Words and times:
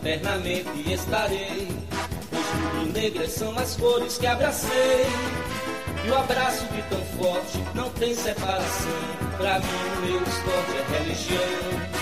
eternamente 0.00 0.92
estarei. 0.92 1.68
Pois 2.30 2.46
rubro-negras 2.46 3.32
são 3.32 3.56
as 3.58 3.76
cores 3.76 4.18
que 4.18 4.26
abracei. 4.26 5.06
E 6.04 6.10
o 6.10 6.16
abraço 6.16 6.64
de 6.66 6.82
tão 6.82 7.04
forte 7.18 7.62
não 7.74 7.90
tem 7.90 8.14
separação. 8.14 8.90
Pra 9.36 9.58
mim, 9.58 9.66
o 9.66 10.00
meu 10.06 10.22
esporte 10.22 10.76
é 10.76 10.98
religião. 10.98 12.00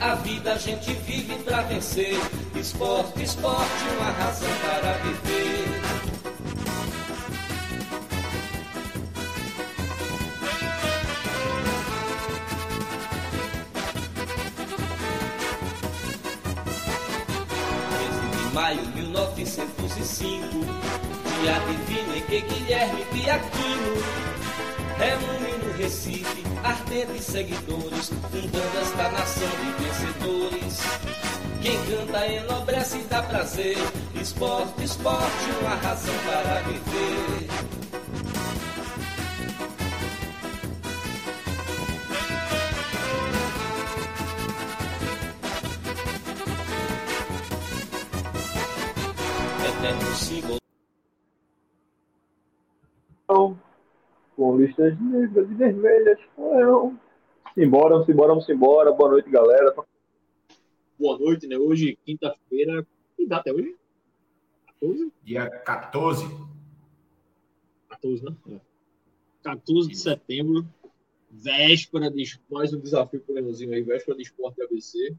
A 0.00 0.14
vida 0.16 0.52
a 0.52 0.58
gente 0.58 0.92
vive 0.92 1.34
pra 1.44 1.62
vencer. 1.62 2.18
Esporte, 2.54 3.22
esporte, 3.22 3.84
uma 3.98 4.10
razão 4.12 4.48
para 4.62 4.92
viver. 4.98 5.47
1905, 19.26 20.48
dia 21.40 21.58
divino 21.66 22.16
em 22.16 22.22
que 22.22 22.40
Guilherme 22.40 23.04
Piaquino 23.06 23.94
reúne 24.96 25.64
no 25.64 25.76
Recife 25.76 26.44
ardentes 26.62 27.24
seguidores, 27.24 28.10
fundando 28.30 28.78
esta 28.80 29.10
nação 29.10 29.48
de 29.48 29.84
vencedores. 29.84 30.78
Quem 31.60 31.84
canta 31.86 32.26
enobrece 32.26 32.98
e 32.98 33.02
dá 33.04 33.22
prazer, 33.22 33.76
esporte, 34.14 34.84
esporte, 34.84 35.50
uma 35.60 35.74
razão 35.74 36.14
para 36.24 36.60
viver. 36.62 37.77
Com 54.38 54.56
listas 54.56 54.96
negras 55.00 55.50
e 55.50 55.54
vermelhas. 55.54 56.20
Não. 56.38 56.96
Simbora, 57.54 57.94
vamos 57.94 58.08
embora, 58.08 58.28
vamos 58.28 58.48
embora. 58.48 58.92
Boa 58.92 59.10
noite, 59.10 59.28
galera. 59.28 59.74
Boa 60.96 61.18
noite, 61.18 61.48
né? 61.48 61.58
Hoje, 61.58 61.98
quinta-feira. 62.06 62.86
Que 63.16 63.26
data 63.26 63.50
é 63.50 63.52
hoje? 63.52 63.76
14? 64.64 65.12
Dia 65.24 65.50
14. 65.50 66.24
14, 67.88 68.24
né? 68.24 68.36
É. 68.52 68.60
14 69.42 69.88
de 69.88 69.98
setembro. 69.98 70.64
Véspera 71.28 72.08
de 72.08 72.40
mais 72.48 72.72
um 72.72 72.78
desafio 72.78 73.20
pro 73.20 73.34
Leãozinho 73.34 73.74
aí, 73.74 73.82
véspera 73.82 74.16
de 74.16 74.22
esporte 74.22 74.62
ABC. 74.62 75.16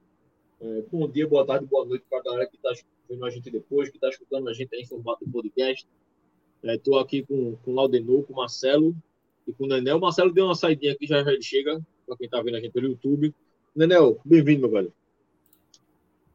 É, 0.61 0.83
bom 0.89 1.07
dia, 1.09 1.27
boa 1.27 1.45
tarde, 1.45 1.65
boa 1.65 1.85
noite 1.85 2.05
para 2.09 2.19
a 2.19 2.23
galera 2.23 2.47
que 2.47 2.55
está 2.55 2.71
vendo 3.07 3.25
a 3.25 3.29
gente 3.29 3.51
depois, 3.51 3.89
que 3.89 3.97
está 3.97 4.07
escutando 4.07 4.47
a 4.47 4.53
gente 4.53 4.73
aí 4.73 4.81
em 4.81 4.87
formato 4.87 5.25
de 5.25 5.31
podcast. 5.31 5.85
Estou 6.63 6.99
aqui 6.99 7.23
com, 7.23 7.57
com 7.57 7.71
o 7.71 7.75
Laudenor, 7.75 8.23
com 8.23 8.33
o 8.33 8.35
Marcelo 8.37 8.95
e 9.49 9.53
com 9.53 9.65
o 9.65 9.67
Nenel. 9.67 9.97
O 9.97 10.01
Marcelo 10.01 10.31
deu 10.31 10.45
uma 10.45 10.55
saidinha 10.55 10.93
aqui, 10.93 11.07
já 11.07 11.23
já 11.23 11.31
ele 11.31 11.41
chega, 11.41 11.81
para 12.05 12.15
quem 12.17 12.25
está 12.25 12.41
vendo 12.41 12.57
a 12.57 12.59
gente 12.61 12.71
pelo 12.71 12.87
YouTube. 12.87 13.33
Nenel, 13.75 14.19
bem-vindo, 14.23 14.61
meu 14.61 14.69
velho. 14.71 14.93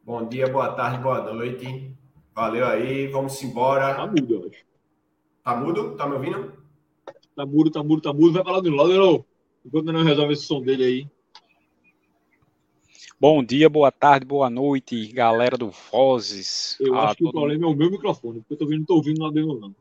Bom 0.02 0.26
dia, 0.28 0.48
boa 0.48 0.72
tarde, 0.72 1.02
boa 1.02 1.32
noite. 1.32 1.90
Valeu 2.34 2.66
aí, 2.66 3.06
vamos 3.06 3.40
embora. 3.42 3.94
Tá 3.94 4.06
mudo, 4.06 4.34
eu 4.34 4.50
acho. 4.50 4.64
Tá 5.42 5.56
mudo? 5.56 5.96
Tá 5.96 6.06
me 6.06 6.14
ouvindo? 6.14 6.52
Tá 7.36 7.46
mudo, 7.46 7.70
tá 7.70 7.82
mudo, 7.82 8.02
tá 8.02 8.12
mudo. 8.12 8.32
Vai 8.32 8.44
falar 8.44 8.60
do 8.60 8.70
Laudenor. 8.70 9.24
Enquanto 9.64 9.88
o 9.88 9.92
Nenel 9.92 10.04
resolve 10.04 10.32
esse 10.32 10.44
som 10.44 10.60
dele 10.60 10.84
aí. 10.84 11.08
Bom 13.20 13.42
dia, 13.42 13.70
boa 13.70 13.90
tarde, 13.92 14.26
boa 14.26 14.50
noite, 14.50 15.06
galera 15.12 15.56
do 15.56 15.70
Vozes. 15.70 16.76
Eu 16.80 16.94
Ah, 16.94 17.04
acho 17.04 17.16
que 17.16 17.22
o 17.24 17.26
todo 17.28 17.40
problema 17.40 17.64
é 17.64 17.68
o 17.68 17.74
meu 17.74 17.90
microfone, 17.90 18.40
porque 18.40 18.54
eu 18.54 18.58
tô 18.58 18.64
ouvindo, 18.64 18.80
não 18.80 18.86
tô 18.86 18.94
ouvindo 18.96 19.18
o 19.20 19.22
Laudenor, 19.22 19.60
não. 19.60 19.74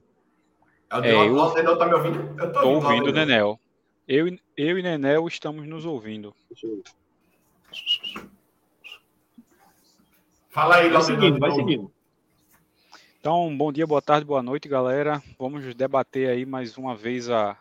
É, 0.94 0.96
o 0.96 1.00
É, 1.00 1.02
Denel- 1.02 1.26
eu- 1.26 1.36
o 1.38 1.54
Denel 1.54 1.78
tá 1.78 1.86
me 1.88 1.94
ouvindo? 1.96 2.20
Eu 2.40 2.54
tô 2.54 2.62
Tô 2.62 2.70
ouvindo, 2.70 3.06
Laudenor. 3.06 3.14
Nenel. 3.14 3.60
Eu, 4.08 4.28
e- 4.28 4.40
eu 4.56 4.78
e 4.78 4.84
Nenel 4.84 5.28
estamos 5.28 5.68
nos 5.68 5.86
ouvindo. 5.86 6.36
Fala 10.52 10.76
aí, 10.78 10.90
Vai 10.90 11.02
seguindo, 11.02 11.40
vai 11.40 11.52
seguindo. 11.52 11.92
Então, 13.20 13.56
bom 13.58 13.72
dia, 13.72 13.88
boa 13.88 14.02
tarde, 14.02 14.26
boa 14.26 14.44
noite, 14.44 14.68
galera. 14.68 15.24
Vamos 15.40 15.74
debater 15.74 16.30
aí 16.30 16.46
mais 16.46 16.78
uma 16.78 16.96
vez 16.96 17.30
a, 17.30 17.58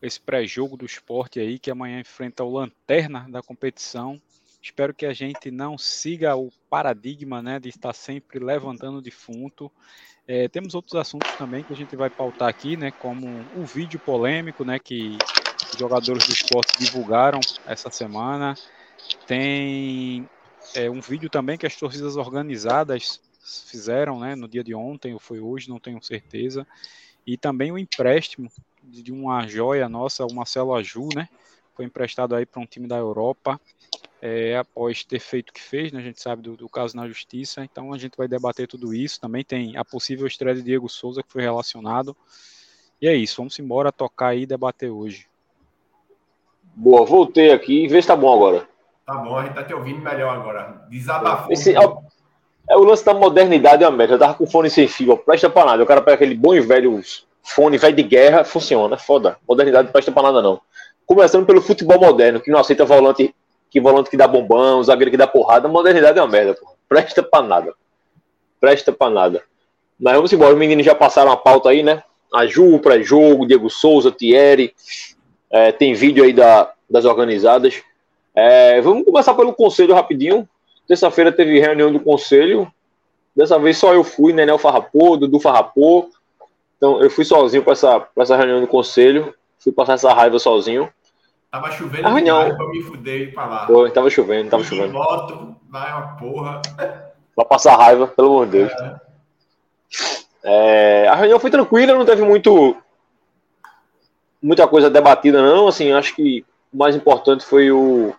esse 0.00 0.20
pré-jogo 0.20 0.76
do 0.76 0.84
esporte 0.84 1.40
aí, 1.40 1.58
que 1.58 1.70
amanhã 1.70 1.98
enfrenta 1.98 2.44
o 2.44 2.52
Lanterna 2.52 3.26
da 3.28 3.42
competição. 3.42 4.20
Espero 4.62 4.94
que 4.94 5.06
a 5.06 5.12
gente 5.14 5.50
não 5.50 5.76
siga 5.78 6.36
o 6.36 6.52
paradigma 6.68 7.42
né, 7.42 7.58
de 7.58 7.70
estar 7.70 7.94
sempre 7.94 8.38
levantando 8.38 9.00
defunto. 9.02 9.72
É, 10.32 10.46
temos 10.46 10.76
outros 10.76 10.94
assuntos 10.94 11.36
também 11.36 11.64
que 11.64 11.72
a 11.72 11.76
gente 11.76 11.96
vai 11.96 12.08
pautar 12.08 12.48
aqui, 12.48 12.76
né, 12.76 12.92
como 12.92 13.44
o 13.52 13.66
vídeo 13.66 13.98
polêmico 13.98 14.64
né, 14.64 14.78
que 14.78 15.18
os 15.72 15.76
jogadores 15.76 16.24
do 16.24 16.32
esporte 16.32 16.78
divulgaram 16.78 17.40
essa 17.66 17.90
semana. 17.90 18.54
Tem 19.26 20.30
é, 20.76 20.88
um 20.88 21.00
vídeo 21.00 21.28
também 21.28 21.58
que 21.58 21.66
as 21.66 21.74
torcidas 21.74 22.14
organizadas 22.14 23.20
fizeram 23.68 24.20
né, 24.20 24.36
no 24.36 24.46
dia 24.46 24.62
de 24.62 24.72
ontem, 24.72 25.12
ou 25.12 25.18
foi 25.18 25.40
hoje, 25.40 25.68
não 25.68 25.80
tenho 25.80 26.00
certeza. 26.00 26.64
E 27.26 27.36
também 27.36 27.72
o 27.72 27.78
empréstimo 27.78 28.48
de 28.84 29.02
de 29.02 29.10
uma 29.10 29.48
joia 29.48 29.88
nossa, 29.88 30.24
o 30.24 30.32
Marcelo 30.32 30.76
Aju, 30.76 31.08
né? 31.12 31.28
Foi 31.74 31.84
emprestado 31.84 32.36
aí 32.36 32.46
para 32.46 32.62
um 32.62 32.66
time 32.66 32.86
da 32.86 32.96
Europa, 32.96 33.60
é, 34.22 34.56
após 34.56 35.02
ter 35.04 35.18
feito 35.18 35.50
o 35.50 35.52
que 35.52 35.62
fez, 35.62 35.92
né? 35.92 36.00
A 36.00 36.02
gente 36.02 36.20
sabe 36.20 36.42
do, 36.42 36.56
do 36.56 36.68
caso 36.68 36.96
na 36.96 37.08
justiça, 37.08 37.62
então 37.64 37.92
a 37.92 37.98
gente 37.98 38.16
vai 38.16 38.28
debater 38.28 38.66
tudo 38.68 38.92
isso. 38.94 39.20
Também 39.20 39.42
tem 39.44 39.76
a 39.76 39.84
possível 39.84 40.26
estreia 40.26 40.54
de 40.54 40.62
Diego 40.62 40.88
Souza, 40.88 41.22
que 41.22 41.32
foi 41.32 41.42
relacionado. 41.42 42.16
E 43.00 43.08
é 43.08 43.14
isso, 43.14 43.36
vamos 43.38 43.58
embora 43.58 43.90
tocar 43.90 44.28
aí 44.28 44.42
e 44.42 44.46
debater 44.46 44.90
hoje. 44.90 45.26
Boa, 46.74 47.04
voltei 47.04 47.52
aqui. 47.52 47.88
Vê 47.88 48.00
se 48.00 48.08
tá 48.08 48.16
bom 48.16 48.32
agora. 48.32 48.68
Tá 49.06 49.14
bom, 49.16 49.36
a 49.36 49.44
gente 49.44 49.54
tá 49.54 49.64
te 49.64 49.74
ouvindo 49.74 50.00
melhor 50.00 50.36
agora. 50.36 50.86
Desabafou. 50.90 51.52
Esse, 51.52 51.74
é, 51.74 51.80
o- 51.80 52.02
é 52.68 52.76
o 52.76 52.84
lance 52.84 53.04
da 53.04 53.14
modernidade, 53.14 53.82
a 53.84 53.90
merda. 53.90 54.14
Eu 54.14 54.18
tava 54.18 54.34
com 54.34 54.46
fone 54.46 54.70
sem 54.70 54.86
fio, 54.86 55.12
ó, 55.12 55.16
presta 55.16 55.48
pra 55.50 55.64
nada. 55.64 55.82
O 55.82 55.86
cara 55.86 56.00
pega 56.02 56.14
aquele 56.14 56.34
bom 56.34 56.54
e 56.54 56.60
velho 56.60 57.00
fone 57.42 57.78
velho 57.78 57.96
de 57.96 58.02
guerra, 58.02 58.44
funciona, 58.44 58.94
é 58.94 58.98
foda. 58.98 59.36
Modernidade 59.48 59.86
não 59.86 59.92
presta 59.92 60.12
pra 60.12 60.22
nada, 60.22 60.40
não. 60.42 60.60
Começando 61.06 61.44
pelo 61.46 61.60
futebol 61.60 61.98
moderno, 61.98 62.40
que 62.40 62.50
não 62.50 62.60
aceita 62.60 62.84
volante 62.84 63.34
que 63.70 63.80
volante 63.80 64.10
que 64.10 64.16
dá 64.16 64.26
bombão, 64.26 64.82
zagueiro 64.82 65.10
que 65.10 65.16
dá 65.16 65.26
porrada. 65.26 65.68
Modernidade 65.68 66.18
é 66.18 66.22
uma 66.22 66.28
merda, 66.28 66.54
pô. 66.54 66.70
Presta 66.88 67.22
pra 67.22 67.40
nada. 67.40 67.72
Presta 68.60 68.92
pra 68.92 69.08
nada. 69.08 69.42
Mas 69.98 70.14
vamos 70.14 70.32
embora, 70.32 70.52
os 70.52 70.58
meninos 70.58 70.84
já 70.84 70.94
passaram 70.94 71.30
a 71.30 71.36
pauta 71.36 71.68
aí, 71.68 71.82
né? 71.82 72.02
A 72.32 72.46
Ju, 72.46 72.74
o 72.74 72.80
pré-jogo, 72.80 73.46
Diego 73.46 73.70
Souza, 73.70 74.10
Thierry. 74.10 74.74
É, 75.50 75.72
tem 75.72 75.94
vídeo 75.94 76.24
aí 76.24 76.32
da, 76.32 76.72
das 76.88 77.04
organizadas. 77.04 77.82
É, 78.34 78.80
vamos 78.80 79.04
começar 79.04 79.34
pelo 79.34 79.52
conselho 79.52 79.94
rapidinho. 79.94 80.48
Terça-feira 80.86 81.30
teve 81.30 81.60
reunião 81.60 81.92
do 81.92 82.00
conselho. 82.00 82.70
Dessa 83.36 83.58
vez 83.58 83.78
só 83.78 83.94
eu 83.94 84.02
fui, 84.02 84.32
Nenel 84.32 84.58
Farrapô, 84.58 85.16
Dudu 85.16 85.38
Farrapô. 85.38 86.10
Então 86.76 87.00
eu 87.02 87.10
fui 87.10 87.24
sozinho 87.24 87.62
para 87.62 87.74
essa, 87.74 88.00
pra 88.00 88.24
essa 88.24 88.36
reunião 88.36 88.60
do 88.60 88.66
conselho. 88.66 89.34
Fui 89.58 89.72
passar 89.72 89.94
essa 89.94 90.12
raiva 90.12 90.38
sozinho. 90.38 90.88
Tava 91.50 91.70
chovendo 91.72 92.06
Ah, 92.06 92.10
não. 92.12 92.20
demais 92.20 92.56
pra 92.56 92.68
me 92.68 92.82
fuder 92.82 93.28
e 93.28 93.32
falar. 93.32 93.66
Pô, 93.66 93.88
tava 93.90 94.08
chovendo, 94.08 94.50
tava 94.50 94.62
chovendo. 94.62 94.92
moto, 94.92 95.56
vai 95.68 95.92
uma 95.92 96.16
porra. 96.16 96.62
Pra 97.34 97.44
passar 97.44 97.76
raiva, 97.76 98.06
pelo 98.06 98.28
amor 98.28 98.46
de 98.46 98.52
Deus. 98.52 98.72
É, 100.42 101.08
a 101.08 101.14
reunião 101.16 101.40
foi 101.40 101.50
tranquila, 101.50 101.94
não 101.94 102.04
teve 102.06 102.22
muito 102.22 102.76
muita 104.40 104.66
coisa 104.68 104.88
debatida, 104.88 105.42
não. 105.42 105.66
Assim, 105.68 105.92
acho 105.92 106.14
que 106.14 106.44
o 106.72 106.76
mais 106.76 106.94
importante 106.94 107.44
foi 107.44 107.70
o, 107.72 108.14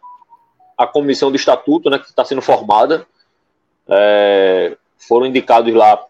a 0.77 0.85
comissão 0.85 1.29
do 1.31 1.35
estatuto, 1.37 1.89
né, 1.89 1.97
que 1.99 2.05
está 2.05 2.25
sendo 2.25 2.41
formada. 2.41 3.07
É, 3.87 4.77
foram 4.97 5.25
indicados 5.25 5.73
lá, 5.73 6.03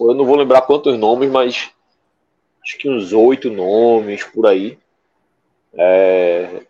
eu 0.00 0.14
não 0.14 0.24
vou 0.24 0.36
lembrar 0.36 0.62
quantos 0.62 0.98
nomes, 0.98 1.30
mas 1.30 1.70
acho 2.64 2.78
que 2.78 2.88
uns 2.88 3.12
oito 3.12 3.50
nomes 3.50 4.24
por 4.24 4.46
aí. 4.46 4.78
É, 5.74 6.62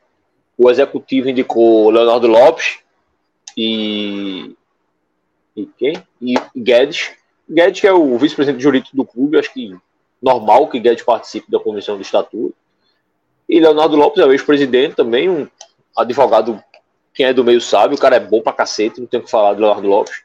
o 0.56 0.70
executivo 0.70 1.28
indicou 1.28 1.90
Leonardo 1.90 2.26
Lopes 2.26 2.78
e, 3.56 4.54
e 5.56 5.66
quem? 5.78 6.02
E 6.20 6.34
Guedes. 6.56 7.12
Guedes, 7.48 7.80
que 7.80 7.86
é 7.86 7.92
o 7.92 8.16
vice-presidente 8.18 8.62
jurídico 8.62 8.96
do 8.96 9.04
clube, 9.04 9.38
acho 9.38 9.52
que 9.52 9.76
normal 10.22 10.68
que 10.68 10.78
Guedes 10.78 11.02
participe 11.02 11.50
da 11.50 11.58
comissão 11.58 11.96
do 11.96 12.02
estatuto. 12.02 12.54
E 13.48 13.58
Leonardo 13.58 13.96
Lopes 13.96 14.22
é 14.22 14.26
o 14.26 14.32
ex-presidente 14.32 14.94
também, 14.94 15.28
um 15.28 15.48
advogado, 15.96 16.62
quem 17.12 17.26
é 17.26 17.32
do 17.32 17.42
meio 17.42 17.60
sabe, 17.60 17.94
o 17.94 17.98
cara 17.98 18.16
é 18.16 18.20
bom 18.20 18.40
pra 18.40 18.52
cacete, 18.52 19.00
não 19.00 19.06
tem 19.06 19.18
o 19.18 19.24
que 19.24 19.30
falar 19.30 19.54
de 19.54 19.60
Leonardo 19.60 19.88
Lopes. 19.88 20.22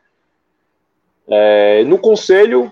É, 1.27 1.83
no 1.85 1.97
conselho, 1.97 2.71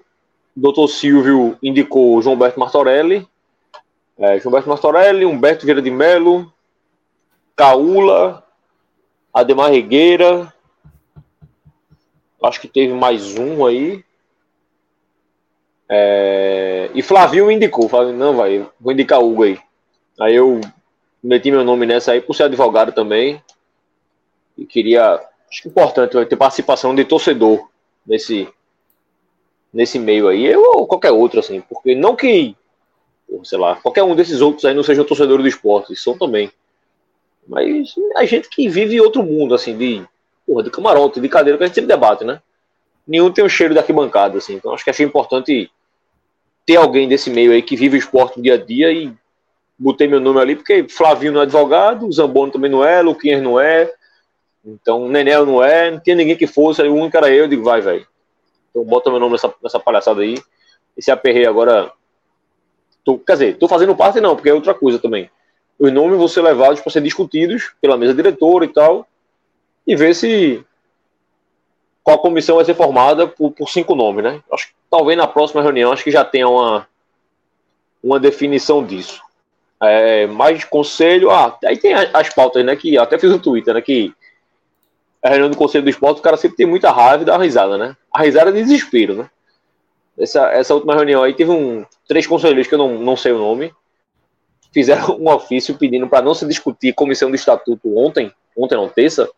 o 0.56 0.60
doutor 0.60 0.88
Silvio 0.88 1.58
indicou 1.64 2.22
João 2.22 2.38
Berto 2.38 2.60
Martorelli, 2.60 3.28
é, 4.18 4.40
João 4.40 4.54
Berto 4.54 4.70
Martorelli, 4.70 5.26
Humberto 5.26 5.66
Vieira 5.66 5.82
de 5.82 5.92
Melo, 5.92 6.52
Caula, 7.56 8.44
Ademar 9.34 9.72
Regueira, 9.72 10.54
Acho 12.44 12.60
que 12.60 12.68
teve 12.68 12.94
mais 12.94 13.38
um 13.38 13.66
aí. 13.66 14.04
É... 15.88 16.92
E 16.94 17.02
Flavinho 17.02 17.48
me 17.48 17.56
indicou. 17.56 17.88
Falei, 17.88 18.14
não, 18.14 18.36
vai, 18.36 18.68
vou 18.80 18.92
indicar 18.92 19.22
o 19.22 19.32
Hugo 19.32 19.44
aí. 19.44 19.60
Aí 20.20 20.36
eu 20.36 20.60
meti 21.24 21.50
meu 21.50 21.64
nome 21.64 21.86
nessa 21.86 22.12
aí 22.12 22.20
por 22.20 22.36
ser 22.36 22.44
advogado 22.44 22.92
também. 22.92 23.42
E 24.58 24.66
queria. 24.66 25.14
Acho 25.50 25.62
que 25.62 25.68
é 25.70 25.72
importante 25.72 26.16
vai 26.16 26.26
ter 26.26 26.36
participação 26.36 26.94
de 26.94 27.06
torcedor 27.06 27.70
nesse, 28.06 28.50
nesse 29.72 29.98
meio 29.98 30.28
aí. 30.28 30.54
Ou 30.54 30.86
qualquer 30.86 31.12
outro, 31.12 31.40
assim. 31.40 31.62
Porque 31.62 31.96
não 31.96 32.14
que. 32.14 32.58
Sei 33.44 33.58
lá, 33.58 33.76
qualquer 33.76 34.04
um 34.04 34.16
desses 34.16 34.42
outros 34.42 34.64
aí 34.66 34.74
não 34.74 34.84
seja 34.84 35.04
torcedor 35.04 35.42
do 35.42 35.48
esporte. 35.48 35.96
São 35.96 36.18
também. 36.18 36.52
Mas 37.48 37.94
a 38.16 38.26
gente 38.26 38.48
que 38.50 38.70
vive 38.70 39.02
outro 39.02 39.24
mundo, 39.24 39.54
assim, 39.54 39.78
de, 39.78 40.04
porra, 40.48 40.64
de 40.64 40.70
camarote, 40.70 41.20
de 41.20 41.28
cadeira, 41.28 41.58
que 41.58 41.64
a 41.64 41.68
gente 41.68 41.76
sempre 41.76 41.90
debate, 41.90 42.24
né? 42.24 42.42
Nenhum 43.06 43.32
tem 43.32 43.44
o 43.44 43.50
cheiro 43.50 43.74
da 43.74 43.82
arquibancada, 43.82 44.38
assim. 44.38 44.54
Então 44.54 44.74
acho 44.74 44.84
que 44.84 44.90
achei 44.90 45.06
importante 45.06 45.70
ter 46.66 46.78
alguém 46.78 47.08
desse 47.08 47.30
meio 47.30 47.52
aí 47.52 47.62
que 47.62 47.76
vive 47.76 47.98
o 47.98 48.00
esporte 48.00 48.42
dia 48.42 48.54
a 48.54 48.58
dia 48.58 48.92
e 48.92 49.12
botei 49.78 50.08
meu 50.08 50.20
nome 50.20 50.40
ali, 50.40 50.56
porque 50.56 50.88
Flavinho 50.88 51.34
não 51.34 51.42
é 51.42 51.44
advogado, 51.44 52.10
Zambono 52.12 52.52
também 52.52 52.72
não 52.72 52.86
é, 52.86 53.02
Luquinhas 53.02 53.42
não 53.42 53.60
é, 53.60 53.92
então 54.64 55.10
Nenel 55.10 55.46
não 55.46 55.62
é, 55.62 55.92
não 55.92 56.00
tinha 56.00 56.16
ninguém 56.16 56.38
que 56.38 56.48
fosse, 56.48 56.82
o 56.82 56.96
único 56.96 57.18
era 57.18 57.30
eu, 57.30 57.44
eu 57.44 57.48
digo, 57.48 57.64
vai, 57.64 57.82
velho. 57.82 58.08
Então 58.70 58.84
bota 58.84 59.10
meu 59.12 59.20
nome 59.20 59.34
nessa, 59.34 59.54
nessa 59.62 59.80
palhaçada 59.80 60.22
aí. 60.22 60.36
Esse 60.98 61.12
aperrei 61.12 61.46
agora. 61.46 61.92
Tô, 63.04 63.18
quer 63.18 63.34
dizer, 63.34 63.58
tô 63.58 63.68
fazendo 63.68 63.96
parte 63.96 64.22
não, 64.22 64.36
porque 64.36 64.50
é 64.50 64.54
outra 64.54 64.74
coisa 64.74 65.00
também 65.00 65.30
os 65.84 65.92
nomes 65.92 66.18
vão 66.18 66.28
ser 66.28 66.42
levados 66.42 66.82
para 66.82 66.92
ser 66.92 67.02
discutidos 67.02 67.74
pela 67.82 67.98
mesa 67.98 68.14
diretora 68.14 68.66
e 68.66 68.70
tal, 68.70 69.08
e 69.86 69.96
ver 69.96 70.16
se 70.16 70.64
qual 72.04 72.20
comissão 72.20 72.58
vai 72.58 72.66
ser 72.66 72.76
formada 72.76 73.28
por, 73.28 73.52
por 73.52 73.70
cinco 73.70 73.96
nomes, 73.96 74.24
né? 74.24 74.42
Acho 74.52 74.68
que 74.68 74.74
talvez 74.90 75.18
na 75.18 75.28
próxima 75.28 75.62
reunião 75.62 75.92
acho 75.92 76.04
que 76.04 76.12
já 76.12 76.24
tenha 76.24 76.48
uma, 76.48 76.88
uma 78.02 78.20
definição 78.20 78.84
disso. 78.84 79.22
É, 79.82 80.26
mais 80.28 80.64
conselho, 80.64 81.30
ah, 81.30 81.58
aí 81.66 81.78
tem 81.78 81.94
as 81.94 82.34
pautas, 82.34 82.64
né? 82.64 82.76
Que 82.76 82.98
até 82.98 83.18
fiz 83.18 83.30
no 83.30 83.40
Twitter, 83.40 83.74
né? 83.74 83.82
Que 83.82 84.14
a 85.22 85.30
reunião 85.30 85.50
do 85.50 85.58
conselho 85.58 85.84
do 85.84 85.90
esporte, 85.90 86.20
o 86.20 86.24
cara 86.24 86.38
sempre 86.38 86.58
tem 86.58 86.66
muita 86.66 86.92
raiva 86.92 87.24
e 87.24 87.26
dá 87.26 87.34
uma 87.34 87.44
risada, 87.44 87.78
né? 87.78 87.96
A 88.12 88.24
risada 88.24 88.50
é 88.50 88.54
de 88.54 88.64
desespero, 88.64 89.16
né? 89.16 89.30
Essa, 90.18 90.52
essa 90.52 90.74
última 90.74 90.96
reunião 90.96 91.24
aí 91.24 91.34
teve 91.34 91.52
um, 91.52 91.86
três 92.08 92.28
conselheiros 92.28 92.68
que 92.68 92.74
eu 92.74 92.78
não, 92.78 93.00
não 93.00 93.18
sei 93.18 93.32
o 93.32 93.40
nome, 93.40 93.74
fizeram 94.72 95.18
um 95.20 95.30
ofício 95.30 95.78
pedindo 95.78 96.08
para 96.08 96.22
não 96.22 96.34
se 96.34 96.46
discutir 96.46 96.94
comissão 96.94 97.30
de 97.30 97.36
estatuto 97.36 97.98
ontem, 97.98 98.32
ontem 98.56 98.76
não, 98.76 98.90
terça, 98.90 99.30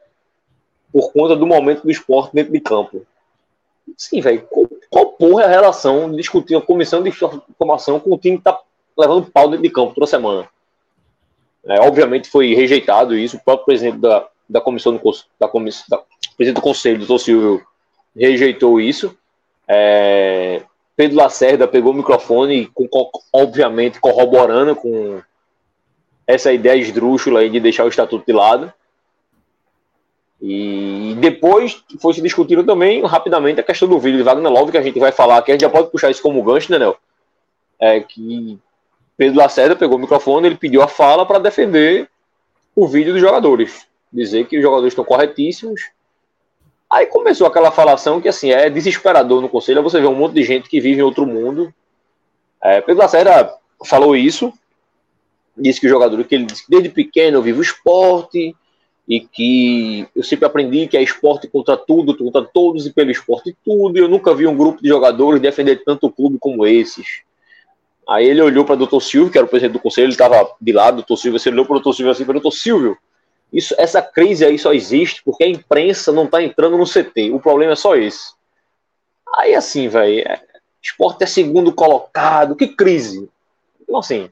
por 0.91 1.11
conta 1.11 1.35
do 1.35 1.45
momento 1.45 1.83
do 1.83 1.91
esporte 1.91 2.33
dentro 2.33 2.53
de 2.53 2.59
campo. 2.59 3.05
Sim, 3.97 4.21
velho, 4.21 4.41
qual, 4.49 4.67
qual, 4.89 5.05
porra 5.07 5.43
é 5.43 5.45
a 5.45 5.49
relação 5.49 6.09
de 6.09 6.17
discutir 6.17 6.55
a 6.55 6.61
comissão 6.61 7.03
de 7.03 7.11
formação 7.11 7.99
com 7.99 8.13
o 8.13 8.17
time 8.17 8.37
que 8.37 8.43
tá 8.43 8.59
levando 8.97 9.29
pau 9.29 9.49
dentro 9.49 9.63
de 9.63 9.69
campo 9.69 9.93
toda 9.93 10.07
semana? 10.07 10.49
É, 11.65 11.79
obviamente 11.81 12.29
foi 12.29 12.53
rejeitado 12.53 13.15
isso, 13.17 13.37
o 13.37 13.43
próprio 13.43 13.65
presidente 13.65 13.97
da, 13.97 14.27
da 14.47 14.61
comissão 14.61 14.95
do, 14.95 15.01
da 15.39 15.47
comissão, 15.47 15.85
da, 15.89 16.01
presidente 16.37 16.55
do 16.55 16.61
conselho, 16.61 16.99
doutor 16.99 17.19
Silvio, 17.19 17.65
rejeitou 18.15 18.79
isso. 18.79 19.17
É, 19.67 20.61
Pedro 20.95 21.17
Lacerda 21.17 21.67
pegou 21.67 21.91
o 21.91 21.95
microfone, 21.95 22.67
com, 22.67 22.87
obviamente 23.33 23.99
corroborando 23.99 24.75
com 24.75 25.21
essa 26.25 26.51
ideia 26.51 26.79
esdrúxula 26.79 27.47
de 27.47 27.59
deixar 27.59 27.85
o 27.85 27.89
estatuto 27.89 28.25
de 28.25 28.33
lado. 28.33 28.73
E 30.41 31.15
depois 31.19 31.83
foi 31.99 32.13
se 32.13 32.21
discutindo 32.21 32.63
também 32.63 33.03
rapidamente 33.05 33.59
a 33.59 33.63
questão 33.63 33.87
do 33.87 33.99
vídeo 33.99 34.17
de 34.17 34.23
Wagner 34.23 34.51
Love, 34.51 34.71
que 34.71 34.77
a 34.77 34.81
gente 34.81 34.99
vai 34.99 35.11
falar 35.11 35.37
aqui, 35.37 35.51
a 35.51 35.53
gente 35.53 35.61
já 35.61 35.69
pode 35.69 35.89
puxar 35.89 36.11
isso 36.11 36.21
como 36.21 36.43
gancho, 36.43 36.71
né, 36.71 36.79
Nel? 36.79 36.97
É 37.79 37.99
que 37.99 38.59
Pedro 39.17 39.39
Lacerda 39.39 39.75
pegou 39.75 39.97
o 39.97 40.01
microfone, 40.01 40.47
ele 40.47 40.57
pediu 40.57 40.81
a 40.81 40.87
fala 40.87 41.25
para 41.25 41.39
defender 41.39 42.09
o 42.75 42.87
vídeo 42.87 43.13
dos 43.13 43.21
jogadores. 43.21 43.87
Dizer 44.11 44.45
que 44.45 44.57
os 44.57 44.63
jogadores 44.63 44.91
estão 44.91 45.03
corretíssimos, 45.03 45.89
Aí 46.95 47.07
começou 47.07 47.45
aquela 47.45 47.71
falação 47.71 48.21
que 48.21 48.29
assim 48.29 48.51
é 48.51 48.69
desesperador 48.69 49.41
no 49.41 49.49
conselho. 49.49 49.83
Você 49.83 49.99
vê 49.99 50.07
um 50.07 50.15
monte 50.15 50.35
de 50.35 50.43
gente 50.43 50.69
que 50.69 50.79
vive 50.79 51.01
em 51.01 51.03
outro 51.03 51.27
mundo. 51.27 51.73
É, 52.63 52.79
Pedro 52.79 53.01
Lacerda 53.01 53.53
falou 53.85 54.15
isso, 54.15 54.53
disse 55.57 55.81
que 55.81 55.87
o 55.87 55.89
jogador 55.89 56.23
que 56.23 56.33
ele 56.33 56.45
disse 56.45 56.63
que 56.63 56.71
desde 56.71 56.87
pequeno 56.87 57.37
eu 57.37 57.41
vivo 57.41 57.61
esporte 57.61 58.55
e 59.09 59.19
que 59.19 60.07
eu 60.15 60.23
sempre 60.23 60.45
aprendi 60.45 60.87
que 60.87 60.95
é 60.95 61.03
esporte 61.03 61.49
contra 61.49 61.75
tudo, 61.75 62.17
contra 62.17 62.41
todos 62.45 62.87
e 62.87 62.93
pelo 62.93 63.11
esporte 63.11 63.53
tudo. 63.65 63.97
E 63.97 63.99
eu 64.01 64.07
nunca 64.07 64.33
vi 64.33 64.47
um 64.47 64.55
grupo 64.55 64.81
de 64.81 64.87
jogadores 64.87 65.41
defender 65.41 65.83
tanto 65.83 66.07
o 66.07 66.11
clube 66.11 66.37
como 66.39 66.65
esses. 66.65 67.23
Aí 68.07 68.25
ele 68.25 68.41
olhou 68.41 68.63
para 68.63 68.75
o 68.75 68.77
doutor 68.77 69.01
Silvio, 69.01 69.29
que 69.33 69.37
era 69.37 69.45
o 69.45 69.49
presidente 69.49 69.73
do 69.73 69.81
conselho, 69.81 70.05
ele 70.05 70.13
estava 70.13 70.49
de 70.61 70.71
lado, 70.71 70.95
doutor 70.95 71.17
Silvio, 71.17 71.37
você 71.37 71.49
olhou 71.49 71.65
para 71.65 71.73
o 71.73 71.75
doutor 71.75 71.91
Silvio 71.91 72.11
assim, 72.13 72.23
para 72.23 72.37
o 72.37 72.39
doutor 72.39 72.51
Silvio, 72.51 72.97
isso, 73.55 73.73
essa 73.77 74.01
crise 74.01 74.43
aí 74.43 74.59
só 74.59 74.73
existe 74.73 75.23
porque 75.23 75.45
a 75.45 75.47
imprensa 75.47 76.11
não 76.11 76.25
está 76.25 76.43
entrando 76.43 76.77
no 76.77 76.85
CT. 76.85 77.31
O 77.31 77.39
problema 77.39 77.71
é 77.71 77.75
só 77.77 77.95
esse. 77.95 78.33
Aí 79.37 79.55
assim, 79.55 79.87
velho, 79.87 80.27
é, 80.27 80.41
esporte 80.83 81.23
é 81.23 81.25
segundo 81.25 81.71
colocado, 81.73 82.57
que 82.57 82.67
crise. 82.67 83.29
Então, 83.81 83.97
assim, 83.97 84.29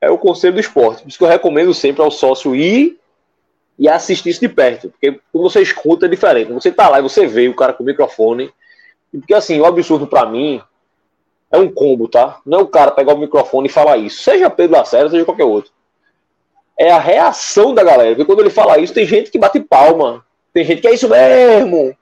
é 0.00 0.10
o 0.10 0.18
conselho 0.18 0.54
do 0.54 0.60
esporte. 0.60 1.02
Por 1.02 1.08
isso 1.08 1.18
que 1.18 1.22
eu 1.22 1.28
recomendo 1.28 1.72
sempre 1.72 2.02
ao 2.02 2.10
sócio 2.10 2.56
ir 2.56 2.98
e 3.78 3.88
assistir 3.88 4.30
isso 4.30 4.40
de 4.40 4.48
perto. 4.48 4.90
Porque 4.90 5.20
quando 5.32 5.48
você 5.48 5.62
escuta 5.62 6.06
é 6.06 6.08
diferente. 6.08 6.52
Você 6.52 6.72
tá 6.72 6.88
lá 6.88 6.98
e 6.98 7.02
você 7.02 7.28
vê 7.28 7.48
o 7.48 7.54
cara 7.54 7.72
com 7.72 7.84
o 7.84 7.86
microfone. 7.86 8.52
Porque 9.12 9.34
assim, 9.34 9.60
o 9.60 9.64
absurdo 9.64 10.04
para 10.04 10.26
mim 10.26 10.60
é 11.52 11.58
um 11.58 11.72
combo, 11.72 12.08
tá? 12.08 12.40
Não 12.44 12.58
é 12.58 12.62
o 12.62 12.66
cara 12.66 12.90
pegar 12.90 13.14
o 13.14 13.18
microfone 13.18 13.68
e 13.68 13.72
falar 13.72 13.98
isso. 13.98 14.20
Seja 14.20 14.50
Pedro 14.50 14.78
Lacerda, 14.78 15.10
seja 15.10 15.24
qualquer 15.24 15.44
outro 15.44 15.70
é 16.78 16.90
a 16.90 16.98
reação 16.98 17.74
da 17.74 17.82
galera. 17.82 18.10
Porque 18.10 18.24
quando 18.24 18.40
ele 18.40 18.50
fala 18.50 18.78
isso, 18.78 18.94
tem 18.94 19.06
gente 19.06 19.30
que 19.30 19.38
bate 19.38 19.60
palma. 19.60 20.24
Tem 20.52 20.64
gente 20.64 20.80
que 20.80 20.88
é 20.88 20.94
isso 20.94 21.08
mesmo. 21.08 21.96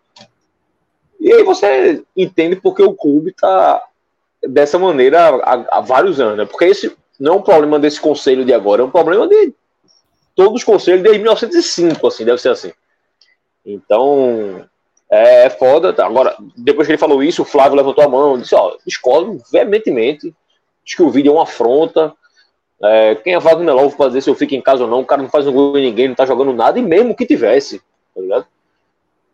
E 1.20 1.32
aí 1.32 1.42
você 1.42 2.02
entende 2.16 2.56
porque 2.56 2.82
o 2.82 2.94
clube 2.94 3.30
está 3.30 3.82
dessa 4.42 4.78
maneira 4.78 5.36
há, 5.36 5.78
há, 5.78 5.80
vários 5.80 6.20
anos. 6.20 6.38
Né? 6.38 6.44
Porque 6.44 6.64
esse 6.64 6.96
não 7.18 7.34
é 7.34 7.36
um 7.36 7.42
problema 7.42 7.78
desse 7.78 8.00
conselho 8.00 8.44
de 8.44 8.52
agora, 8.52 8.82
é 8.82 8.84
um 8.84 8.90
problema 8.90 9.28
de 9.28 9.54
todos 10.34 10.54
os 10.54 10.64
conselhos 10.64 11.02
desde 11.02 11.20
1905, 11.20 12.06
assim, 12.06 12.24
deve 12.24 12.40
ser 12.40 12.48
assim. 12.48 12.72
Então, 13.64 14.66
é, 15.10 15.46
é 15.46 15.50
foda. 15.50 15.92
Tá? 15.92 16.06
Agora, 16.06 16.36
depois 16.56 16.86
que 16.86 16.92
ele 16.92 16.98
falou 16.98 17.22
isso, 17.22 17.42
o 17.42 17.46
Flávio 17.46 17.76
levantou 17.76 18.02
a 18.02 18.08
mão 18.08 18.36
e 18.36 18.42
disse: 18.42 18.54
Ó, 18.54 18.76
discordo 18.84 19.40
veementemente. 19.52 20.34
Diz 20.84 20.96
que 20.96 21.02
o 21.02 21.10
vídeo 21.10 21.30
é 21.30 21.32
uma 21.34 21.44
afronta 21.44 22.12
é, 22.82 23.14
quem 23.14 23.34
é 23.34 23.38
Wagner 23.38 23.74
Love 23.74 23.96
pra 23.96 24.08
dizer 24.08 24.22
se 24.22 24.30
eu 24.30 24.34
fico 24.34 24.54
em 24.54 24.60
casa 24.60 24.84
ou 24.84 24.90
não? 24.90 25.00
O 25.00 25.06
cara 25.06 25.22
não 25.22 25.30
faz 25.30 25.46
um 25.46 25.52
gol 25.52 25.78
em 25.78 25.82
ninguém, 25.82 26.08
não 26.08 26.14
tá 26.14 26.26
jogando 26.26 26.52
nada, 26.52 26.78
e 26.78 26.82
mesmo 26.82 27.14
que 27.14 27.24
tivesse, 27.24 27.80
tá 28.14 28.20
ligado? 28.20 28.46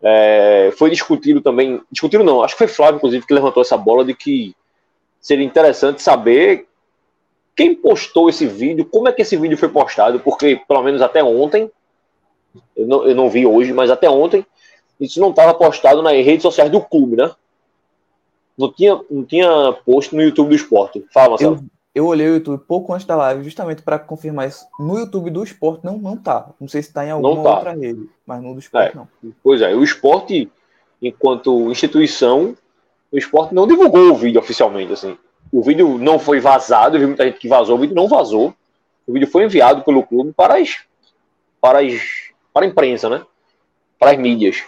É, 0.02 0.70
foi 0.76 0.90
discutido 0.90 1.40
também, 1.40 1.80
discutido 1.90 2.22
não, 2.22 2.42
acho 2.42 2.54
que 2.54 2.58
foi 2.58 2.68
Flávio, 2.68 2.98
inclusive, 2.98 3.26
que 3.26 3.34
levantou 3.34 3.62
essa 3.62 3.76
bola 3.76 4.04
de 4.04 4.14
que 4.14 4.54
seria 5.20 5.44
interessante 5.44 6.02
saber 6.02 6.66
quem 7.56 7.74
postou 7.74 8.28
esse 8.28 8.46
vídeo, 8.46 8.84
como 8.84 9.08
é 9.08 9.12
que 9.12 9.22
esse 9.22 9.36
vídeo 9.36 9.58
foi 9.58 9.68
postado, 9.68 10.20
porque 10.20 10.60
pelo 10.68 10.82
menos 10.82 11.02
até 11.02 11.24
ontem, 11.24 11.70
eu 12.76 12.86
não, 12.86 13.04
eu 13.04 13.14
não 13.14 13.28
vi 13.28 13.46
hoje, 13.46 13.72
mas 13.72 13.90
até 13.90 14.08
ontem, 14.08 14.46
isso 15.00 15.20
não 15.20 15.30
estava 15.30 15.54
postado 15.54 16.02
nas 16.02 16.12
redes 16.12 16.42
sociais 16.42 16.70
do 16.70 16.80
clube, 16.80 17.16
né? 17.16 17.30
Não 18.56 18.72
tinha, 18.72 19.00
não 19.10 19.24
tinha 19.24 19.72
post 19.84 20.14
no 20.14 20.22
YouTube 20.22 20.50
do 20.50 20.54
esporte. 20.54 21.04
Fala, 21.12 21.30
Marcelo. 21.30 21.56
Eu, 21.56 21.77
eu 21.98 22.06
olhei 22.06 22.28
o 22.28 22.34
YouTube 22.34 22.62
pouco 22.64 22.92
antes 22.92 23.04
da 23.04 23.16
live, 23.16 23.42
justamente 23.42 23.82
para 23.82 23.98
confirmar 23.98 24.46
isso. 24.46 24.64
No 24.78 24.96
YouTube 24.96 25.30
do 25.30 25.42
esporte 25.42 25.84
não, 25.84 25.98
não 25.98 26.16
tá. 26.16 26.48
Não 26.60 26.68
sei 26.68 26.80
se 26.80 26.90
está 26.90 27.04
em 27.04 27.10
alguma 27.10 27.42
tá. 27.42 27.56
outra 27.56 27.72
rede, 27.72 28.08
mas 28.24 28.40
no 28.40 28.54
do 28.54 28.60
esporte 28.60 28.92
é. 28.92 28.94
não. 28.94 29.08
Pois 29.42 29.60
é, 29.60 29.74
o 29.74 29.82
esporte, 29.82 30.48
enquanto 31.02 31.72
instituição, 31.72 32.56
o 33.10 33.18
esporte 33.18 33.52
não 33.52 33.66
divulgou 33.66 34.12
o 34.12 34.14
vídeo 34.14 34.40
oficialmente. 34.40 34.92
Assim. 34.92 35.18
O 35.50 35.60
vídeo 35.60 35.98
não 35.98 36.20
foi 36.20 36.38
vazado, 36.38 36.96
eu 36.96 37.00
vi 37.00 37.06
muita 37.06 37.24
gente 37.24 37.40
que 37.40 37.48
vazou, 37.48 37.76
o 37.76 37.80
vídeo 37.80 37.96
não 37.96 38.06
vazou. 38.06 38.54
O 39.04 39.12
vídeo 39.12 39.26
foi 39.26 39.44
enviado 39.44 39.82
pelo 39.82 40.04
clube 40.04 40.32
para 40.32 40.56
as, 40.56 40.76
para 41.60 41.80
as, 41.80 42.00
para 42.54 42.64
a 42.64 42.68
imprensa, 42.68 43.08
né? 43.08 43.22
Para 43.98 44.12
as 44.12 44.18
mídias. 44.18 44.62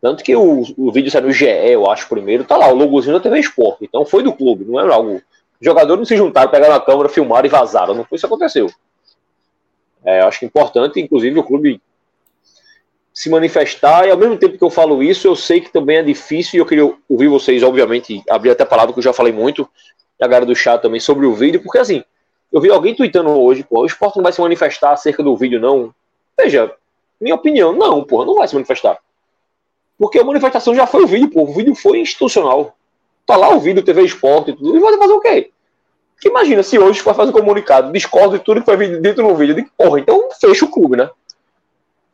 Tanto 0.00 0.24
que 0.24 0.34
o, 0.34 0.62
o 0.78 0.90
vídeo 0.90 1.10
saiu 1.10 1.26
no 1.26 1.32
GE, 1.32 1.44
eu 1.44 1.90
acho, 1.90 2.08
primeiro, 2.08 2.44
tá 2.44 2.56
lá, 2.56 2.68
o 2.68 2.74
logozinho 2.74 3.14
da 3.14 3.20
TV 3.20 3.40
Esporte. 3.40 3.84
Então 3.84 4.06
foi 4.06 4.22
do 4.22 4.32
clube, 4.32 4.64
não 4.64 4.80
é 4.80 4.90
algo 4.90 5.20
jogadores 5.64 5.98
não 5.98 6.04
se 6.04 6.16
juntaram, 6.16 6.50
pegaram 6.50 6.74
a 6.74 6.80
câmera, 6.80 7.08
filmaram 7.08 7.46
e 7.46 7.50
vazaram. 7.50 7.94
Não 7.94 8.04
foi 8.04 8.16
isso 8.16 8.26
que 8.26 8.34
aconteceu. 8.34 8.70
É, 10.04 10.20
acho 10.20 10.40
que 10.40 10.44
é 10.44 10.48
importante, 10.48 11.00
inclusive, 11.00 11.38
o 11.38 11.44
clube 11.44 11.80
se 13.14 13.30
manifestar, 13.30 14.06
e 14.06 14.10
ao 14.10 14.16
mesmo 14.16 14.36
tempo 14.38 14.56
que 14.56 14.64
eu 14.64 14.70
falo 14.70 15.02
isso, 15.02 15.28
eu 15.28 15.36
sei 15.36 15.60
que 15.60 15.70
também 15.70 15.98
é 15.98 16.02
difícil, 16.02 16.56
e 16.56 16.60
eu 16.60 16.66
queria 16.66 16.94
ouvir 17.08 17.28
vocês, 17.28 17.62
obviamente, 17.62 18.22
abrir 18.28 18.50
até 18.50 18.62
a 18.62 18.66
palavra 18.66 18.92
que 18.92 18.98
eu 18.98 19.02
já 19.02 19.12
falei 19.12 19.32
muito, 19.32 19.68
e 20.18 20.24
a 20.24 20.26
galera 20.26 20.46
do 20.46 20.56
chat 20.56 20.80
também, 20.80 20.98
sobre 20.98 21.26
o 21.26 21.34
vídeo, 21.34 21.62
porque 21.62 21.78
assim, 21.78 22.02
eu 22.50 22.60
vi 22.60 22.70
alguém 22.70 22.94
tweetando 22.94 23.30
hoje, 23.30 23.62
pô, 23.62 23.80
o 23.80 23.86
esporte 23.86 24.16
não 24.16 24.22
vai 24.22 24.32
se 24.32 24.40
manifestar 24.40 24.92
acerca 24.92 25.22
do 25.22 25.36
vídeo, 25.36 25.60
não. 25.60 25.94
Veja, 26.38 26.74
minha 27.20 27.34
opinião, 27.34 27.72
não, 27.72 28.02
porra, 28.02 28.26
não 28.26 28.34
vai 28.34 28.48
se 28.48 28.54
manifestar. 28.54 28.98
Porque 29.98 30.18
a 30.18 30.24
manifestação 30.24 30.74
já 30.74 30.86
foi 30.86 31.04
o 31.04 31.06
vídeo, 31.06 31.30
pô. 31.30 31.42
O 31.42 31.52
vídeo 31.54 31.74
foi 31.74 32.00
institucional. 32.00 32.76
Tá 33.26 33.36
lá 33.36 33.54
o 33.54 33.60
vídeo, 33.60 33.84
TV 33.84 34.02
Esporte 34.02 34.50
e 34.50 34.56
tudo. 34.56 34.76
E 34.76 34.80
vai 34.80 34.96
fazer 34.96 35.12
o 35.12 35.20
quê? 35.20 35.50
Que 36.20 36.28
imagina 36.28 36.62
se 36.62 36.78
hoje 36.78 37.02
vai 37.02 37.14
fazer 37.14 37.30
um 37.30 37.32
comunicado, 37.32 37.92
discorda 37.92 38.38
de 38.38 38.44
tudo 38.44 38.60
que 38.60 38.66
foi 38.66 39.00
dito 39.00 39.22
no 39.22 39.34
vídeo. 39.34 39.54
De, 39.54 39.64
porra, 39.76 40.00
então 40.00 40.28
fecha 40.40 40.64
o 40.64 40.70
clube, 40.70 40.96
né? 40.96 41.10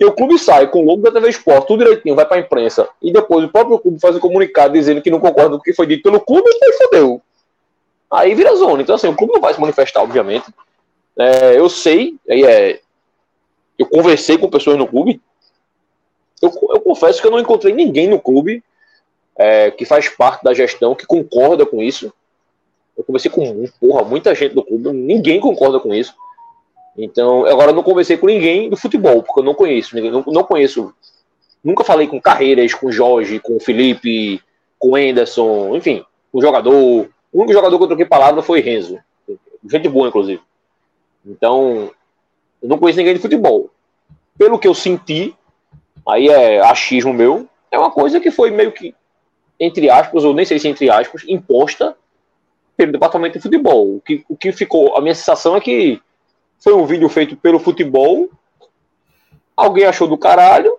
E 0.01 0.05
o 0.05 0.13
clube 0.13 0.39
sai 0.39 0.69
com 0.69 0.81
o 0.81 0.85
logo 0.85 1.03
da 1.03 1.11
TV 1.11 1.29
Esporte, 1.29 1.67
tudo 1.67 1.85
direitinho, 1.85 2.15
vai 2.15 2.25
pra 2.25 2.39
imprensa. 2.39 2.89
E 3.03 3.13
depois 3.13 3.45
o 3.45 3.49
próprio 3.49 3.79
clube 3.79 3.99
faz 3.99 4.15
um 4.15 4.21
comunicado 4.21 4.75
dizendo 4.75 5.03
que 5.03 5.11
não 5.11 5.19
concorda 5.19 5.51
com 5.51 5.57
o 5.57 5.63
que 5.63 5.73
foi 5.73 5.87
dito 5.87 6.05
pelo 6.05 6.21
clube, 6.21 6.49
e 6.49 6.73
fodeu. 6.75 7.21
Aí 8.11 8.35
vira 8.35 8.55
zona. 8.55 8.81
Então, 8.81 8.95
assim, 8.95 9.09
o 9.09 9.17
clube 9.17 9.33
não 9.33 9.41
vai 9.41 9.53
se 9.53 9.61
manifestar, 9.61 10.03
obviamente. 10.03 10.47
É, 11.19 11.59
eu 11.59 11.69
sei, 11.69 12.17
é, 12.29 12.81
eu 13.77 13.87
conversei 13.87 14.39
com 14.39 14.49
pessoas 14.49 14.79
no 14.79 14.87
clube. 14.87 15.21
Eu, 16.41 16.53
eu 16.71 16.81
confesso 16.81 17.21
que 17.21 17.27
eu 17.27 17.31
não 17.33 17.41
encontrei 17.41 17.75
ninguém 17.75 18.07
no 18.07 18.21
clube 18.21 18.63
é, 19.39 19.71
que 19.71 19.85
faz 19.85 20.09
parte 20.09 20.43
da 20.43 20.53
gestão 20.53 20.97
que 20.97 21.07
concorda 21.07 21.65
com 21.65 21.81
isso. 21.81 22.13
Eu 22.97 23.05
conversei 23.05 23.31
com 23.31 23.65
porra, 23.81 24.03
muita 24.03 24.35
gente 24.35 24.57
do 24.57 24.65
clube, 24.65 24.93
ninguém 24.93 25.39
concorda 25.39 25.79
com 25.79 25.95
isso. 25.95 26.13
Então, 26.97 27.47
agora 27.47 27.71
eu 27.71 27.75
não 27.75 27.85
conversei 27.85 28.17
com 28.17 28.27
ninguém 28.27 28.69
do 28.69 28.77
futebol, 28.77 29.23
porque 29.23 29.39
eu 29.39 29.45
não 29.45 29.55
conheço, 29.55 29.95
ninguém, 29.95 30.11
não, 30.11 30.25
não 30.27 30.43
conheço. 30.43 30.93
Nunca 31.63 31.85
falei 31.85 32.09
com 32.09 32.21
Carreiras, 32.21 32.75
com 32.75 32.91
Jorge, 32.91 33.39
com 33.39 33.61
Felipe, 33.61 34.43
com 34.79 34.97
Anderson, 34.97 35.77
enfim, 35.77 36.05
com 36.33 36.41
jogador. 36.41 37.09
O 37.33 37.39
único 37.39 37.53
jogador 37.53 37.79
que 37.79 37.85
eu 37.85 37.89
troquei 37.89 38.05
palavra 38.05 38.43
foi 38.43 38.61
Renzo. 38.61 38.99
Gente 39.71 39.89
boa, 39.89 40.09
inclusive. 40.09 40.43
Então, 41.25 41.93
eu 42.61 42.69
não 42.69 42.79
conheço 42.79 42.99
ninguém 42.99 43.15
de 43.15 43.21
futebol. 43.21 43.71
Pelo 44.37 44.59
que 44.59 44.67
eu 44.67 44.75
senti, 44.75 45.37
aí 46.07 46.29
é 46.29 46.61
achismo 46.61 47.13
meu, 47.13 47.49
é 47.71 47.79
uma 47.79 47.91
coisa 47.91 48.19
que 48.19 48.31
foi 48.31 48.51
meio 48.51 48.73
que, 48.73 48.95
entre 49.59 49.91
aspas, 49.91 50.25
ou 50.25 50.35
nem 50.35 50.45
sei 50.45 50.59
se 50.59 50.69
entre 50.69 50.91
aspas, 50.91 51.25
imposta 51.27 51.97
pelo 52.77 52.93
departamento 52.93 53.39
de 53.39 53.43
futebol. 53.43 53.97
O 53.97 54.01
que, 54.01 54.25
o 54.29 54.37
que 54.37 54.53
ficou, 54.53 54.97
a 54.97 55.01
minha 55.01 55.15
sensação 55.15 55.57
é 55.57 55.61
que 55.61 56.01
foi 56.61 56.73
um 56.73 56.87
vídeo 56.87 57.09
feito 57.09 57.37
pelo 57.37 57.59
futebol, 57.59 58.29
alguém 59.57 59.85
achou 59.85 60.07
do 60.07 60.17
caralho 60.17 60.77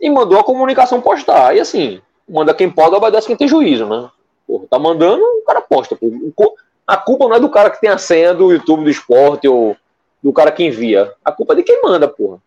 e 0.00 0.08
mandou 0.08 0.38
a 0.38 0.44
comunicação 0.44 1.00
postar. 1.00 1.56
E 1.56 1.60
assim, 1.60 2.00
manda 2.28 2.54
quem 2.54 2.70
pode, 2.70 2.94
obedece 2.94 3.26
quem 3.26 3.36
tem 3.36 3.48
juízo, 3.48 3.86
né? 3.86 4.08
Porra, 4.46 4.66
tá 4.70 4.78
mandando, 4.78 5.22
o 5.22 5.44
cara 5.44 5.60
posta. 5.60 5.98
A 6.86 6.96
culpa 6.96 7.26
não 7.28 7.36
é 7.36 7.40
do 7.40 7.48
cara 7.48 7.70
que 7.70 7.80
tem 7.80 7.90
a 7.90 7.98
senha 7.98 8.32
do 8.32 8.52
YouTube 8.52 8.84
do 8.84 8.90
esporte 8.90 9.48
ou 9.48 9.76
do 10.22 10.32
cara 10.32 10.52
que 10.52 10.64
envia. 10.64 11.12
A 11.24 11.32
culpa 11.32 11.54
é 11.54 11.56
de 11.56 11.62
quem 11.64 11.82
manda, 11.82 12.06
porra. 12.06 12.38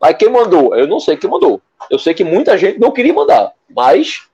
Aí 0.00 0.14
quem 0.14 0.28
mandou? 0.28 0.74
Eu 0.76 0.86
não 0.86 1.00
sei 1.00 1.16
quem 1.16 1.28
mandou. 1.28 1.60
Eu 1.90 1.98
sei 1.98 2.14
que 2.14 2.22
muita 2.22 2.56
gente 2.56 2.78
não 2.78 2.92
queria 2.92 3.12
mandar, 3.12 3.52
mas 3.74 4.28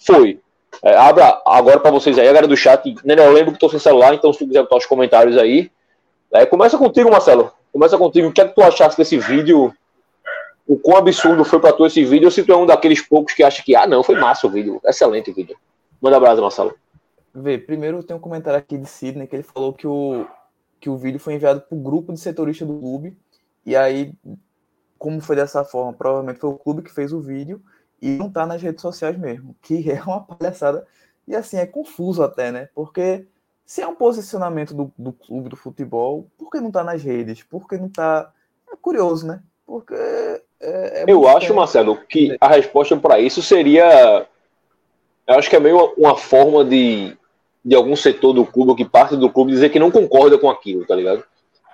foi. 0.00 0.40
É, 0.82 0.96
abra 0.96 1.42
agora 1.46 1.78
para 1.78 1.90
vocês 1.90 2.18
aí, 2.18 2.24
a 2.24 2.32
galera 2.32 2.48
do 2.48 2.56
chat. 2.56 2.94
Né, 3.04 3.14
eu 3.18 3.32
lembro 3.32 3.52
que 3.52 3.56
estou 3.56 3.68
sem 3.68 3.78
celular, 3.78 4.14
então 4.14 4.32
se 4.32 4.38
tu 4.38 4.46
quiser 4.46 4.62
botar 4.62 4.76
os 4.76 4.86
comentários 4.86 5.36
aí. 5.36 5.70
É, 6.32 6.46
começa 6.46 6.78
contigo, 6.78 7.10
Marcelo. 7.10 7.52
Começa 7.72 7.98
contigo. 7.98 8.28
O 8.28 8.32
que 8.32 8.40
é 8.40 8.48
que 8.48 8.54
tu 8.54 8.62
achaste 8.62 8.96
desse 8.96 9.18
vídeo? 9.18 9.72
O 10.66 10.78
quão 10.78 10.98
absurdo 10.98 11.44
foi 11.44 11.58
para 11.60 11.72
tu 11.72 11.84
esse 11.84 12.04
vídeo? 12.04 12.26
Ou 12.26 12.30
se 12.30 12.42
tu 12.44 12.52
é 12.52 12.56
um 12.56 12.66
daqueles 12.66 13.00
poucos 13.00 13.34
que 13.34 13.42
acha 13.42 13.62
que, 13.62 13.74
ah, 13.74 13.86
não, 13.86 14.02
foi 14.02 14.18
massa 14.18 14.46
o 14.46 14.50
vídeo. 14.50 14.80
Excelente 14.84 15.30
o 15.30 15.34
vídeo. 15.34 15.56
Manda 16.00 16.16
abraço, 16.16 16.40
Marcelo. 16.40 16.74
Vê, 17.34 17.58
primeiro 17.58 18.02
tem 18.02 18.16
um 18.16 18.20
comentário 18.20 18.58
aqui 18.58 18.78
de 18.78 18.88
Sidney 18.88 19.26
que 19.26 19.36
ele 19.36 19.42
falou 19.42 19.72
que 19.72 19.86
o, 19.86 20.26
que 20.80 20.88
o 20.88 20.96
vídeo 20.96 21.20
foi 21.20 21.34
enviado 21.34 21.60
para 21.60 21.76
o 21.76 21.80
grupo 21.80 22.12
de 22.12 22.20
setoristas 22.20 22.66
do 22.66 22.78
clube. 22.78 23.16
E 23.66 23.76
aí, 23.76 24.12
como 24.98 25.20
foi 25.20 25.36
dessa 25.36 25.64
forma? 25.64 25.92
Provavelmente 25.92 26.40
foi 26.40 26.50
o 26.50 26.58
clube 26.58 26.82
que 26.82 26.92
fez 26.92 27.12
o 27.12 27.20
vídeo 27.20 27.60
e 28.00 28.10
não 28.10 28.30
tá 28.30 28.46
nas 28.46 28.62
redes 28.62 28.82
sociais 28.82 29.18
mesmo, 29.18 29.54
que 29.62 29.90
é 29.90 30.02
uma 30.02 30.20
palhaçada. 30.20 30.86
E 31.26 31.34
assim, 31.34 31.56
é 31.58 31.66
confuso 31.66 32.22
até, 32.22 32.50
né? 32.50 32.68
Porque 32.74 33.26
se 33.64 33.80
é 33.80 33.86
um 33.86 33.94
posicionamento 33.94 34.74
do, 34.74 34.92
do 34.98 35.12
clube 35.12 35.48
do 35.48 35.56
futebol, 35.56 36.26
por 36.36 36.50
que 36.50 36.60
não 36.60 36.72
tá 36.72 36.82
nas 36.82 37.02
redes? 37.02 37.42
Por 37.42 37.68
que 37.68 37.76
não 37.76 37.88
tá. 37.88 38.32
É 38.72 38.76
curioso, 38.76 39.26
né? 39.26 39.40
Porque. 39.64 39.94
É, 39.94 41.02
é 41.02 41.04
eu 41.06 41.28
acho, 41.28 41.54
Marcelo, 41.54 41.96
que 42.08 42.36
a 42.40 42.48
resposta 42.48 42.96
para 42.96 43.20
isso 43.20 43.40
seria. 43.42 44.26
Eu 45.24 45.34
acho 45.36 45.48
que 45.48 45.54
é 45.54 45.60
meio 45.60 45.94
uma 45.96 46.16
forma 46.16 46.64
de, 46.64 47.16
de 47.64 47.76
algum 47.76 47.94
setor 47.94 48.32
do 48.32 48.44
clube, 48.44 48.74
que 48.74 48.84
parte 48.84 49.16
do 49.16 49.30
clube, 49.30 49.52
dizer 49.52 49.70
que 49.70 49.78
não 49.78 49.90
concorda 49.90 50.36
com 50.36 50.50
aquilo, 50.50 50.84
tá 50.84 50.96
ligado? 50.96 51.22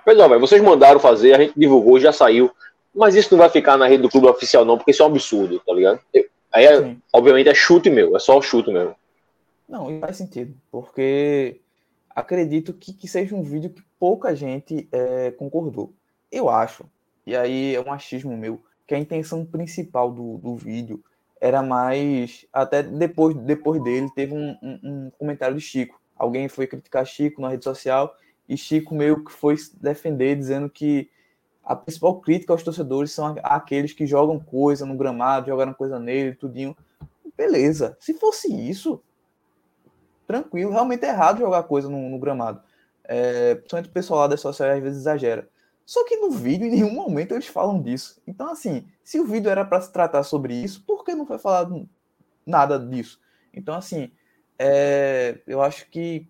Mas, 0.04 0.18
ó, 0.18 0.38
vocês 0.38 0.60
mandaram 0.60 1.00
fazer, 1.00 1.32
a 1.32 1.38
gente 1.38 1.54
divulgou, 1.56 1.98
já 1.98 2.12
saiu. 2.12 2.50
Mas 2.96 3.14
isso 3.14 3.28
não 3.32 3.38
vai 3.38 3.50
ficar 3.50 3.76
na 3.76 3.86
rede 3.86 4.02
do 4.02 4.08
clube 4.08 4.26
oficial, 4.26 4.64
não, 4.64 4.78
porque 4.78 4.90
isso 4.90 5.02
é 5.02 5.06
um 5.06 5.10
absurdo, 5.10 5.60
tá 5.60 5.72
ligado? 5.74 6.00
Aí, 6.52 6.64
é, 6.64 6.96
obviamente, 7.12 7.48
é 7.50 7.54
chute 7.54 7.90
meu, 7.90 8.16
é 8.16 8.18
só 8.18 8.38
o 8.38 8.42
chute 8.42 8.72
mesmo. 8.72 8.96
Não, 9.68 9.90
e 9.90 10.00
faz 10.00 10.16
sentido, 10.16 10.54
porque 10.70 11.60
acredito 12.08 12.72
que, 12.72 12.94
que 12.94 13.06
seja 13.06 13.34
um 13.34 13.42
vídeo 13.42 13.68
que 13.68 13.82
pouca 13.98 14.34
gente 14.34 14.88
é, 14.90 15.30
concordou. 15.32 15.92
Eu 16.32 16.48
acho, 16.48 16.84
e 17.26 17.36
aí 17.36 17.74
é 17.74 17.80
um 17.80 17.92
achismo 17.92 18.34
meu, 18.34 18.62
que 18.86 18.94
a 18.94 18.98
intenção 18.98 19.44
principal 19.44 20.10
do, 20.10 20.38
do 20.38 20.56
vídeo 20.56 21.02
era 21.40 21.62
mais. 21.62 22.46
Até 22.52 22.82
depois, 22.82 23.34
depois 23.36 23.82
dele, 23.82 24.08
teve 24.14 24.32
um, 24.32 24.56
um, 24.62 24.80
um 24.82 25.10
comentário 25.18 25.56
de 25.56 25.60
Chico. 25.60 26.00
Alguém 26.16 26.48
foi 26.48 26.66
criticar 26.66 27.04
Chico 27.04 27.42
na 27.42 27.48
rede 27.48 27.64
social 27.64 28.16
e 28.48 28.56
Chico 28.56 28.94
meio 28.94 29.22
que 29.24 29.32
foi 29.32 29.56
defender, 29.80 30.36
dizendo 30.36 30.70
que 30.70 31.10
a 31.66 31.74
principal 31.74 32.20
crítica 32.20 32.52
aos 32.52 32.62
torcedores 32.62 33.10
são 33.10 33.34
aqueles 33.42 33.92
que 33.92 34.06
jogam 34.06 34.38
coisa 34.38 34.86
no 34.86 34.96
gramado, 34.96 35.48
jogaram 35.48 35.74
coisa 35.74 35.98
nele, 35.98 36.36
tudinho. 36.36 36.76
Beleza. 37.36 37.96
Se 37.98 38.14
fosse 38.14 38.48
isso, 38.48 39.02
tranquilo. 40.28 40.70
Realmente 40.70 41.04
é 41.04 41.08
errado 41.08 41.40
jogar 41.40 41.64
coisa 41.64 41.90
no, 41.90 42.08
no 42.08 42.20
gramado. 42.20 42.62
É, 43.02 43.56
principalmente 43.56 43.90
o 43.90 43.92
pessoal 43.92 44.20
lá 44.20 44.26
das 44.28 44.40
sociais 44.40 44.76
às 44.76 44.82
vezes 44.82 45.00
exagera. 45.00 45.48
Só 45.84 46.04
que 46.04 46.16
no 46.16 46.30
vídeo, 46.30 46.68
em 46.68 46.70
nenhum 46.70 46.92
momento, 46.92 47.32
eles 47.32 47.48
falam 47.48 47.82
disso. 47.82 48.20
Então, 48.26 48.50
assim, 48.50 48.84
se 49.02 49.18
o 49.18 49.24
vídeo 49.24 49.50
era 49.50 49.64
para 49.64 49.80
se 49.80 49.92
tratar 49.92 50.22
sobre 50.22 50.54
isso, 50.54 50.84
por 50.86 51.04
que 51.04 51.14
não 51.14 51.26
foi 51.26 51.38
falado 51.38 51.88
nada 52.44 52.78
disso? 52.78 53.20
Então, 53.52 53.74
assim, 53.74 54.10
é, 54.56 55.38
eu 55.46 55.60
acho 55.60 55.88
que 55.90 56.28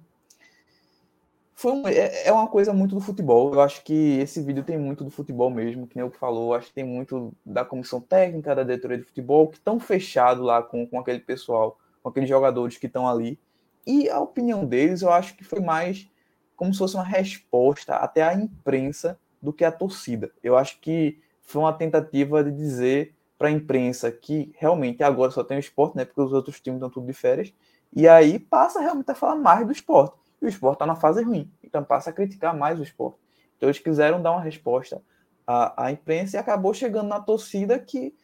foi 1.58 1.72
um, 1.72 1.88
é, 1.88 2.26
é, 2.26 2.32
uma 2.32 2.46
coisa 2.46 2.74
muito 2.74 2.94
do 2.94 3.00
futebol. 3.00 3.54
Eu 3.54 3.62
acho 3.62 3.82
que 3.82 4.18
esse 4.18 4.42
vídeo 4.42 4.62
tem 4.62 4.76
muito 4.76 5.02
do 5.02 5.10
futebol 5.10 5.50
mesmo, 5.50 5.86
que 5.86 5.96
nem 5.96 6.04
o 6.04 6.10
que 6.10 6.18
falou. 6.18 6.54
Acho 6.54 6.68
que 6.68 6.74
tem 6.74 6.84
muito 6.84 7.32
da 7.44 7.64
comissão 7.64 7.98
técnica, 7.98 8.54
da 8.54 8.62
diretoria 8.62 8.98
de 8.98 9.04
futebol, 9.04 9.48
que 9.48 9.56
estão 9.56 9.80
fechados 9.80 10.44
lá 10.44 10.62
com, 10.62 10.86
com 10.86 11.00
aquele 11.00 11.18
pessoal, 11.18 11.78
com 12.02 12.10
aqueles 12.10 12.28
jogadores 12.28 12.76
que 12.76 12.86
estão 12.86 13.08
ali. 13.08 13.40
E 13.86 14.06
a 14.10 14.20
opinião 14.20 14.66
deles, 14.66 15.00
eu 15.00 15.10
acho 15.10 15.34
que 15.34 15.44
foi 15.44 15.60
mais 15.60 16.06
como 16.54 16.74
se 16.74 16.78
fosse 16.78 16.94
uma 16.94 17.04
resposta 17.04 17.96
até 17.96 18.22
à 18.22 18.34
imprensa 18.34 19.18
do 19.40 19.50
que 19.50 19.64
à 19.64 19.72
torcida. 19.72 20.30
Eu 20.42 20.58
acho 20.58 20.78
que 20.78 21.18
foi 21.40 21.62
uma 21.62 21.72
tentativa 21.72 22.44
de 22.44 22.52
dizer 22.52 23.14
para 23.38 23.48
a 23.48 23.52
imprensa 23.52 24.12
que 24.12 24.52
realmente 24.58 25.02
agora 25.02 25.30
só 25.30 25.42
tem 25.42 25.56
o 25.56 25.60
esporte, 25.60 25.96
né? 25.96 26.04
Porque 26.04 26.20
os 26.20 26.34
outros 26.34 26.60
times 26.60 26.76
estão 26.76 26.90
tudo 26.90 27.06
de 27.06 27.14
férias. 27.14 27.50
E 27.94 28.06
aí 28.06 28.38
passa 28.38 28.78
realmente 28.78 29.10
a 29.10 29.14
falar 29.14 29.36
mais 29.36 29.64
do 29.64 29.72
esporte 29.72 30.25
e 30.40 30.46
o 30.46 30.48
esporte 30.48 30.76
está 30.76 30.86
na 30.86 30.96
fase 30.96 31.22
ruim. 31.22 31.50
Então 31.62 31.82
passa 31.82 32.10
a 32.10 32.12
criticar 32.12 32.56
mais 32.56 32.78
o 32.78 32.82
esporte. 32.82 33.18
Então 33.56 33.68
eles 33.68 33.78
quiseram 33.78 34.20
dar 34.20 34.32
uma 34.32 34.40
resposta 34.40 35.02
à, 35.46 35.86
à 35.86 35.92
imprensa 35.92 36.36
e 36.36 36.40
acabou 36.40 36.74
chegando 36.74 37.08
na 37.08 37.20
torcida 37.20 37.78
que, 37.78 38.14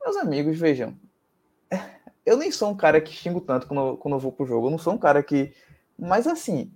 meus 0.00 0.16
amigos, 0.16 0.58
vejam, 0.58 0.96
eu 2.24 2.36
nem 2.36 2.50
sou 2.50 2.70
um 2.70 2.76
cara 2.76 3.00
que 3.00 3.12
xingo 3.12 3.40
tanto 3.40 3.66
quando, 3.66 3.96
quando 3.96 4.14
eu 4.14 4.20
vou 4.20 4.32
pro 4.32 4.46
jogo. 4.46 4.66
Eu 4.66 4.70
não 4.70 4.78
sou 4.78 4.94
um 4.94 4.98
cara 4.98 5.22
que. 5.22 5.52
Mas 5.98 6.26
assim, 6.26 6.70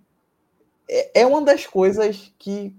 é, 0.89 1.21
é 1.23 1.27
uma 1.27 1.43
das 1.43 1.67
coisas 1.67 2.35
que 2.39 2.75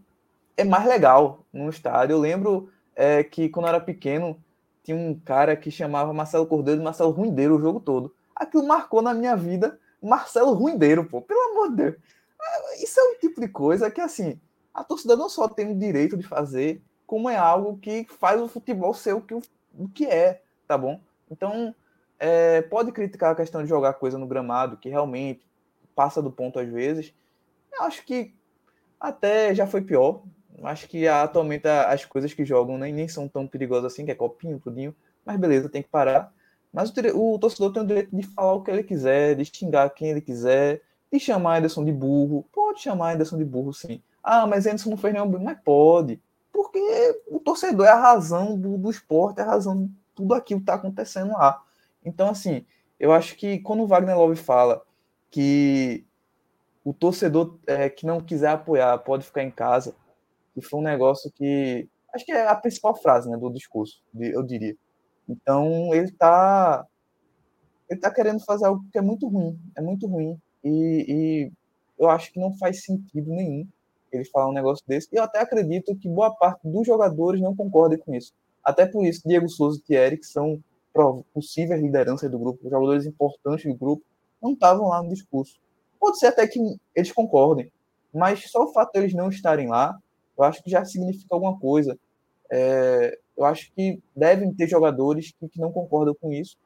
é 0.58 0.64
mais 0.64 0.86
legal 0.86 1.46
no 1.52 1.70
estádio. 1.70 2.14
Eu 2.14 2.20
lembro 2.20 2.70
é, 2.96 3.24
que 3.24 3.50
quando 3.50 3.66
eu 3.66 3.70
era 3.70 3.80
pequeno, 3.80 4.42
tinha 4.84 4.98
um 4.98 5.18
cara 5.20 5.56
que 5.56 5.72
chamava 5.72 6.14
Marcelo 6.14 6.46
Cordeiro 6.46 6.80
de 6.80 6.84
Marcelo 6.84 7.12
Ruindeiro 7.12 7.56
o 7.56 7.62
jogo 7.62 7.80
todo. 7.80 8.14
Aquilo 8.36 8.68
marcou 8.68 9.02
na 9.02 9.14
minha 9.14 9.36
vida 9.36 9.80
Marcelo 10.02 10.54
Ruindeiro, 10.54 11.06
pô, 11.06 11.22
pelo 11.22 11.52
amor 11.52 11.70
de 11.70 11.76
Deus. 11.76 11.96
É, 12.42 12.84
isso 12.84 13.00
é 13.00 13.04
um 13.04 13.20
tipo 13.20 13.40
de 13.40 13.48
coisa 13.48 13.92
que, 13.92 14.02
assim, 14.02 14.40
a 14.74 14.84
torcida 14.84 15.16
não 15.16 15.30
só 15.30 15.48
tem 15.48 15.72
o 15.72 15.78
direito 15.78 16.18
de 16.18 16.28
fazer, 16.28 16.82
como 17.06 17.30
é 17.30 17.38
algo 17.38 17.78
que 17.78 18.08
faz 18.20 18.42
o 18.42 18.48
futebol 18.48 18.94
ser 18.94 19.14
o 19.14 19.22
que, 19.22 19.34
o 19.34 19.90
que 19.94 20.06
é, 20.06 20.42
tá 20.68 20.78
bom? 20.78 21.00
Então, 21.30 21.76
é, 22.18 22.62
pode 22.62 22.92
criticar 22.92 23.32
a 23.32 23.36
questão 23.36 23.64
de 23.64 23.70
jogar 23.70 23.94
coisa 23.94 24.18
no 24.18 24.28
gramado, 24.28 24.78
que 24.78 24.90
realmente 24.90 25.46
passa 25.96 26.22
do 26.22 26.32
ponto 26.32 26.60
às 26.60 26.70
vezes. 26.70 27.14
Eu 27.74 27.84
acho 27.84 28.06
que 28.06 28.34
até 29.00 29.54
já 29.54 29.66
foi 29.66 29.82
pior. 29.82 30.24
Acho 30.64 30.88
que 30.88 31.08
atualmente 31.08 31.68
as 31.68 32.06
coisas 32.06 32.34
que 32.34 32.46
jogam 32.46 32.78
nem, 32.78 32.94
nem 32.94 33.08
são 33.08 33.28
tão 33.28 33.48
perigosas 33.48 33.92
assim, 33.92 34.06
que 34.06 34.12
é 34.12 34.16
copinho, 34.16 34.60
tudinho. 34.60 34.96
Mas 35.26 35.38
beleza, 35.38 35.70
tem 35.70 35.82
que 35.82 35.90
parar. 35.90 36.32
Mas 36.74 36.90
o, 36.90 37.34
o, 37.34 37.40
torcedor 37.40 37.74
tem 37.74 37.84
o 37.84 37.86
direito 37.86 38.16
de 38.16 38.24
falar 38.28 38.54
o 38.54 38.64
que 38.64 38.72
ele 38.72 38.84
quiser, 38.84 39.36
de 39.36 39.46
xingar 39.46 39.90
quem 39.90 40.10
ele 40.10 40.22
quiser, 40.22 40.82
de 41.12 41.20
chamar 41.20 41.58
Anderson 41.58 41.84
de 41.84 41.92
burro. 41.92 42.46
Pode 42.52 42.82
chamar 42.82 43.14
Anderson 43.14 43.38
de 43.38 43.46
burro, 43.46 43.74
sim. 43.74 44.02
Ah, 44.24 44.48
mas 44.48 44.66
Anderson 44.66 44.92
não 44.92 44.98
fez 44.98 45.14
nenhum 45.14 45.28
burro. 45.28 45.44
Mas 45.44 45.60
pode. 45.64 46.22
Porque 46.52 46.80
o 47.28 47.40
torcedor 47.40 47.86
é 47.86 47.90
a 47.90 48.00
razão 48.00 48.58
do, 48.58 48.78
do 48.78 48.90
esporte, 48.90 49.40
é 49.40 49.44
a 49.44 49.48
razão 49.48 49.90
tudo 50.16 50.34
aquilo 50.34 50.60
que 50.60 50.64
está 50.64 50.76
acontecendo 50.76 51.34
lá. 51.34 51.62
Então, 52.06 52.30
assim, 52.30 52.66
eu 53.00 53.12
acho 53.12 53.36
que 53.36 53.60
quando 53.60 53.84
o 53.84 53.88
Wagner 53.88 54.18
Love 54.18 54.36
fala 54.36 54.82
que 55.30 56.06
o 56.84 56.94
torcedor 56.94 57.58
é, 57.66 57.90
que 57.90 58.06
não 58.06 58.22
quiser 58.22 58.50
apoiar 58.50 58.98
pode 59.00 59.26
ficar 59.26 59.44
em 59.44 59.52
casa, 59.52 59.96
que 60.54 60.62
foi 60.62 60.80
um 60.80 60.84
negócio 60.84 61.32
que 61.32 61.88
acho 62.14 62.26
que 62.26 62.32
é 62.32 62.48
a 62.48 62.56
principal 62.56 62.96
frase 62.96 63.30
né, 63.30 63.38
do 63.38 63.50
discurso, 63.50 64.02
eu 64.20 64.44
diria. 64.44 64.76
Então 65.32 65.94
ele 65.94 66.08
está 66.08 66.86
ele 67.90 68.00
tá 68.00 68.14
querendo 68.14 68.40
fazer 68.46 68.66
algo 68.66 68.84
que 68.92 68.98
é 68.98 69.02
muito 69.02 69.28
ruim, 69.28 69.60
é 69.76 69.82
muito 69.82 70.08
ruim 70.08 70.40
e, 70.64 71.06
e, 71.08 71.52
eu 72.00 72.10
acho 72.10 72.32
que 72.32 72.40
não 72.40 72.56
faz 72.58 72.84
sentido 72.84 73.30
nenhum 73.30 73.68
ele 74.12 74.26
falar 74.26 74.50
um 74.50 74.54
negócio 74.54 74.84
desse. 74.88 75.08
E 75.12 75.18
eu 75.18 75.24
até 75.24 75.40
acredito 75.40 75.96
que 75.96 76.10
boa 76.10 76.36
parte 76.36 76.68
dos 76.68 76.86
jogadores 76.86 77.42
não 77.42 77.56
concordem 77.56 77.98
com 77.98 78.14
isso. 78.14 78.34
Até 78.64 78.86
por 78.86 79.06
isso, 79.06 79.22
Diego 79.26 79.48
Souza 79.48 79.80
e 79.80 79.82
Thierry, 79.82 80.18
que 80.18 80.26
são 80.26 80.62
possíveis 81.34 81.82
lideranças 81.82 82.30
do 82.30 82.38
grupo, 82.38 82.70
jogadores 82.70 83.06
importantes 83.06 83.66
do 83.66 83.78
grupo, 83.78 84.04
não 84.42 84.54
estavam 84.54 84.90
lá 84.90 85.02
no 85.02 85.10
discurso. 85.10 85.60
Pode 86.00 86.20
ser 86.20 86.28
até 86.28 86.46
que 86.48 86.60
eles 86.94 87.12
concordem, 87.12 87.72
mas 88.14 88.52
só 88.52 88.64
o 88.64 88.74
fato 88.74 88.92
de 88.94 89.00
eles 89.00 89.14
não 89.14 89.30
estarem 89.30 89.68
lá, 89.68 89.98
eu 90.38 90.44
acho 90.44 90.62
que 90.64 90.70
já 90.70 90.84
significa 90.84 91.34
alguma 91.34 91.58
coisa. 91.58 91.98
É, 92.52 93.18
eu 93.42 93.46
acho 93.46 93.72
que 93.76 94.00
devem 94.16 94.54
ter 94.54 94.68
jogadores 94.68 95.34
que, 95.40 95.48
que 95.50 95.60
não 95.60 95.72
concordam 95.72 96.16
com 96.20 96.32
isso. 96.32 96.58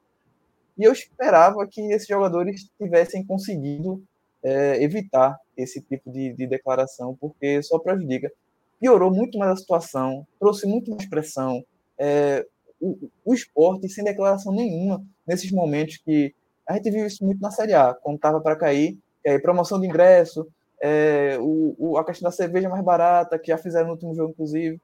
E 0.78 0.84
eu 0.84 0.92
esperava 0.92 1.66
que 1.66 1.82
esses 1.94 2.08
jogadores 2.08 2.70
tivessem 2.78 3.26
conseguido 3.26 4.04
é, 4.44 4.84
evitar 4.84 5.40
esse 5.56 5.82
tipo 5.82 6.12
de, 6.12 6.34
de, 6.34 6.46
declaração, 6.46 7.16
porque 7.20 7.64
só 7.64 7.80
prejudica. 7.80 8.32
Piorou 8.80 9.10
muito 9.10 9.38
mais 9.38 9.52
a 9.52 9.56
situação, 9.56 10.28
trouxe 10.40 10.68
muito 10.68 10.92
mais 10.92 11.08
pressão. 11.08 11.64
É, 11.98 12.46
o, 12.80 13.10
o 13.24 13.34
esporte 13.34 13.88
sem 13.88 14.04
declaração 14.04 14.54
nenhuma 14.54 15.02
nesses 15.26 15.52
momentos 15.52 15.98
que 15.98 16.36
a 16.68 16.74
gente 16.74 16.92
viu 16.92 17.06
isso 17.06 17.24
muito 17.24 17.40
na 17.42 17.52
Série 17.52 17.74
A, 17.74 17.94
quando 17.94 18.18
estava 18.18 18.42
para 18.42 18.56
cair, 18.56 18.98
é, 19.24 19.40
promoção 19.40 19.80
de 19.80 19.88
ingresso, 19.88 20.46
é, 20.82 21.38
o, 21.40 21.76
o, 21.78 21.98
a 21.98 22.04
questão 22.04 22.30
da 22.30 22.36
cerveja 22.36 22.68
mais 22.68 22.84
barata, 22.84 23.40
que 23.40 23.48
já 23.48 23.58
fizeram 23.58 23.88
no 23.88 23.94
último 23.94 24.14
jogo, 24.14 24.32
inclusive. 24.32 24.80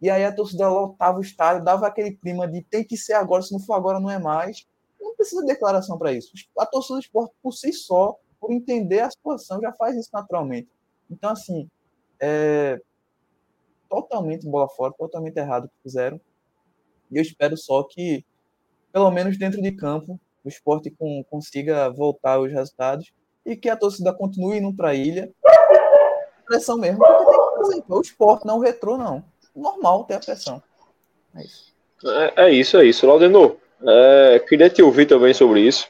E 0.00 0.08
aí 0.08 0.24
a 0.24 0.34
torcida 0.34 0.68
lotava 0.68 1.18
o 1.18 1.22
estádio, 1.22 1.64
dava 1.64 1.86
aquele 1.86 2.12
clima 2.12 2.46
de 2.46 2.62
tem 2.62 2.84
que 2.84 2.96
ser 2.96 3.14
agora, 3.14 3.42
se 3.42 3.52
não 3.52 3.60
for 3.60 3.74
agora, 3.74 3.98
não 3.98 4.10
é 4.10 4.18
mais. 4.18 4.66
Não 5.00 5.14
precisa 5.16 5.40
de 5.40 5.48
declaração 5.48 5.98
para 5.98 6.12
isso. 6.12 6.32
A 6.58 6.66
torcida 6.66 6.94
do 6.94 7.02
esporte, 7.02 7.34
por 7.42 7.52
si 7.52 7.72
só, 7.72 8.16
por 8.40 8.52
entender 8.52 9.00
a 9.00 9.10
situação, 9.10 9.60
já 9.60 9.72
faz 9.72 9.96
isso 9.96 10.10
naturalmente. 10.12 10.68
Então, 11.10 11.30
assim, 11.30 11.68
é 12.20 12.80
totalmente 13.88 14.46
bola 14.46 14.68
fora, 14.68 14.92
totalmente 14.92 15.36
errado 15.36 15.64
o 15.64 15.68
que 15.68 15.82
fizeram. 15.82 16.20
E 17.10 17.16
eu 17.16 17.22
espero 17.22 17.56
só 17.56 17.82
que, 17.82 18.24
pelo 18.92 19.10
menos 19.10 19.38
dentro 19.38 19.60
de 19.60 19.72
campo, 19.72 20.20
o 20.44 20.48
esporte 20.48 20.90
com, 20.90 21.24
consiga 21.24 21.90
voltar 21.90 22.38
os 22.38 22.52
resultados 22.52 23.12
e 23.44 23.56
que 23.56 23.68
a 23.68 23.76
torcida 23.76 24.12
continue 24.12 24.58
indo 24.58 24.74
para 24.74 24.90
a 24.90 24.94
ilha. 24.94 25.32
Pressão 26.46 26.76
mesmo, 26.76 26.98
porque 26.98 27.24
tem 27.24 27.34
que 27.34 27.58
fazer. 27.58 27.84
O 27.88 28.00
esporte, 28.00 28.46
não 28.46 28.58
o 28.58 28.60
retrô, 28.60 28.96
não. 28.96 29.24
Normal 29.60 30.04
ter 30.04 30.14
a 30.14 30.18
pressão. 30.18 30.62
É 31.36 31.42
isso. 31.42 31.72
É, 32.04 32.44
é 32.46 32.50
isso, 32.50 32.76
é 32.76 32.84
isso. 32.84 33.06
Laudenor, 33.06 33.56
é, 33.86 34.42
queria 34.48 34.70
te 34.70 34.82
ouvir 34.82 35.06
também 35.06 35.34
sobre 35.34 35.60
isso. 35.60 35.88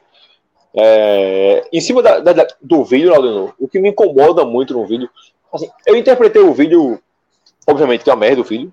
É, 0.74 1.66
em 1.72 1.80
cima 1.80 2.02
da, 2.02 2.20
da, 2.20 2.46
do 2.62 2.84
vídeo, 2.84 3.10
Laudenor, 3.10 3.54
o 3.58 3.68
que 3.68 3.80
me 3.80 3.88
incomoda 3.88 4.44
muito 4.44 4.74
no 4.74 4.86
vídeo, 4.86 5.08
assim, 5.52 5.68
eu 5.86 5.96
interpretei 5.96 6.42
o 6.42 6.52
vídeo, 6.52 7.00
obviamente, 7.66 8.04
que 8.04 8.10
é 8.10 8.12
uma 8.12 8.20
merda 8.20 8.40
o 8.40 8.44
vídeo, 8.44 8.72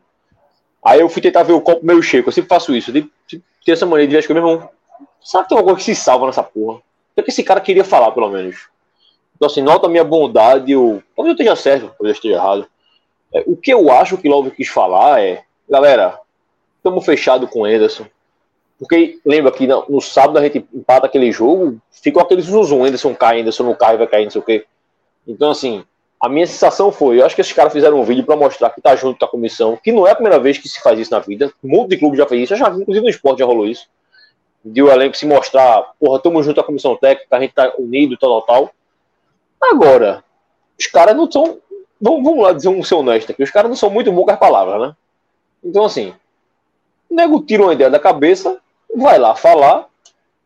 Aí 0.85 1.00
eu 1.00 1.09
fui 1.09 1.20
tentar 1.20 1.41
ver 1.41 1.53
o 1.53 1.61
copo 1.61 1.83
meio 1.83 2.01
cheio, 2.03 2.24
eu 2.24 2.31
sempre 2.31 2.48
faço 2.48 2.75
isso. 2.75 2.96
Eu 2.96 3.74
essa 3.74 3.87
maneira 3.87 4.07
de 4.07 4.15
ver 4.15 4.27
que 4.27 4.31
meu 4.31 4.48
irmão. 4.48 4.70
Sabe 5.20 5.46
que 5.46 5.50
tem 5.50 5.57
alguma 5.57 5.74
coisa 5.74 5.83
que 5.83 5.96
se 5.96 6.00
salva 6.00 6.27
nessa 6.27 6.43
porra? 6.43 6.79
O 7.17 7.24
que 7.24 7.31
esse 7.31 7.43
cara 7.43 7.59
queria 7.59 7.83
falar, 7.83 8.11
pelo 8.11 8.29
menos? 8.29 8.70
Então, 9.35 9.48
assim, 9.48 9.63
nota 9.63 9.87
a 9.87 9.89
minha 9.89 10.03
bondade, 10.03 10.75
ou. 10.75 11.01
Talvez 11.15 11.29
eu 11.29 11.31
esteja 11.31 11.55
certo, 11.55 11.87
talvez 11.87 12.09
eu 12.09 12.11
esteja 12.11 12.35
errado. 12.35 12.67
É, 13.35 13.43
o 13.45 13.57
que 13.57 13.71
eu 13.71 13.91
acho 13.91 14.17
que 14.17 14.29
Love 14.29 14.51
quis 14.51 14.69
falar 14.69 15.21
é. 15.21 15.43
Galera, 15.69 16.19
estamos 16.77 17.03
fechados 17.03 17.50
com 17.50 17.61
o 17.61 17.65
Anderson. 17.65 18.05
Porque 18.79 19.19
lembra 19.25 19.51
que 19.51 19.67
no, 19.67 19.85
no, 19.89 20.01
sábado 20.01 20.37
a 20.37 20.41
gente 20.41 20.65
empata 20.74 21.05
aquele 21.05 21.31
jogo, 21.31 21.77
ficou 21.91 22.21
aquele 22.21 22.41
zuzum, 22.41 22.85
Anderson 22.85 23.13
cai, 23.13 23.41
Anderson 23.41 23.63
não 23.63 23.74
cai, 23.74 23.98
vai 23.98 24.07
cair, 24.07 24.24
não 24.25 24.31
sei 24.31 24.41
o 24.41 24.43
quê. 24.43 24.65
Então, 25.27 25.51
assim, 25.51 25.83
a 26.19 26.29
minha 26.29 26.45
sensação 26.45 26.91
foi, 26.91 27.19
eu 27.19 27.25
acho 27.25 27.35
que 27.35 27.41
esses 27.41 27.53
caras 27.53 27.74
fizeram 27.74 28.00
um 28.00 28.03
vídeo 28.03 28.25
para 28.25 28.35
mostrar 28.35 28.69
que 28.69 28.81
tá 28.81 28.95
junto 28.95 29.19
com 29.19 29.25
a 29.25 29.29
comissão, 29.29 29.77
que 29.81 29.91
não 29.91 30.07
é 30.07 30.11
a 30.11 30.15
primeira 30.15 30.39
vez 30.39 30.57
que 30.57 30.69
se 30.69 30.81
faz 30.81 31.00
isso 31.00 31.11
na 31.11 31.19
vida. 31.19 31.51
Um 31.63 31.69
monte 31.69 31.89
de 31.89 31.98
clube 31.98 32.17
já 32.17 32.25
fez 32.25 32.43
isso, 32.43 32.53
eu 32.53 32.57
já 32.57 32.69
vi, 32.69 32.81
inclusive 32.81 33.03
no 33.03 33.09
esporte 33.09 33.39
já 33.39 33.45
rolou 33.45 33.65
isso. 33.65 33.87
De 34.63 34.81
o 34.81 34.89
elenco 34.89 35.15
se 35.15 35.25
mostrar, 35.25 35.93
porra, 36.00 36.17
estamos 36.17 36.45
junto 36.45 36.59
a 36.59 36.63
comissão 36.63 36.95
técnica, 36.95 37.35
a 37.35 37.39
gente 37.39 37.53
tá 37.53 37.74
unido, 37.77 38.17
tal, 38.17 38.41
tal, 38.41 38.67
tal. 39.61 39.71
Agora, 39.71 40.24
os 40.79 40.87
caras 40.87 41.15
não 41.15 41.31
são. 41.31 41.59
Vamos, 42.00 42.24
vamos 42.24 42.44
lá 42.44 42.53
dizer 42.53 42.70
um 42.70 42.84
ser 42.84 42.96
honesto 42.96 43.31
aqui, 43.31 43.44
os 43.44 43.51
caras 43.51 43.70
não 43.70 43.75
são 43.75 43.90
muito 43.90 44.12
bons 44.12 44.25
com 44.25 44.31
as 44.31 44.40
palavras, 44.40 44.81
né? 44.81 44.96
Então, 45.64 45.86
assim, 45.86 46.14
o 47.10 47.16
nego 47.16 47.42
tira 47.42 47.64
uma 47.64 47.74
ideia 47.74 47.90
da 47.90 48.00
cabeça, 48.00 48.60
vai 48.96 49.18
lá 49.18 49.36
falar 49.36 49.88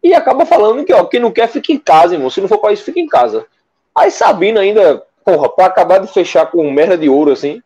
e 0.01 0.13
acaba 0.13 0.45
falando 0.45 0.83
que, 0.85 0.93
ó, 0.93 1.03
quem 1.05 1.19
não 1.19 1.31
quer 1.31 1.47
fica 1.47 1.71
em 1.71 1.77
casa, 1.77 2.15
irmão. 2.15 2.29
Se 2.29 2.39
não 2.39 2.47
for 2.47 2.59
para 2.59 2.71
isso, 2.71 2.83
fica 2.83 2.99
em 2.99 3.07
casa. 3.07 3.45
Aí 3.93 4.11
Sabina 4.11 4.61
ainda 4.61 5.03
porra, 5.23 5.49
pra 5.49 5.65
acabar 5.65 5.99
de 5.99 6.11
fechar 6.11 6.47
com 6.47 6.71
merda 6.71 6.97
de 6.97 7.09
ouro, 7.09 7.31
assim, 7.31 7.61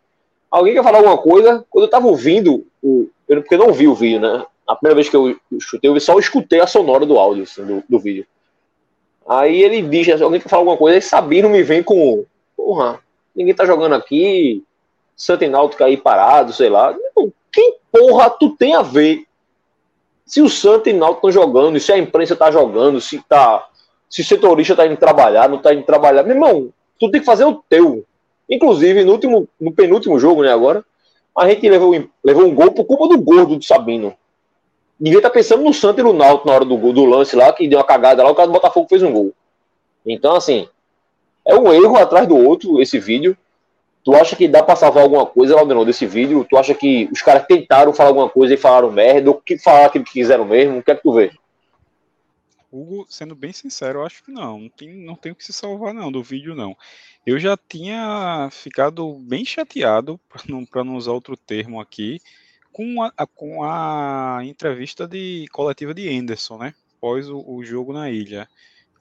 alguém 0.50 0.74
quer 0.74 0.84
falar 0.84 0.98
alguma 0.98 1.18
coisa? 1.18 1.66
Quando 1.70 1.86
eu 1.86 1.90
tava 1.90 2.08
ouvindo, 2.08 2.66
o, 2.82 3.10
eu, 3.28 3.42
porque 3.42 3.56
eu 3.56 3.60
não 3.60 3.74
vi 3.74 3.88
o 3.88 3.96
vídeo, 3.96 4.20
né? 4.20 4.46
A 4.68 4.76
primeira 4.76 4.96
vez 4.96 5.10
que 5.10 5.16
eu 5.16 5.38
chutei, 5.60 5.90
eu 5.90 6.00
só 6.00 6.18
escutei 6.18 6.60
a 6.60 6.68
sonora 6.68 7.06
do 7.06 7.18
áudio, 7.18 7.44
assim, 7.44 7.64
do, 7.66 7.84
do 7.88 8.00
vídeo. 8.00 8.26
Aí 9.28 9.62
ele 9.62 9.82
diz, 9.82 10.22
alguém 10.22 10.40
quer 10.40 10.50
falar 10.50 10.62
alguma 10.62 10.78
coisa, 10.78 10.98
aí 10.98 11.02
Sabino 11.02 11.50
me 11.50 11.64
vem 11.64 11.82
com, 11.82 12.26
porra, 12.58 13.00
ninguém 13.36 13.54
tá 13.54 13.66
jogando 13.66 13.96
aqui, 13.96 14.64
Santinalto 15.16 15.82
aí 15.84 15.98
parado, 15.98 16.54
sei 16.54 16.70
lá. 16.70 16.96
Quem 17.52 17.76
porra 17.92 18.30
tu 18.30 18.56
tem 18.56 18.76
a 18.76 18.82
ver? 18.82 19.26
Se 20.26 20.42
o 20.42 20.50
Santos 20.50 20.92
e 20.92 20.94
Náutico 20.94 21.28
estão 21.28 21.44
jogando, 21.44 21.80
se 21.80 21.92
a 21.92 21.98
imprensa 21.98 22.36
tá 22.36 22.50
jogando, 22.50 23.00
se 23.00 23.22
tá, 23.28 23.68
se 24.10 24.22
o 24.22 24.26
setorista 24.26 24.76
tá 24.76 24.88
indo 24.88 24.98
trabalhar, 24.98 25.50
não 25.50 25.58
tá 25.58 25.74
indo 25.74 25.84
trabalhar, 25.84 26.24
meu 26.24 26.36
irmão, 26.36 26.70
tu 27.00 27.12
tem 27.12 27.20
que 27.20 27.26
fazer 27.26 27.46
o 27.46 27.62
teu. 27.70 28.06
Inclusive, 28.50 29.04
no, 29.04 29.12
último, 29.12 29.48
no 29.60 29.72
penúltimo 29.72 30.20
jogo, 30.20 30.44
né, 30.44 30.52
agora, 30.52 30.84
a 31.38 31.48
gente 31.50 31.68
levou, 31.70 31.94
levou 32.24 32.46
um 32.46 32.56
gol 32.56 32.72
por 32.72 32.86
culpa 32.86 33.08
do 33.08 33.22
gordo 33.22 33.58
do 33.58 33.64
Sabino. 33.64 34.16
Estar 35.02 35.22
tá 35.22 35.30
pensando 35.30 35.64
no 35.64 35.74
Santos 35.74 36.00
e 36.00 36.04
no 36.04 36.14
Náutico 36.14 36.48
na 36.48 36.56
hora 36.56 36.66
do, 36.66 36.78
do 36.94 37.06
lance 37.06 37.36
lá, 37.36 37.52
que 37.52 37.68
deu 37.68 37.80
uma 37.80 37.86
cagada 37.86 38.24
lá, 38.24 38.32
o 38.32 38.36
cara 38.36 38.48
do 38.48 38.54
Botafogo 38.54 38.88
fez 38.88 39.04
um 39.04 39.12
gol. 39.12 39.34
Então, 40.06 40.36
assim, 40.36 40.68
é 41.46 41.56
um 41.56 41.72
erro 41.74 41.98
atrás 41.98 42.28
do 42.28 42.38
outro 42.38 42.82
esse 42.82 43.00
vídeo. 43.00 43.38
Tu 44.04 44.14
acha 44.16 44.36
que 44.36 44.48
dá 44.48 44.62
pra 44.62 44.76
salvar 44.76 45.04
alguma 45.04 45.26
coisa, 45.26 45.56
Laudenor, 45.56 45.86
desse 45.86 46.06
vídeo? 46.06 46.46
Tu 46.50 46.58
acha 46.58 46.74
que 46.74 47.08
os 47.12 47.22
caras 47.22 47.46
tentaram 47.48 47.94
falar 47.94 48.10
alguma 48.10 48.30
coisa 48.30 48.54
e 48.54 48.58
falaram 48.58 48.92
merda? 48.92 49.30
Ou 49.30 49.40
que 49.40 49.58
falaram 49.58 49.86
aquilo 49.86 50.04
que 50.04 50.12
quiseram 50.12 50.44
mesmo? 50.46 50.80
O 50.80 50.84
que 50.84 50.92
é 50.92 50.96
que 50.96 51.04
tu 51.04 51.14
vê? 51.14 51.32
Hugo, 52.74 53.06
sendo 53.08 53.36
bem 53.36 53.54
sincero, 53.54 54.00
eu 54.00 54.06
acho 54.06 54.24
que 54.24 54.32
não. 54.32 54.62
Não 54.62 54.70
tem, 54.70 54.90
não 54.90 55.16
tem 55.16 55.32
o 55.32 55.36
que 55.36 55.46
se 55.46 55.54
salvar, 55.54 55.94
não, 55.94 56.12
do 56.12 56.24
vídeo, 56.24 56.56
não. 56.56 56.76
Eu 57.26 57.40
já 57.40 57.56
tinha 57.56 58.50
ficado 58.52 59.14
bem 59.20 59.46
chateado, 59.46 60.20
para 60.28 60.42
não, 60.50 60.66
não 60.84 60.96
usar 60.96 61.12
outro 61.12 61.38
termo 61.38 61.80
aqui, 61.80 62.20
com 62.74 63.04
a, 63.04 63.14
com 63.36 63.64
a 63.64 64.40
entrevista 64.44 65.08
de 65.08 65.46
coletiva 65.52 65.94
de 65.94 66.10
Anderson, 66.10 66.58
né? 66.58 66.74
Após 66.98 67.30
o, 67.30 67.44
o 67.48 67.64
jogo 67.64 67.94
na 67.94 68.10
ilha. 68.10 68.50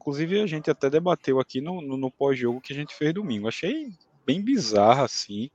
Inclusive, 0.03 0.43
a 0.43 0.47
gente 0.49 0.69
até 0.69 0.91
debateu 0.91 1.39
aqui 1.39 1.61
no, 1.61 1.81
no, 1.81 1.97
no 1.97 2.11
pós-jogo 2.11 2.61
que 2.61 2.73
a 2.73 2.77
gente 2.77 2.93
fez 2.93 3.15
domingo. 3.15 3.47
Achei 3.47 3.93
bem 4.27 4.43
bizarro, 4.43 5.05
assim, 5.05 5.49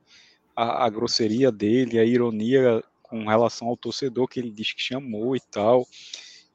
a, 0.56 0.86
a 0.86 0.90
grosseria 0.90 1.52
dele, 1.52 2.00
a 2.00 2.06
ironia 2.06 2.82
com 3.04 3.28
relação 3.28 3.68
ao 3.68 3.76
torcedor 3.76 4.26
que 4.26 4.40
ele 4.40 4.50
diz 4.50 4.72
que 4.72 4.82
chamou 4.82 5.36
e 5.36 5.42
tal. 5.52 5.86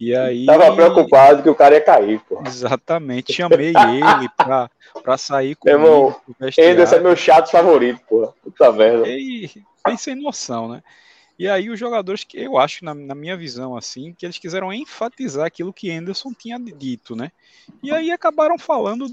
E 0.01 0.17
aí. 0.17 0.47
Tava 0.47 0.75
preocupado 0.75 1.43
que 1.43 1.51
o 1.51 1.55
cara 1.55 1.75
ia 1.75 1.85
cair, 1.85 2.19
pô. 2.21 2.43
Exatamente. 2.47 3.31
Chamei 3.35 3.69
ele 3.69 4.29
pra, 4.39 4.71
pra 5.03 5.19
sair 5.19 5.55
com 5.55 5.69
ele. 5.69 5.77
é 6.97 7.01
meu 7.01 7.15
chato 7.15 7.51
favorito, 7.51 8.01
pô. 8.09 8.33
Puta 8.43 8.73
merda. 8.73 9.07
E 9.07 9.51
bem 9.87 9.99
sem 9.99 10.15
noção, 10.15 10.67
né? 10.67 10.83
E 11.39 11.49
aí 11.49 11.71
os 11.71 11.79
jogadores 11.79 12.25
que 12.25 12.39
eu 12.39 12.59
acho, 12.59 12.85
na, 12.85 12.95
na, 12.95 13.15
minha 13.15 13.37
visão, 13.37 13.77
assim, 13.77 14.15
que 14.15 14.27
eles 14.27 14.39
quiseram 14.39 14.73
enfatizar 14.73 15.47
aquilo 15.47 15.73
que 15.73 15.91
Anderson 15.91 16.33
tinha 16.33 16.59
dito, 16.59 17.17
né? 17.17 17.33
E 17.83 17.91
aí 17.91 18.11
acabaram 18.11 18.59
falando 18.59 19.09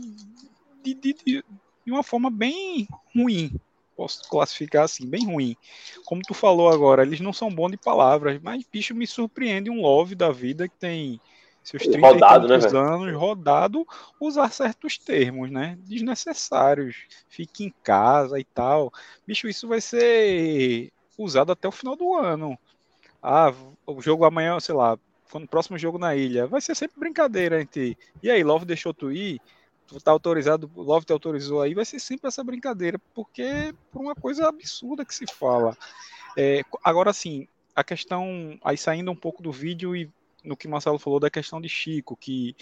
de, 0.83 0.93
de, 0.93 1.13
de, 1.13 1.43
de 1.85 1.91
uma 1.91 2.03
forma 2.03 2.29
bem 2.29 2.87
ruim, 3.15 3.59
posso 3.95 4.29
classificar 4.29 4.85
assim, 4.85 5.07
bem 5.07 5.25
ruim. 5.25 5.55
Como 6.05 6.21
tu 6.21 6.33
falou 6.33 6.69
agora, 6.69 7.03
eles 7.03 7.19
não 7.19 7.33
são 7.33 7.49
bons 7.49 7.71
de 7.71 7.77
palavras, 7.77 8.39
mas 8.41 8.63
bicho 8.71 8.93
me 8.93 9.07
surpreende 9.07 9.69
um 9.69 9.81
Love 9.81 10.15
da 10.15 10.31
vida 10.31 10.67
que 10.67 10.77
tem 10.77 11.19
seus 11.63 11.83
30 11.83 12.07
rodado, 12.07 12.47
né, 12.47 12.55
anos 12.55 13.13
rodado 13.13 13.85
usar 14.19 14.51
certos 14.51 14.97
termos, 14.97 15.51
né? 15.51 15.77
Desnecessários. 15.81 16.95
Fique 17.27 17.65
em 17.65 17.73
casa 17.83 18.39
e 18.39 18.43
tal. 18.43 18.91
Bicho, 19.27 19.47
isso 19.47 19.67
vai 19.67 19.81
ser 19.81 20.91
usado 21.23 21.51
até 21.51 21.67
o 21.67 21.71
final 21.71 21.95
do 21.95 22.15
ano. 22.15 22.57
Ah, 23.21 23.53
o 23.85 24.01
jogo 24.01 24.25
amanhã, 24.25 24.59
sei 24.59 24.73
lá, 24.73 24.97
quando 25.31 25.43
o 25.43 25.47
próximo 25.47 25.77
jogo 25.77 25.97
na 25.97 26.15
ilha, 26.15 26.47
vai 26.47 26.61
ser 26.61 26.75
sempre 26.75 26.99
brincadeira 26.99 27.61
entre. 27.61 27.97
E 28.23 28.31
aí, 28.31 28.43
Love 28.43 28.65
deixou 28.65 28.93
tu 28.93 29.11
ir? 29.11 29.39
Tu 29.87 29.99
tá 29.99 30.11
autorizado, 30.11 30.69
Love 30.75 31.05
te 31.05 31.13
autorizou 31.13 31.61
aí, 31.61 31.73
vai 31.73 31.85
ser 31.85 31.99
sempre 31.99 32.27
essa 32.27 32.43
brincadeira, 32.43 32.99
porque 33.13 33.73
por 33.91 34.01
uma 34.01 34.15
coisa 34.15 34.47
absurda 34.47 35.03
que 35.03 35.13
se 35.13 35.25
fala. 35.27 35.75
É, 36.37 36.61
agora 36.83 37.11
sim, 37.11 37.47
a 37.75 37.83
questão, 37.83 38.57
aí 38.63 38.77
saindo 38.77 39.11
um 39.11 39.15
pouco 39.15 39.41
do 39.41 39.51
vídeo 39.51 39.95
e 39.95 40.09
no 40.43 40.55
que 40.55 40.67
Marcelo 40.67 40.99
falou 40.99 41.19
da 41.19 41.29
questão 41.29 41.59
de 41.59 41.67
Chico, 41.67 42.15
que, 42.15 42.55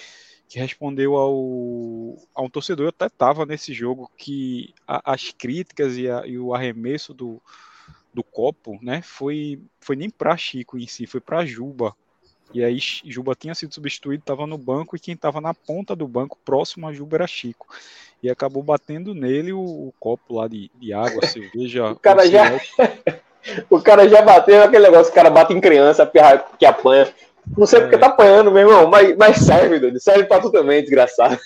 que 0.48 0.60
respondeu 0.60 1.15
ao, 1.15 2.15
a 2.34 2.41
um 2.41 2.50
torcedor, 2.50 2.86
eu 2.86 2.89
até 2.89 3.08
estava 3.08 3.46
nesse 3.46 3.74
jogo, 3.74 4.10
que 4.17 4.74
a, 4.88 5.13
as 5.13 5.32
críticas 5.32 5.98
e, 5.98 6.10
a, 6.10 6.26
e, 6.26 6.38
o 6.39 6.54
arremesso 6.54 7.13
do, 7.13 7.41
do 8.13 8.24
copo, 8.24 8.80
né, 8.82 9.02
foi, 9.02 9.60
foi 9.80 9.96
nem 9.96 10.10
para 10.10 10.38
Chico 10.38 10.78
em 10.78 10.88
si, 10.88 11.06
foi 11.06 11.22
para 11.22 11.46
Juba. 11.46 11.93
E 12.54 12.63
aí 12.63 12.80
Juba 13.06 13.36
tinha 13.36 13.54
sido 13.54 13.74
substituído, 13.74 14.22
estava 14.22 14.48
no 14.48 14.58
banco 14.58 14.96
e 14.96 15.00
quem 15.00 15.13
estava 15.13 15.41
na 15.41 15.54
ponta 15.54 15.96
do 15.96 16.08
banco, 16.08 16.38
próximo 16.43 16.88
a 16.88 16.93
Juba 16.93 17.17
era 17.17 17.28
Chico. 17.28 17.67
E 18.24 18.30
acabou 18.30 18.63
batendo 18.63 19.13
nele 19.13 19.54
o, 19.54 19.60
o 19.60 19.93
copo 20.00 20.36
lá 20.36 20.48
de, 20.48 20.72
de 20.76 20.93
água, 20.93 21.26
cerveja. 21.28 21.91
o 21.91 22.00
cara 22.00 22.28
já... 22.28 22.60
o 23.70 23.82
cara 23.82 24.08
já 24.10 24.22
bateu 24.22 24.63
aquele 24.63 24.84
negócio, 24.84 25.12
o 25.12 25.15
cara 25.15 25.30
bate 25.30 25.54
em 25.54 25.62
criança, 25.62 26.10
que 26.58 26.65
apanha. 26.65 27.13
Não 27.56 27.65
sei 27.65 27.80
é. 27.80 27.82
porque 27.84 27.98
tá 27.98 28.08
apanhando, 28.08 28.52
meu 28.52 28.67
irmão, 28.67 28.89
mas, 28.89 29.15
mas 29.15 29.38
serve, 29.38 29.80
Dudu. 29.80 30.00
Serve 30.00 30.26
pra 30.26 30.39
tu 30.39 30.52
também, 30.52 30.82
desgraçado. 30.82 31.38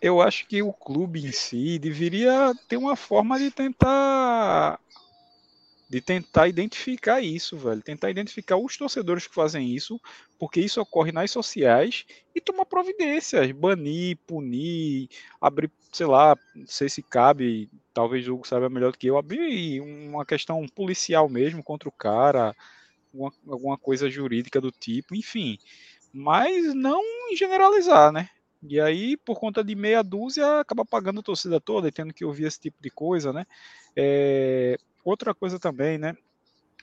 Eu 0.00 0.22
acho 0.22 0.46
que 0.46 0.62
o 0.62 0.72
clube 0.72 1.26
em 1.26 1.32
si 1.32 1.78
deveria 1.78 2.54
ter 2.68 2.76
uma 2.76 2.96
forma 2.96 3.38
de 3.38 3.50
tentar 3.50 4.78
de 5.90 6.00
tentar 6.00 6.46
identificar 6.46 7.20
isso, 7.20 7.58
velho. 7.58 7.82
Tentar 7.82 8.10
identificar 8.10 8.56
os 8.56 8.76
torcedores 8.76 9.26
que 9.26 9.34
fazem 9.34 9.74
isso, 9.74 10.00
porque 10.38 10.60
isso 10.60 10.80
ocorre 10.80 11.10
nas 11.10 11.32
sociais, 11.32 12.06
e 12.32 12.40
tomar 12.40 12.64
providências, 12.64 13.50
banir, 13.50 14.16
punir, 14.24 15.08
abrir, 15.40 15.68
sei 15.92 16.06
lá, 16.06 16.38
não 16.54 16.66
sei 16.68 16.88
se 16.88 17.02
cabe, 17.02 17.68
talvez 17.92 18.28
o 18.28 18.34
Hugo 18.34 18.46
saiba 18.46 18.70
melhor 18.70 18.92
do 18.92 18.98
que 18.98 19.08
eu, 19.08 19.18
abrir 19.18 19.80
uma 19.80 20.24
questão 20.24 20.64
policial 20.68 21.28
mesmo 21.28 21.60
contra 21.60 21.88
o 21.88 21.92
cara, 21.92 22.54
alguma, 23.12 23.32
alguma 23.48 23.76
coisa 23.76 24.08
jurídica 24.08 24.60
do 24.60 24.70
tipo, 24.70 25.16
enfim. 25.16 25.58
Mas 26.12 26.72
não 26.72 27.02
generalizar, 27.36 28.12
né? 28.12 28.28
E 28.62 28.80
aí, 28.80 29.16
por 29.16 29.40
conta 29.40 29.64
de 29.64 29.74
meia 29.74 30.02
dúzia, 30.02 30.60
acaba 30.60 30.84
pagando 30.84 31.20
a 31.20 31.22
torcida 31.22 31.60
toda 31.60 31.88
e 31.88 31.92
tendo 31.92 32.14
que 32.14 32.24
ouvir 32.24 32.44
esse 32.46 32.60
tipo 32.60 32.76
de 32.80 32.90
coisa, 32.90 33.32
né? 33.32 33.44
É, 33.96 34.76
outra 35.04 35.34
coisa 35.34 35.58
também, 35.58 35.98
né? 35.98 36.16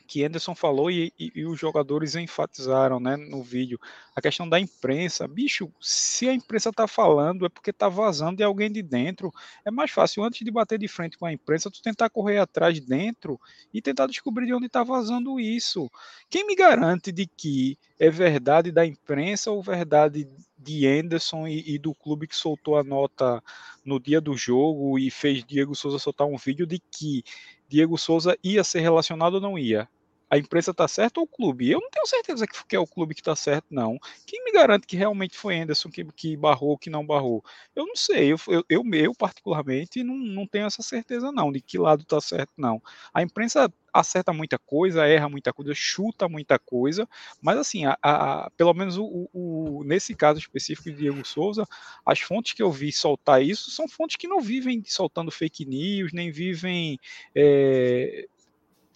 Que 0.08 0.23
Anderson 0.23 0.56
falou 0.56 0.89
e, 0.89 1.12
e, 1.19 1.32
e, 1.36 1.45
os 1.45 1.60
jogadores 1.60 2.15
enfatizaram 2.15 2.97
né, 2.97 3.17
no 3.17 3.43
vídeo, 3.43 3.77
a 4.15 4.21
questão 4.21 4.47
da 4.47 4.58
imprensa. 4.58 5.27
Bicho, 5.27 5.69
se 5.82 6.30
a 6.30 6.34
imprensa 6.34 6.71
tá 6.71 6.88
falando 6.88 7.45
é 7.45 7.49
porque 7.49 7.73
tá 7.73 7.89
vazando 7.89 8.38
de 8.38 8.43
alguém 8.43 8.71
de 8.71 8.82
dentro. 8.82 9.34
É 9.65 9.69
mais 9.69 9.91
fácil, 9.91 10.23
antes 10.23 10.45
de 10.45 10.49
bater 10.49 10.80
de 10.80 10.88
frente 10.88 11.17
com 11.17 11.25
a 11.25 11.34
imprensa, 11.34 11.69
tu 11.69 11.82
tentar 11.82 12.10
correr 12.10 12.38
atrás 12.38 12.80
dentro 12.80 13.38
e 13.73 13.82
tentar 13.82 14.08
descobrir 14.08 14.45
de 14.45 14.53
onde 14.53 14.69
tá 14.69 14.82
vazando 14.82 15.41
isso. 15.41 15.91
Quem 16.30 16.47
me 16.47 16.56
garante 16.56 17.12
de 17.12 17.27
que 17.27 17.77
é 17.99 18.10
verdade 18.10 18.71
da 18.71 18.86
imprensa 18.86 19.51
ou 19.51 19.62
verdade 19.62 20.25
de 20.58 20.88
Anderson 20.88 21.47
e, 21.47 21.75
e, 21.75 21.77
do 21.77 21.93
clube 21.93 22.27
que 22.27 22.36
soltou 22.36 22.77
a 22.77 22.84
nota 22.84 23.41
no 23.86 23.99
dia 23.99 24.19
do 24.19 24.36
jogo 24.36 24.97
e 24.97 25.10
fez 25.10 25.43
Diego 25.45 25.75
Souza 25.75 25.99
soltar 25.99 26.27
um 26.27 26.36
vídeo 26.36 26.65
de 26.65 26.80
que 26.80 27.23
Diego 27.67 27.97
Souza 27.97 28.38
ia 28.43 28.63
ser 28.63 28.80
relacionado 28.82 29.36
ou 29.36 29.41
não 29.41 29.58
ia? 29.58 29.89
A 30.29 30.37
imprensa 30.37 30.71
está 30.71 30.87
certa 30.87 31.19
ou 31.19 31.25
o 31.25 31.27
clube? 31.27 31.69
Eu 31.69 31.79
não 31.79 31.89
tenho 31.89 32.05
certeza 32.05 32.45
que 32.47 32.75
é 32.75 32.79
o 32.79 32.87
clube 32.87 33.15
que 33.15 33.21
está 33.21 33.35
certo, 33.35 33.65
não. 33.69 33.97
Quem 34.25 34.43
me 34.43 34.51
garante 34.51 34.85
que 34.85 34.97
realmente 34.97 35.37
foi 35.37 35.59
Anderson 35.59 35.89
que, 35.89 36.03
que 36.03 36.35
barrou, 36.35 36.77
que 36.77 36.89
não 36.89 37.05
barrou? 37.05 37.43
Eu 37.75 37.85
não 37.85 37.95
sei. 37.95 38.33
Eu, 38.33 38.37
eu, 38.69 38.83
eu, 38.93 39.13
particularmente, 39.13 40.03
não, 40.03 40.15
não 40.15 40.45
tenho 40.45 40.65
essa 40.65 40.81
certeza, 40.81 41.31
não, 41.31 41.51
de 41.51 41.61
que 41.61 41.77
lado 41.77 42.01
está 42.01 42.19
certo, 42.19 42.51
não. 42.57 42.81
A 43.13 43.21
imprensa 43.21 43.71
acerta 43.93 44.33
muita 44.33 44.59
coisa, 44.59 45.07
erra 45.07 45.29
muita 45.29 45.51
coisa, 45.51 45.73
chuta 45.73 46.27
muita 46.27 46.59
coisa, 46.59 47.07
mas 47.41 47.57
assim, 47.57 47.85
a, 47.85 47.97
a, 48.01 48.49
pelo 48.51 48.73
menos 48.73 48.97
o, 48.97 49.29
o, 49.33 49.83
nesse 49.83 50.13
caso 50.15 50.39
específico 50.39 50.91
de 50.91 50.97
Diego 50.97 51.25
Souza, 51.25 51.67
as 52.05 52.19
fontes 52.19 52.53
que 52.53 52.61
eu 52.61 52.71
vi 52.71 52.91
soltar 52.91 53.41
isso 53.41 53.71
são 53.71 53.87
fontes 53.87 54.15
que 54.15 54.27
não 54.27 54.39
vivem 54.39 54.83
soltando 54.85 55.31
fake 55.31 55.65
news, 55.65 56.13
nem 56.13 56.31
vivem 56.31 56.99
é, 57.33 58.27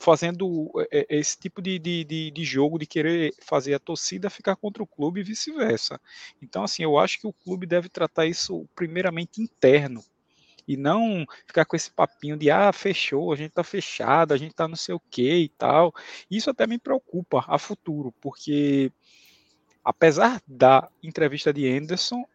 fazendo 0.02 0.72
é, 0.92 1.00
é, 1.00 1.18
esse 1.18 1.38
tipo 1.38 1.62
de, 1.62 1.78
de, 1.78 2.32
de, 2.32 2.44
jogo 2.44 2.80
de 2.80 2.88
querer 2.88 3.34
fazer 3.40 3.76
a 3.76 3.80
torcida 3.80 4.30
ficar 4.30 4.56
contra 4.56 4.82
o 4.82 4.88
clube 4.88 5.20
e 5.22 5.24
vice-versa. 5.24 6.02
Então, 6.42 6.64
assim, 6.64 6.82
eu 6.84 6.98
acho 6.98 7.20
que 7.20 7.28
o 7.28 7.34
clube 7.34 7.68
deve 7.68 7.88
tratar 7.88 8.26
isso 8.26 8.68
primeiramente 8.76 9.42
interno 9.42 10.04
e 10.68 10.76
não 10.76 11.26
ficar 11.46 11.66
com 11.66 11.76
esse 11.76 11.92
papinho 11.92 12.36
de 12.36 12.50
ah, 12.50 12.74
fechou, 12.74 13.32
a 13.32 13.36
gente 13.36 13.52
tá 13.52 13.64
fechado, 13.64 14.34
a 14.34 14.38
gente 14.38 14.56
tá 14.56 14.68
não 14.68 14.76
sei 14.76 14.96
o 14.96 15.00
que 15.00 15.36
e 15.36 15.50
tal. 15.50 15.94
Isso 16.30 16.50
até 16.50 16.66
me 16.66 16.80
preocupa 16.80 17.46
a 17.48 17.60
futuro, 17.60 18.12
porque 18.20 18.92
apesar 19.84 20.42
da 20.48 20.90
entrevista 21.04 21.54
de 21.54 21.68
Anderson, 21.68 22.26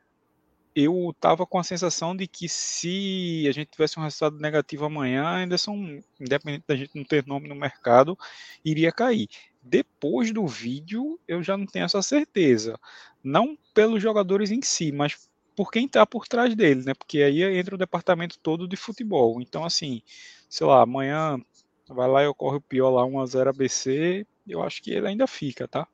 eu 0.77 1.17
tava 1.19 1.47
com 1.47 1.59
a 1.59 1.65
sensação 1.65 2.15
de 2.15 2.27
que 2.27 2.51
se 2.51 3.47
a 3.49 3.53
gente 3.53 3.71
tivesse 3.71 3.99
um 3.99 4.03
resultado 4.03 4.39
negativo 4.39 4.85
amanhã, 4.85 5.25
Anderson, 5.25 6.03
independente 6.21 6.65
da 6.69 6.77
gente 6.77 6.91
não 6.95 7.03
ter 7.03 7.27
nome 7.27 7.49
no 7.49 7.55
mercado, 7.55 8.17
iria 8.63 8.93
cair. 8.93 9.27
Depois 9.63 10.31
do 10.33 10.47
vídeo, 10.47 11.19
eu 11.27 11.43
já 11.43 11.57
não 11.57 11.65
tenho 11.65 11.87
essa 11.87 12.03
certeza. 12.03 12.79
Não 13.25 13.57
pelos 13.73 14.03
jogadores 14.03 14.51
em 14.51 14.61
si, 14.61 14.93
mas 14.93 15.31
por 15.57 15.73
quem 15.73 15.87
está 15.87 16.05
por 16.05 16.29
trás 16.29 16.55
dele, 16.55 16.85
né? 16.85 16.93
Porque 16.93 17.23
aí 17.23 17.43
entra 17.43 17.75
o 17.75 17.79
departamento 17.79 18.39
todo 18.39 18.69
de 18.69 18.77
futebol. 18.77 19.41
Então, 19.41 19.65
assim, 19.65 20.03
sei 20.47 20.67
lá, 20.67 20.83
amanhã 20.83 21.41
vai 21.89 22.07
lá 22.07 22.23
e 22.23 22.27
ocorre 22.27 22.59
o 22.59 22.61
pior 22.61 22.91
lá, 22.91 23.03
1x0 23.03 23.49
ABC, 23.49 24.27
eu 24.47 24.63
acho 24.63 24.83
que 24.83 24.91
ele 24.91 25.09
ainda 25.09 25.27
fica, 25.27 25.67
tá? 25.67 25.89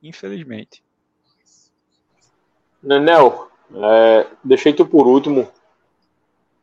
Infelizmente. 0.00 0.84
Nenel, 2.80 3.49
é, 3.74 4.26
deixei 4.42 4.72
tu 4.72 4.86
por 4.86 5.06
último, 5.06 5.48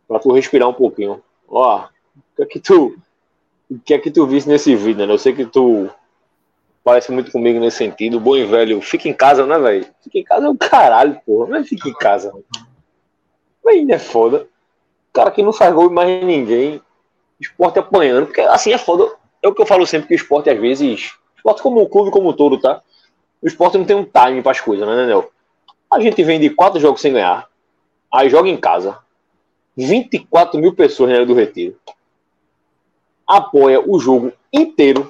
para 0.07 0.19
tu 0.19 0.31
respirar 0.31 0.67
um 0.67 0.73
pouquinho. 0.73 1.21
Ó, 1.47 1.85
o 1.85 2.35
que 2.35 2.43
é 2.43 2.45
que 2.45 2.59
tu, 2.59 2.97
o 3.69 3.79
que 3.79 3.93
é 3.93 3.99
que 3.99 4.11
tu 4.11 4.25
viste 4.25 4.47
nesse 4.47 4.75
vídeo, 4.75 5.05
né? 5.05 5.13
Eu 5.13 5.17
sei 5.17 5.33
que 5.33 5.45
tu 5.45 5.89
parece 6.87 7.11
muito 7.11 7.31
comigo 7.31 7.59
nesse 7.59 7.77
sentido. 7.77 8.17
Bom 8.17 8.37
e 8.37 8.45
velho, 8.45 8.79
fica 8.81 9.09
em 9.09 9.13
casa, 9.13 9.45
né, 9.45 9.59
velho? 9.59 9.85
Fica 10.01 10.19
em 10.19 10.23
casa 10.23 10.45
é 10.45 10.49
o 10.49 10.57
caralho, 10.57 11.19
porra. 11.25 11.47
Mas 11.49 11.67
fica 11.67 11.89
em 11.89 11.93
casa. 11.93 12.33
Ainda 13.67 13.95
é 13.95 13.99
foda. 13.99 14.47
O 15.09 15.13
cara 15.13 15.29
que 15.31 15.43
não 15.43 15.51
faz 15.51 15.73
gol 15.73 15.89
mais 15.89 16.23
ninguém. 16.23 16.81
Esporte 17.41 17.77
apanhando. 17.77 18.27
Porque 18.27 18.39
assim 18.39 18.71
é 18.71 18.77
foda. 18.77 19.11
É 19.43 19.49
o 19.49 19.53
que 19.53 19.61
eu 19.61 19.65
falo 19.65 19.85
sempre 19.85 20.07
que 20.07 20.13
o 20.13 20.15
esporte, 20.15 20.49
às 20.49 20.57
vezes. 20.57 21.13
Esporte 21.35 21.61
como 21.61 21.81
o 21.81 21.89
clube, 21.89 22.09
como 22.09 22.29
um 22.29 22.33
todo, 22.33 22.57
tá? 22.57 22.81
O 23.41 23.47
esporte 23.47 23.77
não 23.77 23.85
tem 23.85 23.95
um 23.95 24.05
time 24.05 24.41
para 24.41 24.51
as 24.51 24.61
coisas, 24.61 24.87
né, 24.87 24.95
Nenel? 24.95 25.29
A 25.91 25.99
gente 25.99 26.23
vem 26.23 26.39
de 26.39 26.49
quatro 26.49 26.79
jogos 26.79 27.01
sem 27.01 27.13
ganhar. 27.13 27.47
Aí 28.13 28.29
joga 28.29 28.49
em 28.49 28.57
casa. 28.57 28.97
24 29.75 30.59
mil 30.59 30.73
pessoas 30.73 31.09
na 31.09 31.15
área 31.15 31.27
do 31.27 31.33
retiro. 31.33 31.77
Apoia 33.27 33.81
o 33.85 33.99
jogo 33.99 34.31
inteiro 34.51 35.09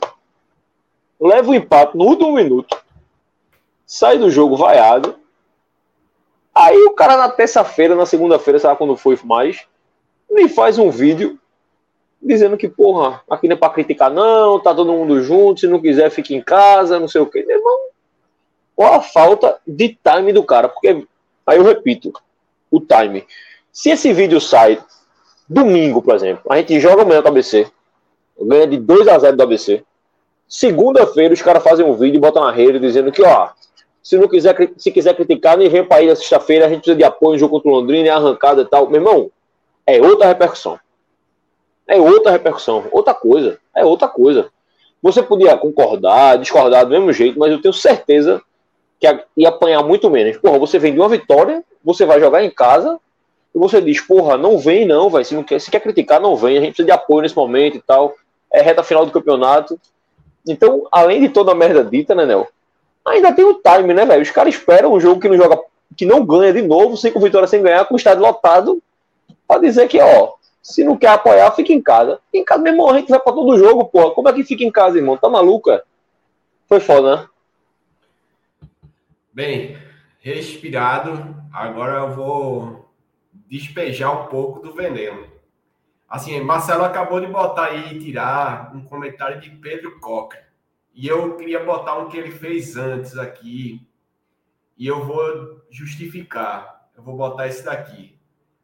leva 1.20 1.50
o 1.50 1.56
empate 1.56 1.98
no 1.98 2.06
último 2.06 2.34
minuto, 2.34 2.78
sai 3.86 4.18
do 4.18 4.30
jogo 4.30 4.56
vaiado. 4.56 5.16
Aí 6.54 6.78
o 6.84 6.94
cara 6.94 7.18
na 7.18 7.30
terça-feira, 7.30 7.96
na 7.96 8.06
segunda-feira, 8.06 8.60
sabe 8.60 8.78
quando 8.78 8.98
foi 8.98 9.18
mais, 9.24 9.66
me 10.30 10.50
faz 10.50 10.78
um 10.78 10.90
vídeo 10.90 11.40
dizendo 12.22 12.58
que, 12.58 12.68
porra, 12.68 13.22
aqui 13.30 13.48
não 13.48 13.56
é 13.56 13.60
pra 13.60 13.70
criticar, 13.70 14.10
não, 14.10 14.60
tá 14.60 14.74
todo 14.74 14.92
mundo 14.92 15.22
junto, 15.22 15.60
se 15.60 15.68
não 15.68 15.80
quiser, 15.80 16.10
fique 16.10 16.36
em 16.36 16.42
casa, 16.42 17.00
não 17.00 17.08
sei 17.08 17.22
o 17.22 17.28
quê. 17.28 17.46
Irmão, 17.48 17.87
qual 18.78 18.94
a 18.94 19.02
falta 19.02 19.60
de 19.68 19.90
time 20.02 20.32
do 20.32 20.44
cara? 20.44 20.70
Porque, 20.70 21.06
aí 21.46 21.58
eu 21.58 21.64
repito, 21.64 22.14
o 22.72 22.80
time. 22.80 23.26
Se 23.74 23.90
esse 23.90 24.14
vídeo 24.14 24.40
sai 24.40 24.82
domingo, 25.50 26.02
por 26.02 26.16
exemplo, 26.16 26.44
a 26.50 26.58
gente 26.58 26.80
joga 26.80 27.02
amanhã 27.02 27.22
com 27.22 27.28
o 27.28 27.32
ABC, 27.32 27.70
ganha 28.40 28.68
de 28.68 28.78
2 28.78 29.08
a 29.10 29.20
0 29.20 29.36
do 29.36 29.44
ABC, 29.44 29.84
Segunda-feira 30.48 31.34
os 31.34 31.42
caras 31.42 31.62
fazem 31.62 31.86
um 31.86 31.94
vídeo 31.94 32.18
e 32.18 32.22
botam 32.22 32.44
na 32.44 32.52
rede 32.52 32.80
dizendo 32.80 33.12
que, 33.12 33.22
ó, 33.22 33.50
se 34.02 34.18
não 34.18 34.30
quiser, 34.30 34.56
se 34.78 34.92
quiser 34.92 35.14
criticar, 35.14 35.58
nem 35.58 35.68
vem 35.68 35.84
para 35.84 36.02
ir 36.02 36.08
na 36.08 36.16
sexta-feira, 36.16 36.66
a 36.66 36.70
gente 36.70 36.80
precisa 36.80 36.96
de 36.96 37.04
apoio 37.04 37.34
no 37.34 37.40
jogo 37.40 37.56
contra 37.56 37.70
o 37.70 37.74
Londrina, 37.74 38.08
é 38.08 38.12
arrancada 38.12 38.62
e 38.62 38.66
tal. 38.66 38.90
Meu 38.90 39.02
irmão, 39.02 39.30
é 39.86 40.02
outra 40.02 40.28
repercussão. 40.28 40.80
É 41.86 42.00
outra 42.00 42.32
repercussão, 42.32 42.86
outra 42.92 43.14
coisa, 43.14 43.60
é 43.76 43.84
outra 43.84 44.08
coisa. 44.08 44.50
Você 45.02 45.22
podia 45.22 45.58
concordar, 45.58 46.38
discordar 46.38 46.86
do 46.86 46.92
mesmo 46.92 47.12
jeito, 47.12 47.38
mas 47.38 47.52
eu 47.52 47.62
tenho 47.62 47.74
certeza 47.74 48.42
que 49.00 49.08
ia 49.36 49.50
apanhar 49.50 49.84
muito 49.84 50.10
menos. 50.10 50.38
Porra, 50.38 50.58
você 50.58 50.80
vem 50.80 50.94
de 50.94 51.00
uma 51.00 51.10
vitória, 51.10 51.64
você 51.84 52.06
vai 52.06 52.20
jogar 52.20 52.44
em 52.44 52.50
casa, 52.50 53.00
e 53.54 53.60
você 53.60 53.82
diz, 53.82 54.02
porra, 54.02 54.38
não 54.38 54.60
vem 54.60 54.86
não, 54.86 55.10
vai. 55.10 55.24
Se, 55.24 55.34
não 55.34 55.44
quer, 55.44 55.60
se 55.60 55.72
quer 55.72 55.80
criticar, 55.80 56.22
não 56.22 56.36
vem, 56.36 56.58
a 56.58 56.62
gente 56.62 56.70
precisa 56.70 56.86
de 56.86 56.92
apoio 56.92 57.24
nesse 57.24 57.36
momento 57.36 57.78
e 57.78 57.82
tal. 57.82 58.16
É 58.54 58.62
reta 58.62 58.82
final 58.82 59.06
do 59.06 59.12
campeonato 59.12 59.78
Então, 60.48 60.88
além 60.92 61.20
de 61.20 61.30
toda 61.30 61.52
a 61.52 61.56
merda 61.56 61.84
dita, 61.84 62.16
né, 62.16 62.26
Nel? 62.26 62.48
Ainda 63.06 63.34
tem 63.34 63.46
o 63.46 63.56
time, 63.56 63.94
né, 63.94 64.06
velho? 64.06 64.22
Os 64.22 64.32
caras 64.32 64.54
esperam 64.54 64.94
um 64.94 65.00
jogo 65.00 65.20
que 65.20 65.28
não 65.28 65.38
joga, 65.38 65.60
que 65.96 66.06
não 66.06 66.26
ganha 66.26 66.54
de 66.54 66.62
novo, 66.62 66.98
cinco 66.98 67.20
vitórias 67.20 67.50
sem 67.50 67.62
ganhar, 67.62 67.86
com 67.86 67.94
o 67.94 67.98
estádio 67.98 68.24
lotado, 68.24 68.82
pra 69.48 69.58
dizer 69.58 69.88
que, 69.88 70.00
ó, 70.00 70.34
se 70.62 70.84
não 70.84 70.98
quer 70.98 71.08
apoiar, 71.08 71.50
fica 71.52 71.72
em 71.72 71.82
casa. 71.82 72.20
Em 72.34 72.44
casa 72.44 72.62
mesmo, 72.62 72.90
a 72.90 72.98
gente 72.98 73.10
vai 73.10 73.20
pra 73.20 73.34
todo 73.34 73.58
jogo, 73.58 73.86
porra. 73.86 74.12
Como 74.12 74.28
é 74.28 74.34
que 74.34 74.44
fica 74.44 74.64
em 74.64 74.72
casa, 74.72 74.98
irmão? 74.98 75.18
Tá 75.18 75.30
maluca? 75.30 75.84
Foi 76.68 76.80
foda, 76.80 77.16
né? 77.16 77.28
Bem, 79.38 79.78
respirado, 80.20 81.36
agora 81.54 82.00
eu 82.00 82.12
vou 82.12 82.92
despejar 83.32 84.24
um 84.24 84.26
pouco 84.26 84.62
do 84.62 84.74
veneno. 84.74 85.28
Assim, 86.10 86.42
Marcelo 86.42 86.84
acabou 86.84 87.22
de 87.22 87.28
botar 87.28 87.66
aí, 87.66 88.00
tirar 88.00 88.76
um 88.76 88.84
comentário 88.84 89.40
de 89.40 89.52
Pedro 89.52 90.00
Coca. 90.00 90.44
E 90.92 91.08
eu 91.08 91.38
queria 91.38 91.64
botar 91.64 92.00
um 92.00 92.10
que 92.10 92.18
ele 92.18 92.32
fez 92.32 92.76
antes 92.78 93.16
aqui. 93.16 93.88
E 94.76 94.88
eu 94.88 95.06
vou 95.06 95.62
justificar. 95.70 96.90
Eu 96.98 97.04
vou 97.04 97.16
botar 97.16 97.46
esse 97.46 97.64
daqui. 97.64 98.20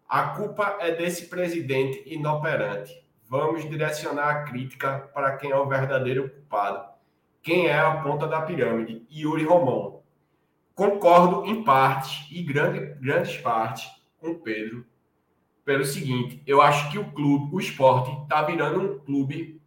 A 0.09 0.29
culpa 0.29 0.79
é 0.79 0.89
desse 0.89 1.27
presidente 1.27 2.01
inoperante. 2.11 2.99
Vamos 3.29 3.69
direcionar 3.69 4.27
a 4.27 4.43
crítica 4.45 5.07
para 5.13 5.37
quem 5.37 5.51
é 5.51 5.55
o 5.55 5.67
verdadeiro 5.67 6.31
culpado. 6.31 6.83
Quem 7.43 7.67
é 7.67 7.77
a 7.77 7.97
ponta 8.01 8.25
da 8.25 8.41
pirâmide? 8.41 9.05
Yuri 9.11 9.43
Romão. 9.43 9.92
Concordo 10.75 11.45
em 11.45 11.63
parte 11.63 12.27
e 12.35 12.41
grande, 12.41 12.95
grandes 12.99 13.37
partes 13.37 13.89
com 14.19 14.31
o 14.31 14.39
Pedro 14.39 14.85
pelo 15.63 15.85
seguinte: 15.85 16.41
eu 16.45 16.61
acho 16.61 16.91
que 16.91 16.97
o 16.97 17.11
clube, 17.11 17.55
o 17.55 17.59
esporte, 17.59 18.11
está 18.23 18.41
virando 18.41 18.81
um 18.81 18.99
clube 18.99 19.61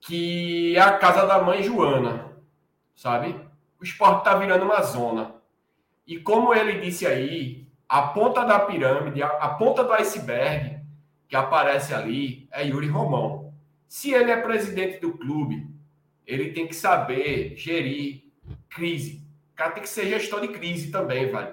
que 0.00 0.76
é 0.76 0.80
a 0.80 0.96
casa 0.98 1.26
da 1.26 1.42
mãe 1.42 1.62
Joana, 1.62 2.32
sabe? 2.94 3.34
O 3.80 3.84
esporte 3.84 4.18
está 4.18 4.36
virando 4.36 4.64
uma 4.64 4.82
zona. 4.82 5.34
E 6.06 6.18
como 6.18 6.54
ele 6.54 6.80
disse 6.80 7.06
aí, 7.06 7.66
a 7.88 8.02
ponta 8.02 8.44
da 8.44 8.60
pirâmide, 8.60 9.22
a, 9.22 9.28
a 9.28 9.48
ponta 9.50 9.84
do 9.84 9.92
iceberg 9.92 10.78
que 11.28 11.36
aparece 11.36 11.92
ali 11.92 12.48
é 12.50 12.66
Yuri 12.66 12.88
Romão. 12.88 13.52
Se 13.86 14.12
ele 14.12 14.30
é 14.30 14.36
presidente 14.36 15.00
do 15.00 15.12
clube, 15.12 15.68
ele 16.26 16.52
tem 16.52 16.66
que 16.66 16.74
saber 16.74 17.54
gerir 17.56 18.24
crise. 18.68 19.26
Cara 19.58 19.72
tem 19.72 19.82
que 19.82 19.88
ser 19.88 20.06
gestor 20.06 20.40
de 20.40 20.48
crise 20.48 20.92
também, 20.92 21.26
velho. 21.26 21.52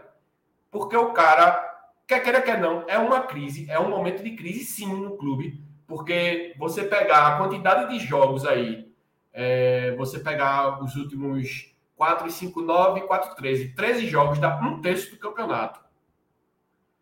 Porque 0.69 0.95
o 0.95 1.11
cara, 1.11 1.59
quer 2.05 2.21
queira, 2.21 2.39
quer 2.39 2.61
não, 2.61 2.85
é 2.87 2.99
uma 2.99 3.23
crise, 3.23 3.67
é 3.67 3.79
um 3.79 3.89
momento 3.89 4.23
de 4.23 4.35
crise 4.35 4.63
sim 4.63 4.85
no 4.85 5.17
clube. 5.17 5.59
Porque 5.87 6.53
você 6.59 6.83
pegar 6.83 7.27
a 7.27 7.37
quantidade 7.39 7.91
de 7.91 8.05
jogos 8.05 8.45
aí, 8.45 8.93
é, 9.33 9.95
você 9.95 10.19
pegar 10.19 10.83
os 10.83 10.95
últimos 10.95 11.75
4, 11.95 12.29
5, 12.29 12.61
9, 12.61 13.01
4, 13.01 13.35
13. 13.35 13.69
13 13.73 14.05
jogos 14.05 14.37
dá 14.37 14.59
um 14.59 14.79
terço 14.79 15.09
do 15.09 15.17
campeonato. 15.17 15.83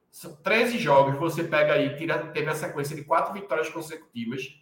São 0.09 0.33
13 0.37 0.77
jogos, 0.77 1.17
você 1.17 1.43
pega 1.43 1.73
aí, 1.73 1.97
tira, 1.97 2.19
teve 2.27 2.49
a 2.49 2.55
sequência 2.55 2.95
de 2.95 3.03
quatro 3.03 3.33
vitórias 3.33 3.67
consecutivas. 3.67 4.57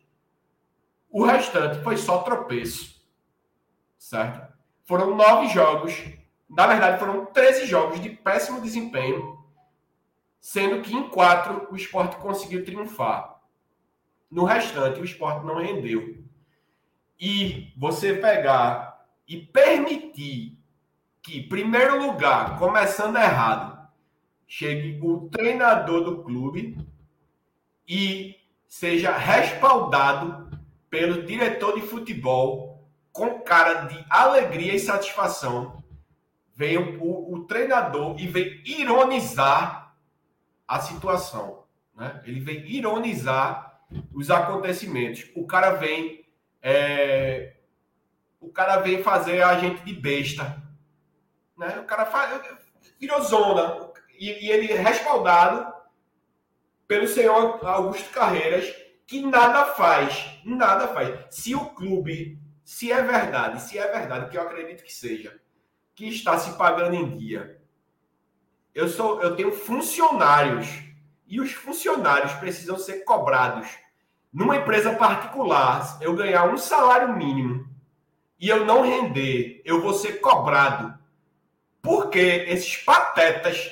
O 1.08 1.23
restante 1.23 1.84
foi 1.84 1.97
só 1.97 2.23
tropeço 2.23 2.99
certo? 4.01 4.51
Foram 4.84 5.15
nove 5.15 5.47
jogos, 5.49 5.93
na 6.52 6.68
verdade 6.68 7.00
foram 7.00 7.26
13 7.26 7.66
jogos 7.66 8.02
de 8.02 8.10
péssimo 8.10 8.60
desempenho, 8.60 9.40
sendo 10.40 10.82
que 10.82 10.94
em 10.94 11.08
quatro 11.08 11.68
o 11.72 11.76
esporte 11.76 12.18
conseguiu 12.18 12.66
triunfar. 12.66 13.40
No 14.30 14.44
restante, 14.44 15.00
o 15.00 15.06
esporte 15.06 15.46
não 15.46 15.58
rendeu. 15.58 16.24
E 17.20 17.74
você 17.78 18.14
pegar 18.14 19.06
e 19.28 19.38
permitir 19.38 20.58
que, 21.22 21.44
primeiro 21.44 22.06
lugar, 22.06 22.58
começando 22.58 23.18
errado, 23.18 23.88
chegue 24.48 25.00
o 25.02 25.30
treinador 25.30 26.04
do 26.04 26.24
clube 26.24 26.78
e 27.88 28.36
seja 28.68 29.16
respaldado 29.16 30.50
pelo 30.90 31.24
diretor 31.24 31.76
de 31.76 31.82
futebol 31.82 32.90
com 33.14 33.40
cara 33.42 33.86
de 33.86 34.06
alegria 34.10 34.74
e 34.74 34.80
satisfação, 34.80 35.81
vem 36.56 36.78
o, 36.78 37.34
o 37.34 37.46
treinador 37.46 38.20
e 38.20 38.28
vem 38.28 38.62
ironizar 38.66 39.96
a 40.68 40.80
situação. 40.80 41.64
Né? 41.96 42.22
Ele 42.26 42.40
vem 42.40 42.66
ironizar 42.70 43.82
os 44.14 44.30
acontecimentos. 44.30 45.30
O 45.36 45.46
cara 45.46 45.72
vem. 45.72 46.26
É, 46.62 47.56
o 48.40 48.50
cara 48.50 48.78
vem 48.80 49.04
fazer 49.04 49.42
a 49.42 49.58
gente 49.60 49.84
de 49.84 49.94
besta. 49.94 50.62
Né? 51.58 51.80
O 51.80 51.86
cara 51.86 52.06
faz. 52.06 52.42
Virou 53.00 53.22
zona. 53.22 53.92
E, 54.20 54.48
e 54.48 54.52
ele 54.52 54.72
é 54.72 54.78
respaldado 54.78 55.74
pelo 56.88 57.08
senhor 57.08 57.66
Augusto 57.66 58.10
Carreiras, 58.12 58.66
que 59.08 59.22
nada 59.22 59.66
faz. 59.74 60.40
Nada 60.46 60.88
faz. 60.90 61.20
Se 61.30 61.56
o 61.56 61.66
clube 61.68 62.40
se 62.72 62.90
é 62.90 63.02
verdade, 63.02 63.62
se 63.62 63.78
é 63.78 63.86
verdade, 63.86 64.30
que 64.30 64.38
eu 64.38 64.44
acredito 64.44 64.82
que 64.82 64.94
seja, 64.94 65.40
que 66.02 66.10
está 66.10 66.36
se 66.40 66.58
pagando 66.58 66.96
em 66.96 67.16
dia. 67.16 67.62
Eu 68.74 68.88
sou, 68.88 69.22
eu 69.22 69.36
tenho 69.36 69.52
funcionários 69.52 70.68
e 71.28 71.40
os 71.40 71.52
funcionários 71.52 72.34
precisam 72.34 72.76
ser 72.80 73.04
cobrados. 73.04 73.68
Numa 74.34 74.56
empresa 74.56 74.96
particular, 74.96 76.00
eu 76.02 76.16
ganhar 76.16 76.52
um 76.52 76.58
salário 76.58 77.16
mínimo 77.16 77.70
e 78.40 78.50
eu 78.50 78.66
não 78.66 78.82
render, 78.82 79.62
eu 79.64 79.80
vou 79.80 79.94
ser 79.94 80.14
cobrado. 80.22 80.98
Porque 81.84 82.46
esses 82.48 82.78
patetas 82.78 83.72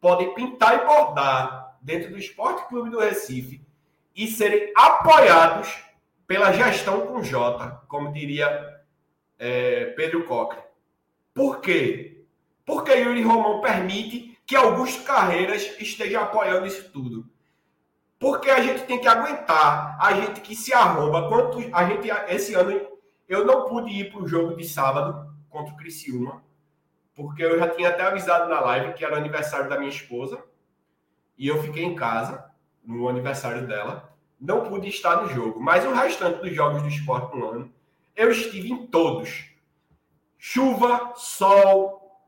podem 0.00 0.34
pintar 0.34 0.82
e 0.82 0.84
bordar 0.84 1.78
dentro 1.80 2.10
do 2.10 2.18
Esporte 2.18 2.66
Clube 2.68 2.90
do 2.90 2.98
Recife 2.98 3.64
e 4.16 4.26
serem 4.26 4.72
apoiados 4.74 5.72
pela 6.26 6.50
gestão 6.50 7.06
com 7.06 7.22
J, 7.22 7.84
como 7.86 8.12
diria 8.12 8.82
é, 9.38 9.84
Pedro 9.96 10.24
Coque. 10.24 10.65
Por 11.36 11.60
quê? 11.60 12.24
Porque 12.64 12.94
Yuri 12.94 13.22
Romão 13.22 13.60
permite 13.60 14.36
que 14.46 14.56
Augusto 14.56 15.04
Carreiras 15.04 15.78
esteja 15.78 16.22
apoiando 16.22 16.66
isso 16.66 16.90
tudo. 16.90 17.28
Porque 18.18 18.48
a 18.48 18.62
gente 18.62 18.84
tem 18.86 18.98
que 18.98 19.06
aguentar, 19.06 19.98
a 20.00 20.14
gente 20.14 20.40
que 20.40 20.56
se 20.56 20.72
arromba. 20.72 21.28
Quanto 21.28 21.58
a 21.72 21.84
gente, 21.84 22.08
esse 22.28 22.54
ano, 22.54 22.80
eu 23.28 23.44
não 23.44 23.66
pude 23.68 23.90
ir 23.90 24.10
para 24.10 24.22
o 24.22 24.26
jogo 24.26 24.56
de 24.56 24.66
sábado 24.66 25.30
contra 25.50 25.74
o 25.74 25.76
Criciúma, 25.76 26.42
porque 27.14 27.44
eu 27.44 27.58
já 27.58 27.68
tinha 27.68 27.90
até 27.90 28.04
avisado 28.04 28.48
na 28.48 28.60
live 28.60 28.94
que 28.94 29.04
era 29.04 29.18
aniversário 29.18 29.68
da 29.68 29.78
minha 29.78 29.90
esposa, 29.90 30.42
e 31.36 31.46
eu 31.46 31.62
fiquei 31.62 31.84
em 31.84 31.94
casa 31.94 32.50
no 32.82 33.08
aniversário 33.08 33.66
dela 33.66 34.16
não 34.40 34.68
pude 34.68 34.88
estar 34.88 35.22
no 35.22 35.28
jogo, 35.28 35.60
mas 35.60 35.84
o 35.84 35.92
restante 35.92 36.40
dos 36.40 36.54
jogos 36.54 36.82
do 36.82 36.88
esporte 36.88 37.36
no 37.36 37.48
ano, 37.48 37.72
eu 38.14 38.30
estive 38.30 38.70
em 38.70 38.86
todos. 38.86 39.55
Chuva, 40.48 41.12
sol, 41.16 42.22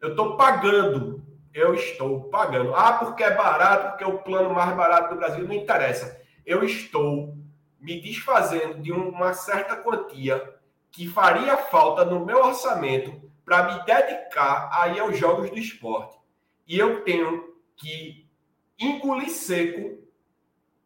eu 0.00 0.08
estou 0.10 0.36
pagando. 0.36 1.24
Eu 1.54 1.72
estou 1.72 2.24
pagando. 2.24 2.74
Ah, 2.74 2.94
porque 2.94 3.22
é 3.22 3.32
barato, 3.32 3.90
porque 3.90 4.02
é 4.02 4.08
o 4.08 4.18
plano 4.18 4.52
mais 4.52 4.76
barato 4.76 5.14
do 5.14 5.20
Brasil, 5.20 5.46
não 5.46 5.54
interessa. 5.54 6.20
Eu 6.44 6.64
estou 6.64 7.38
me 7.78 8.00
desfazendo 8.00 8.82
de 8.82 8.90
uma 8.90 9.34
certa 9.34 9.76
quantia 9.76 10.52
que 10.90 11.08
faria 11.08 11.56
falta 11.56 12.04
no 12.04 12.26
meu 12.26 12.44
orçamento 12.44 13.22
para 13.44 13.72
me 13.72 13.84
dedicar 13.84 14.68
aí 14.72 14.98
aos 14.98 15.16
jogos 15.16 15.48
do 15.48 15.56
esporte. 15.56 16.18
E 16.66 16.76
eu 16.76 17.04
tenho 17.04 17.54
que 17.76 18.28
engolir 18.76 19.30
seco 19.30 20.02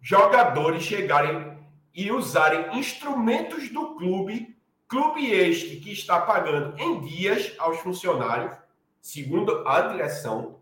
jogadores 0.03 0.83
chegarem 0.83 1.59
e 1.95 2.13
usarem 2.13 2.79
instrumentos 2.79 3.71
do 3.71 3.95
clube, 3.95 4.58
clube 4.89 5.31
este 5.31 5.77
que 5.77 5.93
está 5.93 6.21
pagando 6.23 6.79
em 6.81 7.01
dias 7.03 7.55
aos 7.59 7.79
funcionários, 7.79 8.57
segundo 9.01 9.69
a 9.69 9.83
direção, 9.83 10.61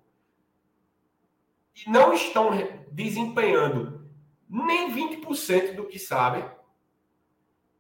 e 1.75 1.89
não 1.89 2.13
estão 2.13 2.51
desempenhando 2.91 4.11
nem 4.49 4.93
20% 4.93 5.75
do 5.75 5.85
que 5.85 5.99
sabem. 5.99 6.45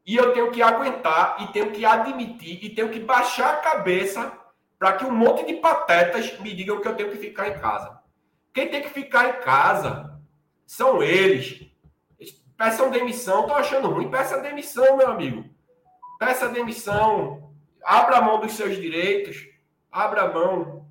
E 0.04 0.14
eu 0.14 0.32
tenho 0.32 0.52
que 0.52 0.62
aguentar 0.62 1.42
e 1.42 1.52
tenho 1.52 1.72
que 1.72 1.84
admitir 1.84 2.64
e 2.64 2.74
tenho 2.74 2.90
que 2.90 3.00
baixar 3.00 3.54
a 3.54 3.60
cabeça 3.60 4.32
para 4.78 4.92
que 4.92 5.04
um 5.04 5.10
monte 5.10 5.44
de 5.44 5.54
patetas 5.54 6.38
me 6.38 6.54
digam 6.54 6.80
que 6.80 6.86
eu 6.86 6.94
tenho 6.94 7.10
que 7.10 7.18
ficar 7.18 7.48
em 7.48 7.58
casa. 7.58 8.00
Quem 8.52 8.68
tem 8.68 8.82
que 8.82 8.90
ficar 8.90 9.28
em 9.28 9.40
casa 9.42 10.20
são 10.64 11.02
eles. 11.02 11.66
Peçam 12.56 12.90
demissão. 12.90 13.40
Estou 13.40 13.56
achando 13.56 13.88
ruim. 13.88 14.10
Peça 14.10 14.40
demissão, 14.40 14.96
meu 14.96 15.08
amigo. 15.10 15.55
Peça 16.18 16.48
demissão. 16.48 17.52
Abra 17.84 18.20
mão 18.20 18.40
dos 18.40 18.52
seus 18.52 18.76
direitos. 18.76 19.46
Abra 19.90 20.32
mão. 20.32 20.86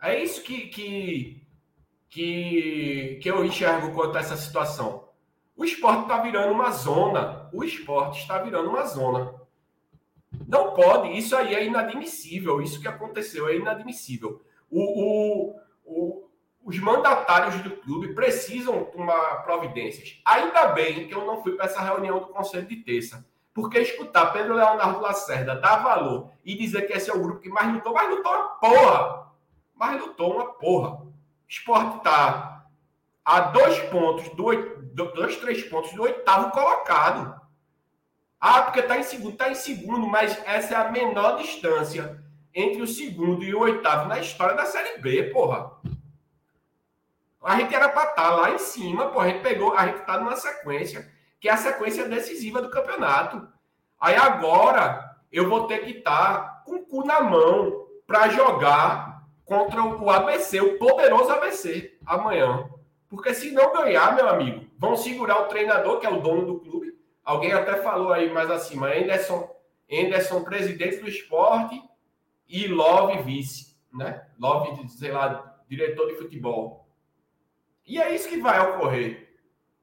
É 0.00 0.22
isso 0.22 0.42
que, 0.42 0.68
que, 0.68 1.46
que, 2.08 3.18
que 3.22 3.30
eu 3.30 3.44
enxergo 3.44 3.92
quanto 3.92 4.16
a 4.16 4.20
essa 4.20 4.36
situação. 4.36 5.08
O 5.56 5.64
esporte 5.64 6.02
está 6.02 6.20
virando 6.20 6.52
uma 6.52 6.70
zona. 6.70 7.48
O 7.52 7.64
esporte 7.64 8.20
está 8.20 8.38
virando 8.38 8.70
uma 8.70 8.84
zona. 8.84 9.34
Não 10.46 10.72
pode, 10.72 11.16
isso 11.16 11.36
aí 11.36 11.54
é 11.54 11.64
inadmissível. 11.64 12.62
Isso 12.62 12.80
que 12.80 12.88
aconteceu 12.88 13.48
é 13.48 13.56
inadmissível. 13.56 14.42
O, 14.70 15.02
o, 15.02 15.60
o, 15.84 16.28
os 16.62 16.78
mandatários 16.78 17.60
do 17.62 17.70
clube 17.78 18.14
precisam 18.14 18.84
tomar 18.84 19.42
providências. 19.42 20.20
Ainda 20.24 20.68
bem 20.68 21.08
que 21.08 21.14
eu 21.14 21.26
não 21.26 21.42
fui 21.42 21.52
para 21.52 21.64
essa 21.64 21.80
reunião 21.80 22.20
do 22.20 22.26
Conselho 22.26 22.66
de 22.66 22.76
terça. 22.76 23.26
Porque 23.58 23.80
escutar 23.80 24.32
Pedro 24.32 24.54
Leonardo 24.54 25.00
Lacerda 25.00 25.56
dar 25.56 25.82
valor 25.82 26.30
e 26.44 26.54
dizer 26.54 26.82
que 26.82 26.92
esse 26.92 27.10
é 27.10 27.12
o 27.12 27.20
grupo 27.20 27.40
que 27.40 27.48
mais 27.48 27.74
lutou, 27.74 27.92
mas 27.92 28.08
lutou 28.08 28.32
uma 28.32 28.48
porra. 28.50 29.26
Mas 29.74 30.00
lutou 30.00 30.34
uma 30.36 30.46
porra. 30.52 31.02
Esporte 31.48 31.96
está 31.96 32.66
a 33.24 33.40
dois 33.40 33.76
pontos, 33.90 34.28
do, 34.28 34.44
dois, 35.12 35.36
três 35.38 35.64
pontos 35.64 35.92
do 35.92 36.04
oitavo 36.04 36.52
colocado. 36.52 37.40
Ah, 38.40 38.62
porque 38.62 38.78
está 38.78 38.96
em 38.96 39.02
segundo, 39.02 39.32
está 39.32 39.50
em 39.50 39.56
segundo, 39.56 40.06
mas 40.06 40.40
essa 40.46 40.74
é 40.74 40.76
a 40.76 40.92
menor 40.92 41.38
distância 41.38 42.22
entre 42.54 42.80
o 42.80 42.86
segundo 42.86 43.42
e 43.42 43.52
o 43.52 43.58
oitavo 43.58 44.08
na 44.08 44.20
história 44.20 44.54
da 44.54 44.66
Série 44.66 45.00
B, 45.00 45.30
porra. 45.30 45.72
A 47.42 47.56
gente 47.56 47.74
era 47.74 47.88
para 47.88 48.10
estar 48.10 48.22
tá 48.22 48.30
lá 48.30 48.52
em 48.52 48.58
cima, 48.58 49.08
porra. 49.08 49.24
A 49.24 49.28
gente 49.30 49.42
pegou, 49.42 49.76
a 49.76 49.84
gente 49.84 49.98
está 49.98 50.16
numa 50.16 50.36
sequência, 50.36 51.10
que 51.40 51.48
é 51.48 51.52
a 51.52 51.56
sequência 51.56 52.08
decisiva 52.08 52.60
do 52.60 52.70
campeonato. 52.70 53.46
Aí 54.00 54.14
agora 54.14 55.16
eu 55.30 55.48
vou 55.48 55.66
ter 55.66 55.78
que 55.78 55.98
estar 55.98 56.38
tá 56.38 56.62
com 56.64 56.76
o 56.76 56.84
cu 56.84 57.04
na 57.04 57.20
mão 57.20 57.86
para 58.06 58.28
jogar 58.28 59.26
contra 59.44 59.82
o 59.82 60.10
ABC, 60.10 60.60
o 60.60 60.78
poderoso 60.78 61.30
ABC, 61.30 61.98
amanhã. 62.04 62.68
Porque 63.08 63.32
se 63.34 63.50
não 63.50 63.72
ganhar, 63.72 64.14
meu 64.14 64.28
amigo, 64.28 64.66
vão 64.78 64.96
segurar 64.96 65.42
o 65.42 65.46
treinador, 65.46 65.98
que 65.98 66.06
é 66.06 66.10
o 66.10 66.20
dono 66.20 66.44
do 66.44 66.60
clube. 66.60 66.98
Alguém 67.24 67.52
até 67.52 67.76
falou 67.76 68.12
aí 68.12 68.30
mais 68.30 68.50
acima, 68.50 68.88
Anderson, 68.88 69.54
Anderson 69.90 70.44
presidente 70.44 70.98
do 70.98 71.08
esporte 71.08 71.82
e 72.46 72.66
Love 72.66 73.22
vice, 73.22 73.76
né? 73.92 74.26
Love, 74.38 74.88
sei 74.88 75.12
lá, 75.12 75.56
diretor 75.68 76.08
de 76.08 76.16
futebol. 76.16 76.86
E 77.86 78.00
é 78.00 78.14
isso 78.14 78.28
que 78.28 78.40
vai 78.40 78.60
ocorrer. 78.60 79.34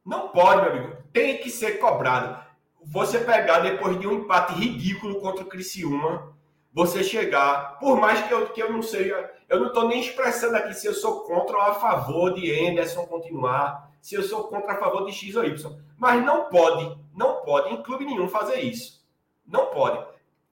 Não 0.06 0.30
pode, 0.30 0.62
meu 0.62 0.72
amigo. 0.72 0.95
Tem 1.16 1.38
que 1.38 1.50
ser 1.50 1.80
cobrado. 1.80 2.44
Você 2.84 3.20
pegar 3.20 3.60
depois 3.60 3.98
de 3.98 4.06
um 4.06 4.12
empate 4.12 4.54
ridículo 4.54 5.22
contra 5.22 5.46
o 5.46 5.48
Criciúma, 5.48 6.36
você 6.74 7.06
chegar, 7.06 7.80
por 7.80 7.98
mais 7.98 8.22
que 8.28 8.34
eu, 8.34 8.50
que 8.50 8.62
eu 8.62 8.70
não 8.70 8.82
seja, 8.82 9.32
eu 9.48 9.62
não 9.62 9.68
estou 9.68 9.88
nem 9.88 10.02
expressando 10.02 10.58
aqui 10.58 10.74
se 10.74 10.86
eu 10.86 10.94
sou 10.94 11.22
contra 11.22 11.56
ou 11.56 11.62
a 11.62 11.76
favor 11.76 12.34
de 12.34 12.52
Anderson 12.68 13.06
continuar, 13.06 13.90
se 14.02 14.16
eu 14.16 14.24
sou 14.24 14.50
contra 14.50 14.74
a 14.74 14.78
favor 14.78 15.06
de 15.06 15.14
X 15.14 15.38
ou 15.38 15.46
Y. 15.46 15.80
Mas 15.98 16.22
não 16.22 16.50
pode, 16.50 17.00
não 17.16 17.38
pode 17.38 17.74
em 17.74 17.82
clube 17.82 18.04
nenhum 18.04 18.28
fazer 18.28 18.60
isso. 18.60 19.02
Não 19.48 19.68
pode. 19.68 20.06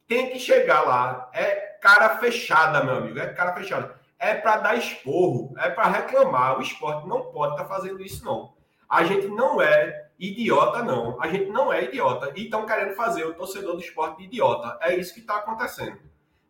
Tem 0.08 0.30
que 0.30 0.40
chegar 0.40 0.88
lá. 0.88 1.30
É 1.34 1.56
cara 1.82 2.18
fechada, 2.20 2.82
meu 2.82 2.96
amigo. 2.96 3.20
É 3.20 3.28
cara 3.28 3.54
fechada 3.54 4.02
é 4.18 4.36
para 4.36 4.56
dar 4.56 4.78
esporro, 4.78 5.54
é 5.58 5.70
para 5.70 5.90
reclamar. 5.90 6.58
O 6.58 6.62
esporte 6.62 7.06
não 7.06 7.24
pode 7.24 7.56
estar 7.56 7.66
tá 7.66 7.76
fazendo 7.76 8.02
isso, 8.02 8.24
não. 8.24 8.54
A 8.88 9.04
gente 9.04 9.28
não 9.28 9.62
é 9.62 10.03
idiota, 10.20 10.84
não. 10.84 11.22
A 11.22 11.28
gente 11.28 11.50
não 11.50 11.72
é 11.72 11.84
idiota. 11.84 12.32
E 12.36 12.44
estão 12.44 12.66
querendo 12.66 12.94
fazer 12.96 13.26
o 13.26 13.34
torcedor 13.34 13.74
do 13.74 13.82
esporte 13.82 14.20
de 14.20 14.24
idiota. 14.26 14.78
É 14.82 14.96
isso 14.96 15.14
que 15.14 15.20
está 15.20 15.38
acontecendo. 15.38 15.98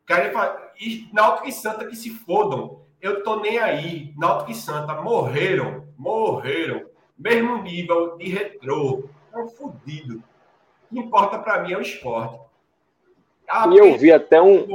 Querem 0.05 0.31
fazer. 0.31 0.73
Náutico 1.13 1.47
e 1.47 1.51
Santa 1.51 1.85
que 1.85 1.95
se 1.95 2.09
fodam. 2.09 2.81
Eu 3.01 3.23
tô 3.23 3.39
nem 3.39 3.59
aí. 3.59 4.13
Náutico 4.17 4.51
e 4.51 4.55
Santa 4.55 5.01
morreram. 5.01 5.87
Morreram. 5.97 6.85
Mesmo 7.17 7.61
nível 7.61 8.17
de 8.17 8.29
retrô. 8.29 9.05
Estão 9.25 9.47
fodidos. 9.49 10.17
O 10.17 10.95
que 10.95 10.99
importa 10.99 11.39
para 11.39 11.63
mim 11.63 11.73
é 11.73 11.77
o 11.77 11.81
esporte. 11.81 12.39
e 13.71 13.77
eu 13.77 13.97
vi 13.97 14.11
até 14.11 14.41
um. 14.41 14.65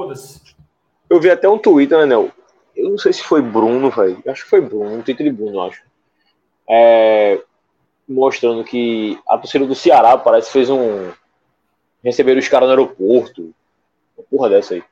Eu 1.10 1.20
vi 1.20 1.30
até 1.30 1.48
um 1.48 1.58
Twitter, 1.58 1.98
né, 1.98 2.06
Nel? 2.06 2.30
eu 2.78 2.90
não 2.90 2.98
sei 2.98 3.12
se 3.12 3.22
foi 3.24 3.42
Bruno, 3.42 3.90
velho. 3.90 4.22
Acho 4.28 4.44
que 4.44 4.50
foi 4.50 4.60
Bruno, 4.60 4.94
um 4.94 5.02
título 5.02 5.28
de 5.28 5.36
Bruno, 5.36 5.60
acho. 5.62 5.82
É, 6.70 7.42
mostrando 8.08 8.64
que 8.64 9.18
a 9.28 9.36
torcida 9.36 9.66
do 9.66 9.74
Ceará 9.74 10.16
parece 10.16 10.46
que 10.46 10.52
fez 10.54 10.70
um. 10.70 11.12
Receberam 12.02 12.38
os 12.38 12.48
caras 12.48 12.68
no 12.68 12.72
aeroporto. 12.72 13.52
Uma 14.16 14.24
porra 14.30 14.48
dessa 14.48 14.74
aí. 14.74 14.82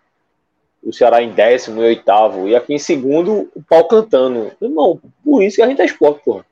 O 0.83 0.93
Ceará 0.93 1.23
em 1.23 1.33
décimo 1.33 1.83
e 1.83 1.87
oitavo. 1.87 2.47
E 2.47 2.55
aqui 2.55 2.75
em 2.75 2.79
segundo, 2.79 3.51
o 3.55 3.63
pau 3.63 3.85
cantando. 3.89 4.53
Não, 4.61 5.01
por 5.25 5.43
isso 5.43 5.57
que 5.57 5.63
a 5.63 5.67
gente 5.67 5.81
é 5.81 5.87
esporte, 5.87 6.23
porra. 6.25 6.45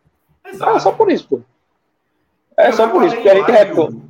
Exato. 0.46 0.76
É 0.76 0.80
só 0.80 0.92
por 0.92 1.10
isso, 1.10 1.28
porra. 1.28 1.44
É 2.56 2.68
eu 2.68 2.72
só 2.72 2.88
por 2.88 3.04
isso, 3.04 3.14
porque 3.16 3.28
a 3.28 3.34
gente 3.34 3.50
reclama. 3.50 4.02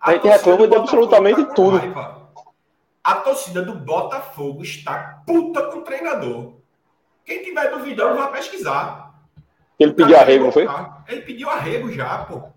A, 0.00 0.10
a 0.10 0.12
gente 0.14 0.28
reclama 0.28 0.68
de 0.68 0.76
absolutamente 0.76 1.44
tá 1.44 1.54
tudo. 1.54 1.78
Raiva. 1.78 2.26
A 3.02 3.14
torcida 3.16 3.62
do 3.62 3.74
Botafogo 3.74 4.62
está 4.62 5.22
puta 5.26 5.62
com 5.70 5.78
o 5.78 5.82
treinador. 5.82 6.54
Quem 7.24 7.42
tiver 7.42 7.70
duvidando, 7.70 8.16
vai 8.16 8.32
pesquisar. 8.32 9.05
Ele 9.78 9.92
pediu 9.92 10.16
arrego, 10.16 10.44
não 10.44 10.52
foi? 10.52 10.66
Ele 11.08 11.20
pediu 11.22 11.50
arrego 11.50 11.90
já, 11.92 12.24
pô. 12.24 12.48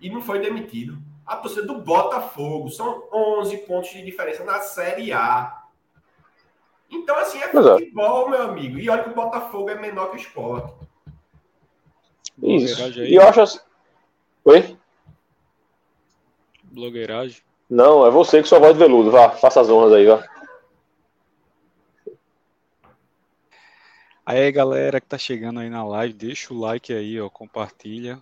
E 0.00 0.10
não 0.10 0.20
foi 0.20 0.40
demitido. 0.40 0.98
A 1.24 1.36
torcida 1.36 1.66
do 1.66 1.78
Botafogo 1.80 2.68
são 2.68 3.04
11 3.12 3.56
pontos 3.58 3.90
de 3.90 4.02
diferença 4.02 4.44
na 4.44 4.60
Série 4.60 5.12
A. 5.12 5.62
Então, 6.90 7.16
assim, 7.16 7.38
é, 7.38 7.44
é 7.44 7.48
futebol, 7.48 8.28
meu 8.28 8.42
amigo. 8.42 8.78
E 8.78 8.90
olha 8.90 9.04
que 9.04 9.10
o 9.10 9.14
Botafogo 9.14 9.70
é 9.70 9.74
menor 9.74 10.10
que 10.10 10.16
o 10.16 10.20
esporte. 10.20 10.74
Isso. 12.42 13.00
E 13.00 13.14
eu 13.14 13.22
acho 13.22 13.40
assim. 13.40 13.58
Oi? 14.44 14.76
Blogueiragem. 16.64 17.42
Não, 17.70 18.06
é 18.06 18.10
você 18.10 18.42
que 18.42 18.48
sua 18.48 18.58
voz 18.58 18.74
de 18.74 18.78
veludo. 18.78 19.10
Vá, 19.10 19.30
faça 19.30 19.60
as 19.60 19.70
honras 19.70 19.92
aí, 19.92 20.06
vá. 20.06 20.22
Aí, 24.26 24.50
galera 24.50 25.02
que 25.02 25.06
tá 25.06 25.18
chegando 25.18 25.60
aí 25.60 25.68
na 25.68 25.84
live, 25.84 26.14
deixa 26.14 26.54
o 26.54 26.58
like 26.58 26.90
aí, 26.94 27.20
ó, 27.20 27.28
compartilha. 27.28 28.18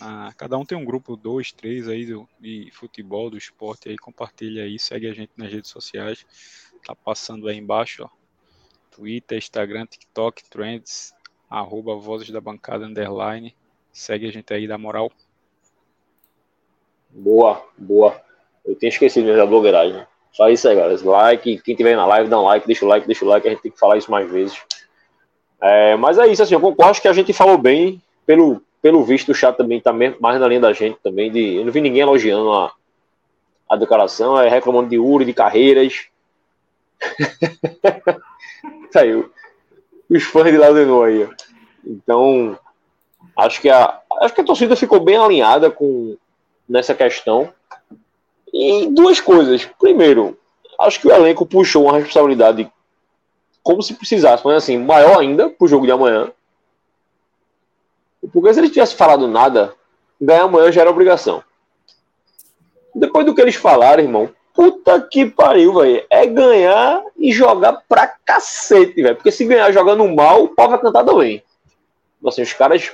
Ah, 0.00 0.32
cada 0.36 0.56
um 0.56 0.64
tem 0.64 0.78
um 0.78 0.84
grupo, 0.84 1.16
dois, 1.16 1.50
três 1.50 1.88
aí 1.88 2.06
do, 2.06 2.28
de 2.38 2.70
futebol, 2.72 3.28
do 3.28 3.36
esporte 3.36 3.88
aí, 3.88 3.96
compartilha 3.96 4.62
aí, 4.62 4.78
segue 4.78 5.08
a 5.08 5.12
gente 5.12 5.32
nas 5.36 5.50
redes 5.50 5.70
sociais. 5.70 6.24
Tá 6.86 6.94
passando 6.94 7.48
aí 7.48 7.56
embaixo, 7.56 8.04
ó. 8.04 8.08
Twitter, 8.92 9.38
Instagram, 9.38 9.86
TikTok, 9.86 10.48
Trends, 10.48 11.12
arroba 11.50 11.96
Vozes 11.96 12.30
da 12.30 12.40
Bancada, 12.40 12.84
underline. 12.84 13.56
Segue 13.92 14.28
a 14.28 14.32
gente 14.32 14.54
aí, 14.54 14.68
dá 14.68 14.78
moral. 14.78 15.10
Boa, 17.10 17.66
boa. 17.76 18.22
Eu 18.64 18.76
tinha 18.76 18.88
esquecido 18.88 19.36
da 19.36 19.44
blogueiragem. 19.44 20.06
Só 20.30 20.48
isso 20.48 20.68
aí, 20.68 20.76
galera. 20.76 21.00
Like, 21.02 21.60
quem 21.62 21.74
tiver 21.74 21.96
na 21.96 22.06
live, 22.06 22.30
dá 22.30 22.38
um 22.38 22.44
like, 22.44 22.68
deixa 22.68 22.84
o 22.84 22.88
like, 22.88 23.04
deixa 23.04 23.24
o 23.24 23.28
like, 23.28 23.48
a 23.48 23.50
gente 23.50 23.62
tem 23.62 23.72
que 23.72 23.78
falar 23.78 23.96
isso 23.96 24.12
mais 24.12 24.30
vezes. 24.30 24.62
É, 25.60 25.96
mas 25.96 26.18
é 26.18 26.26
isso, 26.26 26.42
assim, 26.42 26.54
eu 26.54 26.60
concordo 26.60 27.00
que 27.00 27.08
a 27.08 27.12
gente 27.12 27.32
falou 27.32 27.58
bem, 27.58 28.00
pelo, 28.24 28.62
pelo 28.80 29.04
visto 29.04 29.32
o 29.32 29.34
chat 29.34 29.56
também 29.56 29.78
está 29.78 29.92
mais 29.92 30.40
na 30.40 30.46
linha 30.46 30.60
da 30.60 30.72
gente 30.72 30.98
também, 31.02 31.30
de, 31.30 31.56
eu 31.56 31.64
não 31.64 31.72
vi 31.72 31.80
ninguém 31.80 32.02
elogiando 32.02 32.52
a, 32.52 32.72
a 33.68 33.76
declaração, 33.76 34.40
é 34.40 34.48
reclamando 34.48 34.88
de 34.88 34.98
Uri, 34.98 35.24
de 35.24 35.34
carreiras. 35.34 36.06
Saiu. 38.90 39.30
Os 40.08 40.22
fãs 40.22 40.50
de 40.50 40.56
Ladenor 40.56 41.08
aí. 41.08 41.28
Então, 41.84 42.58
acho 43.36 43.60
que, 43.60 43.68
a, 43.68 44.00
acho 44.20 44.34
que 44.34 44.40
a 44.40 44.44
torcida 44.44 44.74
ficou 44.74 45.00
bem 45.00 45.16
alinhada 45.16 45.70
com 45.70 46.16
nessa 46.68 46.94
questão. 46.94 47.52
E 48.52 48.86
duas 48.86 49.20
coisas. 49.20 49.66
Primeiro, 49.78 50.38
acho 50.80 51.00
que 51.00 51.08
o 51.08 51.12
elenco 51.12 51.44
puxou 51.44 51.84
uma 51.84 51.98
responsabilidade 51.98 52.70
como 53.68 53.82
se 53.82 53.92
precisasse, 53.92 54.42
mas 54.46 54.56
assim, 54.56 54.78
maior 54.78 55.18
ainda 55.18 55.50
pro 55.50 55.68
jogo 55.68 55.84
de 55.84 55.92
amanhã. 55.92 56.32
Porque 58.32 58.54
se 58.54 58.60
eles 58.60 58.70
tivessem 58.70 58.96
falado 58.96 59.28
nada, 59.28 59.74
ganhar 60.18 60.44
amanhã 60.44 60.72
já 60.72 60.80
era 60.80 60.88
obrigação. 60.88 61.44
Depois 62.94 63.26
do 63.26 63.34
que 63.34 63.42
eles 63.42 63.56
falaram, 63.56 64.02
irmão, 64.02 64.30
puta 64.54 64.98
que 65.02 65.26
pariu, 65.26 65.74
velho. 65.74 66.02
É 66.08 66.24
ganhar 66.24 67.02
e 67.18 67.30
jogar 67.30 67.84
pra 67.86 68.06
cacete, 68.06 69.02
velho. 69.02 69.16
Porque 69.16 69.30
se 69.30 69.44
ganhar 69.44 69.70
jogando 69.70 70.08
mal, 70.08 70.44
o 70.44 70.48
pau 70.48 70.70
vai 70.70 70.80
cantar 70.80 71.04
também. 71.04 71.42
Assim, 72.26 72.40
os 72.40 72.54
caras 72.54 72.90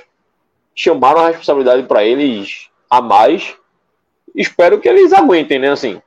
chamaram 0.75 1.21
a 1.21 1.27
responsabilidade 1.29 1.83
para 1.83 2.03
eles 2.03 2.69
a 2.89 2.99
mais. 2.99 3.55
Espero 4.35 4.81
que 4.81 4.89
eles 4.89 5.13
aguentem, 5.13 5.57
né? 5.57 5.69
Assim, 5.69 6.01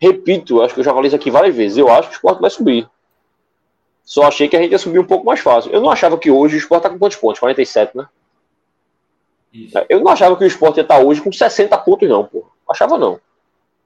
repito, 0.00 0.62
acho 0.62 0.72
que 0.72 0.80
eu 0.80 0.84
já 0.84 0.94
falei 0.94 1.08
isso 1.08 1.16
aqui 1.16 1.30
várias 1.30 1.54
vezes. 1.54 1.76
Eu 1.76 1.92
acho 1.92 2.08
que 2.08 2.14
o 2.14 2.16
esporte 2.16 2.40
vai 2.40 2.48
subir. 2.48 2.88
Só 4.10 4.24
achei 4.24 4.48
que 4.48 4.56
a 4.56 4.60
gente 4.60 4.72
ia 4.72 4.78
subir 4.78 4.98
um 4.98 5.06
pouco 5.06 5.24
mais 5.24 5.38
fácil. 5.38 5.70
Eu 5.70 5.80
não 5.80 5.88
achava 5.88 6.18
que 6.18 6.32
hoje 6.32 6.56
o 6.56 6.58
Sport 6.58 6.82
tá 6.82 6.90
com 6.90 6.98
quantos 6.98 7.16
pontos? 7.16 7.38
47, 7.38 7.96
né? 7.96 8.08
Isso. 9.52 9.78
Eu 9.88 10.00
não 10.00 10.10
achava 10.10 10.36
que 10.36 10.42
o 10.42 10.46
Sport 10.48 10.78
ia 10.78 10.80
estar 10.80 10.96
tá 10.96 11.00
hoje 11.00 11.20
com 11.20 11.30
60 11.30 11.78
pontos, 11.78 12.08
não, 12.08 12.24
porra. 12.24 12.48
Achava 12.68 12.98
não. 12.98 13.20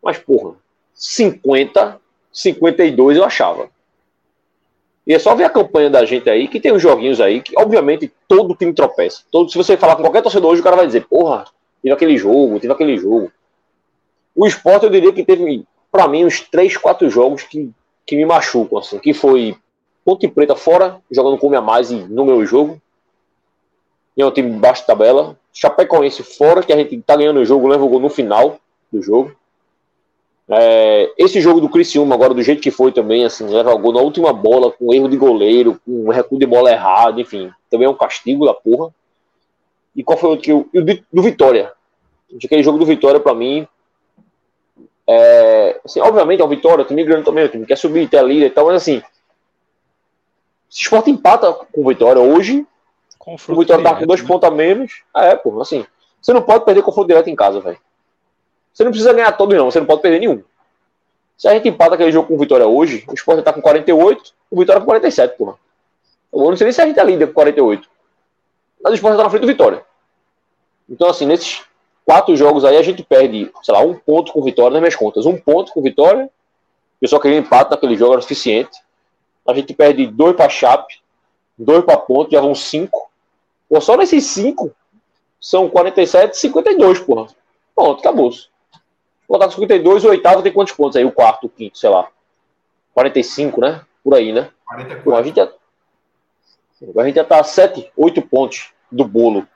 Mas, 0.03 0.17
porra, 0.17 0.55
50, 0.95 2.01
52 2.33 3.19
eu 3.19 3.25
achava. 3.25 3.69
E 5.07 5.13
é 5.13 5.19
só 5.19 5.35
ver 5.35 5.45
a 5.45 5.51
campanha 5.51 5.91
da 5.91 6.07
gente 6.07 6.31
aí, 6.31 6.49
que 6.49 6.59
tem 6.59 6.73
uns 6.73 6.81
joguinhos 6.81 7.21
aí, 7.21 7.43
que 7.43 7.53
obviamente 7.59 8.11
todo 8.27 8.55
time 8.55 8.73
tropeça. 8.73 9.25
Todo, 9.31 9.51
se 9.51 9.59
você 9.59 9.77
falar 9.77 9.95
com 9.95 10.05
qualquer 10.05 10.23
torcedor 10.23 10.53
hoje, 10.53 10.63
o 10.63 10.65
cara 10.65 10.77
vai 10.77 10.87
dizer, 10.87 11.05
porra, 11.07 11.45
teve 11.83 11.95
aquele 11.95 12.17
jogo, 12.17 12.59
teve 12.59 12.73
aquele 12.73 12.97
jogo. 12.97 13.31
O 14.35 14.47
esporte, 14.47 14.85
eu 14.85 14.91
diria 14.91 15.13
que 15.13 15.23
teve, 15.23 15.67
para 15.93 16.09
mim, 16.09 16.25
uns 16.25 16.41
3, 16.41 16.79
4 16.79 17.11
jogos 17.11 17.43
que, 17.43 17.71
que 18.07 18.17
me 18.17 18.25
machucam, 18.25 18.79
assim, 18.79 18.99
que 18.99 19.13
foi 19.13 19.55
Ponte 20.05 20.29
Preta 20.29 20.55
fora, 20.55 21.01
jogando 21.11 21.39
com 21.39 21.55
a 21.57 21.61
mais 21.61 21.91
no 21.91 22.25
meu 22.25 22.45
jogo. 22.45 22.81
E 24.17 24.23
é 24.23 24.27
um 24.27 24.31
time 24.31 24.51
baixo 24.51 24.83
de 24.83 24.87
tabela. 24.87 25.37
Chapecoense 25.53 26.23
fora, 26.23 26.63
que 26.63 26.73
a 26.73 26.77
gente 26.77 27.01
tá 27.03 27.17
ganhando 27.17 27.41
o 27.41 27.45
jogo, 27.45 27.69
leva 27.69 27.85
o 27.85 27.89
gol 27.89 28.01
no 28.01 28.11
final 28.11 28.59
do 28.93 29.03
jogo. 29.03 29.35
É, 30.49 31.11
esse 31.17 31.41
jogo 31.41 31.61
do 31.61 31.71
Criciúma, 31.71 32.15
agora 32.15 32.35
do 32.35 32.43
jeito 32.43 32.61
que 32.61 32.71
foi 32.71 32.93
também, 32.93 33.25
assim, 33.25 33.47
leva 33.47 33.75
o 33.75 33.79
gol 33.79 33.93
na 33.93 34.01
última 34.01 34.33
bola, 34.33 34.71
com 34.71 34.93
erro 34.93 35.09
de 35.09 35.17
goleiro, 35.17 35.81
com 35.85 36.11
recuo 36.11 36.39
de 36.39 36.47
bola 36.47 36.71
errado, 36.71 37.21
enfim, 37.21 37.51
também 37.71 37.87
é 37.87 37.91
um 37.91 37.97
castigo 37.97 38.45
da 38.45 38.53
porra. 38.53 38.93
E 39.97 40.03
qual 40.03 40.19
foi 40.19 40.35
o 40.35 40.37
que 40.37 40.53
o, 40.53 40.69
do 41.13 41.23
Vitória? 41.23 41.73
Aquele 42.45 42.63
jogo 42.63 42.79
do 42.79 42.85
Vitória, 42.85 43.21
para 43.21 43.35
mim, 43.35 43.67
é, 45.07 45.81
assim, 45.85 46.01
obviamente 46.01 46.43
é 46.43 46.45
um 46.45 46.49
Vitória, 46.49 46.85
o 46.85 46.87
time 46.87 47.05
grande 47.05 47.25
também, 47.25 47.45
o 47.45 47.49
time 47.49 47.65
quer 47.65 47.77
subir, 47.77 48.09
a 48.15 48.23
líder 48.23 48.47
e 48.47 48.51
tal, 48.51 48.67
mas 48.67 48.77
assim, 48.77 49.03
se 50.75 50.81
o 50.81 50.83
Sport 50.83 51.07
empata 51.07 51.53
com 51.53 51.83
o 51.83 51.89
Vitória 51.89 52.21
hoje, 52.21 52.67
confronto 53.17 53.61
o 53.61 53.63
Vitória 53.63 53.85
tá 53.85 53.95
com 53.95 54.07
dois 54.07 54.21
né? 54.21 54.27
pontos 54.27 54.49
a 54.49 54.51
menos, 54.51 55.05
é, 55.15 55.37
pô, 55.37 55.61
assim, 55.61 55.87
você 56.21 56.33
não 56.33 56.43
pode 56.43 56.65
perder 56.65 56.83
confronto 56.83 57.07
direto 57.07 57.31
em 57.31 57.37
casa, 57.37 57.61
velho. 57.61 57.79
Você 58.73 58.83
não 58.83 58.91
precisa 58.91 59.13
ganhar 59.13 59.31
todo, 59.31 59.55
não, 59.55 59.71
você 59.71 59.79
não 59.79 59.87
pode 59.87 60.03
perder 60.03 60.19
nenhum. 60.19 60.43
Se 61.39 61.47
a 61.47 61.55
gente 61.55 61.69
empata 61.69 61.95
aquele 61.95 62.11
jogo 62.11 62.27
com 62.27 62.35
o 62.35 62.39
Vitória 62.39 62.67
hoje, 62.67 63.05
o 63.07 63.15
Sport 63.15 63.45
tá 63.45 63.53
com 63.53 63.63
48, 63.63 64.35
o 64.51 64.59
Vitória 64.59 64.81
com 64.81 64.87
47, 64.87 65.37
porra. 65.37 65.55
Eu 66.33 66.41
não 66.41 66.57
sei 66.57 66.65
nem 66.65 66.73
se 66.73 66.83
a 66.83 66.87
gente 66.87 66.99
é 66.99 67.05
líder 67.05 67.29
com 67.29 67.35
48. 67.35 67.89
Mas 68.83 68.95
o 68.95 68.97
Sport 68.97 69.17
tá 69.17 69.23
na 69.23 69.31
frente 69.31 69.43
do 69.43 69.47
Vitória. 69.47 69.87
Então, 70.91 71.09
assim, 71.09 71.25
nesses 71.25 71.63
quatro 72.05 72.35
jogos 72.35 72.65
aí, 72.65 72.77
a 72.77 72.83
gente 72.83 73.05
perde, 73.05 73.49
sei 73.63 73.73
lá, 73.73 73.81
um 73.81 73.95
ponto 73.95 74.33
com 74.33 74.43
Vitória 74.43 74.73
nas 74.73 74.81
minhas 74.81 74.97
contas. 74.97 75.25
Um 75.25 75.37
ponto 75.37 75.73
com 75.73 75.81
Vitória, 75.81 76.29
eu 77.01 77.07
só 77.07 77.21
queria 77.21 77.39
empate 77.39 77.71
naquele 77.71 77.97
jogo, 77.97 78.15
era 78.15 78.23
suficiente. 78.23 78.77
A 79.47 79.53
gente 79.53 79.75
perde 79.75 80.07
dois 80.07 80.35
para 80.35 80.49
Chape, 80.49 81.03
dois 81.59 81.85
para 81.85 81.99
Ponto, 81.99 82.31
já 82.31 82.41
vão 82.41 82.55
cinco. 82.55 83.11
Pô, 83.69 83.81
só 83.81 83.97
nesses 83.97 84.25
cinco 84.27 84.75
são 85.41 85.69
47 85.69 86.37
52, 86.37 87.01
porra. 87.01 87.27
Pronto, 87.75 88.01
acabou. 88.01 88.31
Botar 89.29 89.47
com 89.47 89.53
52, 89.53 90.05
o 90.05 90.09
oitavo 90.09 90.43
tem 90.43 90.53
quantos 90.53 90.75
pontos 90.75 90.97
aí? 90.97 91.05
O 91.05 91.13
quarto, 91.13 91.47
o 91.47 91.51
quinto, 91.51 91.79
sei 91.79 91.91
lá. 91.91 92.09
45, 92.95 93.61
né? 93.61 93.83
Por 94.03 94.15
aí, 94.15 94.33
né? 94.33 94.51
44. 94.67 95.03
Pô, 95.03 95.17
a 95.17 95.23
gente 95.23 95.37
já, 95.37 95.53
a 96.97 97.05
gente 97.05 97.15
já 97.17 97.25
tá 97.25 97.41
a 97.41 97.45
7, 97.45 97.91
8 97.97 98.23
pontos 98.23 98.73
do 98.91 99.05
bolo. 99.05 99.47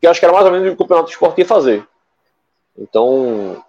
Que 0.00 0.06
acho 0.06 0.20
que 0.20 0.26
era 0.26 0.32
mais 0.32 0.44
ou 0.44 0.52
menos 0.52 0.66
o 0.66 0.70
que 0.70 0.74
o 0.74 0.84
campeonato 0.84 1.10
esporte 1.10 1.40
ia 1.40 1.46
fazer. 1.46 1.86
Então, 2.76 3.62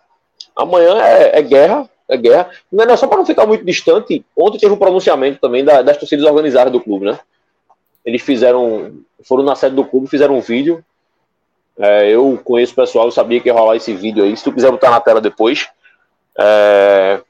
amanhã 0.56 1.02
é, 1.02 1.40
é 1.40 1.42
guerra 1.42 1.90
é 2.10 2.18
guerra. 2.18 2.50
É 2.72 2.98
só 2.98 3.08
para 3.08 3.18
não 3.18 3.26
ficar 3.26 3.46
muito 3.46 3.64
distante. 3.64 4.24
Ontem 4.36 4.60
teve 4.60 4.74
um 4.74 4.78
pronunciamento 4.78 5.40
também 5.40 5.64
da, 5.64 5.82
das 5.82 5.98
torcidas 5.98 6.26
organizadas 6.26 6.72
do 6.72 6.82
clube, 6.82 7.06
né? 7.06 7.20
Eles 8.06 8.22
fizeram, 8.22 8.98
foram 9.24 9.44
na 9.44 9.56
sede 9.56 9.76
do 9.76 9.86
clube, 9.86 10.08
fizeram 10.08 10.38
um 10.38 10.42
vídeo. 10.42 10.84
É, 11.78 12.10
eu 12.10 12.40
conheço 12.44 12.74
o 12.74 12.76
pessoal, 12.76 13.06
eu 13.06 13.12
sabia 13.12 13.40
que 13.40 13.48
ia 13.48 13.54
rolar 13.54 13.76
esse 13.76 13.94
vídeo 13.94 14.24
aí. 14.24 14.36
Se 14.36 14.44
tu 14.44 14.52
quiser 14.52 14.72
botar 14.72 14.92
na 14.92 15.00
tela 15.00 15.22
depois, 15.22 15.70
é, 16.38 17.22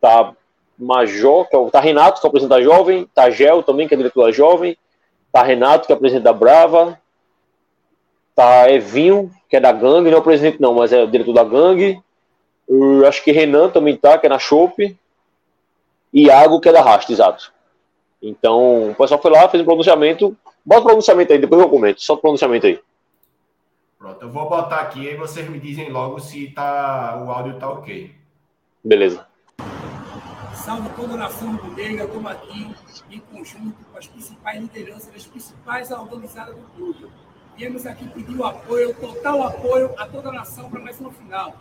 tá 0.00 0.32
Major, 0.78 1.46
é 1.50 1.70
tá 1.70 1.80
Renato, 1.80 2.20
que 2.20 2.26
é 2.26 2.28
o 2.28 2.30
presidente 2.30 2.56
da 2.56 2.62
Jovem, 2.62 3.08
tá 3.14 3.30
Gel 3.30 3.62
também, 3.62 3.88
que 3.88 3.94
é 3.94 3.96
diretor 3.96 4.26
da 4.26 4.32
Jovem, 4.32 4.76
tá 5.32 5.42
Renato, 5.42 5.86
que 5.86 5.92
é 5.92 5.96
o 5.96 5.98
presidente 5.98 6.24
da 6.24 6.32
Brava, 6.32 7.00
tá 8.34 8.70
Evinho, 8.70 9.30
que 9.48 9.56
é 9.56 9.60
da 9.60 9.72
Gangue, 9.72 10.10
não 10.10 10.18
é 10.18 10.20
o 10.20 10.24
presidente 10.24 10.60
não, 10.60 10.74
mas 10.74 10.92
é 10.92 11.02
o 11.02 11.06
diretor 11.06 11.32
da 11.32 11.44
Gangue, 11.44 12.00
eu 12.68 13.06
acho 13.06 13.22
que 13.22 13.32
Renan 13.32 13.68
também 13.70 13.96
tá, 13.96 14.18
que 14.18 14.26
é 14.26 14.28
na 14.28 14.38
Chope. 14.38 14.96
E 16.12 16.26
Iago, 16.26 16.60
que 16.60 16.68
é 16.68 16.72
da 16.72 16.82
Rasta, 16.82 17.12
exato. 17.12 17.52
Então, 18.22 18.90
o 18.90 18.94
pessoal 18.94 19.20
foi 19.20 19.30
lá, 19.30 19.48
fez 19.48 19.62
um 19.62 19.66
pronunciamento. 19.66 20.36
Bota 20.64 20.82
o 20.82 20.84
pronunciamento 20.84 21.32
aí, 21.32 21.38
depois 21.38 21.60
eu 21.60 21.68
comento. 21.68 22.02
Só 22.02 22.14
o 22.14 22.18
pronunciamento 22.18 22.66
aí. 22.66 22.80
Pronto, 23.98 24.22
eu 24.22 24.30
vou 24.30 24.48
botar 24.48 24.80
aqui 24.80 25.06
e 25.06 25.16
vocês 25.16 25.48
me 25.48 25.58
dizem 25.58 25.90
logo 25.90 26.18
se 26.20 26.50
tá, 26.50 27.22
o 27.24 27.30
áudio 27.30 27.58
tá 27.58 27.70
ok. 27.70 28.14
Beleza. 28.82 29.26
Salve 30.54 30.88
toda 30.90 31.14
a 31.14 31.16
nação 31.16 31.56
rubro-negra, 31.56 32.04
estamos 32.04 32.30
aqui 32.30 32.74
em 33.10 33.18
conjunto 33.18 33.84
com 33.90 33.98
as 33.98 34.06
principais 34.06 34.60
lideranças 34.60 35.12
das 35.12 35.26
principais 35.26 35.90
organizadas 35.90 36.54
do 36.54 36.62
clube. 36.76 37.06
Viemos 37.56 37.86
aqui 37.86 38.08
pedir 38.08 38.36
o 38.36 38.44
apoio, 38.44 38.94
total 38.94 39.42
apoio 39.42 39.94
a 39.98 40.06
toda 40.06 40.30
a 40.30 40.32
nação 40.32 40.70
para 40.70 40.80
mais 40.80 40.98
uma 41.00 41.10
final. 41.10 41.54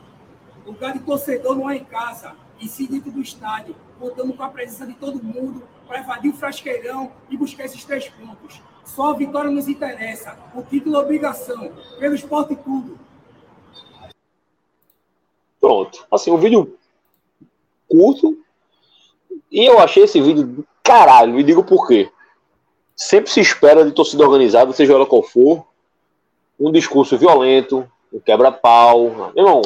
Lugar 0.66 0.94
de 0.94 1.00
torcedor 1.00 1.56
não 1.56 1.70
é 1.70 1.78
em 1.78 1.84
casa, 1.84 2.36
e 2.60 2.68
sim 2.68 2.86
dentro 2.86 3.12
do 3.12 3.22
estádio, 3.22 3.76
contando 4.00 4.34
com 4.34 4.44
a 4.44 4.50
presença 4.50 4.86
de 4.86 4.94
todo 4.94 5.24
mundo 5.24 5.64
para 5.88 6.00
invadir 6.00 6.32
o 6.32 6.36
frasqueirão 6.36 7.12
e 7.30 7.36
buscar 7.36 7.66
esses 7.66 7.84
três 7.84 8.08
pontos. 8.10 8.62
Só 8.86 9.12
a 9.12 9.14
vitória 9.14 9.50
nos 9.50 9.68
interessa, 9.68 10.38
o 10.56 10.62
título 10.62 10.96
é 10.96 11.00
obrigação, 11.00 11.72
pelo 12.00 12.16
esporte 12.16 12.56
tudo. 12.56 12.98
Pronto. 15.60 16.06
Assim, 16.12 16.30
um 16.30 16.38
vídeo 16.38 16.78
curto. 17.88 18.38
E 19.50 19.66
eu 19.66 19.80
achei 19.80 20.04
esse 20.04 20.20
vídeo 20.20 20.68
caralho. 20.84 21.40
E 21.40 21.44
digo 21.44 21.64
por 21.64 21.88
quê. 21.88 22.12
Sempre 22.96 23.32
se 23.32 23.40
espera 23.40 23.86
de 23.86 23.94
torcida 23.94 24.24
organizada, 24.24 24.74
seja 24.74 24.94
ela 24.94 25.06
qual 25.06 25.24
for, 25.24 25.66
um 26.60 26.72
discurso 26.72 27.18
violento, 27.18 27.90
um 28.12 28.20
quebra-pau. 28.20 29.32
Irmão, 29.36 29.62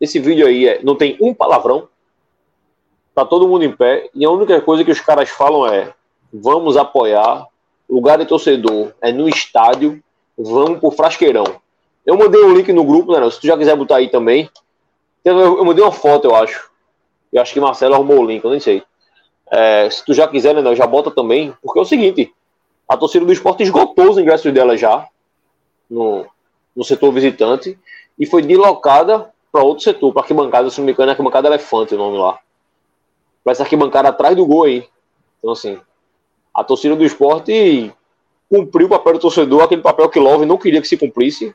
esse 0.00 0.18
vídeo 0.18 0.46
aí 0.46 0.66
é, 0.66 0.80
não 0.82 0.94
tem 0.94 1.16
um 1.20 1.34
palavrão. 1.34 1.88
Tá 3.14 3.24
todo 3.24 3.48
mundo 3.48 3.64
em 3.64 3.72
pé. 3.72 4.08
E 4.14 4.24
a 4.24 4.30
única 4.30 4.60
coisa 4.60 4.84
que 4.84 4.90
os 4.90 5.00
caras 5.00 5.28
falam 5.28 5.66
é: 5.66 5.92
vamos 6.32 6.76
apoiar. 6.76 7.46
Lugar 7.88 8.18
de 8.18 8.26
torcedor 8.26 8.92
é 9.00 9.10
no 9.10 9.28
estádio. 9.28 10.02
Vamos 10.36 10.78
pro 10.78 10.90
Frasqueirão. 10.90 11.44
Eu 12.06 12.16
mandei 12.16 12.40
o 12.40 12.48
um 12.48 12.54
link 12.54 12.72
no 12.72 12.84
grupo, 12.84 13.18
né? 13.18 13.30
Se 13.30 13.40
tu 13.40 13.46
já 13.46 13.56
quiser 13.56 13.76
botar 13.76 13.96
aí 13.96 14.08
também. 14.08 14.48
Eu, 15.24 15.64
mandei 15.64 15.82
uma 15.82 15.92
foto, 15.92 16.26
eu 16.26 16.34
acho. 16.34 16.70
Eu 17.32 17.42
acho 17.42 17.52
que 17.52 17.60
Marcelo 17.60 17.94
arrumou 17.94 18.20
o 18.20 18.26
link, 18.26 18.44
eu 18.44 18.50
nem 18.50 18.60
sei. 18.60 18.82
É, 19.50 19.90
se 19.90 20.04
tu 20.04 20.14
já 20.14 20.28
quiser, 20.28 20.54
né, 20.54 20.74
já 20.76 20.86
bota 20.86 21.10
também. 21.10 21.52
Porque 21.62 21.78
é 21.78 21.82
o 21.82 21.86
seguinte: 21.86 22.32
a 22.88 22.96
torcida 22.96 23.24
do 23.24 23.32
esporte 23.32 23.62
esgotou 23.62 24.10
os 24.10 24.18
ingressos 24.18 24.52
dela 24.52 24.76
já 24.76 25.06
no, 25.90 26.24
no 26.74 26.84
setor 26.84 27.10
visitante 27.12 27.78
e 28.18 28.26
foi 28.26 28.42
deslocada 28.42 29.32
para 29.58 29.66
outro 29.66 29.82
setor, 29.82 30.12
para 30.12 30.22
arquibancada, 30.22 30.70
se 30.70 30.78
não 30.78 30.86
me 30.86 30.92
engano, 30.92 31.10
é 31.10 31.12
arquibancada 31.12 31.48
Elefante 31.48 31.96
o 31.96 31.98
nome 31.98 32.16
lá. 32.16 32.38
Para 33.42 33.50
essa 33.50 33.64
arquibancada 33.64 34.08
atrás 34.08 34.36
do 34.36 34.46
gol 34.46 34.62
aí. 34.62 34.86
Então, 35.38 35.50
assim, 35.50 35.80
a 36.54 36.62
torcida 36.62 36.94
do 36.94 37.04
esporte 37.04 37.92
cumpriu 38.48 38.86
o 38.86 38.90
papel 38.90 39.14
do 39.14 39.18
torcedor, 39.18 39.64
aquele 39.64 39.82
papel 39.82 40.08
que 40.08 40.20
Love 40.20 40.46
não 40.46 40.56
queria 40.56 40.80
que 40.80 40.86
se 40.86 40.96
cumprisse, 40.96 41.52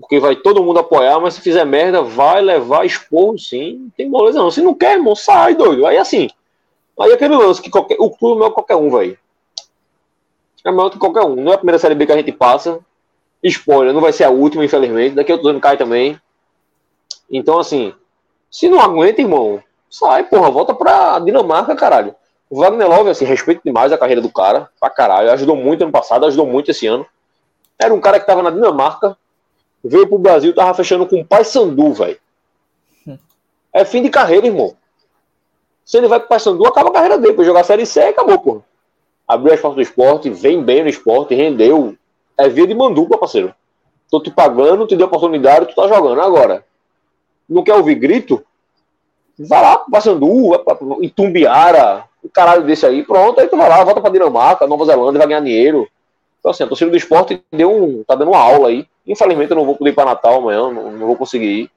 porque 0.00 0.18
vai 0.18 0.36
todo 0.36 0.64
mundo 0.64 0.78
apoiar, 0.78 1.20
mas 1.20 1.34
se 1.34 1.42
fizer 1.42 1.66
merda, 1.66 2.00
vai 2.00 2.40
levar 2.40 2.86
expor, 2.86 3.38
sim, 3.38 3.92
tem 3.94 4.08
moleza 4.08 4.38
não. 4.38 4.50
Se 4.50 4.62
não 4.62 4.74
quer, 4.74 4.94
irmão, 4.94 5.14
sai, 5.14 5.54
doido. 5.54 5.86
Aí, 5.86 5.98
assim, 5.98 6.30
aí 6.98 7.10
é 7.10 7.14
aquele 7.14 7.36
lance 7.36 7.60
que 7.60 7.68
qualquer, 7.68 7.96
o 8.00 8.08
clube 8.08 8.36
é 8.36 8.38
maior 8.38 8.48
que 8.48 8.54
qualquer 8.54 8.76
um, 8.76 8.90
velho. 8.90 9.18
É 10.64 10.70
maior 10.70 10.88
que 10.88 10.98
qualquer 10.98 11.24
um. 11.24 11.36
Não 11.36 11.52
é 11.52 11.56
a 11.56 11.58
primeira 11.58 11.78
Série 11.78 11.94
B 11.94 12.06
que 12.06 12.12
a 12.12 12.16
gente 12.16 12.32
passa. 12.32 12.80
Spoiler, 13.42 13.92
não 13.92 14.00
vai 14.00 14.14
ser 14.14 14.24
a 14.24 14.30
última, 14.30 14.64
infelizmente. 14.64 15.14
Daqui 15.14 15.30
a 15.30 15.34
outro 15.34 15.50
ano 15.50 15.60
cai 15.60 15.76
também. 15.76 16.18
Então, 17.32 17.58
assim, 17.58 17.94
se 18.50 18.68
não 18.68 18.78
aguenta, 18.78 19.22
irmão, 19.22 19.62
sai, 19.90 20.24
porra, 20.24 20.50
volta 20.50 20.74
pra 20.74 21.18
Dinamarca, 21.18 21.74
caralho. 21.74 22.14
O 22.50 22.60
Wagner 22.60 22.86
Love, 22.86 23.08
assim, 23.08 23.24
respeito 23.24 23.62
demais 23.64 23.90
a 23.90 23.98
carreira 23.98 24.20
do 24.20 24.30
cara, 24.30 24.68
pra 24.78 24.90
caralho. 24.90 25.32
Ajudou 25.32 25.56
muito 25.56 25.82
ano 25.82 25.90
passado, 25.90 26.26
ajudou 26.26 26.46
muito 26.46 26.70
esse 26.70 26.86
ano. 26.86 27.06
Era 27.78 27.94
um 27.94 28.00
cara 28.00 28.20
que 28.20 28.26
tava 28.26 28.42
na 28.42 28.50
Dinamarca, 28.50 29.16
veio 29.82 30.06
pro 30.06 30.18
Brasil, 30.18 30.54
tava 30.54 30.74
fechando 30.74 31.06
com 31.06 31.18
o 31.20 31.24
Pai 31.24 31.44
Sandu, 31.44 31.94
velho. 31.94 32.18
É 33.72 33.86
fim 33.86 34.02
de 34.02 34.10
carreira, 34.10 34.46
irmão. 34.46 34.76
Se 35.82 35.96
ele 35.96 36.06
vai 36.06 36.20
pro 36.20 36.28
Pai 36.28 36.38
Sandu, 36.38 36.66
acaba 36.66 36.90
a 36.90 36.92
carreira 36.92 37.16
dele. 37.16 37.32
Pra 37.32 37.44
jogar 37.44 37.64
Série 37.64 37.86
C, 37.86 38.00
acabou, 38.02 38.38
porra. 38.38 38.60
Abriu 39.26 39.54
as 39.54 39.60
portas 39.60 39.76
do 39.76 39.82
esporte, 39.82 40.28
vem 40.28 40.62
bem 40.62 40.82
no 40.82 40.90
esporte, 40.90 41.34
rendeu. 41.34 41.96
É 42.36 42.50
via 42.50 42.66
de 42.66 42.74
manduca, 42.74 43.16
parceiro. 43.16 43.54
Tô 44.10 44.20
te 44.20 44.30
pagando, 44.30 44.86
te 44.86 44.94
dei 44.94 45.06
oportunidade, 45.06 45.66
tu 45.66 45.74
tá 45.74 45.88
jogando. 45.88 46.20
Agora, 46.20 46.64
não 47.52 47.62
quer 47.62 47.74
ouvir 47.74 47.94
grito, 47.96 48.44
vai 49.38 49.62
lá 49.62 49.78
para 49.78 50.00
Sandu, 50.00 50.50
vai 50.50 50.58
pra 50.58 50.76
Itumbiara, 51.00 52.04
um 52.24 52.28
caralho 52.28 52.64
desse 52.64 52.86
aí, 52.86 53.02
pronto, 53.02 53.40
aí 53.40 53.48
tu 53.48 53.56
vai 53.56 53.68
lá, 53.68 53.82
volta 53.84 54.00
para 54.00 54.10
Dinamarca, 54.10 54.66
Nova 54.66 54.84
Zelândia, 54.84 55.18
vai 55.18 55.28
ganhar 55.28 55.40
dinheiro. 55.40 55.88
Então, 56.38 56.50
assim, 56.50 56.64
a 56.64 56.66
torcida 56.66 56.90
do 56.90 56.96
esporte 56.96 57.42
deu 57.52 57.70
um, 57.70 58.04
tá 58.04 58.14
dando 58.14 58.30
uma 58.30 58.40
aula 58.40 58.68
aí. 58.68 58.86
Infelizmente, 59.06 59.50
eu 59.50 59.56
não 59.56 59.64
vou 59.64 59.76
poder 59.76 59.90
ir 59.90 59.94
para 59.94 60.06
Natal 60.06 60.38
amanhã, 60.38 60.72
não, 60.72 60.90
não, 60.92 61.06
vou 61.06 61.16
conseguir 61.16 61.62
ir. 61.62 61.70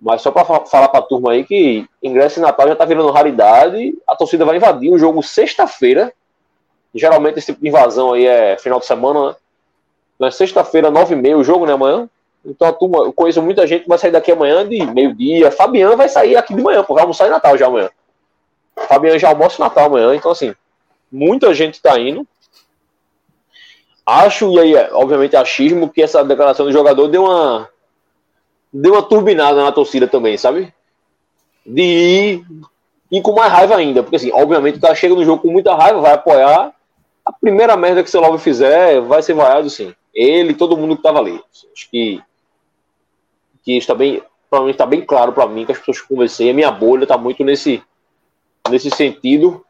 Mas 0.00 0.22
só 0.22 0.30
para 0.30 0.44
falar 0.44 0.88
para 0.88 0.98
a 0.98 1.02
turma 1.02 1.32
aí 1.32 1.44
que 1.44 1.86
ingresso 2.02 2.38
em 2.38 2.42
Natal 2.42 2.68
já 2.68 2.76
tá 2.76 2.84
virando 2.84 3.10
raridade, 3.10 3.96
a 4.06 4.14
torcida 4.14 4.44
vai 4.44 4.56
invadir 4.56 4.92
um 4.92 4.98
jogo 4.98 5.22
sexta-feira. 5.22 6.12
Geralmente 6.94 7.38
esse 7.38 7.46
tipo 7.46 7.62
de 7.62 7.68
invasão 7.68 8.12
aí 8.12 8.26
é 8.26 8.58
final 8.58 8.78
de 8.78 8.86
semana, 8.86 9.28
né? 9.28 9.36
Na 10.18 10.30
sexta-feira, 10.30 10.90
nove 10.90 11.14
e 11.14 11.16
meia, 11.16 11.36
o 11.36 11.44
jogo, 11.44 11.66
né, 11.66 11.74
amanhã? 11.74 12.08
Então 12.46 12.68
a 12.68 12.72
turma, 12.72 12.98
eu 12.98 13.12
conheço 13.12 13.42
muita 13.42 13.66
gente 13.66 13.82
que 13.82 13.88
vai 13.88 13.98
sair 13.98 14.12
daqui 14.12 14.30
amanhã 14.30 14.66
de 14.66 14.86
meio-dia. 14.86 15.50
Fabiano 15.50 15.96
vai 15.96 16.08
sair 16.08 16.36
aqui 16.36 16.54
de 16.54 16.62
manhã, 16.62 16.78
porque 16.78 16.94
vai 16.94 17.02
almoçar 17.02 17.26
em 17.26 17.30
Natal 17.30 17.58
já 17.58 17.66
amanhã. 17.66 17.90
Fabiano 18.88 19.18
já 19.18 19.28
almoça 19.28 19.60
em 19.60 19.64
Natal 19.64 19.86
amanhã, 19.86 20.14
então 20.14 20.30
assim, 20.30 20.54
muita 21.10 21.52
gente 21.52 21.82
tá 21.82 21.98
indo. 21.98 22.26
Acho, 24.06 24.52
e 24.52 24.60
aí, 24.60 24.76
obviamente, 24.92 25.34
achismo, 25.34 25.88
que 25.88 26.00
essa 26.00 26.24
declaração 26.24 26.66
do 26.66 26.72
jogador 26.72 27.08
deu 27.08 27.24
uma. 27.24 27.68
Deu 28.72 28.92
uma 28.92 29.02
turbinada 29.02 29.60
na 29.64 29.72
torcida 29.72 30.06
também, 30.06 30.36
sabe? 30.36 30.72
De 31.64 31.82
ir, 31.82 32.44
ir 33.10 33.22
com 33.22 33.32
mais 33.32 33.50
raiva 33.50 33.74
ainda. 33.74 34.04
Porque, 34.04 34.14
assim, 34.14 34.30
obviamente, 34.32 34.78
o 34.78 34.80
cara 34.80 34.94
chega 34.94 35.14
no 35.14 35.24
jogo 35.24 35.42
com 35.42 35.50
muita 35.50 35.74
raiva, 35.74 36.00
vai 36.00 36.12
apoiar. 36.12 36.72
A 37.24 37.32
primeira 37.32 37.76
merda 37.76 38.04
que 38.04 38.10
seu 38.10 38.20
Love 38.20 38.38
fizer 38.38 39.00
vai 39.00 39.20
ser 39.22 39.34
vaiado, 39.34 39.68
sim. 39.68 39.92
Ele 40.14 40.52
e 40.52 40.54
todo 40.54 40.76
mundo 40.76 40.96
que 40.96 41.02
tava 41.02 41.18
ali. 41.18 41.42
Acho 41.74 41.90
que. 41.90 42.22
Que 43.66 43.76
está 43.76 43.94
bem. 43.94 44.22
Provavelmente 44.48 44.76
está 44.76 44.86
bem 44.86 45.04
claro 45.04 45.32
para 45.32 45.46
mim 45.48 45.66
que 45.66 45.72
as 45.72 45.78
pessoas 45.78 46.00
que 46.00 46.08
conversei, 46.08 46.48
a 46.48 46.54
minha 46.54 46.70
bolha 46.70 47.02
está 47.02 47.18
muito 47.18 47.42
nesse, 47.42 47.82
nesse 48.70 48.88
sentido. 48.90 49.66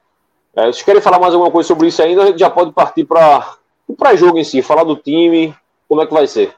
É, 0.55 0.71
se 0.71 0.85
querem 0.85 1.01
falar 1.01 1.19
mais 1.19 1.33
alguma 1.33 1.51
coisa 1.51 1.67
sobre 1.67 1.89
isso 1.89 2.03
ainda, 2.03 2.23
a 2.23 2.27
gente 2.27 2.39
já 2.39 2.51
pode 2.51 2.73
partir 2.73 3.05
para 3.05 3.57
o 3.89 3.97
pré-jogo 3.97 4.39
em 4.39 4.45
si, 4.45 4.61
falar 4.61 4.85
do 4.85 4.97
time, 4.97 5.55
como 5.89 6.03
é 6.03 6.07
que 6.07 6.13
vai 6.13 6.27
ser. 6.27 6.55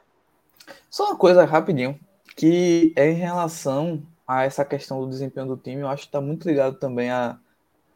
Só 0.89 1.05
uma 1.05 1.15
coisa 1.15 1.45
rapidinho, 1.45 1.97
que 2.35 2.91
é 2.95 3.09
em 3.09 3.15
relação 3.15 4.01
a 4.27 4.43
essa 4.43 4.65
questão 4.65 5.01
do 5.01 5.09
desempenho 5.09 5.47
do 5.47 5.57
time, 5.57 5.81
eu 5.81 5.87
acho 5.87 6.03
que 6.03 6.07
está 6.09 6.21
muito 6.21 6.47
ligado 6.47 6.75
também 6.75 7.09
à, 7.09 7.37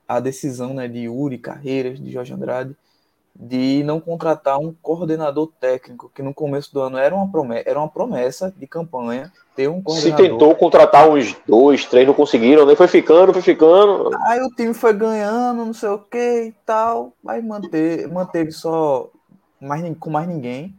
à 0.08 0.20
decisão 0.20 0.74
né, 0.74 0.88
de 0.88 1.02
Yuri 1.02 1.38
Carreiras, 1.38 2.00
de 2.00 2.12
Jorge 2.12 2.34
Andrade, 2.34 2.76
de 3.36 3.84
não 3.84 3.99
contratar 3.99 4.59
um 4.59 4.73
coordenador 4.81 5.51
técnico, 5.59 6.11
que 6.13 6.21
no 6.21 6.34
começo 6.34 6.71
do 6.73 6.81
ano 6.81 6.97
era 6.97 7.15
uma 7.15 7.29
promessa, 7.31 7.69
era 7.69 7.79
uma 7.79 7.89
promessa 7.89 8.53
de 8.55 8.67
campanha 8.67 9.31
ter 9.55 9.67
um 9.67 9.81
coordenador. 9.81 10.17
Se 10.17 10.29
tentou 10.29 10.55
contratar 10.55 11.09
uns 11.09 11.36
dois, 11.47 11.86
três, 11.86 12.05
não 12.05 12.13
conseguiram, 12.13 12.65
nem 12.65 12.75
foi 12.75 12.88
ficando, 12.88 13.34
foi 13.34 13.41
ficando. 13.41 14.11
Aí 14.27 14.39
o 14.41 14.49
time 14.49 14.73
foi 14.73 14.93
ganhando, 14.93 15.65
não 15.65 15.73
sei 15.73 15.89
o 15.89 15.97
que 15.97 16.43
e 16.45 16.51
tal, 16.65 17.13
aí 17.27 17.41
manteve, 17.41 18.07
manteve 18.07 18.51
só 18.51 19.09
mais, 19.59 19.84
com 19.99 20.09
mais 20.09 20.27
ninguém. 20.27 20.75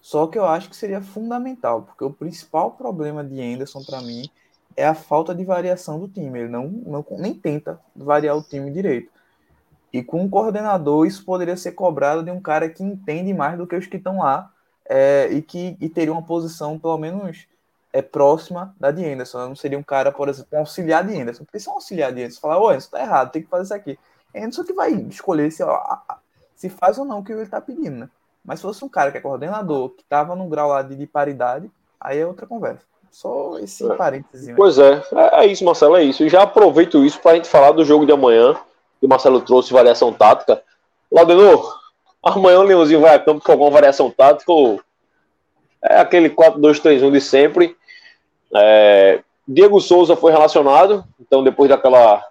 Só 0.00 0.28
que 0.28 0.38
eu 0.38 0.44
acho 0.44 0.70
que 0.70 0.76
seria 0.76 1.00
fundamental, 1.00 1.82
porque 1.82 2.04
o 2.04 2.12
principal 2.12 2.70
problema 2.70 3.24
de 3.24 3.42
Anderson 3.42 3.82
para 3.82 4.00
mim 4.00 4.30
é 4.76 4.86
a 4.86 4.94
falta 4.94 5.34
de 5.34 5.44
variação 5.44 5.98
do 5.98 6.06
time. 6.06 6.38
Ele 6.38 6.48
não, 6.48 6.68
não 6.68 7.04
nem 7.18 7.34
tenta 7.34 7.80
variar 7.94 8.36
o 8.36 8.42
time 8.42 8.70
direito. 8.70 9.10
E 9.96 10.04
com 10.04 10.22
um 10.22 10.28
coordenador, 10.28 11.06
isso 11.06 11.24
poderia 11.24 11.56
ser 11.56 11.72
cobrado 11.72 12.22
de 12.22 12.30
um 12.30 12.38
cara 12.38 12.68
que 12.68 12.82
entende 12.82 13.32
mais 13.32 13.56
do 13.56 13.66
que 13.66 13.74
os 13.74 13.86
que 13.86 13.96
estão 13.96 14.18
lá 14.18 14.50
é, 14.84 15.28
e 15.32 15.40
que 15.40 15.74
e 15.80 15.88
teria 15.88 16.12
uma 16.12 16.22
posição, 16.22 16.78
pelo 16.78 16.98
menos, 16.98 17.46
é, 17.94 18.02
próxima 18.02 18.76
da 18.78 18.90
de 18.90 19.02
Anderson. 19.02 19.48
Não 19.48 19.56
seria 19.56 19.78
um 19.78 19.82
cara, 19.82 20.12
por 20.12 20.28
exemplo, 20.28 20.50
um 20.52 20.58
auxiliar 20.58 21.02
de 21.02 21.18
Anderson. 21.18 21.44
Porque 21.44 21.58
se 21.58 21.66
é 21.66 21.72
um 21.72 21.76
auxiliar 21.76 22.12
de 22.12 22.20
Anderson, 22.20 22.40
falar, 22.42 22.60
ô, 22.60 22.70
isso 22.72 22.90
tá 22.90 23.00
errado, 23.00 23.32
tem 23.32 23.40
que 23.40 23.48
fazer 23.48 23.64
isso 23.64 23.74
aqui. 23.74 23.98
É 24.34 24.40
Anderson 24.40 24.64
que 24.64 24.74
vai 24.74 24.92
escolher 24.92 25.50
se, 25.50 25.62
ó, 25.62 25.98
se 26.54 26.68
faz 26.68 26.98
ou 26.98 27.06
não 27.06 27.20
o 27.20 27.24
que 27.24 27.32
ele 27.32 27.40
está 27.40 27.58
pedindo, 27.58 28.00
né? 28.00 28.10
Mas 28.44 28.58
se 28.58 28.64
fosse 28.64 28.84
um 28.84 28.90
cara 28.90 29.10
que 29.10 29.16
é 29.16 29.20
coordenador, 29.22 29.88
que 29.88 30.02
estava 30.02 30.36
no 30.36 30.46
grau 30.46 30.68
lá 30.68 30.82
de, 30.82 30.94
de, 30.94 31.06
paridade, 31.06 31.70
aí 31.98 32.18
é 32.18 32.26
outra 32.26 32.46
conversa. 32.46 32.84
Só 33.10 33.58
esse 33.60 33.90
é. 33.90 33.94
parênteses. 33.94 34.54
Pois 34.54 34.78
é, 34.78 35.02
é, 35.12 35.44
é, 35.44 35.46
isso, 35.46 35.64
Marcelo, 35.64 35.96
é 35.96 36.04
isso. 36.04 36.22
E 36.22 36.28
já 36.28 36.42
aproveito 36.42 37.02
isso 37.02 37.18
para 37.18 37.30
a 37.32 37.34
gente 37.36 37.48
falar 37.48 37.72
do 37.72 37.82
jogo 37.82 38.04
de 38.04 38.12
amanhã, 38.12 38.54
que 39.06 39.08
o 39.08 39.08
Marcelo 39.08 39.40
trouxe 39.40 39.72
variação 39.72 40.12
tática. 40.12 40.62
Laudenor, 41.10 41.78
amanhã 42.22 42.58
o 42.58 42.64
Leãozinho 42.64 43.00
vai 43.00 43.14
a 43.14 43.18
campo 43.18 43.42
com 43.42 43.52
alguma 43.52 43.70
variação 43.70 44.10
tática 44.10 44.52
ou 44.52 44.80
é 45.82 45.98
aquele 45.98 46.28
4-2-3-1 46.28 47.12
de 47.12 47.20
sempre. 47.20 47.76
É, 48.54 49.20
Diego 49.46 49.80
Souza 49.80 50.16
foi 50.16 50.32
relacionado, 50.32 51.04
então 51.20 51.44
depois 51.44 51.70
daquela 51.70 52.22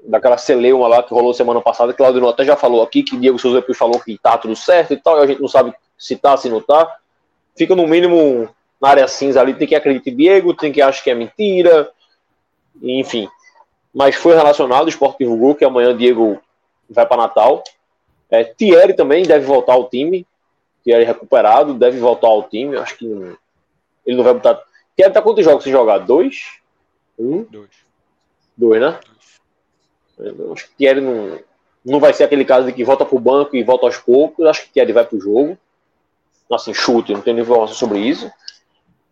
daquela 0.00 0.38
celeuma 0.38 0.86
lá 0.86 1.02
que 1.02 1.12
rolou 1.12 1.34
semana 1.34 1.60
passada, 1.60 1.92
que 1.92 1.98
Claudio 1.98 2.28
até 2.28 2.44
já 2.44 2.56
falou 2.56 2.82
aqui, 2.82 3.02
que 3.02 3.16
Diego 3.16 3.38
Souza 3.38 3.60
depois 3.60 3.76
falou 3.76 4.00
que 4.00 4.16
tá 4.16 4.38
tudo 4.38 4.54
certo 4.56 4.94
e 4.94 4.96
tal, 4.96 5.18
e 5.18 5.22
a 5.22 5.26
gente 5.26 5.40
não 5.40 5.48
sabe 5.48 5.74
se 5.98 6.16
tá, 6.16 6.36
se 6.36 6.48
não 6.48 6.60
tá. 6.60 6.96
Fica 7.56 7.74
no 7.74 7.86
mínimo 7.86 8.48
na 8.80 8.88
área 8.88 9.08
cinza 9.08 9.40
ali, 9.40 9.54
tem 9.54 9.66
que 9.66 9.74
acreditar 9.74 10.10
em 10.10 10.16
Diego, 10.16 10.54
tem 10.54 10.72
que 10.72 10.80
achar 10.80 11.02
que 11.02 11.10
é 11.10 11.14
mentira, 11.14 11.90
enfim. 12.80 13.28
Mas 13.94 14.14
foi 14.14 14.34
relacionado, 14.34 14.86
o 14.86 14.90
Sport 14.90 15.18
divulgou 15.18 15.54
que 15.54 15.64
amanhã 15.64 15.96
Diego 15.96 16.40
vai 16.88 17.06
para 17.06 17.22
Natal. 17.22 17.62
É, 18.30 18.44
Thierry 18.44 18.94
também 18.94 19.24
deve 19.24 19.46
voltar 19.46 19.72
ao 19.72 19.88
time. 19.88 20.26
Thierry 20.84 21.04
recuperado, 21.04 21.74
deve 21.74 21.98
voltar 21.98 22.28
ao 22.28 22.42
time. 22.42 22.76
Acho 22.76 22.96
que 22.96 23.06
ele 24.06 24.16
não 24.16 24.24
vai 24.24 24.34
botar. 24.34 24.60
Thierry 24.96 25.12
tá 25.12 25.22
quantos 25.22 25.44
jogos 25.44 25.64
sem 25.64 25.72
jogar? 25.72 25.98
Dois? 25.98 26.60
Um? 27.18 27.42
Dois. 27.44 27.70
Dois, 28.56 28.80
né? 28.80 28.98
Eu 30.18 30.52
acho 30.52 30.68
que 30.68 30.74
Thierry 30.74 31.00
não, 31.00 31.38
não 31.84 32.00
vai 32.00 32.12
ser 32.12 32.24
aquele 32.24 32.44
caso 32.44 32.66
de 32.66 32.72
que 32.72 32.84
volta 32.84 33.04
para 33.04 33.16
o 33.16 33.20
banco 33.20 33.56
e 33.56 33.62
volta 33.62 33.86
aos 33.86 33.98
poucos. 33.98 34.46
Acho 34.46 34.64
que 34.64 34.72
Thierry 34.72 34.92
vai 34.92 35.04
para 35.04 35.16
o 35.16 35.20
jogo. 35.20 35.56
Assim, 36.50 36.72
chute, 36.72 37.12
não 37.12 37.20
tenho 37.20 37.38
informação 37.38 37.74
sobre 37.74 38.00
isso. 38.00 38.30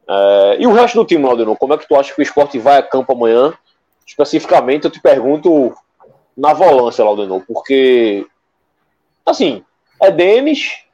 É, 0.09 0.57
e 0.61 0.66
o 0.66 0.72
resto 0.72 0.99
do 0.99 1.05
time, 1.05 1.24
Laudenor, 1.24 1.57
como 1.57 1.74
é 1.74 1.79
que 1.79 1.87
tu 1.87 1.97
acha 1.97 2.14
que 2.14 2.20
o 2.20 2.22
esporte 2.22 2.59
vai 2.59 2.79
a 2.79 2.83
campo 2.83 3.12
amanhã? 3.12 3.53
Especificamente, 4.07 4.84
eu 4.84 4.90
te 4.90 5.00
pergunto 5.00 5.74
na 6.36 6.52
volância, 6.52 7.04
Laudenor, 7.04 7.42
porque, 7.46 8.26
assim, 9.24 9.64
é 10.00 10.11
Denis, 10.11 10.84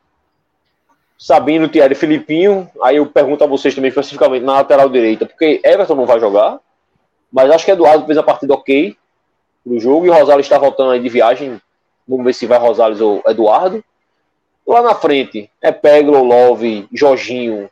Sabino, 1.19 1.69
Thierry 1.69 1.95
Filipinho. 1.95 2.69
Aí 2.83 2.97
eu 2.97 3.07
pergunto 3.07 3.45
a 3.45 3.47
vocês 3.47 3.75
também, 3.75 3.91
especificamente 3.91 4.45
na 4.45 4.55
lateral 4.55 4.89
direita, 4.89 5.27
porque 5.27 5.61
Everton 5.65 5.95
não 5.95 6.07
vai 6.07 6.19
jogar, 6.19 6.59
mas 7.31 7.51
acho 7.51 7.65
que 7.65 7.71
Eduardo 7.71 8.07
fez 8.07 8.19
a 8.19 8.23
partida 8.25 8.55
ok 8.55 8.97
no 9.65 9.79
jogo 9.79 10.07
e 10.07 10.11
o 10.11 10.13
Rosales 10.13 10.47
está 10.47 10.59
voltando 10.59 10.91
aí 10.91 11.01
de 11.01 11.09
viagem. 11.09 11.61
Vamos 12.07 12.25
ver 12.25 12.35
se 12.35 12.47
vai 12.47 12.59
Rosales 12.59 13.01
ou 13.01 13.23
Eduardo. 13.27 13.85
Lá 14.67 14.83
na 14.83 14.95
frente 14.95 15.49
é 15.61 15.71
Peglo, 15.71 16.25
Love, 16.25 16.89
Jorginho. 16.93 17.71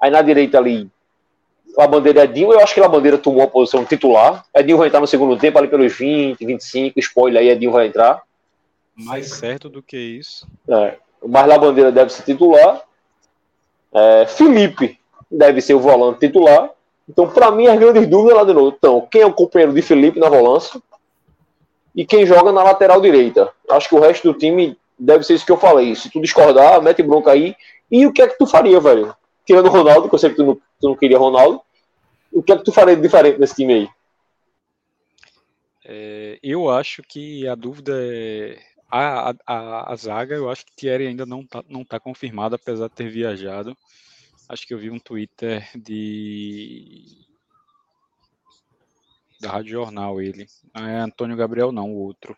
Aí 0.00 0.10
na 0.10 0.22
direita 0.22 0.58
ali, 0.58 0.88
a 1.78 1.86
bandeira 1.86 2.20
é 2.20 2.24
Edinho. 2.24 2.52
Eu 2.52 2.60
acho 2.60 2.74
que 2.74 2.80
a 2.80 2.88
bandeira 2.88 3.18
tomou 3.18 3.42
a 3.42 3.46
posição 3.46 3.84
titular. 3.84 4.44
Edinho 4.54 4.78
vai 4.78 4.88
entrar 4.88 5.00
no 5.00 5.06
segundo 5.06 5.36
tempo, 5.36 5.58
ali 5.58 5.68
pelos 5.68 5.96
20, 5.96 6.44
25. 6.44 6.98
Spoiler 7.00 7.40
aí, 7.40 7.48
Edinho 7.48 7.72
vai 7.72 7.86
entrar. 7.86 8.22
Mais 8.96 9.30
certo 9.30 9.68
do 9.68 9.82
que 9.82 9.96
isso. 9.96 10.46
É, 10.68 10.96
mas 11.26 11.50
a 11.50 11.58
bandeira 11.58 11.90
deve 11.90 12.12
ser 12.12 12.22
titular. 12.22 12.82
É, 13.92 14.26
Felipe 14.26 14.98
deve 15.30 15.60
ser 15.60 15.74
o 15.74 15.80
volante 15.80 16.20
titular. 16.20 16.70
Então, 17.08 17.28
para 17.28 17.50
mim, 17.50 17.66
as 17.66 17.78
grandes 17.78 18.06
dúvidas 18.06 18.36
lá 18.36 18.44
de 18.44 18.52
novo. 18.52 18.74
Então, 18.76 19.06
quem 19.10 19.22
é 19.22 19.26
o 19.26 19.32
companheiro 19.32 19.72
de 19.72 19.82
Felipe 19.82 20.20
na 20.20 20.28
volância? 20.28 20.80
e 21.94 22.04
quem 22.04 22.26
joga 22.26 22.52
na 22.52 22.62
lateral 22.62 23.00
direita. 23.00 23.50
Acho 23.70 23.88
que 23.88 23.94
o 23.94 24.00
resto 24.00 24.32
do 24.32 24.38
time 24.38 24.76
deve 24.98 25.24
ser 25.24 25.34
isso 25.34 25.46
que 25.46 25.52
eu 25.52 25.58
falei. 25.58 25.94
Se 25.94 26.10
tu 26.10 26.20
discordar, 26.20 26.80
mete 26.82 27.02
bronca 27.02 27.30
aí. 27.30 27.54
E 27.90 28.06
o 28.06 28.12
que 28.12 28.22
é 28.22 28.28
que 28.28 28.38
tu 28.38 28.46
faria, 28.46 28.80
velho? 28.80 29.14
Tirando 29.52 29.66
o 29.66 29.70
Ronaldo, 29.70 30.08
que 30.08 30.14
eu 30.14 30.18
sei 30.18 30.30
que 30.30 30.36
tu 30.36 30.46
não, 30.46 30.54
tu 30.54 30.88
não 30.88 30.96
queria 30.96 31.18
Ronaldo. 31.18 31.60
O 32.32 32.42
que 32.42 32.52
é 32.52 32.56
que 32.56 32.64
tu 32.64 32.72
faria 32.72 32.96
de 32.96 33.02
diferente 33.02 33.38
nesse 33.38 33.54
time 33.54 33.74
aí? 33.74 33.88
É, 35.84 36.38
eu 36.42 36.70
acho 36.70 37.02
que 37.02 37.46
a 37.46 37.54
dúvida 37.54 37.92
é. 37.94 38.58
A, 38.90 39.34
a, 39.46 39.92
a, 39.92 39.96
zaga, 39.96 40.34
eu 40.34 40.48
acho 40.48 40.64
que 40.64 40.74
Thierry 40.74 41.06
ainda 41.06 41.26
não 41.26 41.42
está 41.42 41.62
não 41.68 41.84
tá 41.84 42.00
confirmado, 42.00 42.54
apesar 42.54 42.88
de 42.88 42.94
ter 42.94 43.10
viajado. 43.10 43.76
Acho 44.48 44.66
que 44.66 44.72
eu 44.72 44.78
vi 44.78 44.88
um 44.88 44.98
Twitter 44.98 45.68
de 45.76 47.26
da 49.38 49.50
Rádio 49.50 49.72
Jornal, 49.72 50.18
ele. 50.18 50.46
Não 50.74 50.88
é 50.88 50.98
Antônio 50.98 51.36
Gabriel, 51.36 51.70
não, 51.70 51.92
o 51.92 51.98
outro. 51.98 52.34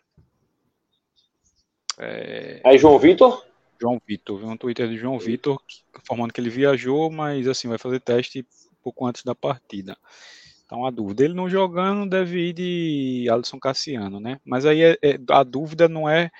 É, 1.97 2.59
é 2.61 2.77
João 2.77 2.99
Vitor? 2.99 3.41
João 3.81 4.01
Vitor, 4.05 4.39
vi 4.39 4.45
um 4.45 4.57
Twitter 4.57 4.87
de 4.87 4.97
João 4.97 5.19
Vitor 5.19 5.61
informando 6.01 6.33
que 6.33 6.39
ele 6.39 6.49
viajou, 6.49 7.11
mas 7.11 7.47
assim, 7.47 7.67
vai 7.67 7.77
fazer 7.77 7.99
teste 7.99 8.45
pouco 8.81 9.05
antes 9.05 9.23
da 9.23 9.33
partida. 9.33 9.97
Então 10.65 10.85
a 10.85 10.91
dúvida, 10.91 11.23
ele 11.23 11.33
não 11.33 11.49
jogando 11.49 12.09
deve 12.09 12.49
ir 12.49 12.53
de 12.53 13.29
Alisson 13.29 13.59
Cassiano, 13.59 14.19
né? 14.19 14.39
Mas 14.43 14.65
aí 14.65 14.81
é, 14.81 14.97
é, 15.01 15.19
a 15.29 15.43
dúvida 15.43 15.87
não 15.87 16.09
é 16.09 16.31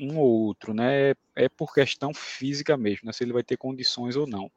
um 0.00 0.18
ou 0.18 0.46
outro, 0.46 0.74
né? 0.74 1.10
É, 1.10 1.16
é 1.36 1.48
por 1.48 1.72
questão 1.72 2.12
física 2.14 2.76
mesmo, 2.76 3.06
né? 3.06 3.12
Se 3.12 3.24
ele 3.24 3.32
vai 3.32 3.42
ter 3.42 3.56
condições 3.56 4.16
ou 4.16 4.26
não. 4.26 4.50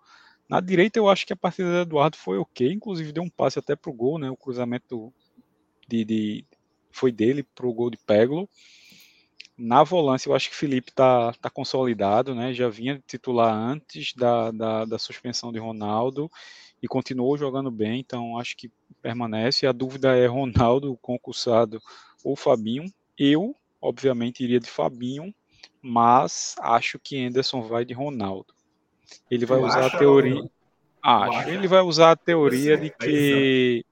Na 0.49 0.59
direita 0.59 0.99
eu 0.99 1.07
acho 1.07 1.25
que 1.25 1.33
a 1.33 1.37
partida 1.37 1.69
do 1.69 1.81
Eduardo 1.81 2.17
foi 2.17 2.37
ok, 2.37 2.71
inclusive 2.71 3.11
deu 3.11 3.23
um 3.23 3.29
passe 3.29 3.59
até 3.59 3.75
pro 3.75 3.93
gol, 3.93 4.17
né? 4.17 4.29
O 4.29 4.37
cruzamento 4.37 5.13
de, 5.87 6.03
de 6.03 6.45
foi 6.91 7.11
dele 7.11 7.43
para 7.43 7.67
o 7.67 7.73
gol 7.73 7.89
de 7.89 7.97
Peglo. 7.97 8.49
Na 9.59 9.83
volância, 9.83 10.29
eu 10.29 10.35
acho 10.35 10.49
que 10.49 10.55
Felipe 10.55 10.89
está 10.89 11.33
tá 11.33 11.49
consolidado, 11.49 12.33
né? 12.33 12.53
Já 12.53 12.69
vinha 12.69 13.03
titular 13.05 13.53
antes 13.53 14.13
da, 14.13 14.51
da, 14.51 14.85
da, 14.85 14.97
suspensão 14.97 15.51
de 15.51 15.59
Ronaldo 15.59 16.31
e 16.81 16.87
continuou 16.87 17.37
jogando 17.37 17.69
bem, 17.69 17.99
então 17.99 18.37
acho 18.37 18.55
que 18.55 18.71
permanece. 19.01 19.67
A 19.67 19.73
dúvida 19.73 20.15
é 20.15 20.25
Ronaldo, 20.27 20.97
concursado 21.01 21.81
ou 22.23 22.37
Fabinho. 22.37 22.85
Eu, 23.17 23.53
obviamente, 23.81 24.45
iria 24.45 24.61
de 24.61 24.69
Fabinho, 24.69 25.35
mas 25.81 26.55
acho 26.59 26.97
que 26.97 27.21
Anderson 27.21 27.61
vai 27.61 27.83
de 27.83 27.93
Ronaldo. 27.93 28.53
Ele 29.29 29.45
vai 29.45 29.59
usar 29.59 29.87
a 29.87 29.97
teoria. 29.97 30.49
Acho. 31.03 31.49
Ele 31.49 31.67
vai 31.67 31.81
usar 31.81 32.11
a 32.11 32.15
teoria 32.15 32.77
de 32.77 32.89
que. 32.91 33.85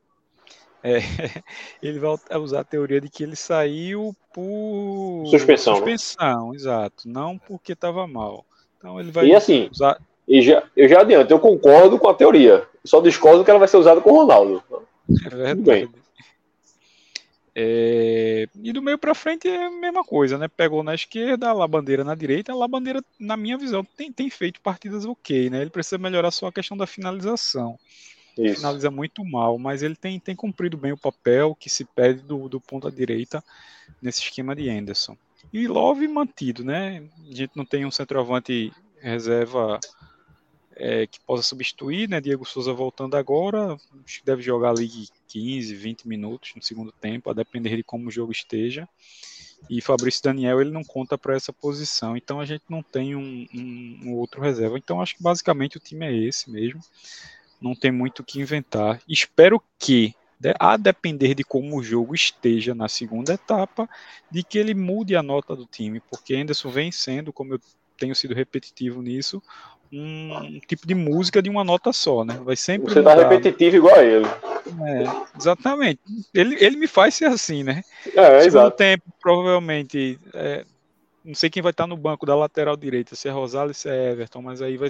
É, 0.83 0.97
ele 1.81 1.99
vai 1.99 2.15
usar 2.39 2.61
a 2.61 2.63
teoria 2.63 3.01
de 3.01 3.09
que 3.09 3.23
ele 3.23 3.35
saiu 3.35 4.15
por 4.33 5.25
suspensão. 5.27 5.73
Né? 5.73 5.79
Suspensão, 5.79 6.49
né? 6.49 6.55
exato. 6.55 7.09
Não 7.09 7.37
porque 7.37 7.73
estava 7.73 8.07
mal. 8.07 8.45
Então 8.77 8.99
ele 8.99 9.11
vai 9.11 9.27
e 9.27 9.35
assim, 9.35 9.69
usar. 9.71 9.99
E 10.27 10.41
já, 10.41 10.63
eu 10.75 10.87
já 10.87 11.01
adianto, 11.01 11.33
eu 11.33 11.39
concordo 11.39 11.97
com 11.97 12.09
a 12.09 12.13
teoria. 12.13 12.67
Só 12.83 13.01
discordo 13.01 13.43
que 13.43 13.49
ela 13.49 13.59
vai 13.59 13.67
ser 13.67 13.77
usada 13.77 14.01
com 14.01 14.11
o 14.11 14.15
Ronaldo. 14.15 14.63
É 15.25 15.29
verdade. 15.29 15.89
É, 17.59 18.47
e 18.61 18.71
do 18.71 18.83
meio 18.83 18.99
para 18.99 19.15
frente 19.15 19.47
é 19.47 19.65
a 19.65 19.71
mesma 19.71 20.03
coisa, 20.03 20.37
né? 20.37 20.47
Pegou 20.47 20.83
na 20.83 20.93
esquerda, 20.93 21.49
a 21.49 21.67
bandeira 21.67 22.03
na 22.03 22.13
direita. 22.13 22.53
A 22.53 22.67
bandeira, 22.67 23.03
na 23.19 23.35
minha 23.35 23.57
visão, 23.57 23.83
tem, 23.83 24.11
tem 24.11 24.29
feito 24.29 24.61
partidas 24.61 25.05
ok, 25.05 25.49
né? 25.49 25.61
Ele 25.61 25.71
precisa 25.71 25.97
melhorar 25.97 26.29
só 26.29 26.47
a 26.47 26.51
questão 26.51 26.77
da 26.77 26.85
finalização. 26.85 27.79
Isso. 28.37 28.55
Finaliza 28.57 28.91
muito 28.91 29.23
mal, 29.25 29.57
mas 29.57 29.83
ele 29.83 29.95
tem, 29.95 30.19
tem 30.19 30.35
cumprido 30.35 30.77
bem 30.77 30.91
o 30.91 30.97
papel 30.97 31.55
que 31.55 31.69
se 31.69 31.85
pede 31.85 32.21
do, 32.21 32.47
do 32.47 32.59
ponto 32.59 32.87
à 32.87 32.91
direita 32.91 33.43
nesse 34.01 34.21
esquema 34.21 34.55
de 34.55 34.69
Anderson. 34.69 35.17
E 35.51 35.67
Love 35.67 36.07
mantido, 36.07 36.63
né? 36.63 37.03
A 37.29 37.33
gente 37.33 37.51
não 37.55 37.65
tem 37.65 37.85
um 37.85 37.91
centroavante 37.91 38.71
reserva 38.99 39.79
é, 40.75 41.07
que 41.07 41.19
possa 41.21 41.43
substituir, 41.43 42.07
né? 42.07 42.21
Diego 42.21 42.45
Souza 42.45 42.73
voltando 42.73 43.15
agora, 43.15 43.77
acho 44.05 44.19
que 44.19 44.25
deve 44.25 44.41
jogar 44.41 44.69
ali 44.69 45.07
15, 45.27 45.75
20 45.75 46.07
minutos 46.07 46.53
no 46.55 46.61
segundo 46.61 46.91
tempo, 46.91 47.29
a 47.29 47.33
depender 47.33 47.75
de 47.75 47.83
como 47.83 48.07
o 48.07 48.11
jogo 48.11 48.31
esteja. 48.31 48.87
E 49.69 49.81
Fabrício 49.81 50.23
Daniel 50.23 50.61
ele 50.61 50.69
não 50.69 50.83
conta 50.83 51.17
para 51.17 51.35
essa 51.35 51.51
posição, 51.51 52.15
então 52.15 52.39
a 52.39 52.45
gente 52.45 52.63
não 52.69 52.83
tem 52.83 53.15
um, 53.15 53.47
um, 53.53 53.99
um, 54.03 54.13
outro 54.13 54.39
reserva. 54.39 54.77
Então 54.77 55.01
acho 55.01 55.15
que 55.15 55.23
basicamente 55.23 55.77
o 55.77 55.79
time 55.79 56.05
é 56.05 56.15
esse 56.15 56.49
mesmo. 56.49 56.79
Não 57.61 57.75
tem 57.75 57.91
muito 57.91 58.19
o 58.19 58.23
que 58.23 58.39
inventar. 58.39 59.01
Espero 59.07 59.61
que, 59.79 60.13
a 60.59 60.77
depender 60.77 61.33
de 61.33 61.43
como 61.43 61.77
o 61.77 61.83
jogo 61.83 62.13
esteja 62.13 62.75
na 62.75 62.87
segunda 62.87 63.33
etapa, 63.33 63.89
de 64.29 64.43
que 64.43 64.57
ele 64.57 64.73
mude 64.73 65.15
a 65.15 65.23
nota 65.23 65.55
do 65.55 65.65
time, 65.65 65.99
porque 65.99 66.35
Anderson 66.35 66.69
vem 66.69 66.91
sendo, 66.91 67.33
como 67.33 67.53
eu 67.53 67.59
tenho 67.97 68.15
sido 68.15 68.35
repetitivo 68.35 69.01
nisso, 69.01 69.41
um 69.91 70.59
tipo 70.67 70.85
de 70.85 70.93
música 70.93 71.41
de 71.41 71.49
uma 71.49 71.63
nota 71.63 71.93
só, 71.93 72.23
né? 72.23 72.39
Vai 72.43 72.55
sempre. 72.55 72.93
Você 72.93 73.01
tá 73.01 73.11
mudar, 73.11 73.23
tá 73.23 73.29
repetitivo 73.29 73.77
igual 73.77 73.95
a 73.95 74.03
ele. 74.03 74.25
É, 74.25 75.37
exatamente. 75.37 76.01
Ele, 76.33 76.57
ele 76.63 76.77
me 76.77 76.87
faz 76.87 77.15
ser 77.15 77.25
assim, 77.25 77.63
né? 77.63 77.81
É, 78.07 78.41
Segundo 78.41 78.45
exato. 78.45 78.77
tempo, 78.77 79.03
provavelmente. 79.21 80.19
É, 80.33 80.65
não 81.23 81.35
sei 81.35 81.49
quem 81.49 81.61
vai 81.61 81.71
estar 81.71 81.87
no 81.87 81.97
banco 81.97 82.25
da 82.25 82.35
lateral 82.35 82.77
direita, 82.77 83.15
se 83.15 83.27
é 83.27 83.31
Rosales, 83.31 83.77
se 83.77 83.89
é 83.89 84.11
Everton, 84.11 84.41
mas 84.41 84.61
aí 84.61 84.77
vai 84.77 84.89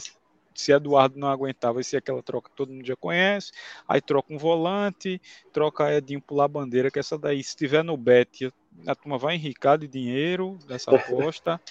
se 0.61 0.71
Eduardo 0.71 1.19
não 1.19 1.29
aguentar, 1.29 1.73
vai 1.73 1.83
ser 1.83 1.97
aquela 1.97 2.23
troca 2.23 2.49
que 2.49 2.55
todo 2.55 2.73
mundo 2.73 2.85
já 2.85 2.95
conhece. 2.95 3.51
Aí 3.87 4.01
troca 4.01 4.33
um 4.33 4.37
volante, 4.37 5.21
troca 5.53 5.93
Edinho 5.93 6.21
pular 6.21 6.47
bandeira, 6.47 6.89
que 6.89 6.99
essa 6.99 7.17
daí, 7.17 7.43
se 7.43 7.55
tiver 7.55 7.83
no 7.83 7.95
bet, 7.95 8.51
a 8.85 8.95
turma 8.95 9.17
vai 9.17 9.35
enricar 9.35 9.77
de 9.77 9.87
dinheiro 9.87 10.57
dessa 10.67 10.91
aposta. 10.95 11.61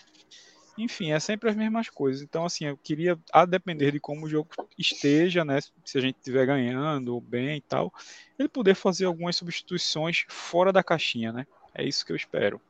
Enfim, 0.78 1.10
é 1.10 1.18
sempre 1.18 1.48
as 1.48 1.56
mesmas 1.56 1.88
coisas. 1.88 2.22
Então, 2.22 2.44
assim, 2.44 2.66
eu 2.66 2.76
queria, 2.76 3.18
a 3.32 3.44
depender 3.44 3.90
de 3.92 3.98
como 3.98 4.26
o 4.26 4.28
jogo 4.28 4.50
esteja, 4.78 5.44
né? 5.44 5.58
Se 5.84 5.96
a 5.96 6.00
gente 6.00 6.16
estiver 6.16 6.46
ganhando 6.46 7.18
bem 7.20 7.56
e 7.56 7.62
tal, 7.62 7.92
ele 8.38 8.48
poder 8.48 8.74
fazer 8.74 9.06
algumas 9.06 9.36
substituições 9.36 10.24
fora 10.28 10.72
da 10.72 10.84
caixinha, 10.84 11.32
né? 11.32 11.46
É 11.74 11.82
isso 11.82 12.04
que 12.04 12.12
eu 12.12 12.16
espero. 12.16 12.60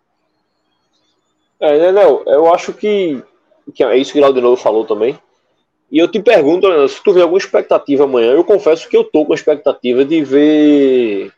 É, 1.58 1.78
né, 1.78 1.90
Léo, 1.90 2.22
eu 2.26 2.54
acho 2.54 2.72
que, 2.72 3.22
que 3.74 3.82
é 3.82 3.96
isso 3.96 4.12
que 4.12 4.18
o 4.18 4.22
Laudinolo 4.22 4.56
falou 4.56 4.84
também. 4.84 5.18
E 5.91 5.99
eu 5.99 6.09
te 6.09 6.20
pergunto, 6.20 6.66
Leandro, 6.66 6.89
se 6.89 7.03
tu 7.03 7.12
vê 7.12 7.22
alguma 7.22 7.39
expectativa 7.39 8.05
amanhã, 8.05 8.32
eu 8.32 8.45
confesso 8.45 8.89
que 8.89 8.97
eu 8.97 9.05
tô 9.05 9.24
com 9.24 9.32
a 9.32 9.37
expectativa 9.37 10.05
de 10.05 10.22
ver 10.24 11.32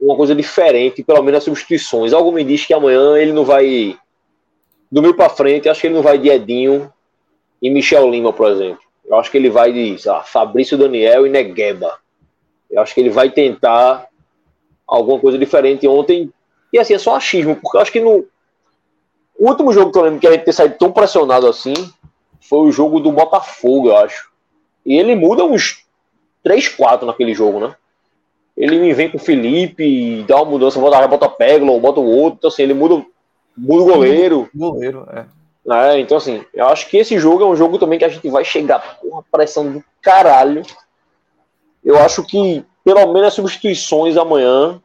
uma 0.00 0.16
coisa 0.16 0.34
diferente, 0.34 1.04
pelo 1.04 1.22
menos 1.22 1.38
as 1.38 1.44
substituições. 1.44 2.12
Algo 2.12 2.32
me 2.32 2.42
diz 2.42 2.66
que 2.66 2.74
amanhã 2.74 3.16
ele 3.16 3.32
não 3.32 3.44
vai 3.44 3.96
do 4.90 5.00
meio 5.00 5.14
para 5.14 5.30
frente, 5.30 5.68
acho 5.68 5.80
que 5.80 5.86
ele 5.86 5.94
não 5.94 6.02
vai 6.02 6.18
de 6.18 6.28
Edinho 6.28 6.92
e 7.62 7.70
Michel 7.70 8.10
Lima, 8.10 8.32
por 8.32 8.50
exemplo. 8.50 8.80
Eu 9.04 9.16
acho 9.16 9.30
que 9.30 9.36
ele 9.36 9.50
vai 9.50 9.72
de 9.72 9.96
Fabrício 10.24 10.76
Daniel 10.76 11.26
e 11.26 11.30
Negueba. 11.30 11.98
Eu 12.70 12.80
acho 12.80 12.94
que 12.94 13.00
ele 13.00 13.10
vai 13.10 13.30
tentar 13.30 14.06
alguma 14.86 15.20
coisa 15.20 15.38
diferente 15.38 15.86
ontem. 15.86 16.32
E 16.72 16.78
assim, 16.78 16.94
é 16.94 16.98
só 16.98 17.14
achismo, 17.14 17.56
porque 17.56 17.76
eu 17.76 17.80
acho 17.80 17.92
que 17.92 18.00
no 18.00 18.26
o 19.38 19.48
último 19.48 19.72
jogo 19.72 19.90
que 19.90 19.98
eu 19.98 20.02
lembro 20.02 20.20
que 20.20 20.26
a 20.26 20.32
gente 20.32 20.44
ter 20.44 20.52
saído 20.52 20.74
tão 20.78 20.92
pressionado 20.92 21.46
assim 21.46 21.72
foi 22.40 22.60
o 22.60 22.72
jogo 22.72 23.00
do 23.00 23.12
Botafogo, 23.12 23.88
eu 23.88 23.96
acho. 23.96 24.30
E 24.84 24.96
ele 24.98 25.14
muda 25.14 25.44
uns 25.44 25.84
3, 26.42 26.68
4 26.68 27.06
naquele 27.06 27.34
jogo, 27.34 27.60
né? 27.60 27.74
Ele 28.56 28.78
me 28.78 28.92
vem 28.92 29.10
com 29.10 29.16
o 29.16 29.20
Felipe, 29.20 30.24
dá 30.26 30.36
uma 30.36 30.50
mudança, 30.50 30.80
bota, 30.80 31.06
bota 31.06 31.28
Peglo, 31.28 31.78
bota 31.80 32.00
o 32.00 32.06
outro, 32.06 32.38
então 32.38 32.48
assim, 32.48 32.62
ele 32.62 32.74
muda 32.74 33.04
muda 33.56 33.82
o 33.82 33.86
goleiro. 33.86 34.50
Goleiro, 34.54 35.06
é. 35.12 35.26
é. 35.70 36.00
Então, 36.00 36.16
assim, 36.16 36.44
eu 36.52 36.66
acho 36.68 36.88
que 36.88 36.96
esse 36.96 37.18
jogo 37.18 37.42
é 37.42 37.46
um 37.46 37.56
jogo 37.56 37.78
também 37.78 37.98
que 37.98 38.04
a 38.04 38.08
gente 38.08 38.28
vai 38.28 38.44
chegar 38.44 38.98
com 38.98 39.08
uma 39.08 39.22
pressão 39.22 39.72
do 39.72 39.84
caralho. 40.00 40.62
Eu 41.84 41.98
acho 41.98 42.22
que, 42.24 42.64
pelo 42.84 43.12
menos, 43.12 43.28
as 43.28 43.34
substituições 43.34 44.16
amanhã, 44.16 44.80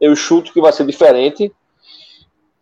eu 0.00 0.14
chuto 0.16 0.52
que 0.52 0.60
vai 0.60 0.72
ser 0.72 0.86
diferente. 0.86 1.52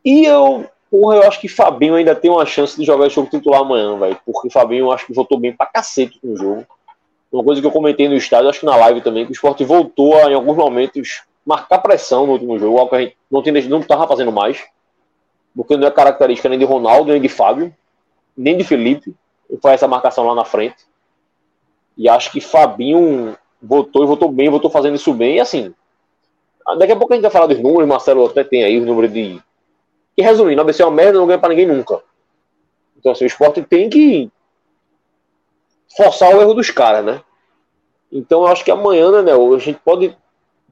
E 0.05 0.25
eu, 0.25 0.67
porra, 0.93 1.17
eu 1.17 1.23
acho 1.23 1.41
que 1.41 1.49
Fabinho 1.49 1.95
ainda 1.95 2.15
tem 2.15 2.31
uma 2.31 2.45
chance 2.45 2.79
de 2.79 2.85
jogar 2.85 3.07
esse 3.07 3.17
jogo 3.17 3.31
titular 3.31 3.63
amanhã, 3.63 3.99
velho. 3.99 4.19
Porque 4.27 4.51
Fabinho, 4.51 4.87
eu 4.87 4.93
acho 4.93 5.07
que 5.07 5.15
voltou 5.15 5.41
bem 5.41 5.53
pra 5.53 5.65
cacete 5.65 6.21
no 6.23 6.37
jogo. 6.37 6.67
Uma 7.33 7.43
coisa 7.43 7.63
que 7.63 7.67
eu 7.67 7.73
comentei 7.73 8.09
no 8.09 8.15
estádio, 8.15 8.51
acho 8.51 8.61
que 8.61 8.67
na 8.67 8.77
live 8.77 9.01
também, 9.01 9.25
que 9.25 9.33
o 9.33 9.33
esporte 9.33 9.65
voltou 9.65 10.15
a, 10.19 10.31
em 10.31 10.35
alguns 10.35 10.57
momentos, 10.57 11.23
marcar 11.47 11.79
pressão 11.79 12.27
no 12.27 12.33
último 12.33 12.59
jogo, 12.59 12.79
algo 12.79 12.91
que 12.91 12.97
a 12.97 13.01
gente 13.01 13.17
não, 13.31 13.43
tem, 13.43 13.53
não 13.69 13.83
tava 13.83 14.07
fazendo 14.07 14.31
mais 14.31 14.63
porque 15.55 15.77
não 15.77 15.87
é 15.87 15.91
característica 15.91 16.49
nem 16.49 16.59
de 16.59 16.65
Ronaldo, 16.65 17.13
nem 17.13 17.21
de 17.21 17.29
Fábio, 17.29 17.75
nem 18.37 18.57
de 18.57 18.65
Felipe, 18.65 19.15
foi 19.61 19.73
essa 19.73 19.87
marcação 19.87 20.27
lá 20.27 20.35
na 20.35 20.45
frente. 20.45 20.87
E 21.97 22.09
acho 22.09 22.33
que 22.33 22.41
Fabinho 22.41 23.37
votou 23.61 24.03
e 24.03 24.07
votou 24.07 24.31
bem, 24.31 24.49
votou 24.49 24.71
fazendo 24.71 24.97
isso 24.97 25.13
bem, 25.13 25.37
e 25.37 25.41
assim, 25.41 25.75
daqui 26.79 26.93
a 26.93 26.97
pouco 26.97 27.13
a 27.13 27.17
gente 27.17 27.23
vai 27.23 27.31
falar 27.31 27.47
dos 27.47 27.61
números, 27.61 27.89
Marcelo 27.89 28.27
até 28.27 28.43
tem 28.43 28.65
aí 28.65 28.79
os 28.79 28.87
números 28.87 29.13
de... 29.13 29.41
Que 30.17 30.23
resumindo, 30.23 30.61
a 30.61 30.65
ABC 30.65 30.83
é 30.83 30.87
uma 30.87 30.95
merda, 30.95 31.19
não 31.19 31.27
ganha 31.27 31.39
pra 31.39 31.49
ninguém 31.49 31.67
nunca. 31.67 32.01
Então 32.99 33.13
assim, 33.13 33.25
o 33.25 33.27
esporte 33.27 33.63
tem 33.63 33.89
que 33.89 34.31
forçar 35.97 36.35
o 36.35 36.41
erro 36.41 36.55
dos 36.55 36.71
caras, 36.71 37.05
né? 37.05 37.21
Então 38.11 38.43
eu 38.43 38.49
acho 38.49 38.65
que 38.65 38.71
amanhã, 38.71 39.23
né, 39.23 39.33
a 39.33 39.59
gente 39.59 39.79
pode, 39.85 40.17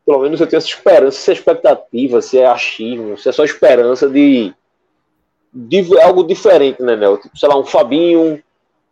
pelo 0.05 0.21
menos 0.21 0.41
eu 0.41 0.47
tenho 0.47 0.59
essa 0.59 0.69
esperança, 0.69 1.19
se 1.19 1.31
é 1.31 1.35
expectativa, 1.35 2.21
se 2.21 2.39
é 2.39 2.47
achismo, 2.47 3.17
se 3.17 3.29
é 3.29 3.33
só 3.33 3.45
esperança 3.45 4.09
de 4.09 4.55
algo 6.03 6.23
diferente, 6.23 6.83
né, 6.83 6.97
Nel? 6.97 7.19
Tipo, 7.19 7.37
sei 7.37 7.49
lá, 7.49 7.59
um 7.59 7.65
Fabinho, 7.65 8.43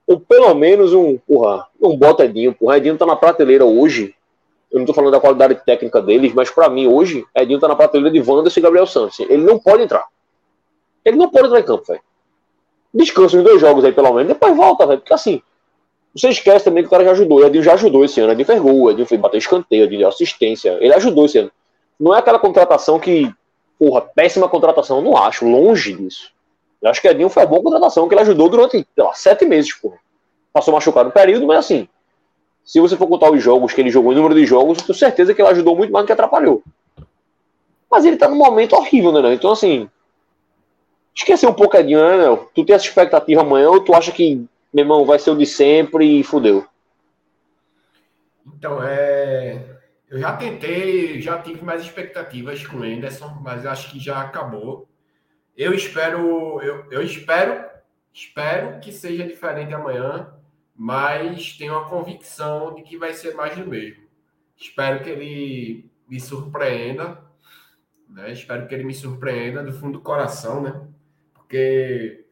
ou 0.06 0.18
pelo 0.18 0.54
menos 0.54 0.94
um, 0.94 1.18
porra, 1.18 1.66
um 1.80 1.96
Botedinho. 1.96 2.54
Porra, 2.54 2.78
Edinho 2.78 2.96
tá 2.96 3.04
na 3.04 3.14
prateleira 3.14 3.64
hoje. 3.64 4.14
Eu 4.70 4.78
não 4.78 4.86
tô 4.86 4.94
falando 4.94 5.12
da 5.12 5.20
qualidade 5.20 5.54
técnica 5.66 6.00
deles, 6.00 6.32
mas 6.34 6.50
para 6.50 6.68
mim 6.68 6.86
hoje, 6.86 7.24
Edinho 7.36 7.60
tá 7.60 7.68
na 7.68 7.76
prateleira 7.76 8.10
de 8.10 8.18
Wanderson 8.18 8.60
e 8.60 8.62
Gabriel 8.62 8.86
Santos. 8.86 9.20
Ele 9.20 9.44
não 9.44 9.58
pode 9.58 9.82
entrar. 9.82 10.06
Ele 11.08 11.16
não 11.16 11.30
pode 11.30 11.46
entrar 11.46 11.60
em 11.60 11.64
campo, 11.64 11.84
velho. 11.86 12.00
Descansa 12.92 13.36
os 13.36 13.42
dois 13.42 13.60
jogos 13.60 13.84
aí, 13.84 13.92
pelo 13.92 14.12
menos. 14.12 14.28
Depois 14.28 14.56
volta, 14.56 14.86
velho. 14.86 15.00
Porque 15.00 15.14
assim, 15.14 15.42
você 16.14 16.28
esquece 16.28 16.64
também 16.64 16.82
que 16.82 16.88
o 16.88 16.90
cara 16.90 17.04
já 17.04 17.12
ajudou. 17.12 17.44
Edinho 17.44 17.62
já 17.62 17.74
ajudou 17.74 18.04
esse 18.04 18.20
ano. 18.20 18.32
Edinho 18.32 18.46
fez 18.46 18.60
gol, 18.60 18.90
Edinho 18.90 19.06
fez 19.06 19.20
bater 19.20 19.38
escanteio, 19.38 19.84
Edinho 19.84 20.00
deu 20.00 20.08
assistência. 20.08 20.78
Ele 20.80 20.94
ajudou 20.94 21.26
esse 21.26 21.38
ano. 21.38 21.50
Não 21.98 22.14
é 22.14 22.18
aquela 22.18 22.38
contratação 22.38 22.98
que, 22.98 23.32
porra, 23.78 24.00
péssima 24.00 24.48
contratação. 24.48 25.00
Não 25.00 25.16
acho. 25.16 25.46
Longe 25.46 25.92
disso. 25.92 26.30
Eu 26.80 26.90
acho 26.90 27.00
que 27.00 27.08
Edinho 27.08 27.28
foi 27.28 27.42
uma 27.42 27.48
boa 27.48 27.62
contratação, 27.62 28.08
que 28.08 28.14
ele 28.14 28.22
ajudou 28.22 28.48
durante, 28.48 28.72
sei 28.72 29.04
lá, 29.04 29.12
sete 29.12 29.44
meses, 29.44 29.74
pô. 29.74 29.92
Passou 30.52 30.72
machucado 30.72 31.08
no 31.08 31.12
período, 31.12 31.46
mas 31.46 31.58
assim, 31.58 31.88
se 32.64 32.80
você 32.80 32.96
for 32.96 33.08
contar 33.08 33.30
os 33.30 33.42
jogos 33.42 33.72
que 33.72 33.80
ele 33.80 33.90
jogou, 33.90 34.12
o 34.12 34.14
número 34.14 34.34
de 34.34 34.46
jogos, 34.46 34.78
eu 34.78 34.84
tenho 34.84 34.98
certeza 34.98 35.34
que 35.34 35.42
ele 35.42 35.48
ajudou 35.48 35.76
muito 35.76 35.92
mais 35.92 36.04
do 36.04 36.06
que 36.06 36.12
atrapalhou. 36.12 36.62
Mas 37.90 38.04
ele 38.04 38.16
tá 38.16 38.28
num 38.28 38.36
momento 38.36 38.74
horrível, 38.74 39.10
né, 39.10 39.34
Então, 39.34 39.50
assim, 39.50 39.88
esquecer 41.14 41.46
um 41.46 41.54
pouco 41.54 41.76
Edinho, 41.76 42.00
né, 42.00 42.46
Tu 42.54 42.64
tem 42.64 42.74
essa 42.74 42.86
expectativa 42.86 43.40
amanhã 43.40 43.70
ou 43.70 43.80
tu 43.80 43.94
acha 43.94 44.12
que, 44.12 44.46
meu 44.72 44.84
irmão, 44.84 45.04
vai 45.04 45.18
ser 45.18 45.30
o 45.30 45.36
de 45.36 45.46
sempre 45.46 46.20
e 46.20 46.24
fudeu? 46.24 46.66
Então, 48.46 48.82
é... 48.82 49.78
Eu 50.10 50.18
já 50.18 50.34
tentei, 50.36 51.20
já 51.20 51.38
tive 51.38 51.62
mais 51.62 51.82
expectativas 51.82 52.66
com 52.66 52.78
o 52.78 52.82
Anderson, 52.82 53.38
mas 53.42 53.66
acho 53.66 53.90
que 53.90 54.00
já 54.00 54.22
acabou. 54.22 54.88
Eu 55.54 55.74
espero, 55.74 56.62
eu, 56.62 56.90
eu 56.90 57.02
espero, 57.02 57.62
espero 58.10 58.80
que 58.80 58.90
seja 58.90 59.26
diferente 59.26 59.74
amanhã, 59.74 60.32
mas 60.74 61.52
tenho 61.58 61.76
a 61.76 61.84
convicção 61.84 62.74
de 62.74 62.82
que 62.82 62.96
vai 62.96 63.12
ser 63.12 63.34
mais 63.34 63.54
do 63.54 63.66
mesmo. 63.66 64.02
Espero 64.56 65.02
que 65.02 65.10
ele 65.10 65.90
me 66.08 66.18
surpreenda, 66.18 67.22
né? 68.08 68.32
Espero 68.32 68.66
que 68.66 68.74
ele 68.74 68.84
me 68.84 68.94
surpreenda 68.94 69.62
do 69.62 69.72
fundo 69.72 69.98
do 69.98 70.00
coração, 70.00 70.62
né? 70.62 70.88
Porque 71.48 72.26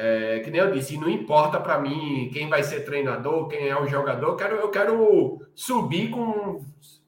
É, 0.00 0.38
que 0.40 0.50
nem 0.50 0.60
eu 0.60 0.70
disse, 0.70 0.96
não 0.96 1.08
importa 1.08 1.58
para 1.58 1.80
mim 1.80 2.30
quem 2.32 2.48
vai 2.48 2.62
ser 2.62 2.84
treinador, 2.84 3.48
quem 3.48 3.66
é 3.66 3.76
o 3.80 3.88
jogador, 3.88 4.28
eu 4.28 4.36
quero, 4.36 4.56
eu 4.56 4.70
quero 4.70 5.40
subir 5.56 6.10
com. 6.10 6.64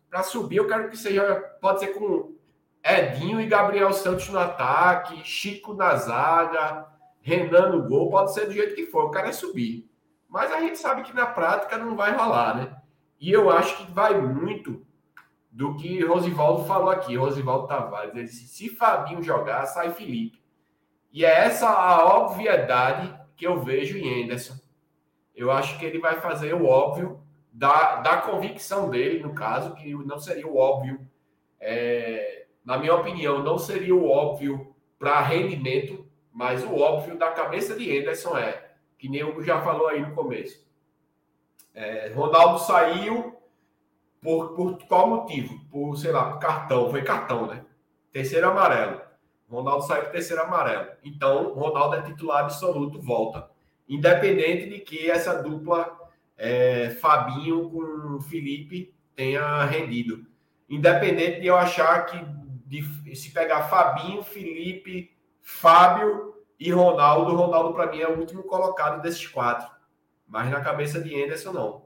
Para 0.08 0.24
subir, 0.24 0.56
eu 0.56 0.66
quero 0.66 0.88
que 0.88 0.96
seja. 0.96 1.22
Pode 1.60 1.78
ser 1.80 1.88
com 1.88 2.34
Edinho 2.82 3.40
e 3.40 3.46
Gabriel 3.46 3.92
Santos 3.92 4.28
no 4.28 4.40
ataque, 4.40 5.22
Chico 5.24 5.72
na 5.72 5.94
zaga, 5.94 6.88
Renan 7.20 7.68
no 7.68 7.88
gol, 7.88 8.10
pode 8.10 8.34
ser 8.34 8.46
do 8.46 8.52
jeito 8.52 8.74
que 8.74 8.86
for, 8.86 9.04
eu 9.04 9.10
quero 9.10 9.28
é 9.28 9.32
subir. 9.32 9.88
Mas 10.28 10.50
a 10.50 10.60
gente 10.60 10.78
sabe 10.78 11.02
que 11.02 11.14
na 11.14 11.26
prática 11.26 11.78
não 11.78 11.94
vai 11.94 12.12
rolar, 12.16 12.56
né? 12.56 12.76
E 13.20 13.30
eu 13.30 13.50
acho 13.50 13.76
que 13.76 13.92
vai 13.92 14.20
muito 14.20 14.84
do 15.50 15.76
que 15.76 16.02
Rosivaldo 16.04 16.64
falou 16.64 16.90
aqui, 16.90 17.14
Rosivaldo 17.16 17.68
Tavares. 17.68 18.14
Ele 18.16 18.24
disse: 18.24 18.48
se 18.48 18.68
Fabinho 18.70 19.22
jogar, 19.22 19.66
sai 19.66 19.92
Felipe. 19.92 20.39
E 21.12 21.24
é 21.24 21.46
essa 21.46 21.68
a 21.68 22.18
obviedade 22.18 23.14
que 23.36 23.46
eu 23.46 23.60
vejo 23.60 23.98
em 23.98 24.24
Anderson. 24.24 24.54
Eu 25.34 25.50
acho 25.50 25.78
que 25.78 25.84
ele 25.84 25.98
vai 25.98 26.20
fazer 26.20 26.54
o 26.54 26.66
óbvio 26.66 27.20
da, 27.52 27.96
da 27.96 28.18
convicção 28.18 28.88
dele, 28.88 29.20
no 29.22 29.34
caso, 29.34 29.74
que 29.74 29.92
não 29.94 30.18
seria 30.18 30.46
o 30.46 30.56
óbvio, 30.56 31.00
é, 31.58 32.46
na 32.64 32.78
minha 32.78 32.94
opinião, 32.94 33.42
não 33.42 33.58
seria 33.58 33.94
o 33.94 34.08
óbvio 34.08 34.74
para 34.98 35.20
rendimento, 35.20 36.06
mas 36.32 36.62
o 36.62 36.76
óbvio 36.76 37.18
da 37.18 37.30
cabeça 37.30 37.74
de 37.76 37.98
Anderson 37.98 38.36
é, 38.36 38.70
que 38.98 39.08
nem 39.08 39.24
o 39.24 39.42
já 39.42 39.60
falou 39.62 39.88
aí 39.88 40.00
no 40.00 40.14
começo. 40.14 40.64
É, 41.74 42.12
Ronaldo 42.14 42.58
saiu 42.58 43.40
por, 44.20 44.54
por 44.54 44.78
qual 44.86 45.08
motivo? 45.08 45.58
Por, 45.70 45.96
sei 45.96 46.12
lá, 46.12 46.32
por 46.32 46.38
cartão. 46.38 46.90
Foi 46.90 47.02
cartão, 47.02 47.46
né? 47.46 47.64
Terceiro 48.12 48.48
amarelo. 48.48 49.00
Ronaldo 49.50 49.84
saiu 49.84 50.04
por 50.04 50.12
terceiro 50.12 50.42
amarelo. 50.42 50.90
Então, 51.02 51.52
Ronaldo 51.52 51.96
é 51.96 52.02
titular 52.02 52.44
absoluto, 52.44 53.00
volta. 53.00 53.50
Independente 53.88 54.68
de 54.68 54.78
que 54.78 55.10
essa 55.10 55.42
dupla 55.42 55.98
é, 56.36 56.90
Fabinho 57.00 57.68
com 57.68 58.20
Felipe 58.20 58.94
tenha 59.16 59.64
rendido. 59.64 60.24
Independente 60.68 61.40
de 61.40 61.48
eu 61.48 61.56
achar 61.56 62.06
que 62.06 62.16
de, 62.64 63.16
se 63.16 63.32
pegar 63.32 63.64
Fabinho, 63.64 64.22
Felipe, 64.22 65.10
Fábio 65.42 66.34
e 66.58 66.70
Ronaldo, 66.70 67.34
Ronaldo 67.34 67.74
para 67.74 67.90
mim 67.90 68.00
é 68.00 68.08
o 68.08 68.18
último 68.18 68.44
colocado 68.44 69.02
desses 69.02 69.26
quatro. 69.26 69.68
Mas 70.28 70.48
na 70.48 70.60
cabeça 70.60 71.00
de 71.00 71.20
Anderson, 71.20 71.52
não. 71.52 71.82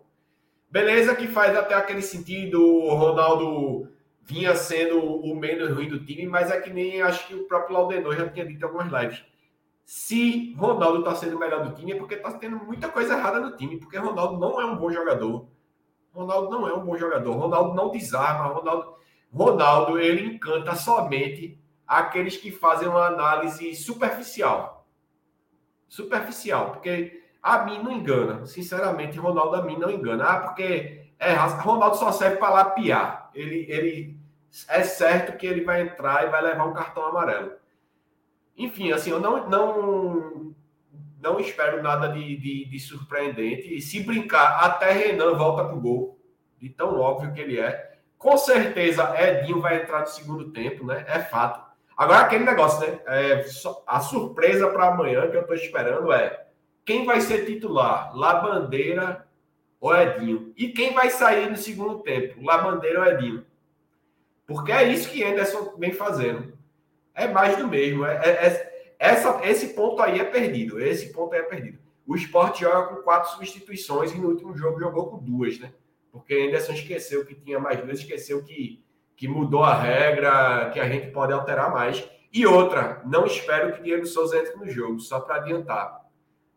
Beleza 0.71 1.15
que 1.15 1.27
faz 1.27 1.57
até 1.57 1.75
aquele 1.75 2.03
sentido, 2.03 2.61
Ronaldo 2.89 3.89
vinha 4.25 4.57
sendo 4.57 4.99
o 4.99 5.37
menos 5.37 5.70
ruim 5.70 5.89
do 5.89 6.05
time, 6.05 6.27
mas 6.27 6.51
é 6.51 6.61
que 6.61 6.70
nem 6.70 7.03
acho 7.03 7.27
que 7.29 7.35
o 7.35 7.45
próprio 7.45 7.77
Laudenor 7.77 8.16
já 8.16 8.29
tinha 8.29 8.47
dito 8.47 8.61
em 8.61 8.64
algumas 8.64 8.91
lives. 8.91 9.22
Se 9.85 10.55
Ronaldo 10.55 11.01
está 11.01 11.14
sendo 11.14 11.37
o 11.37 11.39
melhor 11.39 11.62
do 11.62 11.75
time, 11.75 11.93
é 11.93 11.97
porque 11.97 12.14
está 12.14 12.33
tendo 12.33 12.57
muita 12.57 12.89
coisa 12.89 13.14
errada 13.14 13.39
no 13.39 13.55
time, 13.55 13.79
porque 13.79 13.99
Ronaldo 13.99 14.39
não 14.39 14.59
é 14.59 14.64
um 14.64 14.77
bom 14.77 14.91
jogador. 14.91 15.47
Ronaldo 16.12 16.51
não 16.51 16.66
é 16.66 16.75
um 16.75 16.85
bom 16.85 16.97
jogador. 16.97 17.37
Ronaldo 17.37 17.75
não 17.75 17.91
desarma. 17.91 18.47
Ronaldo, 18.47 18.95
Ronaldo 19.31 19.99
ele 19.99 20.35
encanta 20.35 20.75
somente 20.75 21.61
aqueles 21.87 22.37
que 22.39 22.51
fazem 22.51 22.89
uma 22.89 23.07
análise 23.07 23.75
superficial. 23.75 24.89
Superficial, 25.87 26.70
porque 26.70 27.22
a 27.43 27.64
mim 27.64 27.83
não 27.83 27.93
engana. 27.93 28.47
Sinceramente, 28.47 29.18
Ronaldo 29.18 29.57
a 29.57 29.62
mim 29.62 29.77
não 29.77 29.91
engana. 29.91 30.25
Ah, 30.25 30.41
porque 30.41 31.11
é, 31.18 31.35
Ronaldo 31.35 31.97
só 31.97 32.11
serve 32.11 32.37
para 32.37 32.55
lapiar. 32.55 33.31
Ele, 33.35 33.66
ele 33.68 34.14
é 34.69 34.83
certo 34.83 35.37
que 35.37 35.47
ele 35.47 35.65
vai 35.65 35.83
entrar 35.83 36.27
e 36.27 36.31
vai 36.31 36.43
levar 36.43 36.65
um 36.65 36.75
cartão 36.75 37.05
amarelo. 37.07 37.53
Enfim, 38.57 38.93
assim, 38.93 39.11
eu 39.11 39.19
não, 39.19 39.49
não, 39.49 40.55
não 41.21 41.41
espero 41.41 41.83
nada 41.83 42.09
de, 42.09 42.37
de, 42.37 42.65
de 42.67 42.81
surpreendente. 42.81 43.75
E 43.75 43.81
se 43.81 44.01
brincar, 44.05 44.65
até 44.65 44.93
Renan 44.93 45.35
volta 45.35 45.65
pro 45.65 45.81
gol. 45.81 46.21
De 46.61 46.69
tão 46.69 46.99
óbvio 46.99 47.33
que 47.33 47.41
ele 47.41 47.59
é. 47.59 47.99
Com 48.17 48.37
certeza, 48.37 49.13
Edinho 49.21 49.61
vai 49.61 49.83
entrar 49.83 50.01
no 50.01 50.07
segundo 50.07 50.51
tempo, 50.51 50.87
né? 50.87 51.05
É 51.09 51.19
fato. 51.19 51.63
Agora, 51.97 52.21
aquele 52.21 52.45
negócio, 52.45 52.81
né? 52.81 53.01
É, 53.07 53.45
a 53.87 54.01
surpresa 54.01 54.69
para 54.71 54.89
amanhã 54.89 55.29
que 55.31 55.37
eu 55.37 55.43
estou 55.43 55.57
esperando 55.57 56.13
é 56.13 56.47
quem 56.85 57.05
vai 57.05 57.21
ser 57.21 57.45
titular? 57.45 58.17
Labandeira 58.17 59.27
ou 59.81 59.95
Edinho? 59.95 60.53
E 60.57 60.69
quem 60.69 60.95
vai 60.95 61.11
sair 61.11 61.51
no 61.51 61.57
segundo 61.57 62.01
tempo? 62.01 62.43
Labandeira 62.43 63.01
ou 63.01 63.07
Edinho? 63.07 63.45
Porque 64.47 64.73
é 64.73 64.85
isso 64.85 65.09
que 65.09 65.25
Anderson 65.25 65.75
vem 65.79 65.93
fazendo. 65.93 66.57
É 67.15 67.27
mais 67.29 67.57
do 67.57 67.69
mesmo. 67.69 68.05
É, 68.05 68.17
é, 68.17 68.47
é, 68.47 68.75
essa, 68.99 69.41
esse 69.45 69.69
ponto 69.69 70.03
aí 70.03 70.19
é 70.19 70.25
perdido. 70.25 70.81
Esse 70.81 71.13
ponto 71.13 71.35
aí 71.35 71.41
é 71.41 71.45
perdido. 71.45 71.79
O 72.07 72.15
esporte 72.15 72.61
joga 72.61 72.89
com 72.89 73.03
quatro 73.03 73.31
substituições 73.31 74.13
e 74.13 74.19
no 74.19 74.29
último 74.29 74.55
jogo 74.57 74.79
jogou 74.79 75.07
com 75.07 75.19
duas, 75.19 75.59
né? 75.59 75.73
Porque 76.13 76.35
Anderson 76.35 76.73
esqueceu 76.73 77.25
que 77.25 77.35
tinha 77.35 77.59
mais 77.59 77.81
duas, 77.81 78.01
esqueceu 78.01 78.45
que, 78.45 78.85
que 79.17 79.27
mudou 79.27 79.65
a 79.65 79.75
regra, 79.75 80.71
que 80.71 80.79
a 80.79 80.89
gente 80.89 81.11
pode 81.11 81.33
alterar 81.33 81.73
mais. 81.73 82.09
E 82.33 82.47
outra, 82.47 83.03
não 83.07 83.25
espero 83.25 83.73
que 83.73 83.83
Diego 83.83 84.05
Souza 84.07 84.39
entre 84.39 84.55
no 84.57 84.69
jogo, 84.69 85.01
só 85.01 85.21
para 85.21 85.37
adiantar. 85.37 86.03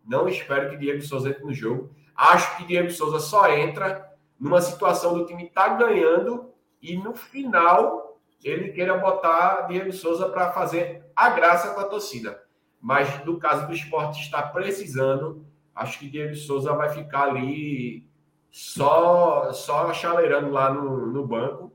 Não 0.05 0.27
espero 0.27 0.69
que 0.69 0.77
Diego 0.77 1.01
Souza 1.01 1.29
entre 1.29 1.43
no 1.43 1.53
jogo. 1.53 1.91
Acho 2.15 2.57
que 2.57 2.65
Diego 2.65 2.89
Souza 2.91 3.19
só 3.19 3.49
entra 3.51 4.11
numa 4.39 4.61
situação 4.61 5.17
do 5.17 5.25
time 5.25 5.45
estar 5.45 5.69
tá 5.69 5.75
ganhando 5.75 6.51
e 6.81 6.97
no 6.97 7.15
final 7.15 8.19
ele 8.43 8.69
queira 8.69 8.97
botar 8.97 9.67
Diego 9.67 9.91
Souza 9.91 10.29
para 10.29 10.51
fazer 10.51 11.03
a 11.15 11.29
graça 11.29 11.73
com 11.73 11.79
a 11.79 11.85
torcida. 11.85 12.43
Mas 12.79 13.25
no 13.25 13.39
caso 13.39 13.67
do 13.67 13.73
esporte 13.73 14.21
está 14.21 14.41
precisando, 14.41 15.45
acho 15.75 15.99
que 15.99 16.09
Diego 16.09 16.35
Souza 16.35 16.73
vai 16.73 16.89
ficar 16.89 17.23
ali 17.23 18.07
só 18.51 19.51
só 19.51 19.91
chaleirando 19.93 20.49
lá 20.51 20.71
no, 20.71 21.07
no 21.07 21.25
banco. 21.25 21.71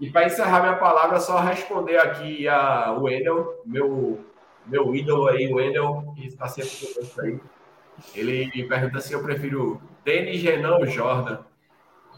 E 0.00 0.10
para 0.10 0.26
encerrar 0.26 0.60
minha 0.60 0.76
palavra, 0.76 1.18
só 1.18 1.40
responder 1.40 1.98
aqui 1.98 2.46
a 2.46 2.92
Wendel, 2.92 3.60
meu, 3.66 4.24
meu 4.64 4.94
ídolo 4.94 5.26
aí, 5.26 5.52
Wendel, 5.52 6.14
que 6.14 6.28
está 6.28 6.46
sempre 6.46 6.94
com 6.94 7.20
aí. 7.20 7.40
Ele 8.14 8.68
pergunta 8.68 9.00
se 9.00 9.12
eu 9.12 9.22
prefiro 9.22 9.82
Denis 10.04 10.40
Renan 10.40 10.76
ou 10.76 10.86
Jordan. 10.86 11.40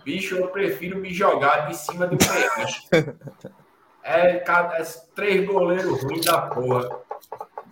Bicho, 0.05 0.36
eu 0.36 0.48
prefiro 0.48 0.98
me 0.98 1.12
jogar 1.12 1.68
de 1.68 1.76
cima 1.76 2.07
do 2.07 2.16
penhasco. 2.16 2.88
É, 4.03 4.38
cada, 4.38 4.78
é 4.78 4.82
três 5.14 5.46
goleiros 5.46 6.03
ruins 6.03 6.24
da 6.24 6.40
porra. 6.40 6.88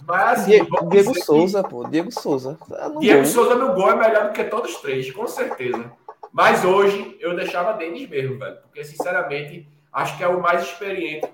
Mas, 0.06 0.40
assim, 0.40 0.50
Diego, 0.50 0.88
Diego 0.90 1.24
Souza, 1.24 1.62
que... 1.62 1.70
pô. 1.70 1.88
Diego 1.88 2.12
Souza. 2.12 2.58
Tá 2.68 2.88
Diego. 3.00 3.26
Souza 3.26 3.54
no 3.54 3.74
gol 3.74 3.90
é 3.90 3.96
melhor 3.96 4.26
do 4.26 4.32
que 4.34 4.44
todos 4.44 4.74
os 4.74 4.80
três, 4.80 5.10
com 5.10 5.26
certeza. 5.26 5.90
Mas 6.30 6.64
hoje 6.64 7.16
eu 7.18 7.34
deixava 7.34 7.72
Denis 7.72 8.08
mesmo, 8.08 8.38
velho. 8.38 8.58
Porque, 8.62 8.84
sinceramente, 8.84 9.66
acho 9.92 10.16
que 10.16 10.22
é 10.22 10.28
o 10.28 10.40
mais 10.40 10.62
experiente. 10.62 11.26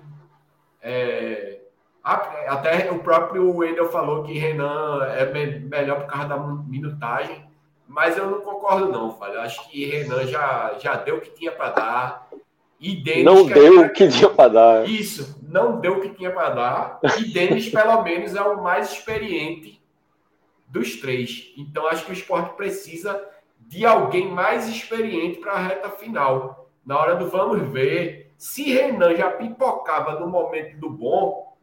É, 0.81 1.59
até 2.03 2.91
o 2.91 2.99
próprio 2.99 3.55
Wendel 3.55 3.91
falou 3.91 4.23
que 4.23 4.37
Renan 4.37 5.03
é 5.05 5.25
melhor 5.59 6.01
por 6.01 6.07
causa 6.07 6.27
da 6.27 6.37
minutagem, 6.37 7.43
mas 7.87 8.17
eu 8.17 8.29
não 8.29 8.41
concordo, 8.41 8.91
não, 8.91 9.15
Falho. 9.15 9.39
Acho 9.39 9.69
que 9.69 9.85
Renan 9.85 10.25
já, 10.25 10.75
já 10.79 10.95
deu 10.95 11.17
o 11.17 11.21
que 11.21 11.31
tinha 11.31 11.51
para 11.51 11.69
dar. 11.69 12.29
E 12.79 12.95
Denis, 12.95 13.23
não 13.23 13.45
deu 13.45 13.81
o 13.81 13.89
que 13.89 14.07
tinha 14.07 14.29
para 14.29 14.49
dar. 14.49 14.89
Isso, 14.89 15.39
não 15.47 15.79
deu 15.79 15.93
o 15.93 16.01
que 16.01 16.09
tinha 16.09 16.31
para 16.31 16.49
dar. 16.49 16.99
E 17.19 17.31
Denis, 17.31 17.69
pelo 17.69 18.01
menos, 18.03 18.35
é 18.35 18.41
o 18.41 18.61
mais 18.61 18.91
experiente 18.91 19.81
dos 20.67 20.97
três. 20.97 21.53
Então, 21.57 21.87
acho 21.87 22.05
que 22.05 22.11
o 22.11 22.13
esporte 22.13 22.55
precisa 22.55 23.23
de 23.59 23.85
alguém 23.85 24.29
mais 24.29 24.67
experiente 24.67 25.39
para 25.39 25.53
a 25.53 25.59
reta 25.59 25.89
final. 25.89 26.69
Na 26.85 26.99
hora 26.99 27.15
do 27.15 27.29
vamos 27.29 27.71
ver, 27.71 28.33
se 28.37 28.73
Renan 28.73 29.15
já 29.15 29.31
pipocava 29.31 30.19
no 30.19 30.27
momento 30.27 30.77
do 30.77 30.89
bom, 30.89 31.55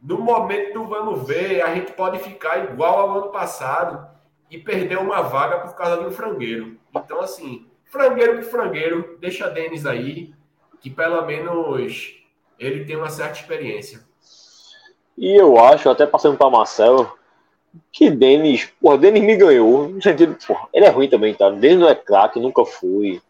no 0.00 0.18
momento 0.18 0.74
do 0.74 0.86
vamos 0.86 1.26
ver, 1.26 1.62
a 1.62 1.74
gente 1.74 1.92
pode 1.92 2.18
ficar 2.20 2.64
igual 2.64 3.00
ao 3.00 3.18
ano 3.18 3.32
passado 3.32 4.15
e 4.50 4.58
perder 4.58 4.98
uma 4.98 5.22
vaga 5.22 5.58
por 5.58 5.74
causa 5.74 6.00
de 6.00 6.06
um 6.06 6.10
frangueiro. 6.10 6.76
Então, 6.94 7.20
assim, 7.20 7.66
frangueiro 7.84 8.38
que 8.38 8.44
frangueiro, 8.44 9.16
deixa 9.20 9.48
Denis 9.48 9.86
aí, 9.86 10.32
que 10.80 10.90
pelo 10.90 11.24
menos 11.24 12.14
ele 12.58 12.84
tem 12.84 12.96
uma 12.96 13.10
certa 13.10 13.40
experiência. 13.40 14.00
E 15.16 15.34
eu 15.34 15.58
acho, 15.58 15.88
até 15.88 16.06
passando 16.06 16.36
para 16.36 16.50
Marcelo, 16.50 17.10
que 17.90 18.10
Denis, 18.10 18.70
porra, 18.80 18.98
Denis 18.98 19.22
me 19.22 19.36
ganhou, 19.36 19.88
no 19.88 20.02
sentido, 20.02 20.36
porra, 20.46 20.68
ele 20.72 20.84
é 20.84 20.90
ruim 20.90 21.08
também, 21.08 21.34
tá? 21.34 21.50
Denis 21.50 21.78
não 21.78 21.88
é 21.88 21.94
craque, 21.94 22.38
nunca 22.38 22.64
foi. 22.64 23.20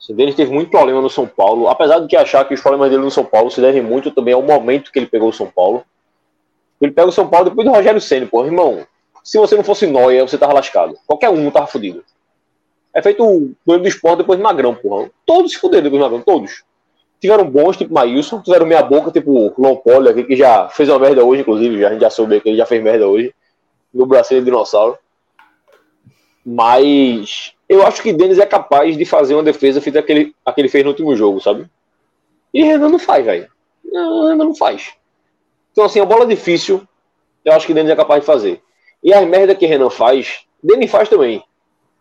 Assim, 0.00 0.14
Denis 0.14 0.34
teve 0.34 0.52
muito 0.52 0.70
problema 0.70 1.00
no 1.00 1.10
São 1.10 1.26
Paulo, 1.26 1.68
apesar 1.68 2.00
de 2.00 2.06
que 2.06 2.16
achar 2.16 2.46
que 2.46 2.54
os 2.54 2.60
problemas 2.60 2.90
dele 2.90 3.02
no 3.02 3.10
São 3.10 3.24
Paulo 3.24 3.50
se 3.50 3.60
devem 3.60 3.82
muito 3.82 4.10
também 4.10 4.34
ao 4.34 4.42
momento 4.42 4.92
que 4.92 4.98
ele 4.98 5.06
pegou 5.06 5.28
o 5.28 5.32
São 5.32 5.46
Paulo. 5.46 5.84
Ele 6.80 6.92
pega 6.92 7.08
o 7.08 7.12
São 7.12 7.28
Paulo 7.28 7.48
depois 7.48 7.66
do 7.66 7.72
Rogério 7.72 8.00
Senna, 8.00 8.26
pô. 8.26 8.44
Irmão, 8.44 8.86
se 9.22 9.38
você 9.38 9.56
não 9.56 9.64
fosse 9.64 9.86
Noia, 9.86 10.26
você 10.26 10.36
tava 10.36 10.52
lascado. 10.52 10.96
Qualquer 11.06 11.30
um 11.30 11.50
tava 11.50 11.66
fudido. 11.66 12.04
É 12.94 13.00
feito 13.00 13.24
o 13.24 13.54
dono 13.64 13.80
do 13.80 13.88
esporte 13.88 14.18
depois 14.18 14.38
do 14.38 14.42
Magrão, 14.42 14.74
porra. 14.74 15.10
Todos 15.24 15.52
se 15.52 15.58
fuderam 15.58 15.84
depois 15.84 16.00
do 16.00 16.04
Magrão, 16.04 16.22
todos. 16.22 16.62
Tiveram 17.20 17.48
bons, 17.48 17.76
tipo 17.76 17.94
Maílson, 17.94 18.42
tiveram 18.42 18.66
meia 18.66 18.82
boca, 18.82 19.10
tipo 19.10 19.54
Lompoli 19.56 20.08
aqui, 20.08 20.24
que 20.24 20.36
já 20.36 20.68
fez 20.68 20.88
uma 20.88 20.98
merda 20.98 21.24
hoje, 21.24 21.42
inclusive, 21.42 21.80
já, 21.80 21.88
a 21.88 21.92
gente 21.92 22.00
já 22.00 22.10
soube 22.10 22.40
que 22.40 22.48
ele 22.48 22.58
já 22.58 22.66
fez 22.66 22.82
merda 22.82 23.06
hoje. 23.06 23.32
no 23.94 24.04
bracinho 24.06 24.40
de 24.40 24.46
dinossauro. 24.46 24.98
Mas 26.44 27.54
eu 27.68 27.86
acho 27.86 28.02
que 28.02 28.12
Denis 28.12 28.38
é 28.38 28.44
capaz 28.44 28.96
de 28.96 29.04
fazer 29.04 29.34
uma 29.34 29.42
defesa 29.42 29.80
feita 29.80 30.00
aquele, 30.00 30.34
aquele 30.44 30.68
fez 30.68 30.84
no 30.84 30.90
último 30.90 31.14
jogo, 31.14 31.40
sabe? 31.40 31.66
E 32.52 32.62
Renan 32.64 32.88
não 32.88 32.98
faz, 32.98 33.24
velho. 33.24 33.48
Renan 33.84 34.44
não 34.44 34.54
faz. 34.54 34.92
Então, 35.70 35.84
assim, 35.84 36.00
a 36.00 36.04
bola 36.04 36.26
difícil, 36.26 36.86
eu 37.44 37.52
acho 37.52 37.66
que 37.66 37.72
Denis 37.72 37.90
é 37.90 37.96
capaz 37.96 38.20
de 38.20 38.26
fazer. 38.26 38.62
E 39.02 39.12
as 39.12 39.26
merda 39.26 39.54
que 39.54 39.66
Renan 39.66 39.90
faz, 39.90 40.44
Denis 40.62 40.90
faz 40.90 41.08
também. 41.08 41.42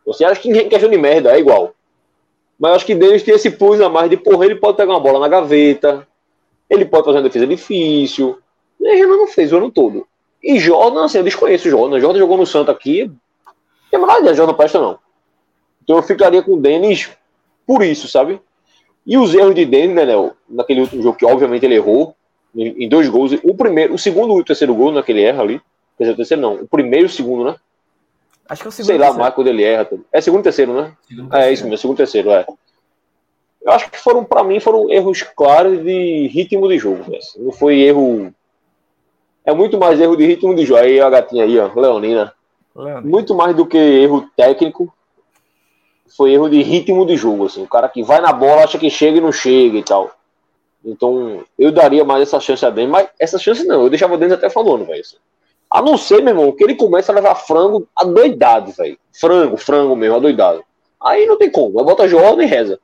Você 0.06 0.24
acha 0.24 0.40
que 0.40 0.50
em 0.50 0.70
questão 0.70 0.90
de 0.90 0.98
merda 0.98 1.36
é 1.36 1.40
igual. 1.40 1.74
Mas 2.60 2.74
acho 2.74 2.86
que 2.86 2.96
Denis 2.96 3.24
tem 3.24 3.34
esse 3.34 3.50
plus 3.50 3.82
a 3.82 3.90
mais 3.90 4.10
de, 4.10 4.18
porra, 4.18 4.46
ele 4.46 4.56
pode 4.56 4.78
pegar 4.78 4.94
uma 4.94 5.00
bola 5.00 5.20
na 5.20 5.28
gaveta, 5.28 6.08
ele 6.70 6.86
pode 6.86 7.06
fazer 7.06 7.18
uma 7.18 7.24
defesa 7.24 7.48
difícil. 7.48 8.38
E 8.80 8.96
Renan 8.96 9.18
não 9.18 9.28
fez 9.28 9.52
o 9.52 9.58
ano 9.58 9.72
todo. 9.72 10.08
E 10.44 10.60
Jordan, 10.60 11.06
assim, 11.06 11.18
eu 11.18 11.24
desconheço 11.24 11.68
o 11.68 11.72
Jordan. 11.72 12.00
Jordan 12.00 12.20
jogou 12.20 12.38
no 12.38 12.46
Santo 12.46 12.72
aqui. 12.72 13.12
É 13.92 13.98
mais 13.98 14.24
de 14.24 14.34
Jordan 14.34 14.54
presta, 14.54 14.80
não. 14.80 14.98
Então 15.84 15.98
eu 15.98 16.04
ficaria 16.04 16.42
com 16.42 16.54
o 16.54 16.62
Denis 16.62 17.10
por 17.66 17.84
isso, 17.84 18.08
sabe? 18.08 18.40
E 19.06 19.18
os 19.18 19.34
erros 19.34 19.56
de 19.56 19.66
Denis, 19.66 19.96
né, 19.96 20.06
Léo? 20.06 20.32
Naquele 20.48 20.82
último 20.82 21.02
jogo, 21.02 21.18
que 21.18 21.26
obviamente 21.26 21.66
ele 21.66 21.76
errou, 21.76 22.16
em 22.56 22.88
dois 22.88 23.08
gols. 23.10 23.34
O 23.44 23.56
primeiro, 23.56 23.94
o 23.94 23.98
segundo 23.98 24.38
e 24.38 24.42
o 24.42 24.44
terceiro 24.44 24.76
gol, 24.76 24.92
naquele 24.92 25.22
erra 25.22 25.42
ali. 25.42 25.62
Quer 26.02 26.06
dizer, 26.06 26.14
o 26.14 26.18
terceiro 26.18 26.42
não. 26.42 26.56
O 26.56 26.68
primeiro 26.68 27.06
e 27.06 27.10
o 27.10 27.10
segundo, 27.10 27.44
né? 27.44 27.56
Acho 28.50 28.64
que 28.64 28.68
é 28.68 28.70
o 28.70 28.72
segundo. 28.72 28.88
Sei 28.88 28.98
lá, 28.98 29.14
Marco 29.14 29.44
dele 29.44 29.64
erra. 29.64 29.88
É 30.12 30.20
segundo 30.20 30.40
e 30.40 30.44
terceiro, 30.46 30.74
né? 30.74 30.94
Segundo, 31.08 31.36
É 31.36 31.54
isso 31.54 31.64
mesmo, 31.64 31.78
segundo 31.78 31.98
e 31.98 31.98
terceiro, 31.98 32.32
é. 32.32 32.44
Eu 33.62 33.72
acho 33.72 33.92
que 33.92 34.00
foram, 34.00 34.24
pra 34.24 34.44
mim, 34.44 34.60
foram 34.60 34.90
erros 34.90 35.22
claros 35.22 35.84
de 35.84 36.28
ritmo 36.34 36.68
de 36.68 36.80
jogo. 36.80 37.04
né? 37.08 37.20
Não 37.38 37.52
foi 37.52 37.82
erro. 37.82 38.34
É 39.46 39.54
muito 39.54 39.78
mais 39.78 40.02
erro 40.02 40.18
de 40.18 40.26
ritmo 40.26 40.56
de 40.56 40.66
jogo. 40.66 40.80
Aí 40.80 41.00
a 41.00 41.08
gatinha 41.08 41.44
aí, 41.44 41.60
ó, 41.60 41.70
Leonina. 41.80 42.34
Leandro. 42.76 43.08
Muito 43.08 43.36
mais 43.36 43.56
do 43.56 43.64
que 43.68 43.78
erro 43.78 44.28
técnico. 44.36 44.92
Foi 46.18 46.34
erro 46.34 46.50
de 46.50 46.64
ritmo 46.64 47.06
de 47.06 47.16
jogo, 47.16 47.46
assim. 47.46 47.62
O 47.62 47.68
cara 47.68 47.88
que 47.88 48.02
vai 48.02 48.20
na 48.22 48.34
bola, 48.34 48.64
acha 48.64 48.80
que 48.80 48.90
chega 48.90 49.20
e 49.20 49.22
não 49.22 49.32
chega 49.32 49.78
e 49.78 49.84
tal. 49.84 50.10
Então, 50.84 51.44
eu 51.60 51.72
daria 51.72 52.04
mais 52.04 52.24
essa 52.24 52.40
chance 52.40 52.66
a 52.66 52.72
Denis, 52.72 52.90
mas 52.90 53.08
essa 53.20 53.38
chance 53.38 53.64
não, 53.68 53.84
eu 53.84 53.90
deixava 53.90 54.16
o 54.16 54.18
Denis 54.18 54.34
até 54.34 54.50
falando, 54.50 54.84
velho. 54.88 55.04
A 55.72 55.82
não 55.82 55.98
ser, 55.98 56.22
meu 56.22 56.34
irmão, 56.34 56.52
que 56.52 56.64
ele 56.64 56.76
começa 56.76 57.14
a 57.14 57.16
levar 57.16 57.34
frango 57.36 57.88
adoidado, 57.96 58.74
velho. 58.74 58.98
Frango, 59.14 59.56
frango 59.56 59.96
mesmo, 59.96 60.18
adoidado. 60.18 60.62
Aí 61.02 61.26
não 61.26 61.38
tem 61.38 61.50
como, 61.50 61.72
vai 61.72 61.86
botar 61.86 62.08
Jordan 62.08 62.44
e 62.44 62.46
reza. 62.46 62.78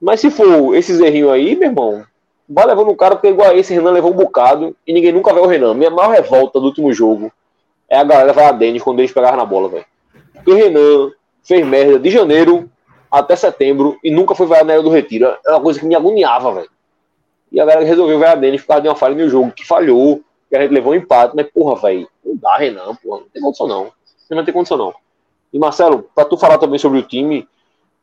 Mas 0.00 0.20
se 0.20 0.30
for 0.30 0.74
esses 0.74 0.98
errinhos 0.98 1.30
aí, 1.30 1.54
meu 1.54 1.68
irmão, 1.68 2.04
vai 2.48 2.66
levando 2.66 2.90
o 2.90 2.96
cara, 2.96 3.16
porque 3.16 3.28
igual 3.28 3.50
a 3.50 3.54
esse 3.54 3.72
Renan 3.72 3.92
levou 3.92 4.12
um 4.12 4.16
bocado 4.16 4.76
e 4.86 4.92
ninguém 4.92 5.12
nunca 5.12 5.32
vê 5.32 5.40
o 5.40 5.46
Renan. 5.46 5.74
Minha 5.74 5.90
maior 5.90 6.10
revolta 6.10 6.58
do 6.58 6.66
último 6.66 6.92
jogo 6.92 7.30
é 7.88 7.98
a 7.98 8.04
galera 8.04 8.32
vai 8.32 8.46
a 8.46 8.52
Denis 8.52 8.82
quando 8.82 8.98
eles 8.98 9.12
pegaram 9.12 9.36
na 9.36 9.44
bola, 9.44 9.68
velho. 9.68 9.84
Porque 10.32 10.50
o 10.50 10.54
Renan 10.54 11.12
fez 11.42 11.66
merda 11.66 11.98
de 11.98 12.10
janeiro 12.10 12.68
até 13.10 13.36
setembro 13.36 13.98
e 14.02 14.10
nunca 14.10 14.34
foi 14.34 14.46
vaiar 14.46 14.64
na 14.64 14.78
do 14.80 14.90
Retiro. 14.90 15.26
É 15.46 15.50
uma 15.50 15.60
coisa 15.60 15.78
que 15.78 15.86
me 15.86 15.94
agoniava, 15.94 16.52
velho. 16.52 16.70
E 17.52 17.60
a 17.60 17.64
galera 17.64 17.86
resolveu 17.86 18.18
vaiar 18.18 18.32
a 18.32 18.40
Denis 18.40 18.62
por 18.62 18.68
causa 18.68 18.82
de 18.82 18.88
uma 18.88 18.96
falha 18.96 19.14
no 19.14 19.28
jogo 19.28 19.52
que 19.52 19.64
falhou, 19.64 20.20
que 20.48 20.56
a 20.56 20.62
gente 20.62 20.72
levou 20.72 20.92
um 20.92 20.96
empate, 20.96 21.34
mas 21.34 21.46
porra, 21.50 21.80
velho, 21.80 22.08
não 22.24 22.36
dá, 22.36 22.56
Renan, 22.56 22.94
porra, 22.96 23.20
não 23.20 23.28
tem 23.28 23.42
condição 23.42 23.66
não. 23.66 23.92
Não 24.30 24.44
tem 24.44 24.54
condição 24.54 24.76
não. 24.76 24.94
E 25.52 25.58
Marcelo, 25.58 26.08
pra 26.14 26.24
tu 26.24 26.36
falar 26.36 26.58
também 26.58 26.78
sobre 26.78 26.98
o 26.98 27.02
time, 27.02 27.46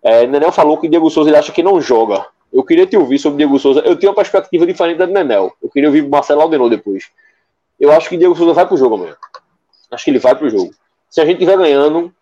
é, 0.01 0.25
Nenel 0.25 0.51
falou 0.51 0.77
que 0.77 0.87
Diego 0.87 1.09
Souza 1.09 1.29
ele 1.29 1.37
acha 1.37 1.51
que 1.51 1.61
não 1.61 1.81
joga. 1.81 2.25
Eu 2.51 2.63
queria 2.63 2.85
te 2.85 2.97
ouvir 2.97 3.19
sobre 3.19 3.37
Diego 3.37 3.59
Souza. 3.59 3.81
Eu 3.81 3.95
tenho 3.95 4.11
uma 4.11 4.15
perspectiva 4.15 4.65
diferente 4.65 4.97
da 4.97 5.05
do 5.05 5.13
Nenel. 5.13 5.53
Eu 5.61 5.69
queria 5.69 5.89
ouvir 5.89 6.07
Marcelo 6.07 6.41
Aldenor 6.41 6.69
depois. 6.69 7.09
Eu 7.79 7.91
acho 7.91 8.09
que 8.09 8.17
Diego 8.17 8.35
Souza 8.35 8.53
vai 8.53 8.65
pro 8.65 8.77
jogo 8.77 8.95
amanhã. 8.95 9.15
Acho 9.91 10.05
que 10.05 10.11
ele 10.11 10.19
vai 10.19 10.35
pro 10.35 10.49
jogo. 10.49 10.73
Se 11.09 11.19
a 11.19 11.25
gente 11.25 11.35
estiver 11.35 11.57
ganhando, 11.57 12.13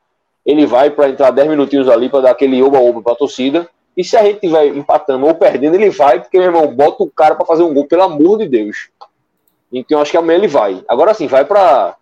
ele 0.45 0.65
vai 0.65 0.89
para 0.89 1.09
entrar 1.09 1.31
10 1.31 1.47
minutinhos 1.47 1.87
ali 1.87 2.09
para 2.09 2.21
dar 2.21 2.31
aquele 2.31 2.61
oba-oba 2.61 3.01
pra 3.01 3.15
torcida. 3.15 3.69
E 3.95 4.03
se 4.03 4.17
a 4.17 4.23
gente 4.23 4.35
estiver 4.35 4.67
empatando 4.67 5.25
ou 5.27 5.35
perdendo, 5.35 5.75
ele 5.75 5.89
vai, 5.89 6.19
porque, 6.19 6.37
meu 6.37 6.47
irmão, 6.47 6.67
bota 6.73 7.03
o 7.03 7.11
cara 7.11 7.35
para 7.35 7.45
fazer 7.45 7.63
um 7.63 7.73
gol, 7.73 7.85
pelo 7.85 8.03
amor 8.03 8.39
de 8.39 8.47
Deus. 8.47 8.89
Então 9.71 10.01
acho 10.01 10.11
que 10.11 10.17
amanhã 10.17 10.37
ele 10.37 10.47
vai. 10.47 10.83
Agora 10.87 11.13
sim, 11.13 11.27
vai 11.27 11.45
para 11.45 11.95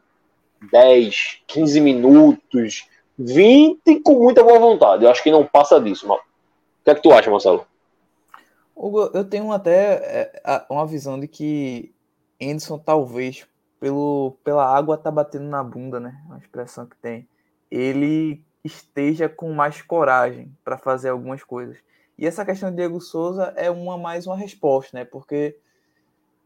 10, 0.72 1.41
15 1.47 1.82
minutos, 1.82 2.88
20 3.18 3.99
com 4.01 4.13
muita 4.13 4.43
boa 4.43 4.59
vontade. 4.59 5.03
Eu 5.03 5.11
acho 5.11 5.24
que 5.24 5.32
não 5.32 5.45
passa 5.45 5.80
disso, 5.80 6.07
mano. 6.07 6.22
O 6.22 6.84
que 6.84 6.91
é 6.91 6.95
que 6.95 7.01
tu 7.01 7.11
acha, 7.11 7.30
Marcelo? 7.30 7.65
Hugo, 8.76 9.09
eu 9.13 9.26
tenho 9.26 9.51
até 9.51 10.32
é, 10.45 10.65
uma 10.70 10.86
visão 10.86 11.20
de 11.20 11.28
que 11.28 11.91
Anderson 12.41 12.78
talvez 12.78 13.45
pelo 13.80 14.38
pela 14.43 14.65
água 14.65 14.97
tá 14.97 15.09
batendo 15.09 15.45
na 15.45 15.63
bunda, 15.63 15.99
né? 15.99 16.22
Uma 16.28 16.38
expressão 16.38 16.86
que 16.86 16.95
tem. 16.97 17.28
Ele 17.70 18.43
esteja 18.63 19.28
com 19.28 19.51
mais 19.51 19.82
coragem 19.82 20.55
para 20.63 20.78
fazer 20.78 21.09
algumas 21.09 21.43
coisas. 21.43 21.78
E 22.18 22.26
essa 22.26 22.45
questão 22.45 22.70
de 22.70 22.78
Diego 22.78 22.99
Souza 22.99 23.53
é 23.55 23.70
uma 23.70 23.97
mais 23.97 24.26
uma 24.26 24.38
resposta, 24.38 24.97
né? 24.97 25.05
Porque 25.05 25.57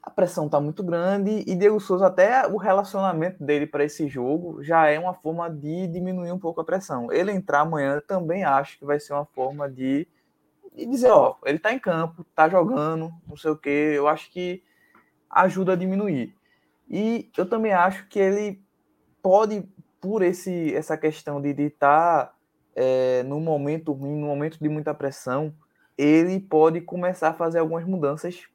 a 0.04 0.10
pressão 0.10 0.49
tá 0.49 0.60
muito 0.60 0.84
grande 0.84 1.43
e 1.45 1.56
Diego 1.56 1.80
Souza 1.80 2.08
até 2.08 2.47
o 2.47 2.58
relacionamento 2.58 3.43
dele 3.43 3.68
para 3.68 3.84
esse 3.84 4.08
jogo 4.08 4.64
já 4.64 4.88
é 4.88 4.97
uma 4.97 5.14
forma 5.14 5.49
de 5.49 5.88
diminuir 5.88 6.32
um 6.32 6.39
pouco 6.39 6.60
a 6.60 6.66
pressão. 6.66 7.12
Ele 7.12 7.32
entrar 7.32 7.62
amanhã 7.62 8.02
também 8.08 8.43
acho 8.43 8.80
que 8.80 8.86
vai 8.86 8.99
ser 8.99 9.14
uma 9.14 9.26
forma 9.26 9.70
de 9.70 10.08
e 10.74 10.86
dizer, 10.86 11.12
ó, 11.12 11.36
ele 11.45 11.60
tá 11.60 11.74
em 11.74 11.80
campo, 11.80 12.26
tá 12.34 12.47
jogando, 12.47 13.12
não 13.28 13.36
sei 13.36 13.52
o 13.52 13.58
que, 13.58 13.70
eu 13.70 14.08
acho 14.08 14.32
que 14.32 14.64
ajuda 15.30 15.74
a 15.74 15.76
diminuir. 15.76 16.34
E 16.89 17.30
eu 17.38 17.45
também 17.45 17.74
acho 17.74 18.08
que 18.08 18.18
ele 18.20 18.64
pode, 19.22 19.64
por 19.99 20.22
esse, 20.24 20.74
essa 20.74 20.97
questão 20.97 21.41
de 21.41 21.49
estar 21.62 22.34
é, 22.76 23.22
no 23.24 23.39
momento 23.39 23.91
ruim, 23.91 24.16
no 24.16 24.28
momento 24.28 24.58
de 24.60 24.70
muita 24.70 24.93
pressão, 24.93 25.54
ele 25.97 26.39
pode 26.39 26.82
começar 26.82 27.30
a 27.30 27.34
fazer 27.34 27.60
algumas 27.60 27.86
mudanças 27.86 28.47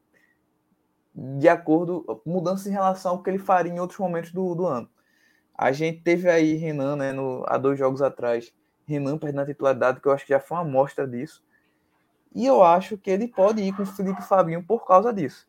de 1.17 1.49
acordo, 1.49 2.21
mudanças 2.27 2.67
em 2.67 2.73
relação 2.73 3.13
ao 3.13 3.23
que 3.23 3.31
ele 3.31 3.39
faria 3.39 3.73
em 3.73 3.81
outros 3.81 3.99
momentos 3.99 4.33
do, 4.33 4.55
do 4.55 4.67
ano. 4.67 4.89
A 5.57 5.73
gente 5.73 6.03
teve 6.03 6.29
aí 6.29 6.55
Renan, 6.55 6.97
né, 6.97 7.13
no, 7.13 7.43
há 7.47 7.57
dois 7.57 7.79
jogos 7.79 8.03
atrás, 8.03 8.53
Renan 8.87 9.17
perdendo 9.17 9.41
a 9.41 9.47
titularidade, 9.47 10.01
que 10.01 10.07
eu 10.07 10.13
acho 10.13 10.27
que 10.27 10.33
já 10.33 10.41
foi 10.41 10.59
uma 10.59 10.65
amostra 10.65 11.09
disso. 11.09 11.43
E 12.35 12.45
eu 12.45 12.63
acho 12.63 12.99
que 12.99 13.11
ele 13.11 13.27
pode 13.27 13.63
ir 13.63 13.75
com 13.75 13.83
o 13.83 13.87
Felipe 13.87 14.21
Fabinho 14.21 14.63
por 14.63 14.87
causa 14.87 15.11
disso. 15.11 15.49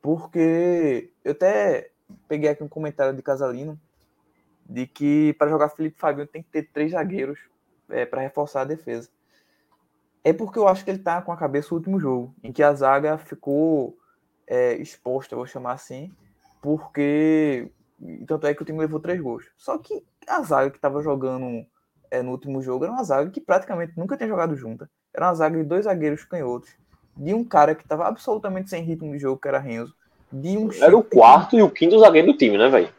Porque 0.00 1.10
eu 1.24 1.32
até 1.32 1.90
peguei 2.28 2.48
aqui 2.48 2.62
um 2.62 2.68
comentário 2.68 3.12
de 3.12 3.20
Casalino 3.20 3.78
de 4.64 4.86
que 4.86 5.32
para 5.32 5.50
jogar 5.50 5.70
Felipe 5.70 5.98
Fabinho 5.98 6.28
tem 6.28 6.42
que 6.42 6.50
ter 6.50 6.70
três 6.72 6.92
zagueiros 6.92 7.40
é, 7.88 8.06
para 8.06 8.20
reforçar 8.20 8.60
a 8.60 8.64
defesa. 8.64 9.08
É 10.22 10.32
porque 10.32 10.60
eu 10.60 10.68
acho 10.68 10.84
que 10.84 10.90
ele 10.90 11.00
tá 11.00 11.20
com 11.20 11.32
a 11.32 11.36
cabeça 11.36 11.70
do 11.70 11.76
último 11.76 11.98
jogo, 11.98 12.32
em 12.44 12.52
que 12.52 12.62
a 12.62 12.72
zaga 12.72 13.18
ficou 13.18 13.97
é, 14.48 14.74
exposta, 14.76 15.34
eu 15.34 15.38
vou 15.38 15.46
chamar 15.46 15.72
assim, 15.72 16.10
porque 16.62 17.70
tanto 18.26 18.46
é 18.46 18.54
que 18.54 18.62
o 18.62 18.64
time 18.64 18.78
levou 18.78 18.98
três 18.98 19.20
gols. 19.20 19.44
Só 19.56 19.76
que 19.76 20.02
a 20.26 20.42
zaga 20.42 20.70
que 20.70 20.78
estava 20.78 21.02
jogando 21.02 21.66
é, 22.10 22.22
no 22.22 22.30
último 22.30 22.62
jogo 22.62 22.84
era 22.84 22.92
uma 22.92 23.04
zaga 23.04 23.30
que 23.30 23.40
praticamente 23.40 23.92
nunca 23.96 24.16
tinha 24.16 24.28
jogado 24.28 24.56
junta. 24.56 24.90
Era 25.14 25.26
uma 25.26 25.34
zaga 25.34 25.58
de 25.58 25.64
dois 25.64 25.84
zagueiros 25.84 26.24
canhotos, 26.24 26.70
de 27.16 27.34
um 27.34 27.44
cara 27.44 27.74
que 27.74 27.82
estava 27.82 28.06
absolutamente 28.06 28.70
sem 28.70 28.82
ritmo 28.82 29.12
de 29.12 29.18
jogo, 29.18 29.40
que 29.40 29.48
era 29.48 29.58
Renzo, 29.58 29.94
de 30.32 30.56
um 30.56 30.70
Era 30.72 30.96
o 30.96 31.02
quarto 31.02 31.56
e 31.56 31.62
o 31.62 31.70
quinto 31.70 31.98
zagueiro 31.98 32.28
do 32.28 32.36
time, 32.36 32.56
né, 32.56 32.68
velho? 32.68 32.92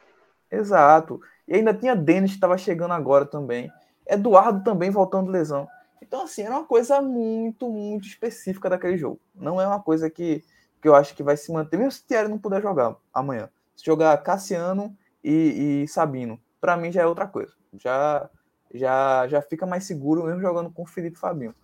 Exato. 0.52 1.22
E 1.47 1.56
ainda 1.56 1.74
tinha 1.74 1.95
Denis 1.95 2.32
que 2.32 2.38
estava 2.38 2.58
chegando 2.58 2.93
agora 2.93 3.26
também. 3.26 3.72
Eduardo 4.08 4.64
também 4.64 4.89
voltando 4.89 5.28
de 5.28 5.32
lesão. 5.32 5.68
Então, 6.02 6.24
assim, 6.24 6.43
era 6.43 6.56
uma 6.56 6.66
coisa 6.66 7.02
muito, 7.02 7.70
muito 7.70 8.08
específica 8.08 8.70
daquele 8.70 8.97
jogo. 8.97 9.20
Não 9.36 9.62
é 9.62 9.68
uma 9.68 9.80
coisa 9.80 10.10
que, 10.10 10.43
que 10.82 10.88
eu 10.88 10.95
acho 10.95 11.15
que 11.15 11.23
vai 11.23 11.36
se 11.36 11.51
manter, 11.51 11.77
mesmo 11.77 11.91
se 11.91 12.05
Thierry 12.05 12.30
não 12.30 12.38
puder 12.38 12.61
jogar 12.61 12.95
amanhã. 13.13 13.49
Se 13.75 13.86
jogar 13.86 14.17
Cassiano 14.17 14.95
e, 15.23 15.84
e 15.84 15.88
Sabino, 15.88 16.39
para 16.59 16.77
mim 16.77 16.91
já 16.91 17.01
é 17.01 17.05
outra 17.05 17.27
coisa. 17.27 17.53
Já, 17.73 18.30
já, 18.73 19.27
já 19.27 19.41
fica 19.41 19.65
mais 19.65 19.84
seguro 19.84 20.25
mesmo 20.25 20.41
jogando 20.41 20.71
com 20.71 20.84
o 20.84 20.88
Felipe 20.88 21.17
e 21.17 21.19
Fabinho. 21.19 21.55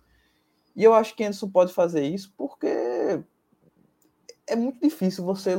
E 0.74 0.84
eu 0.84 0.94
acho 0.94 1.14
que 1.16 1.24
Anderson 1.24 1.48
pode 1.48 1.72
fazer 1.72 2.02
isso 2.02 2.32
porque 2.36 3.22
é 4.46 4.54
muito 4.54 4.80
difícil 4.80 5.24
você 5.24 5.56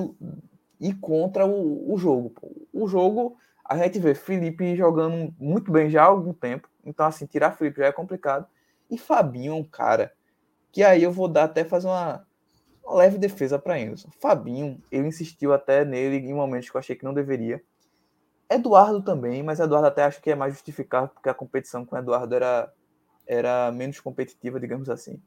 ir 0.79 0.93
contra 0.95 1.45
o, 1.45 1.91
o 1.91 1.97
jogo. 1.97 2.33
O 2.71 2.87
jogo, 2.87 3.37
a 3.65 3.77
gente 3.77 3.97
vê 3.97 4.13
Felipe 4.13 4.75
jogando 4.75 5.33
muito 5.39 5.71
bem 5.71 5.89
já 5.89 6.03
há 6.03 6.05
algum 6.05 6.33
tempo. 6.33 6.69
Então, 6.85 7.05
assim, 7.05 7.25
tirar 7.25 7.51
Felipe 7.51 7.79
já 7.79 7.87
é 7.87 7.91
complicado. 7.91 8.45
E 8.89 8.97
Fabinho 8.97 9.53
é 9.53 9.55
um 9.55 9.63
cara 9.63 10.13
que 10.71 10.83
aí 10.83 11.01
eu 11.01 11.11
vou 11.11 11.27
dar 11.27 11.45
até 11.45 11.65
fazer 11.65 11.87
uma, 11.87 12.26
uma 12.87 12.95
leve 12.95 13.17
defesa 13.17 13.59
para 13.59 13.75
Anderson. 13.75 14.09
Fabinho, 14.19 14.81
ele 14.89 15.07
insistiu 15.07 15.53
até 15.53 15.83
nele 15.83 16.17
em 16.17 16.33
momentos 16.33 16.69
que 16.69 16.75
eu 16.75 16.79
achei 16.79 16.95
que 16.95 17.03
não 17.03 17.13
deveria. 17.13 17.61
Eduardo 18.49 19.03
também, 19.03 19.43
mas 19.43 19.59
Eduardo 19.59 19.87
até 19.87 20.03
acho 20.03 20.21
que 20.21 20.31
é 20.31 20.35
mais 20.35 20.53
justificável 20.53 21.09
porque 21.09 21.27
a 21.27 21.33
competição 21.33 21.85
com 21.85 21.97
Eduardo 21.97 22.33
era, 22.33 22.71
era 23.27 23.71
menos 23.73 23.99
competitiva, 23.99 24.59
digamos 24.59 24.89
assim. 24.89 25.21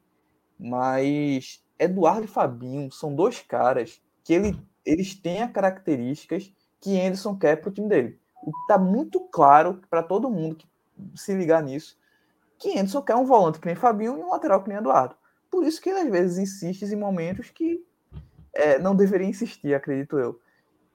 Mas 0.59 1.63
Eduardo 1.79 2.25
e 2.25 2.29
Fabinho 2.29 2.91
são 2.91 3.15
dois 3.15 3.41
caras 3.41 4.03
que 4.25 4.33
ele, 4.33 4.59
eles 4.85 5.15
têm 5.15 5.43
as 5.43 5.53
características 5.53 6.53
que 6.81 6.99
Anderson 6.99 7.37
quer 7.37 7.57
pro 7.57 7.71
time 7.71 7.89
dele. 7.89 8.19
Está 8.63 8.79
muito 8.79 9.21
claro 9.29 9.83
para 9.91 10.03
todo 10.03 10.31
mundo 10.31 10.57
que 10.57 10.67
se 11.15 11.35
ligar 11.35 11.63
nisso 11.63 12.01
que 12.61 12.79
Anderson 12.79 13.03
quer 13.03 13.17
um 13.17 13.25
volante 13.25 13.59
que 13.59 13.67
nem 13.67 13.75
Fabinho 13.75 14.19
e 14.19 14.23
um 14.23 14.31
lateral 14.31 14.63
que 14.63 14.69
nem 14.69 14.77
Eduardo. 14.77 15.17
Por 15.51 15.65
isso 15.65 15.81
que 15.81 15.91
ele 15.91 16.01
às 16.01 16.11
vezes 16.11 16.39
insiste 16.39 16.83
em 16.83 16.97
momentos 16.97 17.51
que 17.51 17.85
é, 18.53 18.79
não 18.79 18.95
deveria 18.95 19.27
insistir, 19.27 19.75
acredito 19.75 20.19
eu. 20.19 20.41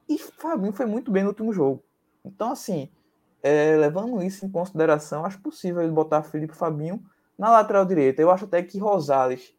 E 0.07 0.17
Fabinho 0.17 0.73
foi 0.73 0.85
muito 0.85 1.11
bem 1.11 1.23
no 1.23 1.29
último 1.29 1.51
jogo. 1.51 1.83
Então, 2.23 2.51
assim, 2.51 2.89
é, 3.41 3.75
levando 3.75 4.21
isso 4.23 4.45
em 4.45 4.49
consideração, 4.49 5.25
acho 5.25 5.39
possível 5.39 5.81
ele 5.81 5.91
botar 5.91 6.23
Felipe 6.23 6.55
Fabinho 6.55 7.03
na 7.37 7.51
lateral 7.51 7.85
direita. 7.85 8.21
Eu 8.21 8.31
acho 8.31 8.45
até 8.45 8.61
que 8.63 8.79
Rosales 8.79 9.53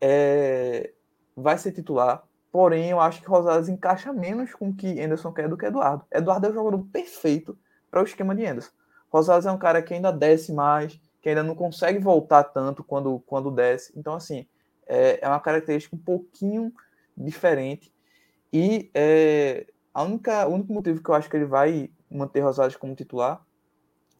é, 0.00 0.92
vai 1.34 1.56
ser 1.58 1.72
titular. 1.72 2.22
Porém, 2.50 2.90
eu 2.90 3.00
acho 3.00 3.20
que 3.20 3.28
Rosales 3.28 3.68
encaixa 3.68 4.12
menos 4.12 4.54
com 4.54 4.70
o 4.70 4.74
que 4.74 5.00
Anderson 5.00 5.32
quer 5.32 5.48
do 5.48 5.56
que 5.56 5.66
Eduardo. 5.66 6.04
Eduardo 6.10 6.46
é 6.46 6.50
o 6.50 6.54
jogador 6.54 6.84
perfeito 6.92 7.58
para 7.90 8.00
o 8.00 8.04
esquema 8.04 8.34
de 8.34 8.46
Anderson. 8.46 8.70
Rosales 9.10 9.46
é 9.46 9.52
um 9.52 9.58
cara 9.58 9.82
que 9.82 9.94
ainda 9.94 10.10
desce 10.10 10.52
mais, 10.52 11.00
que 11.26 11.30
ainda 11.30 11.42
não 11.42 11.56
consegue 11.56 11.98
voltar 11.98 12.44
tanto 12.44 12.84
quando, 12.84 13.18
quando 13.26 13.50
desce. 13.50 13.92
Então, 13.96 14.14
assim, 14.14 14.46
é, 14.86 15.18
é 15.20 15.28
uma 15.28 15.40
característica 15.40 15.96
um 15.96 15.98
pouquinho 15.98 16.72
diferente. 17.16 17.92
E 18.52 18.88
é, 18.94 19.66
a 19.92 20.04
única, 20.04 20.46
o 20.46 20.54
único 20.54 20.72
motivo 20.72 21.02
que 21.02 21.10
eu 21.10 21.16
acho 21.16 21.28
que 21.28 21.36
ele 21.36 21.44
vai 21.44 21.90
manter 22.08 22.42
Rosales 22.42 22.76
como 22.76 22.94
titular, 22.94 23.44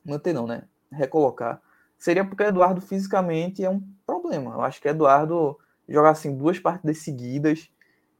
manter 0.05 0.33
não, 0.33 0.49
né? 0.49 0.65
Recolocar, 0.91 1.63
seria 1.97 2.25
porque 2.25 2.43
Eduardo 2.43 2.81
fisicamente 2.81 3.65
é 3.65 3.71
um 3.71 3.81
problema. 4.05 4.55
Eu 4.55 4.63
acho 4.63 4.83
que 4.83 4.89
Eduardo 4.89 5.57
jogar 5.89 6.11
assim 6.11 6.37
duas 6.37 6.59
partidas 6.59 6.99
seguidas, 6.99 7.71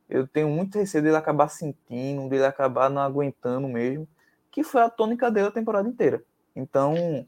eu 0.09 0.29
tenho 0.29 0.49
muito 0.49 0.79
receio 0.79 1.03
dele 1.03 1.17
acabar 1.17 1.49
sentindo, 1.49 2.29
dele 2.29 2.45
acabar 2.45 2.89
não 2.89 3.03
aguentando 3.03 3.67
mesmo, 3.67 4.07
que 4.49 4.63
foi 4.63 4.83
a 4.83 4.89
tônica 4.89 5.29
dele 5.29 5.49
a 5.49 5.51
temporada 5.51 5.89
inteira. 5.89 6.23
Então, 6.55 7.27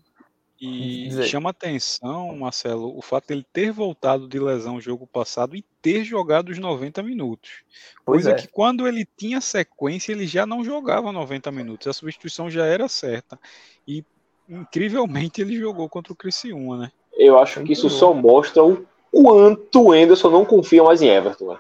e 0.61 1.09
dizer. 1.09 1.27
chama 1.27 1.51
atenção, 1.51 2.37
Marcelo, 2.37 2.97
o 2.97 3.01
fato 3.01 3.29
dele 3.29 3.47
ter 3.53 3.71
voltado 3.71 4.27
de 4.27 4.39
lesão 4.41 4.77
o 4.77 4.81
jogo 4.81 5.07
passado 5.07 5.55
e 5.55 5.65
ter 5.81 6.03
jogado 6.03 6.49
os 6.49 6.59
90 6.59 7.03
minutos. 7.03 7.63
Pois 8.05 8.25
coisa 8.25 8.33
é. 8.33 8.35
que 8.35 8.49
quando 8.49 8.89
ele 8.89 9.07
tinha 9.17 9.41
sequência, 9.41 10.13
ele 10.13 10.27
já 10.27 10.45
não 10.45 10.65
jogava 10.65 11.13
90 11.13 11.53
minutos. 11.53 11.87
A 11.87 11.93
substituição 11.93 12.51
já 12.51 12.67
era 12.67 12.89
certa. 12.89 13.39
E 13.87 14.05
incrivelmente 14.49 15.41
ele 15.41 15.57
jogou 15.57 15.89
contra 15.89 16.13
o 16.13 16.17
Criciúma, 16.17 16.77
né? 16.77 16.93
Eu 17.13 17.39
acho 17.39 17.63
que 17.63 17.73
isso 17.73 17.89
só 17.89 18.13
mostra 18.13 18.63
o 18.65 18.85
quanto 19.11 19.83
o 19.83 19.95
Enderson 19.95 20.31
não 20.31 20.45
confia 20.45 20.83
mais 20.83 21.03
em 21.03 21.09
Everton. 21.09 21.53
Né? 21.53 21.59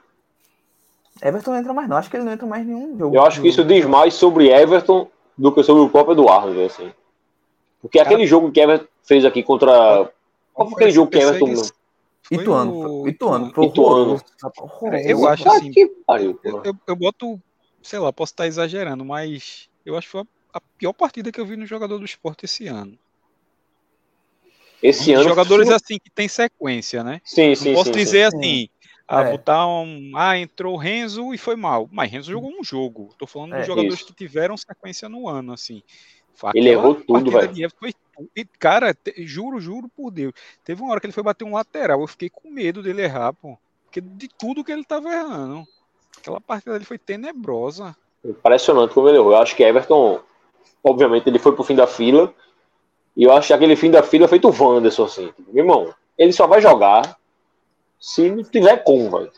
Everton 1.22 1.52
não 1.52 1.58
entra 1.58 1.72
mais, 1.72 1.88
não. 1.88 1.96
Acho 1.96 2.10
que 2.10 2.16
ele 2.16 2.24
não 2.24 2.32
entra 2.32 2.46
mais 2.46 2.66
em 2.66 2.72
nenhum 2.72 2.98
jogo. 2.98 3.14
Eu 3.14 3.22
acho 3.22 3.40
que 3.40 3.48
isso 3.48 3.64
diz 3.64 3.84
mais 3.84 4.14
sobre 4.14 4.48
Everton 4.48 5.08
do 5.36 5.52
que 5.52 5.62
sobre 5.62 5.82
o 5.82 5.88
próprio 5.88 6.14
Eduardo, 6.14 6.60
assim. 6.62 6.92
Porque 7.80 7.98
aquele 7.98 8.26
jogo 8.26 8.50
que 8.50 8.60
Everton 8.60 8.86
fez 9.02 9.24
aqui 9.24 9.42
contra. 9.42 10.10
Qual 10.52 10.68
foi 10.68 10.76
aquele 10.76 10.90
jogo 10.90 11.10
que 11.10 11.18
Everton. 11.18 11.52
Ituano. 12.30 13.08
Ituano. 13.08 13.52
Ituano. 13.64 14.20
Eu 15.04 15.26
acho 15.26 15.48
assim. 15.48 15.72
eu, 15.76 16.40
eu, 16.44 16.76
eu 16.86 16.96
boto. 16.96 17.40
Sei 17.80 17.98
lá, 17.98 18.12
posso 18.12 18.32
estar 18.32 18.46
exagerando, 18.46 19.04
mas 19.04 19.70
eu 19.86 19.96
acho 19.96 20.08
que 20.08 20.12
foi 20.12 20.24
a 20.52 20.60
pior 20.60 20.92
partida 20.92 21.32
que 21.32 21.40
eu 21.40 21.46
vi 21.46 21.56
no 21.56 21.64
jogador 21.64 21.98
do 21.98 22.04
esporte 22.04 22.44
esse 22.44 22.66
ano. 22.66 22.98
Esse 24.82 25.12
um 25.12 25.20
ano. 25.20 25.28
Jogadores 25.28 25.70
assim 25.70 25.98
que 25.98 26.10
tem 26.10 26.28
sequência, 26.28 27.02
né? 27.02 27.20
Sim, 27.24 27.54
sim. 27.54 27.68
Não 27.68 27.74
posso 27.74 27.92
sim, 27.92 27.98
dizer 27.98 28.30
sim. 28.30 28.36
assim. 28.36 28.68
Ah, 29.06 29.22
é. 29.22 29.30
botar 29.32 29.66
um. 29.66 30.12
Ah, 30.14 30.38
entrou 30.38 30.76
Renzo 30.76 31.32
e 31.32 31.38
foi 31.38 31.56
mal. 31.56 31.88
Mas 31.90 32.10
Renzo 32.10 32.30
jogou 32.30 32.50
um 32.50 32.62
jogo. 32.62 33.08
Tô 33.18 33.26
falando 33.26 33.54
é, 33.54 33.58
dos 33.58 33.66
jogadores 33.66 33.94
isso. 34.00 34.06
que 34.06 34.12
tiveram 34.12 34.56
sequência 34.56 35.08
no 35.08 35.26
ano, 35.28 35.52
assim. 35.52 35.82
Ele 36.54 36.70
errou 36.70 36.94
tudo, 36.94 37.30
velho. 37.30 37.70
Foi... 37.78 37.94
Cara, 38.58 38.94
te... 38.94 39.14
juro, 39.26 39.60
juro 39.60 39.88
por 39.88 40.10
Deus. 40.10 40.32
Teve 40.64 40.82
uma 40.82 40.90
hora 40.90 41.00
que 41.00 41.06
ele 41.06 41.12
foi 41.12 41.22
bater 41.22 41.44
um 41.44 41.54
lateral. 41.54 42.00
Eu 42.00 42.06
fiquei 42.06 42.28
com 42.28 42.50
medo 42.50 42.82
dele 42.82 43.02
errar, 43.02 43.32
pô. 43.32 43.56
Porque 43.84 44.00
de 44.00 44.28
tudo 44.28 44.64
que 44.64 44.72
ele 44.72 44.84
tava 44.84 45.12
errando. 45.12 45.64
Aquela 46.18 46.40
partida 46.40 46.72
dele 46.72 46.84
foi 46.84 46.98
tenebrosa. 46.98 47.96
Impressionante 48.24 48.94
como 48.94 49.08
ele 49.08 49.18
errou. 49.18 49.32
Eu 49.32 49.38
acho 49.38 49.56
que 49.56 49.62
Everton, 49.62 50.20
obviamente, 50.82 51.28
ele 51.28 51.38
foi 51.38 51.52
pro 51.52 51.64
fim 51.64 51.74
da 51.74 51.86
fila. 51.86 52.32
E 53.16 53.24
eu 53.24 53.32
acho 53.32 53.48
que 53.48 53.54
aquele 53.54 53.76
fim 53.76 53.90
da 53.90 54.02
fila 54.02 54.26
é 54.26 54.28
feito 54.28 54.48
o 54.48 54.54
Wanderson, 54.62 55.04
assim. 55.04 55.32
Meu 55.48 55.64
irmão, 55.64 55.94
ele 56.16 56.32
só 56.32 56.46
vai 56.46 56.60
jogar 56.60 57.16
se 57.98 58.30
não 58.30 58.44
tiver 58.44 58.76
como, 58.84 59.10
velho. 59.10 59.32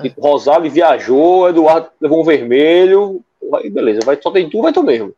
Tipo, 0.00 0.20
Rosário 0.22 0.70
viajou, 0.70 1.48
Eduardo 1.48 1.90
levou 2.00 2.22
um 2.22 2.24
vermelho. 2.24 3.22
Aí 3.54 3.68
beleza, 3.68 4.00
vai, 4.04 4.18
só 4.20 4.30
tem 4.30 4.48
tu, 4.48 4.62
vai 4.62 4.72
tu 4.72 4.82
mesmo. 4.82 5.14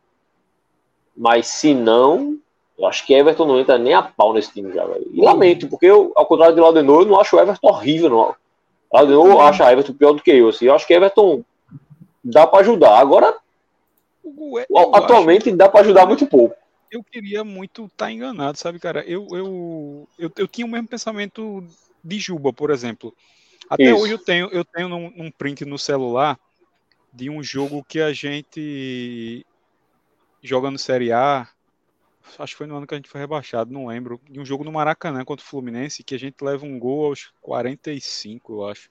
Mas 1.19 1.47
se 1.47 1.73
não, 1.73 2.37
eu 2.77 2.87
acho 2.87 3.05
que 3.05 3.13
Everton 3.13 3.45
não 3.45 3.59
entra 3.59 3.77
nem 3.77 3.93
a 3.93 4.01
pau 4.01 4.33
nesse 4.33 4.53
time 4.53 4.73
já, 4.73 4.85
velho. 4.85 5.05
E 5.11 5.21
lamento, 5.21 5.67
porque 5.67 5.85
eu, 5.85 6.13
ao 6.15 6.25
contrário 6.25 6.55
de 6.55 6.61
Laudenor, 6.61 7.01
eu 7.01 7.07
não 7.07 7.19
acho 7.19 7.35
o 7.35 7.39
Everton 7.41 7.67
horrível, 7.67 8.09
não. 8.09 8.35
Laudenor 8.91 9.41
acha 9.41 9.69
Everton 9.69 9.91
pior 9.91 10.13
do 10.13 10.21
que 10.21 10.31
eu, 10.31 10.47
assim. 10.47 10.67
Eu 10.67 10.75
acho 10.75 10.87
que 10.87 10.93
Everton 10.93 11.43
dá 12.23 12.47
para 12.47 12.61
ajudar. 12.61 12.97
Agora, 12.97 13.35
eu 14.23 14.95
atualmente 14.95 15.49
acho... 15.49 15.57
dá 15.57 15.67
para 15.67 15.81
ajudar 15.81 16.05
muito 16.05 16.25
pouco. 16.25 16.55
Eu 16.89 17.03
queria 17.03 17.43
muito 17.43 17.83
estar 17.83 18.05
tá 18.05 18.11
enganado, 18.13 18.57
sabe, 18.57 18.79
cara? 18.79 19.03
Eu, 19.05 19.27
eu, 19.31 20.07
eu, 20.17 20.31
eu 20.37 20.47
tinha 20.47 20.65
o 20.65 20.69
mesmo 20.69 20.87
pensamento 20.87 21.61
de 22.01 22.17
Juba, 22.17 22.53
por 22.53 22.71
exemplo. 22.71 23.13
Até 23.69 23.91
Isso. 23.91 24.01
hoje 24.01 24.13
eu 24.13 24.19
tenho, 24.19 24.47
eu 24.53 24.63
tenho 24.63 24.95
um 24.95 25.29
print 25.29 25.65
no 25.65 25.77
celular 25.77 26.39
de 27.13 27.29
um 27.29 27.43
jogo 27.43 27.83
que 27.83 27.99
a 27.99 28.13
gente 28.13 29.45
jogando 30.41 30.77
Série 30.77 31.11
A, 31.11 31.47
acho 32.37 32.53
que 32.53 32.57
foi 32.57 32.67
no 32.67 32.77
ano 32.77 32.85
que 32.87 32.93
a 32.93 32.97
gente 32.97 33.09
foi 33.09 33.19
rebaixado, 33.19 33.71
não 33.71 33.87
lembro, 33.87 34.21
de 34.29 34.39
um 34.39 34.45
jogo 34.45 34.63
no 34.63 34.71
Maracanã 34.71 35.23
contra 35.25 35.43
o 35.45 35.47
Fluminense, 35.47 36.03
que 36.03 36.15
a 36.15 36.19
gente 36.19 36.41
leva 36.41 36.65
um 36.65 36.77
gol 36.77 37.07
aos 37.07 37.31
45, 37.41 38.53
eu 38.53 38.67
acho. 38.67 38.89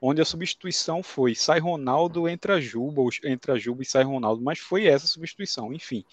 Onde 0.00 0.20
a 0.20 0.24
substituição 0.24 1.02
foi 1.02 1.34
sai 1.34 1.58
Ronaldo, 1.58 2.28
entra 2.28 2.60
Juba, 2.60 3.02
entra 3.24 3.58
Juba 3.58 3.82
e 3.82 3.86
sai 3.86 4.04
Ronaldo, 4.04 4.42
mas 4.42 4.58
foi 4.58 4.86
essa 4.86 5.06
substituição, 5.06 5.72
enfim. 5.72 6.04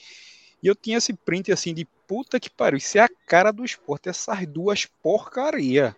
E 0.64 0.68
eu 0.68 0.76
tinha 0.76 0.98
esse 0.98 1.14
print 1.14 1.52
assim 1.52 1.74
de 1.74 1.86
puta 2.08 2.40
que 2.40 2.50
pariu, 2.50 2.78
isso 2.78 2.98
é 2.98 3.02
a 3.02 3.10
cara 3.28 3.52
do 3.52 3.66
esporte, 3.66 4.10
essas 4.10 4.46
duas 4.48 4.86
porcaria. 4.86 5.96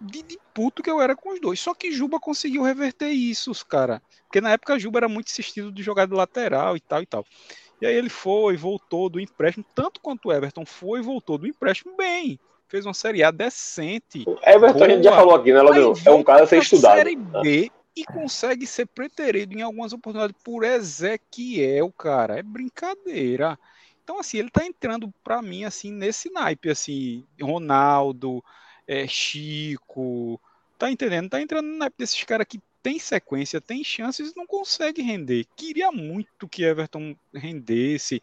De, 0.00 0.20
de, 0.20 0.36
puto 0.52 0.82
que 0.82 0.90
eu 0.90 1.00
era 1.00 1.14
com 1.14 1.32
os 1.32 1.40
dois. 1.40 1.60
Só 1.60 1.74
que 1.74 1.92
Juba 1.92 2.18
conseguiu 2.18 2.62
reverter 2.62 3.10
isso, 3.10 3.52
cara. 3.66 4.02
Porque 4.24 4.40
na 4.40 4.50
época 4.50 4.76
Juba 4.76 4.98
era 4.98 5.08
muito 5.08 5.28
insistido 5.28 5.70
de 5.70 5.80
jogar 5.80 6.06
de 6.06 6.14
lateral 6.14 6.76
e 6.76 6.80
tal 6.80 7.02
e 7.02 7.06
tal. 7.06 7.24
E 7.82 7.86
aí 7.86 7.96
ele 7.96 8.08
foi, 8.08 8.56
voltou 8.56 9.10
do 9.10 9.18
empréstimo, 9.18 9.64
tanto 9.74 10.00
quanto 10.00 10.28
o 10.28 10.32
Everton 10.32 10.64
foi 10.64 11.00
e 11.00 11.02
voltou 11.02 11.36
do 11.36 11.48
empréstimo 11.48 11.96
bem. 11.96 12.38
Fez 12.68 12.86
uma 12.86 12.94
Série 12.94 13.24
A 13.24 13.32
decente. 13.32 14.22
O 14.24 14.38
Everton 14.40 14.78
boa. 14.78 14.86
a 14.86 14.90
gente 14.90 15.02
já 15.02 15.10
falou 15.10 15.34
aqui, 15.34 15.52
né? 15.52 15.58
É 16.06 16.10
um 16.12 16.22
cara 16.22 16.44
a 16.44 16.46
ser 16.46 16.58
estudado. 16.58 16.94
Série 16.94 17.16
B 17.16 17.72
e 17.96 18.04
consegue 18.04 18.68
ser 18.68 18.86
preterido 18.86 19.52
em 19.52 19.62
algumas 19.62 19.92
oportunidades 19.92 20.40
por 20.44 20.62
Ezequiel, 20.62 21.92
cara. 21.98 22.38
É 22.38 22.42
brincadeira. 22.44 23.58
Então, 24.04 24.20
assim, 24.20 24.38
ele 24.38 24.48
tá 24.48 24.64
entrando 24.64 25.12
para 25.24 25.42
mim, 25.42 25.64
assim, 25.64 25.90
nesse 25.90 26.30
naipe, 26.30 26.70
assim, 26.70 27.24
Ronaldo, 27.40 28.44
é, 28.86 29.08
Chico, 29.08 30.40
tá 30.78 30.88
entendendo? 30.88 31.30
Tá 31.30 31.40
entrando 31.40 31.66
no 31.66 31.78
naipe 31.78 31.96
desses 31.98 32.22
caras 32.22 32.46
que 32.48 32.60
tem 32.82 32.98
sequência, 32.98 33.60
tem 33.60 33.84
chances, 33.84 34.34
não 34.34 34.46
consegue 34.46 35.00
render. 35.02 35.46
Queria 35.56 35.92
muito 35.92 36.48
que 36.48 36.64
Everton 36.64 37.14
rendesse. 37.32 38.20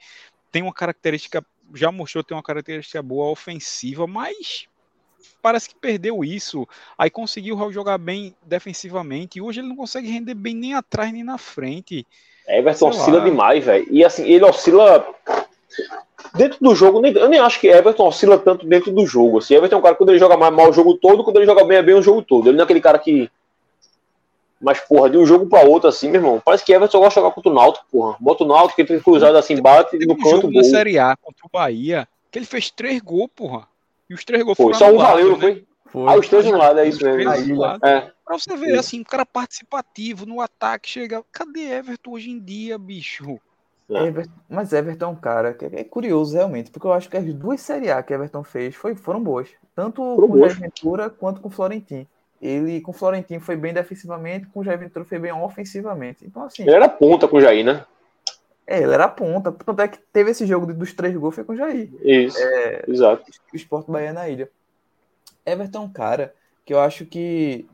Tem 0.52 0.62
uma 0.62 0.74
característica, 0.74 1.44
já 1.74 1.92
mostrou 1.92 2.24
ter 2.24 2.34
uma 2.34 2.44
característica 2.44 3.02
boa 3.02 3.32
ofensiva, 3.32 4.06
mas 4.06 4.68
parece 5.42 5.70
que 5.70 5.76
perdeu 5.76 6.24
isso. 6.24 6.68
Aí 6.98 7.10
conseguiu 7.10 7.72
jogar 7.72 7.98
bem 7.98 8.36
defensivamente 8.44 9.38
e 9.38 9.42
hoje 9.42 9.62
ele 9.62 9.70
não 9.70 9.76
consegue 9.76 10.10
render 10.10 10.34
bem 10.34 10.56
nem 10.56 10.74
atrás 10.74 11.12
nem 11.14 11.24
na 11.24 11.38
frente. 11.38 12.06
Everton 12.48 12.92
Sei 12.92 13.02
oscila 13.02 13.18
lá. 13.20 13.26
demais, 13.26 13.64
velho. 13.64 13.88
E 13.90 14.04
assim, 14.04 14.28
ele 14.28 14.44
oscila 14.44 15.06
dentro 16.36 16.58
do 16.60 16.76
jogo. 16.76 17.06
Eu 17.06 17.30
nem 17.30 17.40
acho 17.40 17.60
que 17.60 17.68
Everton 17.68 18.08
oscila 18.08 18.38
tanto 18.38 18.66
dentro 18.66 18.92
do 18.92 19.06
jogo. 19.06 19.38
Assim, 19.38 19.54
Everton 19.54 19.76
é 19.76 19.80
um 19.80 19.84
cara 19.84 19.96
quando 19.96 20.10
ele 20.10 20.20
joga 20.20 20.36
mal, 20.36 20.52
mal 20.52 20.70
o 20.70 20.74
jogo 20.74 20.96
todo, 20.96 21.24
quando 21.24 21.38
ele 21.38 21.46
joga 21.46 21.64
bem 21.64 21.78
é 21.78 21.84
bem 21.84 21.96
o 21.96 22.02
jogo 22.02 22.22
todo. 22.22 22.48
Ele 22.48 22.58
não 22.58 22.64
é 22.64 22.66
aquele 22.66 22.82
cara 22.82 22.98
que 22.98 23.30
mas, 24.62 24.80
porra, 24.82 25.10
de 25.10 25.18
um 25.18 25.26
jogo 25.26 25.48
pra 25.48 25.64
outro, 25.64 25.88
assim, 25.88 26.10
meu 26.10 26.20
irmão, 26.20 26.42
parece 26.44 26.66
que 26.66 26.74
Everton 26.74 27.00
gosta 27.00 27.20
de 27.20 27.24
jogar 27.24 27.34
contra 27.34 27.50
o 27.50 27.54
Náutico, 27.54 27.86
porra. 27.90 28.18
Bota 28.20 28.44
o 28.44 28.48
Náutico, 28.48 28.76
que 28.76 28.86
tem 28.86 29.00
cruzado 29.00 29.38
assim, 29.38 29.62
bate 29.62 29.98
no 30.06 30.14
um 30.14 30.18
canto, 30.18 30.30
jogo 30.30 30.52
gol. 30.52 30.64
Série 30.66 31.00
A 31.00 31.16
contra 31.16 31.46
o 31.46 31.50
Bahia, 31.50 32.08
que 32.30 32.40
ele 32.40 32.46
fez 32.46 32.70
três 32.70 33.00
gols, 33.00 33.30
porra. 33.34 33.68
E 34.10 34.14
os 34.14 34.26
três 34.26 34.44
gols 34.44 34.58
foram 34.58 34.74
Só 34.78 34.92
um 34.92 34.98
valeu, 34.98 35.30
não 35.30 35.38
né? 35.38 35.42
foi? 35.42 35.66
Foi. 35.86 36.14
Ah, 36.14 36.20
os 36.20 36.28
três 36.28 36.46
no 36.46 36.58
lado, 36.58 36.80
é 36.80 36.88
isso 36.88 37.04
mesmo. 37.04 37.32
Aí, 37.32 37.52
é. 37.84 38.12
Pra 38.26 38.38
você 38.38 38.56
ver, 38.56 38.78
assim, 38.78 39.00
um 39.00 39.04
cara 39.04 39.26
participativo 39.26 40.26
no 40.26 40.42
ataque, 40.42 40.90
chega. 40.90 41.24
Cadê 41.32 41.62
Everton 41.62 42.12
hoje 42.12 42.30
em 42.30 42.40
dia, 42.40 42.78
bicho? 42.78 43.40
É. 43.90 44.06
Everton, 44.06 44.34
mas 44.48 44.72
Everton 44.72 45.06
é 45.06 45.08
um 45.08 45.16
cara 45.16 45.54
que 45.54 45.66
é 45.66 45.84
curioso 45.84 46.36
realmente, 46.36 46.70
porque 46.70 46.86
eu 46.86 46.94
acho 46.94 47.10
que 47.10 47.18
as 47.18 47.34
duas 47.34 47.60
Série 47.62 47.90
A 47.90 48.04
que 48.04 48.14
Everton 48.14 48.44
fez 48.44 48.76
foi, 48.76 48.94
foram 48.94 49.24
boas. 49.24 49.50
Tanto 49.76 50.04
foram 50.04 50.28
com 50.28 50.38
o 50.38 50.50
Ventura 50.50 51.10
quanto 51.10 51.42
com 51.42 51.48
o 51.48 51.52
Florentino 51.52 52.06
ele 52.42 52.82
com 52.82 52.92
o 52.92 52.94
Florentino 52.94 53.42
foi 53.42 53.56
bem 53.56 53.74
defensivamente, 53.74 54.48
com 54.48 54.62
o 54.62 54.64
Jair 54.64 54.80
Ventura 54.80 55.06
foi 55.06 55.20
bem 55.20 55.32
ofensivamente. 55.32 56.26
Então, 56.26 56.44
assim. 56.44 56.64
Ele 56.64 56.76
era 56.76 56.88
ponta 56.88 57.28
com 57.28 57.38
o 57.38 57.42
Jair, 57.42 57.66
né? 57.66 57.86
É, 58.66 58.82
ele 58.82 58.94
era 58.94 59.08
ponta. 59.08 59.52
Tanto 59.52 59.82
é 59.82 59.88
que 59.88 59.98
teve 60.14 60.32
esse 60.32 60.46
jogo 60.46 60.72
dos 60.74 60.94
três 60.94 61.16
gols 61.16 61.36
foi 61.36 61.44
com 61.44 61.54
o 61.54 61.58
Jair. 61.58 61.90
Isso, 62.02 62.38
É, 62.38 62.84
exato. 62.88 63.24
o 63.52 63.56
Sport 63.56 63.88
Bahia 63.88 64.14
na 64.14 64.30
ilha. 64.30 64.50
Everton 65.46 65.80
é 65.80 65.82
um 65.82 65.90
cara 65.90 66.36
que 66.66 66.74
eu 66.74 66.80
acho 66.80 67.06
que 67.06 67.68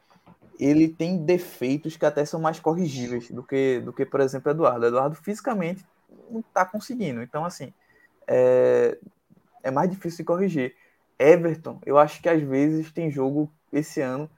ele 0.60 0.88
tem 0.88 1.18
defeitos 1.18 1.98
que 1.98 2.06
até 2.06 2.24
são 2.24 2.40
mais 2.40 2.60
corrigíveis 2.60 3.30
do 3.30 3.44
que, 3.44 3.82
do 3.82 3.92
que 3.92 4.06
por 4.06 4.22
exemplo, 4.22 4.50
Eduardo. 4.50 4.86
Eduardo 4.86 5.16
fisicamente 5.16 5.86
não 6.32 6.42
tá 6.42 6.66
conseguindo. 6.66 7.22
Então, 7.22 7.44
assim, 7.44 7.74
é, 8.28 8.98
é 9.64 9.72
mais 9.72 9.90
difícil 9.90 10.20
de 10.20 10.24
corrigir. 10.24 10.76
Everton, 11.20 11.80
eu 11.86 11.98
acho 11.98 12.22
que 12.22 12.30
às 12.30 12.42
vezes 12.42 12.92
tem 12.92 13.12
jogo 13.12 13.52
esse 13.72 14.02
ano. 14.02 14.30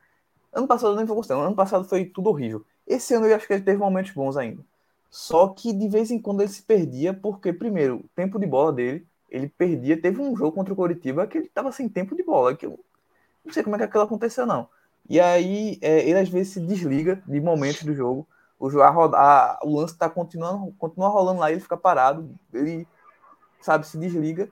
Ano 0.58 0.68
passado 0.68 0.94
eu 0.94 0.98
nem 0.98 1.06
vou 1.06 1.16
gostar. 1.18 1.36
Ano 1.36 1.56
passado 1.56 1.86
foi 1.86 2.06
tudo 2.06 2.30
horrível. 2.30 2.66
Esse 2.88 3.14
ano 3.14 3.28
eu 3.28 3.36
acho 3.36 3.48
que 3.48 3.54
ele 3.54 3.64
teve 3.64 3.78
momentos 3.80 4.12
bons 4.12 4.38
ainda. 4.38 4.64
Só 5.12 5.50
que 5.50 5.74
de 5.74 5.88
vez 5.90 6.12
em 6.12 6.20
quando 6.22 6.42
ele 6.42 6.50
se 6.52 6.64
perdia, 6.64 7.14
porque, 7.14 7.54
primeiro, 7.54 7.98
o 7.98 8.10
tempo 8.16 8.40
de 8.40 8.46
bola 8.48 8.74
dele, 8.74 9.08
ele 9.30 9.50
perdia. 9.50 10.02
Teve 10.02 10.22
um 10.22 10.36
jogo 10.36 10.54
contra 10.54 10.74
o 10.74 10.76
Coritiba 10.78 11.28
que 11.28 11.38
ele 11.38 11.50
tava 11.50 11.72
sem 11.72 11.90
tempo 11.90 12.16
de 12.16 12.24
bola, 12.24 12.56
que 12.56 12.66
eu 12.66 12.80
não 13.46 13.54
sei 13.54 13.64
como 13.64 13.76
é 13.76 13.80
que 13.80 13.86
aquilo 13.86 14.04
aconteceu, 14.04 14.46
não. 14.46 14.70
E 15.10 15.20
aí, 15.20 15.78
é, 15.82 16.08
ele 16.08 16.20
às 16.20 16.30
vezes 16.30 16.54
se 16.54 16.60
desliga 16.62 17.24
de 17.28 17.40
momentos 17.40 17.84
do 17.84 17.94
jogo. 17.94 18.28
O, 18.60 18.68
a 18.82 18.90
a- 18.90 19.60
o 19.64 19.78
lance 19.80 19.98
tá 19.98 20.10
continuando, 20.10 20.74
continua 20.78 21.10
rolando 21.10 21.40
lá, 21.40 21.52
ele 21.52 21.62
fica 21.62 21.78
parado, 21.78 22.30
ele, 22.54 22.88
sabe, 23.62 23.88
se 23.88 23.98
desliga. 23.98 24.50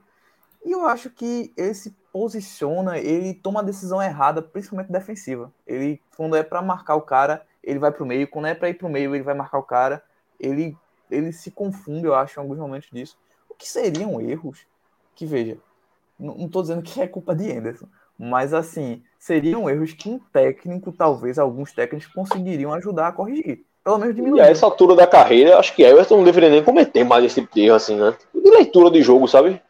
E 0.64 0.72
eu 0.72 0.86
acho 0.86 1.10
que 1.10 1.52
ele 1.56 1.74
se 1.74 1.96
posiciona, 2.16 2.96
ele 2.96 3.34
toma 3.34 3.60
a 3.60 3.62
decisão 3.62 4.02
errada, 4.02 4.40
principalmente 4.40 4.90
defensiva. 4.90 5.52
Ele, 5.66 6.00
quando 6.16 6.34
é 6.34 6.42
para 6.42 6.62
marcar 6.62 6.94
o 6.94 7.02
cara, 7.02 7.42
ele 7.62 7.78
vai 7.78 7.92
pro 7.92 8.06
meio. 8.06 8.26
Quando 8.26 8.46
é 8.46 8.54
para 8.54 8.70
ir 8.70 8.74
pro 8.74 8.88
meio, 8.88 9.14
ele 9.14 9.22
vai 9.22 9.34
marcar 9.34 9.58
o 9.58 9.62
cara. 9.62 10.02
Ele, 10.40 10.74
ele 11.10 11.30
se 11.30 11.50
confunde, 11.50 12.06
eu 12.06 12.14
acho, 12.14 12.40
em 12.40 12.42
alguns 12.42 12.56
momentos 12.56 12.88
disso. 12.90 13.18
O 13.50 13.54
que 13.54 13.68
seriam 13.68 14.18
erros 14.18 14.60
que, 15.14 15.26
veja, 15.26 15.58
não, 16.18 16.48
tô 16.48 16.62
dizendo 16.62 16.80
que 16.80 17.02
é 17.02 17.06
culpa 17.06 17.34
de 17.34 17.52
Anderson, 17.52 17.86
mas 18.18 18.54
assim, 18.54 19.02
seriam 19.18 19.68
erros 19.68 19.92
que 19.92 20.08
um 20.08 20.18
técnico, 20.18 20.92
talvez 20.92 21.38
alguns 21.38 21.74
técnicos, 21.74 22.06
conseguiriam 22.06 22.72
ajudar 22.72 23.08
a 23.08 23.12
corrigir. 23.12 23.62
Pelo 23.84 23.98
menos 23.98 24.14
E 24.14 24.16
diminuir. 24.16 24.40
a 24.40 24.46
essa 24.46 24.64
altura 24.64 24.94
da 24.96 25.06
carreira, 25.06 25.58
acho 25.58 25.74
que 25.74 25.82
Everton 25.82 26.16
não 26.16 26.24
deveria 26.24 26.48
nem 26.48 26.64
cometer 26.64 27.04
mais 27.04 27.26
esse 27.26 27.42
tipo 27.42 27.54
de 27.54 27.66
erro, 27.66 27.76
assim, 27.76 27.94
né? 27.94 28.16
De 28.34 28.50
leitura 28.50 28.90
de 28.90 29.02
jogo, 29.02 29.28
sabe? 29.28 29.60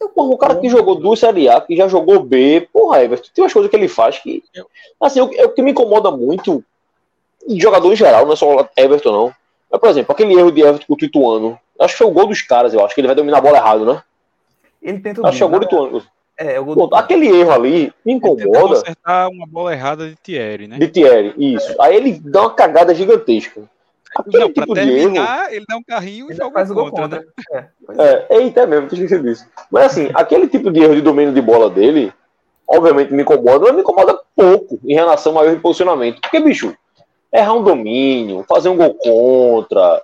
Eu, 0.00 0.08
porra, 0.08 0.30
o 0.30 0.38
cara 0.38 0.56
que 0.56 0.68
jogou 0.68 0.94
duas 0.94 1.18
Série 1.18 1.48
A, 1.48 1.60
que 1.60 1.76
já 1.76 1.86
jogou 1.86 2.22
B, 2.22 2.66
porra, 2.72 3.04
Everton, 3.04 3.28
tem 3.34 3.44
umas 3.44 3.52
coisas 3.52 3.70
que 3.70 3.76
ele 3.76 3.88
faz 3.88 4.18
que. 4.18 4.42
Assim, 4.98 5.20
o, 5.20 5.30
é 5.34 5.44
o 5.44 5.50
que 5.50 5.60
me 5.60 5.72
incomoda 5.72 6.10
muito, 6.10 6.64
em 7.46 7.60
jogador 7.60 7.92
em 7.92 7.96
geral, 7.96 8.24
não 8.24 8.32
é 8.32 8.36
só 8.36 8.68
Everton, 8.76 9.12
não. 9.12 9.34
Mas, 9.70 9.80
por 9.80 9.90
exemplo, 9.90 10.12
aquele 10.12 10.34
erro 10.34 10.50
de 10.50 10.62
Everton 10.62 10.86
com 10.86 10.94
o 10.94 10.96
Tituano. 10.96 11.58
Acho 11.78 11.94
que 11.94 11.98
foi 11.98 12.06
o 12.06 12.12
gol 12.12 12.26
dos 12.26 12.40
caras, 12.42 12.72
eu 12.72 12.84
acho 12.84 12.94
que 12.94 13.00
ele 13.00 13.08
vai 13.08 13.14
dominar 13.14 13.38
a 13.38 13.42
bola 13.42 13.58
errado, 13.58 13.84
né? 13.84 14.02
Ele 14.82 15.00
tenta 15.00 15.20
o 15.20 15.26
Acho 15.26 15.36
que 15.36 15.42
é 15.42 15.46
o 15.46 15.50
gol 15.50 15.60
do 15.60 15.66
Tituano. 15.66 16.02
É, 16.38 16.54
é 16.54 16.60
o 16.60 16.64
gol 16.64 16.74
Pô, 16.74 16.86
do 16.86 16.96
aquele 16.96 17.28
erro 17.28 17.52
ali 17.52 17.92
me 18.04 18.14
incomoda 18.14 18.78
acertar 18.78 19.28
uma 19.28 19.46
bola 19.46 19.74
errada 19.74 20.08
de 20.08 20.16
Thierry, 20.16 20.66
né? 20.66 20.78
de 20.78 20.88
Thierry, 20.88 21.34
isso. 21.36 21.74
Aí 21.78 21.94
ele 21.94 22.18
dá 22.18 22.42
uma 22.42 22.54
cagada 22.54 22.94
gigantesca. 22.94 23.62
Aquele 24.16 24.38
Não, 24.44 24.52
pra 24.52 24.62
tipo 24.64 24.74
de 24.74 24.80
erro. 24.80 24.90
terminar, 24.90 25.52
ele 25.52 25.64
dá 25.68 25.76
um 25.76 25.82
carrinho 25.82 26.30
e 26.30 26.34
joga 26.34 26.52
faz 26.52 26.70
o 26.70 26.74
gol 26.74 26.90
contra, 26.90 27.02
contra. 27.04 27.20
né? 27.52 27.68
É, 27.88 28.02
é. 28.02 28.26
É, 28.30 28.36
eita, 28.38 28.60
é 28.62 28.66
mesmo, 28.66 28.88
tinha 28.88 29.02
esquecido 29.04 29.28
disso. 29.28 29.46
Mas 29.70 29.84
assim, 29.86 30.10
aquele 30.14 30.48
tipo 30.48 30.70
de 30.70 30.80
erro 30.80 30.94
de 30.94 31.00
domínio 31.00 31.32
de 31.32 31.40
bola 31.40 31.70
dele, 31.70 32.12
obviamente 32.66 33.12
me 33.12 33.22
incomoda, 33.22 33.66
mas 33.66 33.74
me 33.74 33.82
incomoda 33.82 34.18
pouco 34.34 34.80
em 34.84 34.94
relação 34.94 35.38
ao 35.38 35.44
erro 35.44 35.56
de 35.56 35.62
posicionamento. 35.62 36.20
Porque, 36.20 36.40
bicho, 36.40 36.76
errar 37.32 37.54
um 37.54 37.62
domínio, 37.62 38.44
fazer 38.48 38.68
um 38.68 38.76
gol 38.76 38.94
contra, 38.94 40.02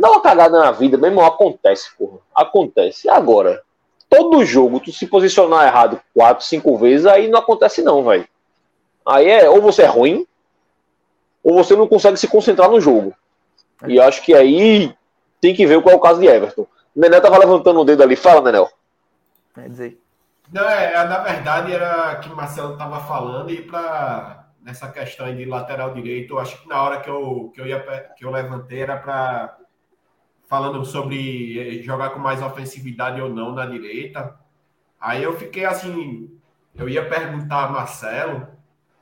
dar 0.00 0.10
uma 0.10 0.20
cagada 0.20 0.58
na 0.58 0.72
vida, 0.72 0.98
meu 0.98 1.10
irmão, 1.10 1.24
acontece, 1.24 1.90
porra. 1.96 2.18
Acontece. 2.34 3.08
Agora, 3.08 3.62
todo 4.10 4.44
jogo, 4.44 4.80
tu 4.80 4.92
se 4.92 5.06
posicionar 5.06 5.66
errado 5.66 6.00
quatro, 6.12 6.44
cinco 6.44 6.76
vezes, 6.76 7.06
aí 7.06 7.28
não 7.28 7.38
acontece 7.38 7.80
não, 7.82 8.02
velho. 8.04 8.26
Aí 9.06 9.28
é, 9.30 9.48
ou 9.48 9.62
você 9.62 9.82
é 9.82 9.86
ruim, 9.86 10.26
ou 11.44 11.54
você 11.54 11.76
não 11.76 11.86
consegue 11.86 12.16
se 12.16 12.26
concentrar 12.26 12.68
no 12.68 12.80
jogo. 12.80 13.14
E 13.86 13.96
eu 13.96 14.02
acho 14.02 14.22
que 14.22 14.34
aí 14.34 14.94
tem 15.40 15.54
que 15.54 15.66
ver 15.66 15.80
qual 15.82 15.94
é 15.94 15.96
o 15.96 16.00
caso 16.00 16.20
de 16.20 16.26
Everton. 16.26 16.66
O 16.94 17.00
Nené 17.00 17.20
tava 17.20 17.38
levantando 17.38 17.80
o 17.80 17.84
dedo 17.84 18.02
ali. 18.02 18.16
Fala, 18.16 18.40
Nenel. 18.40 18.70
É 19.56 19.68
dizer. 19.68 20.00
Não, 20.52 20.68
é, 20.68 20.94
é, 20.94 21.04
na 21.04 21.18
verdade 21.18 21.72
era 21.72 22.16
que 22.16 22.28
o 22.28 22.36
Marcelo 22.36 22.74
estava 22.74 23.00
falando 23.00 23.50
e 23.50 23.62
para 23.62 24.46
nessa 24.62 24.88
questão 24.90 25.26
aí 25.26 25.36
de 25.36 25.44
lateral 25.44 25.94
direito, 25.94 26.34
eu 26.34 26.38
acho 26.40 26.60
que 26.60 26.68
na 26.68 26.82
hora 26.82 27.00
que 27.00 27.08
eu, 27.08 27.52
que 27.54 27.60
eu, 27.60 27.66
ia, 27.68 27.78
que 28.16 28.24
eu 28.24 28.32
levantei 28.32 28.80
era 28.80 28.96
para 28.96 29.56
falando 30.48 30.84
sobre 30.84 31.78
eh, 31.78 31.82
jogar 31.82 32.10
com 32.10 32.18
mais 32.18 32.42
ofensividade 32.42 33.20
ou 33.20 33.28
não 33.28 33.52
na 33.52 33.66
direita. 33.66 34.36
Aí 35.00 35.22
eu 35.22 35.36
fiquei 35.36 35.64
assim, 35.64 36.30
eu 36.74 36.88
ia 36.88 37.08
perguntar 37.08 37.64
a 37.64 37.68
Marcelo 37.68 38.48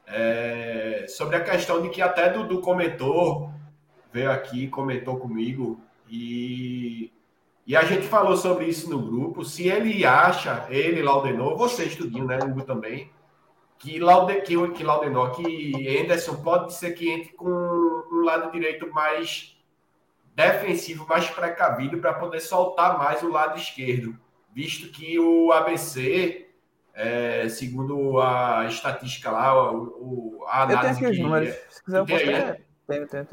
eh, 0.07 1.07
sobre 1.09 1.37
a 1.37 1.45
questão 1.45 1.81
de 1.81 1.89
que 1.89 2.03
até 2.03 2.29
Dudu 2.29 2.61
comentou, 2.61 3.51
veio 4.15 4.31
aqui, 4.31 4.69
comentou 4.69 5.19
comigo 5.19 5.81
e 6.09 7.11
e 7.67 7.75
a 7.75 7.83
gente 7.83 8.07
falou 8.07 8.37
sobre 8.37 8.67
isso 8.67 8.91
no 8.91 8.99
grupo. 9.01 9.43
Se 9.43 9.67
ele 9.69 10.05
acha, 10.05 10.67
ele, 10.69 11.03
Laudenor, 11.03 11.57
você, 11.57 11.85
Estudinho, 11.85 12.27
né, 12.27 12.39
Hugo 12.39 12.62
também, 12.62 13.11
que, 13.79 13.99
Laude, 13.99 14.43
que, 14.43 14.55
que 14.73 14.85
Laudenor, 14.85 15.31
que 15.35 15.99
Anderson 15.99 16.37
pode 16.43 16.75
ser 16.75 16.93
que 16.93 17.09
entre 17.11 17.33
com 17.33 17.49
um 17.49 18.21
lado 18.23 18.53
direito 18.53 18.93
mais 18.93 19.57
defensivo, 20.35 21.07
mais 21.09 21.29
precavido, 21.31 21.99
para 21.99 22.12
poder 22.12 22.41
soltar 22.41 22.99
mais 22.99 23.23
o 23.23 23.29
lado 23.31 23.59
esquerdo. 23.59 24.15
Visto 24.53 24.93
que 24.93 25.19
o 25.19 25.51
ABC, 25.51 26.47
é, 26.93 27.49
segundo 27.49 28.21
a 28.21 28.67
estatística 28.69 29.31
lá, 29.31 29.73
o, 29.73 30.39
o- 30.39 30.45
a 30.49 30.62
Eu 30.65 30.67
tenho 30.67 30.79
análise 30.81 31.01
aqui 31.03 31.11
os 31.11 31.17
que. 31.17 31.23
números. 31.23 31.55
Se 31.71 31.83
quiser, 31.85 31.99
eu 31.99 32.07
posso 32.07 32.25
aí, 32.25 32.64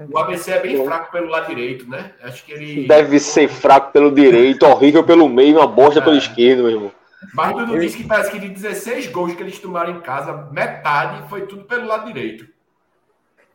O 0.09 0.17
ABC 0.17 0.51
é 0.51 0.59
bem 0.61 0.83
fraco 0.85 1.11
pelo 1.11 1.27
lado 1.27 1.47
direito, 1.47 1.87
né? 1.89 2.13
Acho 2.23 2.45
que 2.45 2.53
ele. 2.53 2.87
Deve 2.87 3.19
ser 3.19 3.49
fraco 3.49 3.91
pelo 3.91 4.09
direito, 4.13 4.65
horrível 4.65 5.03
pelo 5.03 5.27
meio, 5.27 5.57
uma 5.57 5.67
bosta 5.67 6.01
pelo 6.01 6.15
É. 6.15 6.19
esquerdo, 6.19 6.59
meu 6.63 6.71
irmão. 6.71 6.91
Mas 7.33 7.55
Dudu 7.55 7.79
disse 7.79 7.97
que 7.97 8.07
parece 8.07 8.31
que 8.31 8.39
de 8.39 8.49
16 8.49 9.07
gols 9.07 9.35
que 9.35 9.43
eles 9.43 9.59
tomaram 9.59 9.91
em 9.91 9.99
casa, 10.01 10.47
metade 10.51 11.27
foi 11.29 11.45
tudo 11.45 11.65
pelo 11.65 11.85
lado 11.85 12.05
direito. 12.07 12.47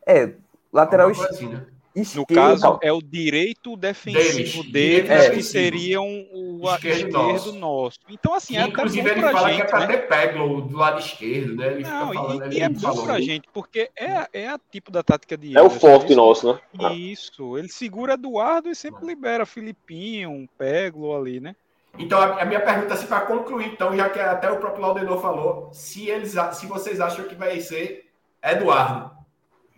É, 0.06 0.32
lateral 0.72 1.08
Alguma 1.08 1.26
coisa 1.26 1.42
es- 1.42 1.44
assim, 1.48 1.54
né? 1.56 1.64
No 1.96 2.02
esquerdo. 2.02 2.26
caso, 2.34 2.78
é 2.82 2.92
o 2.92 3.00
direito 3.00 3.74
defensivo 3.76 4.62
Deles, 4.64 4.72
deles, 4.72 5.08
direito 5.08 5.34
que 5.34 5.42
seriam 5.42 6.06
o 6.30 6.60
Esquerdo 6.74 6.96
esquerdo, 7.06 7.12
nosso. 7.12 7.52
nosso. 7.58 7.98
Então, 8.08 8.34
assim, 8.34 8.52
Que, 8.54 8.58
é 8.58 8.62
até 8.62 8.70
inclusive 8.70 9.02
bom 9.02 9.08
ele 9.10 9.22
fala 9.32 9.48
gente, 9.48 9.56
que 9.56 9.62
é 9.62 9.66
pra 9.66 9.80
né? 9.80 9.86
ter 9.86 9.98
Peglo 10.06 10.60
do 10.62 10.76
lado 10.76 11.00
esquerdo, 11.00 11.56
né? 11.56 11.66
Ele 11.72 11.82
Não, 11.82 12.08
fica 12.08 12.14
falando, 12.22 12.42
e, 12.42 12.46
ele 12.46 12.56
e 12.58 12.60
é 12.60 12.68
bom 12.68 12.80
falou. 12.80 13.04
pra 13.04 13.20
gente, 13.20 13.48
porque 13.52 13.90
é, 13.98 14.28
é 14.32 14.48
a 14.48 14.60
tipo 14.70 14.90
da 14.90 15.02
tática 15.02 15.36
de 15.38 15.56
É 15.56 15.62
o 15.62 15.70
forte 15.70 16.06
Ele- 16.08 16.16
nosso, 16.16 16.60
né? 16.74 16.92
Isso, 16.94 17.56
ele 17.56 17.68
segura 17.68 18.12
Eduardo 18.12 18.68
e 18.68 18.74
sempre 18.74 19.06
libera 19.06 19.46
Filipinho, 19.46 20.28
um 20.30 20.46
Peglo 20.58 21.16
ali, 21.16 21.40
né? 21.40 21.56
Então, 21.98 22.20
a, 22.20 22.42
a 22.42 22.44
minha 22.44 22.60
pergunta, 22.60 22.92
assim, 22.92 23.06
para 23.06 23.20
concluir, 23.22 23.68
então, 23.68 23.96
já 23.96 24.10
que 24.10 24.20
até 24.20 24.50
o 24.50 24.58
próprio 24.58 24.82
Laudenor 24.82 25.18
falou, 25.18 25.70
se, 25.72 26.10
eles, 26.10 26.34
se 26.52 26.66
vocês 26.66 27.00
acham 27.00 27.24
que 27.24 27.34
vai 27.34 27.58
ser 27.60 28.04
Eduardo, 28.44 29.12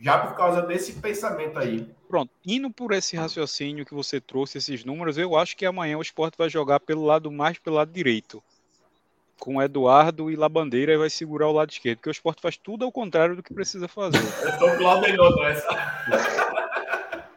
já 0.01 0.19
por 0.19 0.35
causa 0.37 0.63
desse 0.63 0.95
pensamento 0.95 1.57
aí. 1.59 1.89
Pronto, 2.09 2.31
indo 2.47 2.71
por 2.71 2.93
esse 2.93 3.17
raciocínio 3.17 3.85
que 3.85 3.95
você 3.95 4.19
trouxe, 4.19 4.57
esses 4.57 4.83
números, 4.83 5.19
eu 5.19 5.37
acho 5.37 5.55
que 5.55 5.67
amanhã 5.67 5.99
o 5.99 6.03
Sport 6.03 6.35
vai 6.39 6.49
jogar 6.49 6.81
pelo 6.81 7.05
lado 7.05 7.31
mais 7.31 7.59
pelo 7.59 7.77
lado 7.77 7.93
direito. 7.93 8.43
Com 9.39 9.63
Eduardo 9.63 10.31
e 10.31 10.35
Labandeira 10.35 10.95
e 10.95 10.97
vai 10.97 11.11
segurar 11.11 11.49
o 11.49 11.53
lado 11.53 11.71
esquerdo, 11.71 11.99
porque 11.99 12.09
o 12.09 12.13
Sport 12.13 12.41
faz 12.41 12.57
tudo 12.57 12.85
ao 12.85 12.91
contrário 12.91 13.37
do 13.37 13.43
que 13.43 13.53
precisa 13.53 13.87
fazer. 13.87 14.19
Eu 14.43 14.59
tô 14.59 14.67
com 14.67 14.83
o 14.83 14.83
Laudenor 14.83 15.37
nessa. 15.37 15.69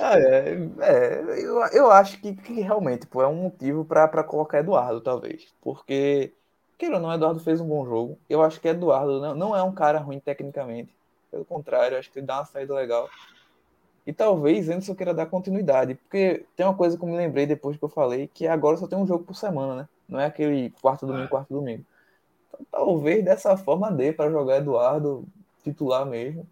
Ah, 0.00 0.18
é, 0.18 0.56
é, 0.82 1.44
eu, 1.44 1.58
eu 1.72 1.90
acho 1.90 2.20
que, 2.20 2.34
que 2.34 2.60
realmente 2.60 3.06
pô, 3.06 3.22
é 3.22 3.26
um 3.26 3.34
motivo 3.34 3.84
para 3.84 4.22
colocar 4.22 4.60
Eduardo, 4.60 5.00
talvez. 5.00 5.48
Porque, 5.60 6.32
queira 6.78 6.96
ou 6.96 7.00
não, 7.00 7.12
Eduardo 7.12 7.40
fez 7.40 7.60
um 7.60 7.66
bom 7.66 7.84
jogo. 7.84 8.18
Eu 8.30 8.42
acho 8.42 8.60
que 8.60 8.68
Eduardo 8.68 9.20
não, 9.20 9.34
não 9.34 9.56
é 9.56 9.62
um 9.62 9.72
cara 9.72 9.98
ruim 9.98 10.20
tecnicamente. 10.20 10.94
Pelo 11.34 11.44
contrário, 11.44 11.98
acho 11.98 12.12
que 12.12 12.20
ele 12.20 12.26
dá 12.26 12.36
uma 12.36 12.44
saída 12.44 12.72
legal. 12.72 13.10
E 14.06 14.12
talvez 14.12 14.68
Anderson 14.68 14.94
queira 14.94 15.12
dar 15.12 15.26
continuidade. 15.26 15.96
Porque 15.96 16.46
tem 16.54 16.64
uma 16.64 16.76
coisa 16.76 16.96
que 16.96 17.02
eu 17.02 17.08
me 17.08 17.16
lembrei 17.16 17.44
depois 17.44 17.76
que 17.76 17.82
eu 17.82 17.88
falei, 17.88 18.30
que 18.32 18.46
agora 18.46 18.76
só 18.76 18.86
tem 18.86 18.96
um 18.96 19.06
jogo 19.06 19.24
por 19.24 19.34
semana, 19.34 19.74
né? 19.74 19.88
Não 20.08 20.20
é 20.20 20.26
aquele 20.26 20.70
quarto 20.80 21.04
domingo, 21.04 21.28
quarto 21.28 21.52
domingo. 21.52 21.84
Então, 22.46 22.60
talvez 22.70 23.24
dessa 23.24 23.56
forma 23.56 23.90
dê 23.90 24.12
para 24.12 24.30
jogar 24.30 24.58
Eduardo 24.58 25.24
titular 25.64 26.06
mesmo. 26.06 26.46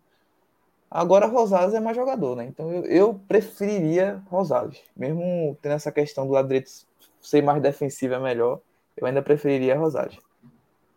Agora 0.90 1.26
Rosales 1.26 1.74
é 1.74 1.80
mais 1.80 1.96
jogador, 1.96 2.34
né? 2.34 2.44
Então 2.44 2.72
eu, 2.72 2.84
eu 2.86 3.20
preferiria 3.28 4.20
Rosales. 4.28 4.82
Mesmo 4.96 5.56
tendo 5.62 5.76
essa 5.76 5.92
questão 5.92 6.26
do 6.26 6.32
lado 6.32 6.48
direito 6.48 6.72
ser 7.20 7.40
mais 7.40 7.62
defensivo 7.62 8.14
é 8.14 8.18
melhor, 8.18 8.58
eu 8.96 9.06
ainda 9.06 9.22
preferiria 9.22 9.78
Rosales. 9.78 10.18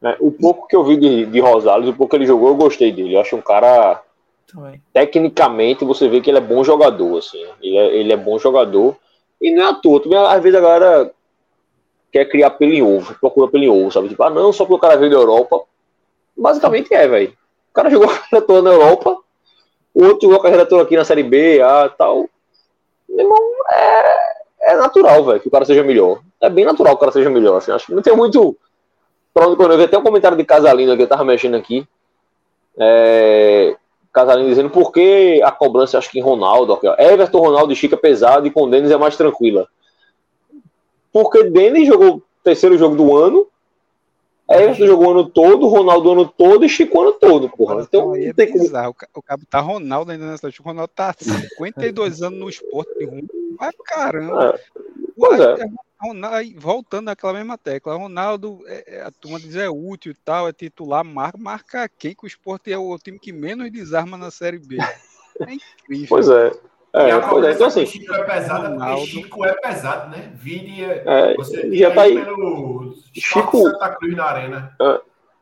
Né? 0.06 0.16
O 0.20 0.32
pouco 0.32 0.68
que 0.68 0.76
eu 0.76 0.84
vi 0.84 0.98
de, 0.98 1.26
de 1.26 1.40
Rosales, 1.40 1.90
o 1.90 1.94
pouco 1.94 2.12
que 2.12 2.18
ele 2.18 2.28
jogou, 2.28 2.50
eu 2.50 2.56
gostei 2.56 2.92
dele. 2.92 3.16
Eu 3.16 3.22
acho 3.22 3.36
um 3.36 3.42
cara 3.42 4.04
Também. 4.46 4.80
Tecnicamente, 4.94 5.84
você 5.84 6.08
vê 6.08 6.22
que 6.22 6.30
ele 6.30 6.38
é 6.38 6.42
bom 6.42 6.64
jogador, 6.64 7.18
assim. 7.18 7.44
Ele 7.60 7.76
é, 7.76 7.96
ele 7.96 8.14
é 8.14 8.16
bom 8.16 8.38
jogador. 8.38 8.96
E 9.42 9.50
não 9.50 9.64
é 9.64 9.70
à 9.72 9.74
toa. 9.74 10.00
Também, 10.00 10.20
às 10.20 10.44
vezes 10.44 10.60
a 10.60 10.62
galera 10.62 11.12
quer 12.12 12.26
criar 12.26 12.52
pelo 12.52 12.72
em 12.72 12.84
ovo, 12.84 13.16
procura 13.20 13.50
pelo 13.50 13.64
em 13.64 13.68
ovo, 13.68 13.92
sabe? 13.92 14.10
Tipo, 14.10 14.22
ah, 14.22 14.30
não, 14.30 14.54
só 14.54 14.64
porque 14.64 14.76
o 14.76 14.80
cara 14.80 14.96
veio 14.96 15.10
da 15.10 15.18
Europa. 15.18 15.64
Basicamente 16.38 16.94
é, 16.94 17.08
velho. 17.08 17.34
O 17.72 17.74
cara 17.74 17.90
jogou 17.90 18.06
a 18.08 18.16
carreira 18.16 18.46
toda 18.46 18.62
na 18.62 18.76
Europa, 18.76 19.18
o 19.92 20.04
outro 20.04 20.30
jogou 20.30 20.38
a 20.38 20.44
carreira 20.44 20.68
toda 20.68 20.84
aqui 20.84 20.96
na 20.96 21.04
Série 21.04 21.24
B, 21.24 21.64
A 21.64 21.90
tal. 21.90 22.30
Meu 23.10 23.26
irmão, 23.26 23.40
é, 23.74 24.74
é 24.74 24.76
natural, 24.76 25.26
velho, 25.26 25.40
que 25.40 25.48
o 25.48 25.52
cara 25.52 25.66
seja 25.66 25.84
melhor. 25.84 26.22
É 26.40 26.48
bem 26.48 26.64
natural 26.64 26.94
que 26.94 26.98
o 26.98 27.00
cara 27.00 27.12
seja 27.12 27.30
melhor. 27.32 27.58
Assim, 27.58 27.72
acho 27.72 27.88
que 27.88 27.96
não 27.96 28.04
tem 28.04 28.16
muito. 28.16 28.56
Pra 29.36 29.50
onde 29.50 29.62
eu 29.62 29.78
vi 29.78 29.84
até 29.84 29.98
um 29.98 30.02
comentário 30.02 30.38
de 30.38 30.46
Casalino 30.46 30.96
que 30.96 31.04
eu 31.04 31.08
tava 31.08 31.26
mexendo 31.26 31.56
aqui. 31.56 31.86
É, 32.78 33.76
Casalino 34.14 34.48
dizendo 34.48 34.70
por 34.70 34.94
que 34.94 35.42
a 35.44 35.52
cobrança, 35.52 35.98
acho 35.98 36.10
que 36.10 36.18
em 36.20 36.22
Ronaldo, 36.24 36.72
aqui, 36.72 36.88
ó, 36.88 36.96
Everton, 36.98 37.40
Ronaldo 37.40 37.74
e 37.74 37.76
Chica 37.76 37.96
é 37.96 38.00
pesado 38.00 38.48
e 38.48 38.52
com 38.52 38.64
o 38.64 38.70
Denis 38.70 38.92
é 38.92 38.96
mais 38.98 39.18
tranquila. 39.18 39.68
Porque 41.12 41.44
Denis 41.44 41.86
jogou 41.86 42.16
o 42.16 42.24
terceiro 42.46 42.78
jogo 42.78 42.96
do 42.96 43.14
ano, 43.16 43.46
Everton 44.50 44.86
jogou 44.86 45.08
o 45.08 45.12
ano 45.12 45.30
todo, 45.30 45.68
Ronaldo 45.68 46.08
o 46.08 46.12
ano 46.14 46.26
todo 46.38 46.64
e 46.64 46.70
Chico 46.70 46.98
o 46.98 47.02
ano 47.02 47.12
todo, 47.12 47.50
porra. 47.50 47.82
Então 47.82 48.14
Aí 48.14 48.24
não 48.24 48.30
é 48.30 48.34
tem 48.34 48.52
como. 48.54 48.64
O 48.66 48.94
ca- 48.94 49.08
O 49.16 49.22
cabo 49.22 49.44
tá 49.50 49.60
Ronaldo 49.60 50.12
ainda 50.14 50.28
nessa 50.28 50.48
O 50.48 50.64
Ronaldo 50.64 50.92
tá 50.96 51.14
52 51.20 52.22
anos 52.22 52.40
no 52.40 52.48
esporte 52.48 53.04
rumo. 53.04 53.28
Vai 53.60 53.72
caramba. 53.84 54.56
É, 54.56 54.82
pois 55.18 55.40
é. 55.42 55.56
Ronaldo- 56.08 56.54
voltando 56.58 57.06
naquela 57.06 57.34
mesma 57.34 57.58
tecla, 57.58 57.96
Ronaldo, 57.96 58.60
é- 58.68 58.98
é- 58.98 59.02
a 59.02 59.12
turma 59.12 59.40
diz 59.40 59.56
é 59.56 59.70
útil 59.70 60.12
e 60.12 60.16
tal, 60.16 60.48
é 60.48 60.54
titular, 60.54 61.04
marca, 61.04 61.38
marca 61.38 61.90
quem 62.00 62.14
que 62.16 62.26
o 62.26 62.28
esporte 62.28 62.72
é 62.72 62.78
o 62.78 62.98
time 62.98 63.20
que 63.20 63.32
menos 63.34 63.72
desarma 63.72 64.18
na 64.18 64.32
Série 64.32 64.60
B. 64.60 64.78
É 64.78 65.54
incrível. 65.54 66.08
Pois 66.10 66.30
é. 66.30 66.52
e 66.94 66.98
É, 66.98 67.12
a 67.12 67.20
pois 67.28 67.46
é. 67.46 67.52
Então 67.52 67.68
assim, 67.68 67.86
Chico 67.86 68.14
é 68.14 68.24
pesada 68.24 68.70
porque 68.70 68.74
Ronaldo. 68.80 69.06
Chico 69.06 69.46
é 69.46 69.54
pesado, 69.54 70.10
né? 70.12 70.32
Vide, 70.36 70.84
é, 70.86 71.36
você 71.36 71.76
já 71.76 71.92
tá 71.94 72.04
aí. 72.04 72.24
pelo 72.24 72.94
Chico- 73.14 73.64
Santa 73.64 73.90
Cruz 73.96 74.16
na 74.16 74.24
arena. 74.26 74.76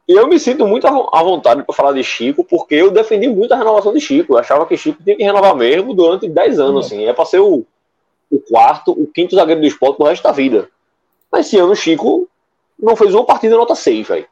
E 0.08 0.14
eu 0.14 0.28
me 0.28 0.38
sinto 0.40 0.68
muito 0.68 0.86
à 0.88 0.92
vo- 0.92 1.10
à 1.14 1.24
vontade 1.24 1.64
para 1.64 1.74
falar 1.76 1.94
de 1.94 2.04
Chico, 2.04 2.44
porque 2.44 2.76
eu 2.76 2.92
defendi 2.92 3.30
muito 3.30 3.54
a 3.54 3.58
renovação 3.58 3.94
de 3.94 4.02
Chico. 4.02 4.34
Eu 4.34 4.38
achava 4.40 4.66
que 4.66 4.76
Chico 4.76 5.02
tinha 5.04 5.16
que 5.16 5.24
renovar 5.24 5.56
mesmo 5.56 5.94
durante 5.94 6.28
10 6.28 6.60
anos, 6.60 6.88
assim. 6.88 7.06
É 7.06 7.14
para 7.14 7.24
ser 7.26 7.40
o, 7.40 7.66
o 8.34 8.40
quarto, 8.40 8.92
o 8.92 9.06
quinto 9.06 9.36
zagueiro 9.36 9.62
do 9.62 9.68
esporte 9.68 9.98
pro 9.98 10.08
resto 10.08 10.24
da 10.24 10.32
vida. 10.32 10.68
Mas 11.32 11.46
esse 11.46 11.60
ano 11.60 11.74
o 11.74 11.76
Chico 11.76 12.28
não 12.80 12.96
fez 12.96 13.14
uma 13.14 13.24
partida 13.24 13.56
nota 13.56 13.76
6, 13.76 14.08
velho. 14.08 14.26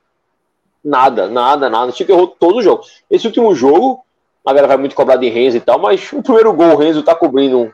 Nada, 0.83 1.27
nada, 1.27 1.69
nada. 1.69 1.91
O 1.91 1.95
Chico 1.95 2.11
errou 2.11 2.27
todos 2.27 2.57
os 2.57 2.63
jogos. 2.63 3.03
Esse 3.11 3.27
último 3.27 3.53
jogo, 3.53 4.03
a 4.43 4.49
galera 4.49 4.69
vai 4.69 4.77
muito 4.77 4.95
cobrar 4.95 5.17
de 5.17 5.29
Renzo 5.29 5.57
e 5.57 5.61
tal, 5.61 5.77
mas 5.77 6.11
o 6.11 6.23
primeiro 6.23 6.51
gol, 6.51 6.71
o 6.71 6.75
Renzo 6.75 7.03
tá 7.03 7.13
cobrindo 7.13 7.71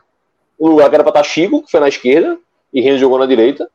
um 0.60 0.68
lugar 0.68 0.90
que 0.90 0.96
era 0.96 1.02
pra 1.04 1.10
estar 1.10 1.22
Chico, 1.22 1.62
que 1.62 1.70
foi 1.70 1.80
na 1.80 1.88
esquerda, 1.88 2.38
e 2.74 2.82
Renzo 2.82 2.98
jogou 2.98 3.18
na 3.18 3.24
direita. 3.24 3.70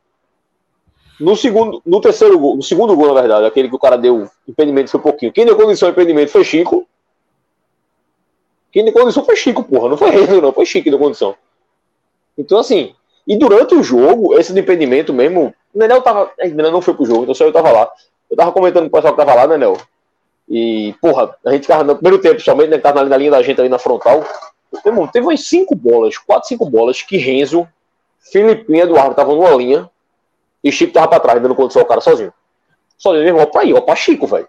No 1.18 1.34
segundo, 1.34 1.82
no 1.84 2.00
terceiro 2.00 2.38
gol, 2.38 2.56
no 2.56 2.62
segundo 2.62 2.94
gol, 2.94 3.08
na 3.08 3.20
verdade, 3.20 3.46
aquele 3.46 3.68
que 3.68 3.74
o 3.74 3.80
cara 3.80 3.96
deu 3.96 4.28
impedimento 4.46 4.90
foi 4.90 5.00
um 5.00 5.02
pouquinho. 5.02 5.32
Quem 5.32 5.44
deu 5.44 5.56
condição 5.56 5.88
ao 5.88 5.92
impedimento 5.92 6.30
foi 6.30 6.44
Chico. 6.44 6.86
Quem 8.70 8.84
deu 8.84 8.92
condição 8.92 9.24
foi 9.24 9.34
Chico, 9.34 9.64
porra. 9.64 9.88
Não 9.88 9.96
foi 9.96 10.10
Renzo, 10.10 10.40
não. 10.40 10.52
Foi 10.52 10.66
Chico 10.66 10.84
que 10.84 10.90
deu 10.90 10.98
condição. 10.98 11.34
Então, 12.36 12.58
assim, 12.58 12.94
e 13.26 13.36
durante 13.36 13.74
o 13.74 13.82
jogo, 13.82 14.38
esse 14.38 14.52
do 14.52 14.58
impedimento 14.58 15.12
mesmo, 15.12 15.54
o 15.74 15.78
Nenel 15.78 16.02
tava. 16.02 16.30
O 16.42 16.48
Nenel 16.48 16.72
não 16.72 16.82
foi 16.82 16.94
pro 16.94 17.06
jogo, 17.06 17.22
então 17.22 17.34
só 17.34 17.44
eu 17.44 17.52
tava 17.52 17.70
lá. 17.70 17.90
Eu 18.30 18.36
tava 18.36 18.52
comentando 18.52 18.82
com 18.82 18.88
o 18.88 19.00
pessoal 19.00 19.14
que 19.14 19.24
tava 19.24 19.34
lá, 19.34 19.46
Nenel. 19.46 19.76
E, 20.48 20.94
porra, 21.00 21.34
a 21.44 21.52
gente 21.52 21.62
ficava 21.62 21.84
no 21.84 21.94
primeiro 21.94 22.18
tempo, 22.20 22.34
principalmente, 22.34 22.70
né, 22.70 22.78
tava 22.78 23.04
na 23.04 23.16
linha 23.16 23.30
da 23.30 23.42
gente 23.42 23.60
ali 23.60 23.68
na 23.68 23.78
frontal. 23.78 24.24
Irmão, 24.84 25.06
teve 25.06 25.26
umas 25.26 25.46
cinco 25.46 25.74
bolas, 25.74 26.18
quatro, 26.18 26.48
cinco 26.48 26.68
bolas 26.68 27.00
que 27.00 27.16
Renzo, 27.16 27.66
Filipinho 28.32 28.78
e 28.78 28.80
Eduardo 28.80 29.12
estavam 29.12 29.36
numa 29.36 29.50
linha 29.50 29.88
e 30.62 30.72
Chico 30.72 30.92
tava 30.92 31.08
pra 31.08 31.20
trás, 31.20 31.40
dando 31.40 31.54
condição 31.54 31.82
ao 31.82 31.88
cara 31.88 32.00
sozinho. 32.00 32.32
Sozinho, 32.98 33.24
meu 33.24 33.34
irmão, 33.34 33.46
pra 33.46 33.62
aí, 33.62 33.72
ó, 33.72 33.80
pra 33.80 33.94
Chico, 33.94 34.26
velho. 34.26 34.48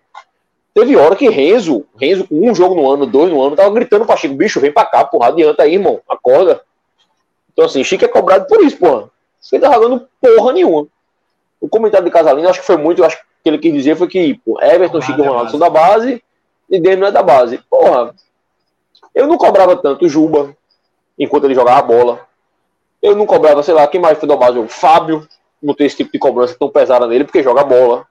Teve 0.73 0.97
hora 0.97 1.15
que 1.15 1.29
Renzo, 1.29 1.85
Renzo 1.95 2.27
com 2.27 2.49
um 2.49 2.55
jogo 2.55 2.75
no 2.75 2.89
ano, 2.89 3.05
dois 3.05 3.31
no 3.31 3.41
ano, 3.41 3.55
tava 3.55 3.69
gritando 3.73 4.05
pra 4.05 4.17
Chico, 4.17 4.33
bicho, 4.33 4.59
vem 4.59 4.71
pra 4.71 4.85
cá, 4.85 5.05
porra, 5.05 5.27
adianta 5.27 5.63
aí, 5.63 5.73
irmão, 5.73 6.01
acorda. 6.09 6.61
Então, 7.55 7.65
assim, 7.65 7.85
Chico 7.85 8.03
é 8.03 8.07
cobrado 8.09 8.45
por 8.47 8.61
isso, 8.61 8.77
porra. 8.77 9.09
Você 9.39 9.57
tá 9.57 9.71
jogando 9.71 10.05
porra 10.21 10.51
nenhuma. 10.51 10.87
O 11.61 11.69
comentário 11.69 12.03
de 12.05 12.11
Casalino, 12.11 12.49
acho 12.49 12.59
que 12.59 12.65
foi 12.65 12.75
muito, 12.75 13.03
acho 13.03 13.17
que 13.17 13.23
o 13.23 13.49
ele 13.49 13.57
quis 13.57 13.73
dizer 13.73 13.95
foi 13.95 14.07
que 14.07 14.35
pô, 14.45 14.61
Everton, 14.61 14.99
Chico 14.99 15.19
e 15.21 15.23
é 15.23 15.27
Ronaldo 15.27 15.51
são 15.51 15.59
da 15.59 15.69
base 15.69 16.21
e 16.69 16.79
Demi 16.79 16.97
não 16.97 17.07
é 17.07 17.11
da 17.11 17.23
base. 17.23 17.59
Porra, 17.69 18.13
eu 19.13 19.25
não 19.25 19.37
cobrava 19.37 19.77
tanto 19.77 20.05
o 20.05 20.09
Juba 20.09 20.53
enquanto 21.17 21.45
ele 21.45 21.55
jogava 21.55 21.81
bola. 21.81 22.27
Eu 23.01 23.15
não 23.15 23.25
cobrava, 23.25 23.63
sei 23.63 23.73
lá, 23.73 23.87
quem 23.87 24.01
mais 24.01 24.17
foi 24.17 24.27
da 24.27 24.35
base? 24.35 24.59
O 24.59 24.67
Fábio, 24.67 25.25
não 25.63 25.73
tem 25.73 25.87
esse 25.87 25.95
tipo 25.95 26.11
de 26.11 26.19
cobrança 26.19 26.57
tão 26.59 26.69
pesada 26.69 27.07
nele 27.07 27.23
porque 27.23 27.41
joga 27.41 27.63
bola. 27.63 28.05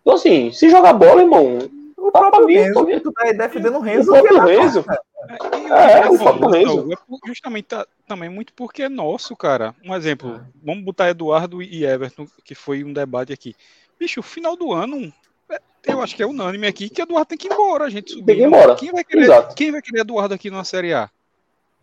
Então, 0.00 0.14
assim, 0.14 0.50
se 0.52 0.70
jogar 0.70 0.94
bola, 0.94 1.20
irmão, 1.20 1.58
O 1.98 2.10
Tá 2.10 2.30
pra 2.30 2.40
mim, 2.40 2.54
Renzo, 2.54 2.86
tu 3.02 3.12
tá 3.12 3.30
defendendo 3.32 3.74
o 3.74 3.78
o 3.78 3.82
Renzo. 3.82 4.10
próprio 4.10 4.40
Renzo. 4.40 4.80
E 4.80 5.07
É, 5.28 6.06
eu- 6.06 6.86
o 6.86 6.92
é 6.92 6.96
por- 6.96 7.20
justamente 7.26 7.66
tá- 7.66 7.86
também 8.06 8.28
muito 8.28 8.52
porque 8.54 8.82
é 8.82 8.88
nosso, 8.88 9.36
cara. 9.36 9.74
Um 9.84 9.94
exemplo, 9.94 10.44
vamos 10.62 10.84
botar 10.84 11.08
Eduardo 11.10 11.62
e 11.62 11.84
Everton, 11.84 12.26
que 12.44 12.54
foi 12.54 12.82
um 12.84 12.92
debate 12.92 13.32
aqui. 13.32 13.54
Bicho, 13.98 14.22
final 14.22 14.56
do 14.56 14.72
ano, 14.72 15.12
é, 15.50 15.58
eu 15.86 16.00
acho 16.00 16.16
que 16.16 16.22
é 16.22 16.26
unânime 16.26 16.66
aqui 16.66 16.88
que 16.88 17.02
Eduardo 17.02 17.26
tem 17.26 17.38
que 17.38 17.48
ir 17.48 17.52
embora, 17.52 17.84
a 17.84 17.90
gente 17.90 18.12
subir. 18.12 18.24
Tem 18.26 18.36
que 18.36 18.42
ir 18.42 18.46
embora. 18.46 18.74
Quem 18.76 18.92
vai 18.92 19.04
querer, 19.04 19.22
Exato. 19.24 19.54
quem 19.54 19.70
vai 19.72 19.82
querer 19.82 20.00
Eduardo 20.00 20.34
aqui 20.34 20.50
na 20.50 20.64
Série 20.64 20.94
A? 20.94 21.10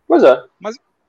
Pois 0.07 0.23
é. 0.23 0.43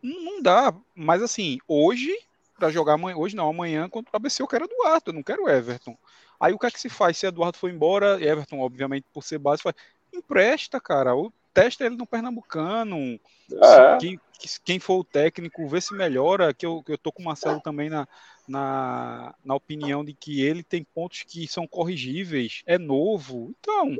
Não, 0.02 0.22
não 0.24 0.42
dá. 0.42 0.74
Mas 0.94 1.22
assim, 1.22 1.58
hoje, 1.66 2.12
pra 2.58 2.70
jogar 2.70 2.94
amanhã, 2.94 3.16
hoje 3.16 3.34
não, 3.34 3.48
amanhã 3.48 3.88
contra 3.88 4.10
o 4.12 4.16
ABC 4.16 4.42
eu 4.42 4.46
quero 4.46 4.64
Eduardo, 4.66 5.10
eu 5.10 5.14
não 5.14 5.22
quero 5.22 5.48
Everton. 5.48 5.96
Aí 6.38 6.52
o 6.52 6.58
que 6.58 6.66
é 6.66 6.70
que 6.70 6.78
se 6.80 6.88
faz? 6.90 7.16
Se 7.16 7.26
Eduardo 7.26 7.56
for 7.56 7.70
embora, 7.70 8.22
Everton, 8.22 8.60
obviamente, 8.60 9.06
por 9.12 9.24
ser 9.24 9.38
base, 9.38 9.62
faz. 9.62 9.74
Empresta, 10.12 10.78
cara. 10.80 11.14
Ou 11.14 11.32
testa 11.62 11.84
ele 11.86 11.96
no 11.96 12.06
Pernambucano. 12.06 13.18
É. 13.52 13.98
Quem, 13.98 14.20
que- 14.38 14.60
quem 14.64 14.78
for 14.78 14.98
o 15.00 15.04
técnico, 15.04 15.66
vê 15.68 15.80
se 15.80 15.94
melhora. 15.94 16.52
Que 16.52 16.66
eu, 16.66 16.82
que 16.82 16.92
eu 16.92 16.98
tô 16.98 17.10
com 17.10 17.22
o 17.22 17.24
Marcelo 17.24 17.60
também 17.60 17.88
na, 17.88 18.06
na, 18.46 19.34
na 19.44 19.54
opinião 19.54 20.04
de 20.04 20.12
que 20.12 20.42
ele 20.42 20.62
tem 20.62 20.84
pontos 20.84 21.22
que 21.26 21.46
são 21.48 21.66
corrigíveis, 21.66 22.62
é 22.66 22.78
novo. 22.78 23.54
Então, 23.60 23.96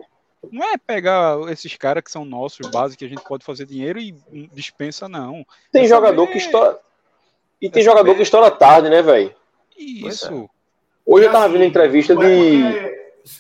não 0.53 0.65
é 0.73 0.77
pegar 0.77 1.39
esses 1.51 1.75
caras 1.77 2.03
que 2.05 2.11
são 2.11 2.25
nossos, 2.25 2.71
base, 2.71 2.97
que 2.97 3.05
a 3.05 3.09
gente 3.09 3.23
pode 3.25 3.45
fazer 3.45 3.67
dinheiro 3.67 3.99
e 3.99 4.15
dispensa, 4.53 5.09
não. 5.09 5.45
Tem 5.73 5.85
É 5.85 5.89
jogador 5.89 6.23
saber- 6.27 6.33
que 6.33 6.39
estoura. 6.39 6.79
E 7.61 7.71
tem 7.71 7.81
é 7.83 7.85
jogador 7.85 8.07
saber- 8.09 8.17
que 8.17 8.23
estoura 8.23 8.51
tarde, 8.51 8.91
né, 8.91 9.01
velho? 9.03 9.35
Isso. 9.77 10.49
Hoje 11.05 11.27
eu 11.27 11.33
tava 11.33 11.49
vendo 11.49 11.63
a 11.63 11.67
entrevista 11.67 12.13
é 12.13 12.17
de. 12.17 12.97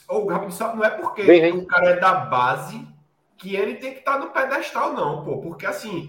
Ô, 0.08 0.50
só- 0.50 0.74
não 0.74 0.84
é 0.84 0.90
porque 0.90 1.22
o 1.50 1.66
cara 1.66 1.90
é 1.90 1.96
da 2.00 2.14
base 2.14 2.86
que 3.36 3.54
ele 3.54 3.76
tem 3.76 3.92
que 3.92 3.98
estar 4.00 4.18
no 4.18 4.30
pedestal, 4.30 4.92
não, 4.92 5.24
pô. 5.24 5.38
Porque 5.40 5.66
assim, 5.66 6.08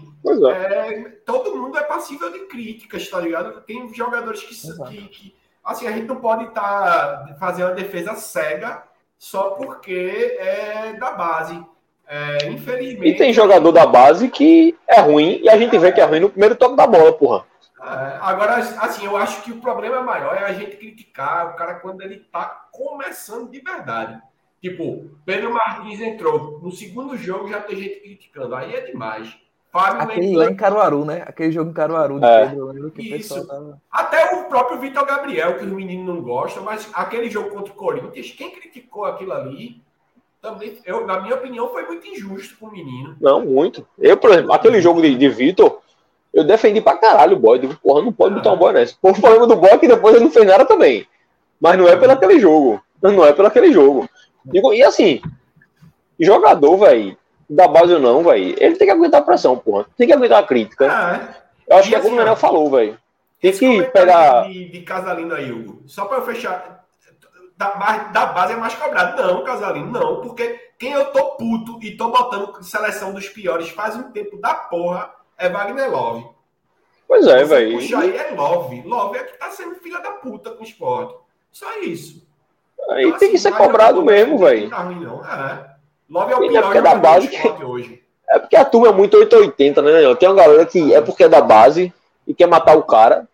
é. 0.50 0.50
é, 0.52 1.02
todo 1.24 1.56
mundo 1.56 1.78
é 1.78 1.82
passível 1.84 2.32
de 2.32 2.40
críticas, 2.46 3.08
tá 3.08 3.20
ligado? 3.20 3.60
Tem 3.62 3.92
jogadores 3.94 4.42
que, 4.42 4.54
que, 4.84 5.08
que- 5.08 5.36
assim, 5.64 5.86
a 5.86 5.92
gente 5.92 6.06
não 6.06 6.16
pode 6.16 6.44
estar 6.44 7.36
fazendo 7.38 7.68
uma 7.68 7.74
defesa 7.74 8.14
cega 8.14 8.82
só 9.18 9.50
porque 9.50 10.36
é 10.40 10.94
da 10.94 11.12
base. 11.12 11.64
É, 12.06 12.48
infelizmente. 12.48 13.10
E 13.10 13.16
tem 13.16 13.32
jogador 13.34 13.70
da 13.70 13.86
base 13.86 14.28
que 14.28 14.74
é 14.88 14.98
ruim 15.00 15.40
e 15.42 15.48
a 15.50 15.58
gente 15.58 15.76
vê 15.78 15.92
que 15.92 16.00
é 16.00 16.04
ruim 16.04 16.20
no 16.20 16.30
primeiro 16.30 16.56
toque 16.56 16.74
da 16.74 16.86
bola, 16.86 17.12
porra. 17.12 17.44
É, 17.80 18.18
agora, 18.20 18.56
assim, 18.56 19.04
eu 19.04 19.16
acho 19.16 19.42
que 19.42 19.52
o 19.52 19.60
problema 19.60 20.02
maior 20.02 20.34
é 20.36 20.44
a 20.44 20.52
gente 20.52 20.76
criticar 20.76 21.48
o 21.50 21.56
cara 21.56 21.74
quando 21.74 22.00
ele 22.00 22.20
tá 22.32 22.44
começando 22.72 23.50
de 23.50 23.60
verdade. 23.60 24.20
Tipo, 24.60 25.04
Pedro 25.24 25.52
Martins 25.52 26.00
entrou. 26.00 26.58
No 26.62 26.70
segundo 26.72 27.16
jogo 27.16 27.48
já 27.48 27.60
tem 27.60 27.76
gente 27.76 28.00
criticando. 28.00 28.54
Aí 28.54 28.74
é 28.74 28.80
demais. 28.80 29.36
Fábio 29.70 30.02
Aquele 30.02 30.26
entrou. 30.28 30.44
lá 30.44 30.50
em 30.50 30.56
Caruaru, 30.56 31.04
né? 31.04 31.22
Aquele 31.26 31.52
jogo 31.52 31.70
em 31.70 31.74
Caruaru 31.74 32.18
de 32.18 32.26
É. 32.26 32.46
Pedro, 32.48 32.90
que 32.90 33.02
Isso. 33.16 33.46
tava. 33.46 33.80
Até 33.90 34.34
o 34.34 34.44
próprio 34.44 34.78
Vitor 34.80 35.04
Gabriel, 35.04 35.58
que 35.58 35.64
os 35.64 35.70
meninos 35.70 36.06
não 36.06 36.22
gostam, 36.22 36.62
mas 36.64 36.88
aquele 36.94 37.28
jogo 37.30 37.50
contra 37.50 37.72
o 37.72 37.76
Corinthians, 37.76 38.30
quem 38.30 38.50
criticou 38.50 39.04
aquilo 39.04 39.32
ali, 39.32 39.80
também, 40.40 40.78
eu, 40.86 41.06
na 41.06 41.20
minha 41.20 41.34
opinião, 41.34 41.68
foi 41.68 41.84
muito 41.84 42.06
injusto 42.06 42.56
com 42.58 42.66
o 42.66 42.72
menino. 42.72 43.16
Não, 43.20 43.44
muito. 43.44 43.86
Eu, 43.98 44.16
por 44.16 44.30
exemplo, 44.30 44.52
aquele 44.52 44.80
jogo 44.80 45.02
de, 45.02 45.14
de 45.16 45.28
Vitor, 45.28 45.80
eu 46.32 46.44
defendi 46.44 46.80
pra 46.80 46.96
caralho 46.96 47.36
o 47.36 47.40
boy. 47.40 47.58
Digo, 47.58 47.76
porra, 47.76 48.02
não 48.02 48.12
pode 48.12 48.36
botar 48.36 48.52
um 48.52 48.56
boy 48.56 48.72
nessa. 48.72 48.96
O 49.02 49.12
problema 49.12 49.46
do 49.46 49.56
boy 49.56 49.70
é 49.70 49.78
que 49.78 49.88
depois 49.88 50.14
ele 50.14 50.24
não 50.24 50.30
fez 50.30 50.46
nada 50.46 50.64
também. 50.64 51.06
Mas 51.60 51.76
não 51.76 51.86
é 51.88 51.96
pelo 51.96 52.12
aquele 52.12 52.40
jogo. 52.40 52.80
Não 53.02 53.24
é 53.24 53.32
pelo 53.32 53.48
aquele 53.48 53.72
jogo. 53.72 54.08
E 54.52 54.82
assim, 54.82 55.20
jogador, 56.18 56.76
velho, 56.78 57.16
da 57.48 57.66
base 57.66 57.94
ou 57.94 58.00
não, 58.00 58.22
velho, 58.22 58.54
ele 58.58 58.76
tem 58.76 58.86
que 58.86 58.92
aguentar 58.92 59.20
a 59.20 59.24
pressão, 59.24 59.56
porra. 59.56 59.86
Tem 59.96 60.06
que 60.06 60.12
aguentar 60.12 60.42
a 60.42 60.46
crítica. 60.46 60.86
É, 60.86 61.72
Eu 61.72 61.78
acho 61.78 61.88
E 61.88 61.90
que 61.90 61.94
é 61.94 61.98
assim, 61.98 62.08
como 62.08 62.16
o 62.16 62.18
Nenel 62.18 62.34
ó, 62.34 62.36
falou, 62.36 62.70
velho. 62.70 62.98
Tem 63.40 63.52
que 63.52 63.82
pegar. 63.84 64.48
De, 64.48 64.68
de 64.68 64.80
Casalino 64.82 65.34
aí, 65.34 65.52
Hugo. 65.52 65.82
Só 65.86 66.06
para 66.06 66.18
eu 66.18 66.26
fechar. 66.26 66.84
Da, 67.56 67.70
da 68.12 68.26
base 68.26 68.52
é 68.52 68.56
mais 68.56 68.74
cobrado. 68.74 69.20
Não, 69.20 69.44
Casalino, 69.44 69.90
não. 69.90 70.20
Porque 70.20 70.58
quem 70.78 70.92
eu 70.92 71.06
tô 71.06 71.36
puto 71.36 71.78
e 71.82 71.96
tô 71.96 72.10
botando 72.10 72.62
seleção 72.62 73.12
dos 73.12 73.28
piores 73.28 73.68
faz 73.70 73.96
um 73.96 74.10
tempo 74.12 74.36
da 74.38 74.54
porra 74.54 75.10
é 75.36 75.48
Wagner 75.48 75.90
Love. 75.90 76.26
Pois 77.06 77.26
é, 77.26 77.44
velho. 77.44 77.78
Puxa 77.78 77.98
aí 77.98 78.16
é 78.16 78.30
Love. 78.30 78.82
Love 78.82 79.18
é 79.18 79.24
que 79.24 79.38
tá 79.38 79.50
sendo 79.50 79.76
filha 79.76 79.98
da 80.00 80.12
puta 80.12 80.50
com 80.50 80.60
o 80.62 80.66
esporte. 80.66 81.14
Só 81.50 81.80
isso. 81.80 82.27
Aí 82.90 83.06
Então, 83.06 83.18
tem 83.18 83.30
que 83.30 83.36
assim, 83.36 83.50
ser 83.50 83.56
cobrado 83.56 84.02
mesmo, 84.02 84.38
velho. 84.38 84.62
Não 84.62 84.70
tá 84.70 84.82
ruim, 84.82 85.00
não. 85.00 85.24
É. 85.24 85.66
Love 86.10 86.32
é 86.32 86.36
o 86.36 86.48
pior 86.48 86.62
porque 86.62 86.78
é 86.78 86.82
da 86.82 86.94
base 86.94 87.28
que- 87.28 87.64
hoje. 87.64 88.02
É 88.30 88.38
porque 88.38 88.56
a 88.56 88.64
turma 88.64 88.88
é 88.88 88.92
muito 88.92 89.16
880, 89.16 89.80
né, 89.82 89.90
Daniel? 89.92 90.16
Tem 90.16 90.28
uma 90.28 90.34
galera 90.34 90.64
que 90.66 90.92
é 90.94 91.00
porque 91.00 91.24
é 91.24 91.28
da 91.28 91.40
base 91.40 91.92
e 92.26 92.34
quer 92.34 92.46
matar 92.46 92.76
o 92.76 92.82
cara. 92.82 93.26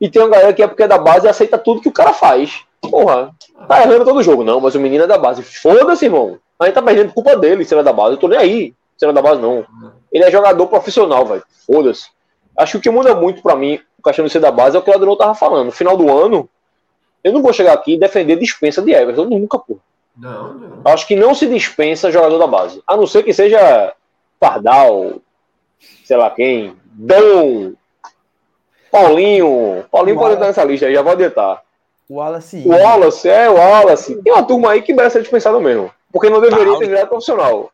E 0.00 0.10
tem 0.10 0.20
uma 0.20 0.28
galera 0.30 0.52
que 0.52 0.62
é 0.62 0.66
porque 0.66 0.82
é 0.82 0.88
da 0.88 0.98
base 0.98 1.26
e 1.26 1.30
aceita 1.30 1.56
tudo 1.56 1.80
que 1.80 1.88
o 1.88 1.92
cara 1.92 2.12
faz. 2.12 2.62
Porra, 2.80 3.30
tá 3.68 3.80
errando 3.82 4.04
todo 4.04 4.22
jogo. 4.22 4.42
Não, 4.44 4.60
mas 4.60 4.74
o 4.74 4.80
menino 4.80 5.04
é 5.04 5.06
da 5.06 5.16
base. 5.16 5.42
Foda-se, 5.42 6.04
irmão. 6.06 6.38
A 6.58 6.64
gente 6.66 6.74
tá 6.74 6.82
perdendo 6.82 7.12
culpa 7.12 7.36
dele, 7.36 7.64
se 7.64 7.72
ele 7.72 7.80
é 7.80 7.84
da 7.84 7.92
base. 7.92 8.12
Eu 8.14 8.18
tô 8.18 8.28
nem 8.28 8.38
aí 8.38 8.74
se 8.96 9.04
ele 9.04 9.12
é 9.12 9.14
da 9.14 9.22
base, 9.22 9.40
não. 9.40 9.64
Ele 10.12 10.24
é 10.24 10.30
jogador 10.30 10.66
profissional, 10.66 11.24
velho. 11.24 11.42
Foda-se. 11.66 12.08
Acho 12.58 12.72
que 12.72 12.78
o 12.78 12.80
que 12.82 12.90
muda 12.90 13.14
muito 13.14 13.40
pra 13.42 13.56
mim, 13.56 13.80
o 13.98 14.02
questão 14.02 14.24
de 14.24 14.30
ser 14.30 14.40
da 14.40 14.50
base, 14.50 14.76
é 14.76 14.78
o 14.78 14.82
que 14.82 14.90
o 14.90 14.94
Adriano 14.94 15.16
tava 15.16 15.34
falando. 15.34 15.66
No 15.66 15.72
final 15.72 15.96
do 15.96 16.10
ano, 16.12 16.48
eu 17.22 17.32
não 17.32 17.42
vou 17.42 17.52
chegar 17.52 17.72
aqui 17.72 17.94
e 17.94 17.98
defender 17.98 18.36
dispensa 18.36 18.82
de 18.82 18.92
Everton. 18.92 19.24
Nunca, 19.24 19.58
pô. 19.58 19.78
Não, 20.16 20.54
não. 20.54 20.82
Acho 20.84 21.06
que 21.06 21.16
não 21.16 21.34
se 21.34 21.46
dispensa 21.46 22.10
jogador 22.10 22.38
da 22.38 22.46
base. 22.46 22.82
A 22.86 22.96
não 22.96 23.06
ser 23.06 23.22
que 23.22 23.32
seja 23.32 23.94
Pardal, 24.38 25.20
sei 26.04 26.16
lá 26.16 26.30
quem, 26.30 26.76
Dom, 26.84 27.72
Paulinho. 28.90 29.84
Paulinho 29.90 30.18
pode 30.18 30.34
estar 30.34 30.46
nessa 30.46 30.64
lista 30.64 30.86
aí, 30.86 30.94
já 30.94 31.02
vou 31.02 31.12
adiantar. 31.12 31.62
O 32.08 32.16
Wallace. 32.16 32.62
O 32.66 32.70
Wallace, 32.70 33.28
é, 33.28 33.48
o 33.48 33.54
Wallace. 33.54 34.20
Tem 34.22 34.32
uma 34.32 34.42
turma 34.42 34.72
aí 34.72 34.82
que 34.82 34.92
merece 34.92 35.14
ser 35.14 35.22
dispensada 35.22 35.58
mesmo. 35.58 35.90
Porque 36.12 36.28
não 36.28 36.40
deveria 36.42 36.76
ter 36.78 36.88
virado 36.88 37.08
profissional. 37.08 37.70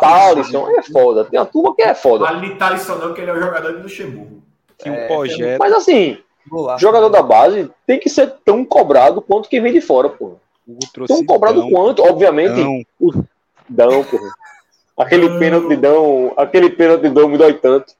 Talisson 0.00 0.70
é 0.70 0.82
foda. 0.82 1.24
Tem 1.26 1.38
uma 1.38 1.44
turma 1.44 1.74
que 1.76 1.82
é 1.82 1.94
foda. 1.94 2.26
Ali 2.26 2.54
Thalisson 2.54 2.94
não, 2.94 3.12
que 3.12 3.20
ele 3.20 3.30
é 3.30 3.34
o 3.34 3.40
jogador 3.40 3.72
do 3.74 3.82
Luxemburgo. 3.82 4.42
Tinha 4.78 4.94
um 4.94 4.96
É, 4.96 5.06
projeto. 5.06 5.58
Mas 5.58 5.72
assim, 5.74 6.18
Golaço. 6.48 6.80
jogador 6.80 7.08
da 7.08 7.22
base 7.22 7.70
tem 7.86 7.98
que 7.98 8.08
ser 8.08 8.34
tão 8.44 8.64
cobrado 8.64 9.20
quanto 9.20 9.48
quem 9.48 9.60
vem 9.60 9.72
de 9.72 9.80
fora, 9.80 10.08
pô. 10.08 10.32
Tão 11.06 11.24
cobrado 11.24 11.60
Dão, 11.60 11.70
quanto, 11.70 12.02
obviamente. 12.02 12.54
Dão. 12.54 13.26
Dão, 13.68 14.04
porra. 14.04 14.30
Aquele 14.96 15.38
pênalti 15.38 15.76
Dão, 15.76 16.32
aquele 16.36 16.70
pênalti 16.70 17.08
Dão 17.08 17.28
me 17.28 17.38
dói 17.38 17.54
tanto. 17.54 17.94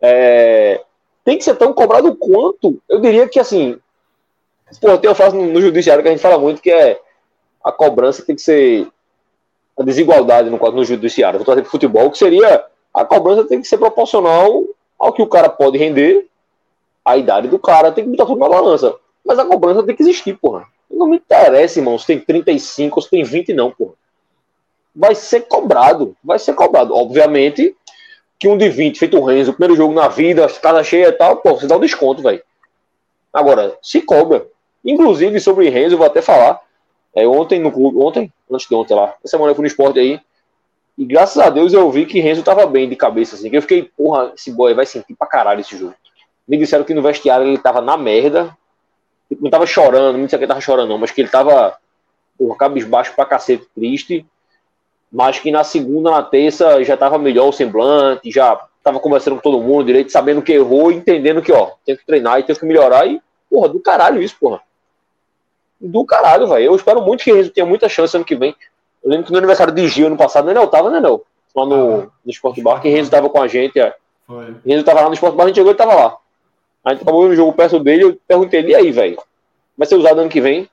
É, 0.00 0.80
tem 1.24 1.38
que 1.38 1.44
ser 1.44 1.56
tão 1.56 1.72
cobrado 1.72 2.14
quanto, 2.16 2.80
eu 2.88 3.00
diria 3.00 3.28
que 3.28 3.38
assim, 3.38 3.78
pô, 4.80 4.98
tem 4.98 5.08
uma 5.08 5.14
frase 5.14 5.36
no, 5.36 5.46
no 5.46 5.60
judiciário 5.60 6.02
que 6.02 6.08
a 6.08 6.12
gente 6.12 6.22
fala 6.22 6.38
muito 6.38 6.60
que 6.60 6.70
é 6.70 7.00
a 7.62 7.70
cobrança 7.70 8.24
tem 8.24 8.34
que 8.34 8.42
ser 8.42 8.88
a 9.78 9.82
desigualdade 9.82 10.50
no, 10.50 10.58
no 10.58 10.84
judiciário. 10.84 11.38
Vou 11.38 11.46
trazer 11.46 11.62
pro 11.62 11.70
futebol, 11.70 12.10
que 12.10 12.18
seria 12.18 12.64
a 12.92 13.04
cobrança 13.04 13.44
tem 13.44 13.60
que 13.60 13.68
ser 13.68 13.78
proporcional 13.78 14.64
ao 14.98 15.12
que 15.12 15.22
o 15.22 15.26
cara 15.26 15.48
pode 15.48 15.78
render, 15.78 16.26
a 17.04 17.16
idade 17.16 17.48
do 17.48 17.58
cara, 17.58 17.92
tem 17.92 18.04
que 18.04 18.10
botar 18.10 18.26
tudo 18.26 18.38
na 18.38 18.48
balança. 18.48 18.94
Mas 19.24 19.38
a 19.38 19.44
cobrança 19.44 19.82
tem 19.82 19.94
que 19.94 20.02
existir, 20.02 20.36
porra. 20.36 20.66
Não 20.90 21.06
me 21.06 21.16
interessa, 21.16 21.78
irmão, 21.78 21.98
se 21.98 22.06
tem 22.06 22.20
35 22.20 22.98
ou 22.98 23.02
se 23.02 23.10
tem 23.10 23.22
20, 23.22 23.52
não, 23.52 23.70
porra 23.70 23.94
vai 24.94 25.14
ser 25.14 25.42
cobrado. 25.42 26.16
Vai 26.22 26.38
ser 26.38 26.54
cobrado. 26.54 26.94
Obviamente 26.94 27.74
que 28.38 28.48
um 28.48 28.58
de 28.58 28.68
20, 28.68 28.98
feito 28.98 29.16
o 29.16 29.24
Renzo, 29.24 29.52
primeiro 29.52 29.76
jogo 29.76 29.94
na 29.94 30.08
vida, 30.08 30.48
casa 30.60 30.82
cheia 30.82 31.08
e 31.08 31.12
tal, 31.12 31.36
pô, 31.36 31.54
você 31.54 31.66
dá 31.66 31.76
um 31.76 31.80
desconto, 31.80 32.22
velho. 32.22 32.42
Agora, 33.32 33.78
se 33.80 34.00
cobra. 34.00 34.44
Inclusive, 34.84 35.38
sobre 35.38 35.68
Renzo, 35.68 35.94
eu 35.94 35.98
vou 35.98 36.06
até 36.06 36.20
falar. 36.20 36.60
É, 37.14 37.26
ontem 37.26 37.60
no 37.60 37.70
clube, 37.70 37.98
ontem, 37.98 38.32
antes 38.50 38.66
de 38.66 38.74
ontem 38.74 38.94
lá, 38.94 39.14
essa 39.22 39.36
semana 39.36 39.52
eu 39.52 39.54
fui 39.54 39.62
no 39.62 39.68
esporte 39.68 40.00
aí. 40.00 40.20
E 40.98 41.04
graças 41.04 41.38
a 41.38 41.48
Deus 41.50 41.72
eu 41.72 41.88
vi 41.90 42.04
que 42.04 42.18
Renzo 42.18 42.42
tava 42.42 42.66
bem 42.66 42.88
de 42.88 42.96
cabeça, 42.96 43.36
assim. 43.36 43.48
Eu 43.52 43.62
fiquei, 43.62 43.84
porra, 43.84 44.32
esse 44.34 44.50
boy 44.50 44.74
vai 44.74 44.86
sentir 44.86 45.14
pra 45.14 45.28
caralho 45.28 45.60
esse 45.60 45.76
jogo. 45.76 45.94
Me 46.46 46.56
disseram 46.56 46.84
que 46.84 46.94
no 46.94 47.02
vestiário 47.02 47.46
ele 47.46 47.58
tava 47.58 47.80
na 47.80 47.96
merda. 47.96 48.56
Não 49.40 49.50
tava 49.50 49.66
chorando, 49.66 50.18
não 50.18 50.28
sei 50.28 50.38
que 50.38 50.44
ele 50.44 50.48
tava 50.48 50.60
chorando, 50.60 50.90
não, 50.90 50.98
mas 50.98 51.10
que 51.10 51.20
ele 51.20 51.28
tava, 51.28 51.74
porra, 52.38 52.56
cabisbaixo 52.56 53.14
pra 53.14 53.24
cacete, 53.24 53.66
triste 53.74 54.26
mas 55.12 55.38
que 55.38 55.50
na 55.50 55.62
segunda, 55.62 56.10
na 56.10 56.22
terça, 56.22 56.82
já 56.82 56.94
estava 56.94 57.18
melhor 57.18 57.48
o 57.48 57.52
semblante, 57.52 58.30
já 58.30 58.58
estava 58.78 58.98
conversando 58.98 59.36
com 59.36 59.42
todo 59.42 59.62
mundo 59.62 59.84
direito, 59.84 60.10
sabendo 60.10 60.40
que 60.40 60.52
errou, 60.52 60.90
entendendo 60.90 61.42
que, 61.42 61.52
ó, 61.52 61.72
tem 61.84 61.94
que 61.94 62.06
treinar 62.06 62.40
e 62.40 62.42
tem 62.42 62.56
que 62.56 62.64
melhorar, 62.64 63.06
e, 63.06 63.20
porra, 63.50 63.68
do 63.68 63.78
caralho 63.78 64.22
isso, 64.22 64.34
porra. 64.40 64.60
Do 65.78 66.02
caralho, 66.06 66.48
velho. 66.48 66.64
Eu 66.64 66.74
espero 66.74 67.02
muito 67.02 67.22
que 67.22 67.32
Renzo 67.32 67.50
tenha 67.50 67.66
muita 67.66 67.90
chance 67.90 68.16
ano 68.16 68.24
que 68.24 68.34
vem. 68.34 68.56
Eu 69.04 69.10
lembro 69.10 69.26
que 69.26 69.32
no 69.32 69.38
aniversário 69.38 69.74
de 69.74 69.86
Gil, 69.86 70.06
ano 70.06 70.16
passado, 70.16 70.46
né, 70.46 70.54
não, 70.54 70.66
tava, 70.66 70.88
né, 70.90 70.98
não? 70.98 71.20
Lá 71.54 71.66
no, 71.66 71.96
no 72.02 72.10
Esporte 72.30 72.62
Bar, 72.62 72.80
que 72.80 72.88
Renzo 72.88 73.10
tava 73.10 73.28
com 73.28 73.42
a 73.42 73.46
gente, 73.46 73.78
é. 73.78 73.94
Foi. 74.26 74.56
Renzo 74.64 74.84
tava 74.84 75.02
lá 75.02 75.08
no 75.08 75.14
Esporte 75.14 75.36
Bar, 75.36 75.44
a 75.44 75.46
gente 75.48 75.56
chegou 75.56 75.72
e 75.72 75.76
tava 75.76 75.94
lá. 75.94 76.16
A 76.84 76.90
gente 76.90 77.02
acabou 77.02 77.28
no 77.28 77.36
jogo 77.36 77.52
perto 77.52 77.78
dele, 77.78 78.04
eu 78.04 78.18
perguntei, 78.26 78.62
e 78.62 78.74
aí, 78.74 78.90
velho? 78.90 79.22
Vai 79.76 79.86
ser 79.86 79.94
usado 79.94 80.20
ano 80.20 80.30
que 80.30 80.40
vem? 80.40 80.68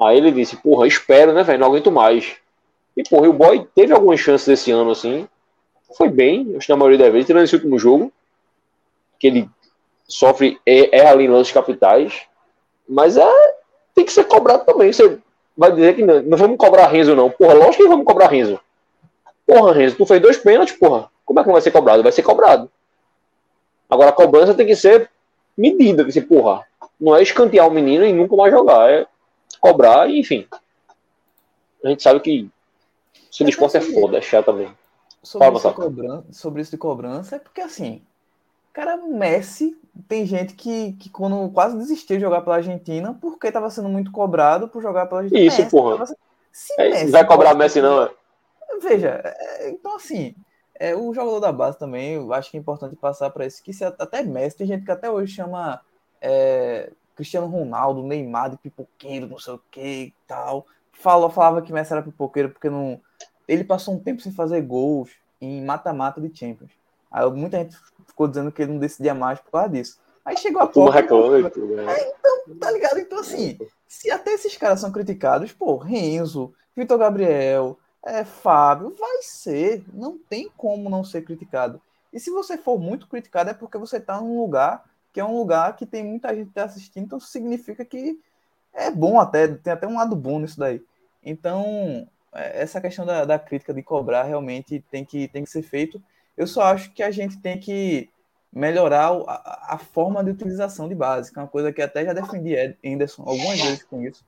Aí 0.00 0.18
ele 0.18 0.30
disse, 0.30 0.56
porra, 0.56 0.86
espero, 0.86 1.32
né, 1.32 1.42
velho? 1.42 1.58
Não 1.58 1.68
aguento 1.68 1.90
mais. 1.90 2.36
E, 2.96 3.02
porra, 3.02 3.28
o 3.28 3.32
boy 3.32 3.66
teve 3.74 3.92
algumas 3.92 4.20
chances 4.20 4.46
esse 4.48 4.70
ano, 4.70 4.90
assim. 4.90 5.26
Foi 5.96 6.08
bem, 6.08 6.54
acho 6.56 6.66
que 6.66 6.72
na 6.72 6.76
maioria 6.76 6.98
das 6.98 7.12
vezes, 7.12 7.26
tirando 7.26 7.44
esse 7.44 7.54
último 7.54 7.78
jogo, 7.78 8.12
que 9.18 9.26
ele 9.26 9.50
sofre, 10.06 10.60
é, 10.64 10.98
é 10.98 11.06
ali 11.06 11.24
em 11.24 11.28
lances 11.28 11.52
capitais. 11.52 12.22
Mas 12.88 13.16
é, 13.16 13.54
tem 13.94 14.04
que 14.04 14.12
ser 14.12 14.24
cobrado 14.24 14.64
também. 14.64 14.92
Você 14.92 15.18
vai 15.56 15.72
dizer 15.72 15.96
que 15.96 16.04
não, 16.04 16.22
não 16.22 16.38
vamos 16.38 16.56
cobrar 16.56 16.86
Renzo, 16.86 17.16
não. 17.16 17.30
Porra, 17.30 17.54
lógico 17.54 17.82
que 17.82 17.88
vamos 17.88 18.06
cobrar 18.06 18.28
Renzo. 18.28 18.60
Porra, 19.46 19.72
Renzo, 19.72 19.96
tu 19.96 20.06
fez 20.06 20.20
dois 20.20 20.36
pênaltis, 20.36 20.76
porra. 20.76 21.10
Como 21.24 21.40
é 21.40 21.42
que 21.42 21.48
não 21.48 21.54
vai 21.54 21.62
ser 21.62 21.70
cobrado? 21.70 22.02
Vai 22.02 22.12
ser 22.12 22.22
cobrado. 22.22 22.70
Agora, 23.88 24.10
a 24.10 24.12
cobrança 24.12 24.54
tem 24.54 24.66
que 24.66 24.76
ser 24.76 25.10
medida. 25.56 26.04
Que, 26.04 26.20
porra, 26.20 26.64
não 27.00 27.14
é 27.16 27.22
escantear 27.22 27.66
o 27.66 27.70
menino 27.70 28.04
e 28.04 28.12
nunca 28.12 28.36
mais 28.36 28.52
jogar. 28.52 28.90
É 28.90 29.06
cobrar 29.60 30.08
e, 30.10 30.18
enfim. 30.20 30.46
A 31.84 31.88
gente 31.88 32.02
sabe 32.02 32.20
que 32.20 32.50
se 33.30 33.44
o 33.44 33.48
esporte 33.48 33.76
é 33.76 33.80
foda, 33.80 34.18
é 34.18 34.20
chato 34.20 34.46
também. 34.46 34.70
sobre, 35.22 35.46
Fala, 35.46 35.58
isso 35.58 35.68
de 35.68 35.74
Saca. 35.74 35.82
cobrança, 35.82 36.24
sobre 36.32 36.62
isso 36.62 36.70
de 36.72 36.76
cobrança 36.78 37.36
é 37.36 37.38
porque 37.38 37.60
assim, 37.60 38.02
cara, 38.72 38.96
Messi 38.96 39.76
tem 40.08 40.24
gente 40.26 40.54
que, 40.54 40.92
que 40.94 41.08
quando 41.10 41.48
quase 41.50 41.76
desistiu 41.76 42.16
de 42.16 42.22
jogar 42.22 42.40
pela 42.42 42.56
Argentina 42.56 43.16
porque 43.20 43.46
estava 43.48 43.70
sendo 43.70 43.88
muito 43.88 44.10
cobrado 44.10 44.68
por 44.68 44.82
jogar 44.82 45.06
pela 45.06 45.20
Argentina. 45.22 45.44
Isso, 45.46 45.68
porra. 45.70 45.92
tava 45.92 46.06
sendo- 46.06 46.18
Se 46.52 46.72
É, 46.80 46.88
Messi 46.90 47.10
vai 47.10 47.24
cobrar 47.26 47.50
gosta- 47.54 47.58
Messi, 47.58 47.80
não, 47.80 48.02
é? 48.04 48.10
Veja, 48.80 49.20
é, 49.24 49.70
então 49.70 49.96
assim, 49.96 50.34
é, 50.78 50.94
o 50.94 51.12
jogador 51.12 51.40
da 51.40 51.52
base 51.52 51.78
também, 51.78 52.14
eu 52.14 52.32
acho 52.32 52.50
que 52.50 52.56
é 52.56 52.60
importante 52.60 52.94
passar 52.94 53.30
para 53.30 53.46
isso, 53.46 53.62
que 53.62 53.72
se, 53.72 53.84
até 53.84 54.22
Messi, 54.22 54.56
tem 54.56 54.66
gente 54.66 54.84
que 54.84 54.90
até 54.90 55.10
hoje 55.10 55.34
chama 55.34 55.80
é, 56.20 56.92
Cristiano 57.16 57.48
Ronaldo, 57.48 58.02
Neymar 58.02 58.50
de 58.50 58.58
pipoqueiro, 58.58 59.26
não 59.26 59.38
sei 59.38 59.54
o 59.54 59.60
que 59.70 59.80
e 59.80 60.14
tal. 60.26 60.66
Falava 60.92 61.62
que 61.62 61.72
Messi 61.72 61.92
era 61.92 62.02
pipoqueiro 62.02 62.50
porque 62.50 62.70
não. 62.70 63.00
Ele 63.46 63.64
passou 63.64 63.94
um 63.94 63.98
tempo 63.98 64.20
sem 64.20 64.32
fazer 64.32 64.60
gols 64.62 65.10
em 65.40 65.64
mata-mata 65.64 66.20
de 66.20 66.36
Champions. 66.36 66.72
Aí 67.10 67.28
muita 67.30 67.58
gente 67.58 67.76
ficou 68.06 68.28
dizendo 68.28 68.52
que 68.52 68.62
ele 68.62 68.72
não 68.72 68.78
decidia 68.78 69.14
mais 69.14 69.40
por 69.40 69.50
causa 69.50 69.68
disso. 69.70 70.00
Aí 70.24 70.36
chegou 70.36 70.60
a 70.60 70.68
Copa, 70.68 70.92
reclama 70.92 71.40
e 71.40 71.50
tudo, 71.50 71.74
né? 71.74 71.86
tá 72.60 72.70
ligado? 72.70 72.98
Então, 72.98 73.20
assim, 73.20 73.58
se 73.86 74.10
até 74.10 74.32
esses 74.32 74.56
caras 74.56 74.80
são 74.80 74.92
criticados, 74.92 75.52
pô, 75.52 75.76
Renzo, 75.76 76.52
Vitor 76.76 76.98
Gabriel, 76.98 77.78
é, 78.04 78.24
Fábio, 78.24 78.94
vai 78.98 79.22
ser. 79.22 79.84
Não 79.92 80.18
tem 80.18 80.50
como 80.56 80.88
não 80.88 81.04
ser 81.04 81.22
criticado. 81.22 81.80
E 82.12 82.18
se 82.18 82.30
você 82.30 82.56
for 82.56 82.78
muito 82.78 83.06
criticado, 83.06 83.50
é 83.50 83.54
porque 83.54 83.78
você 83.78 84.00
tá 84.00 84.20
num 84.20 84.40
lugar 84.40 84.84
que 85.12 85.20
é 85.20 85.24
um 85.24 85.36
lugar 85.36 85.74
que 85.74 85.86
tem 85.86 86.04
muita 86.04 86.34
gente 86.34 86.56
assistindo, 86.60 87.04
então 87.04 87.18
significa 87.18 87.84
que 87.84 88.20
é 88.72 88.90
bom 88.90 89.18
até, 89.18 89.48
tem 89.48 89.72
até 89.72 89.86
um 89.86 89.96
lado 89.96 90.14
bom 90.14 90.38
nisso 90.38 90.58
daí. 90.58 90.82
Então, 91.24 92.08
é, 92.32 92.62
essa 92.62 92.80
questão 92.80 93.04
da, 93.04 93.24
da 93.24 93.38
crítica 93.38 93.74
de 93.74 93.82
cobrar 93.82 94.24
realmente 94.24 94.84
tem 94.90 95.04
que, 95.04 95.28
tem 95.28 95.44
que 95.44 95.50
ser 95.50 95.62
feito. 95.62 96.00
Eu 96.36 96.46
só 96.46 96.62
acho 96.62 96.92
que 96.92 97.02
a 97.02 97.10
gente 97.10 97.38
tem 97.38 97.58
que 97.58 98.08
melhorar 98.52 99.10
a, 99.26 99.74
a 99.74 99.78
forma 99.78 100.22
de 100.22 100.30
utilização 100.30 100.88
de 100.88 100.94
base, 100.94 101.32
que 101.32 101.38
é 101.38 101.42
uma 101.42 101.48
coisa 101.48 101.72
que 101.72 101.82
até 101.82 102.04
já 102.04 102.12
defendi 102.12 102.54
Anderson 102.84 103.24
algumas 103.26 103.60
vezes 103.60 103.82
com 103.82 104.00
isso. 104.02 104.24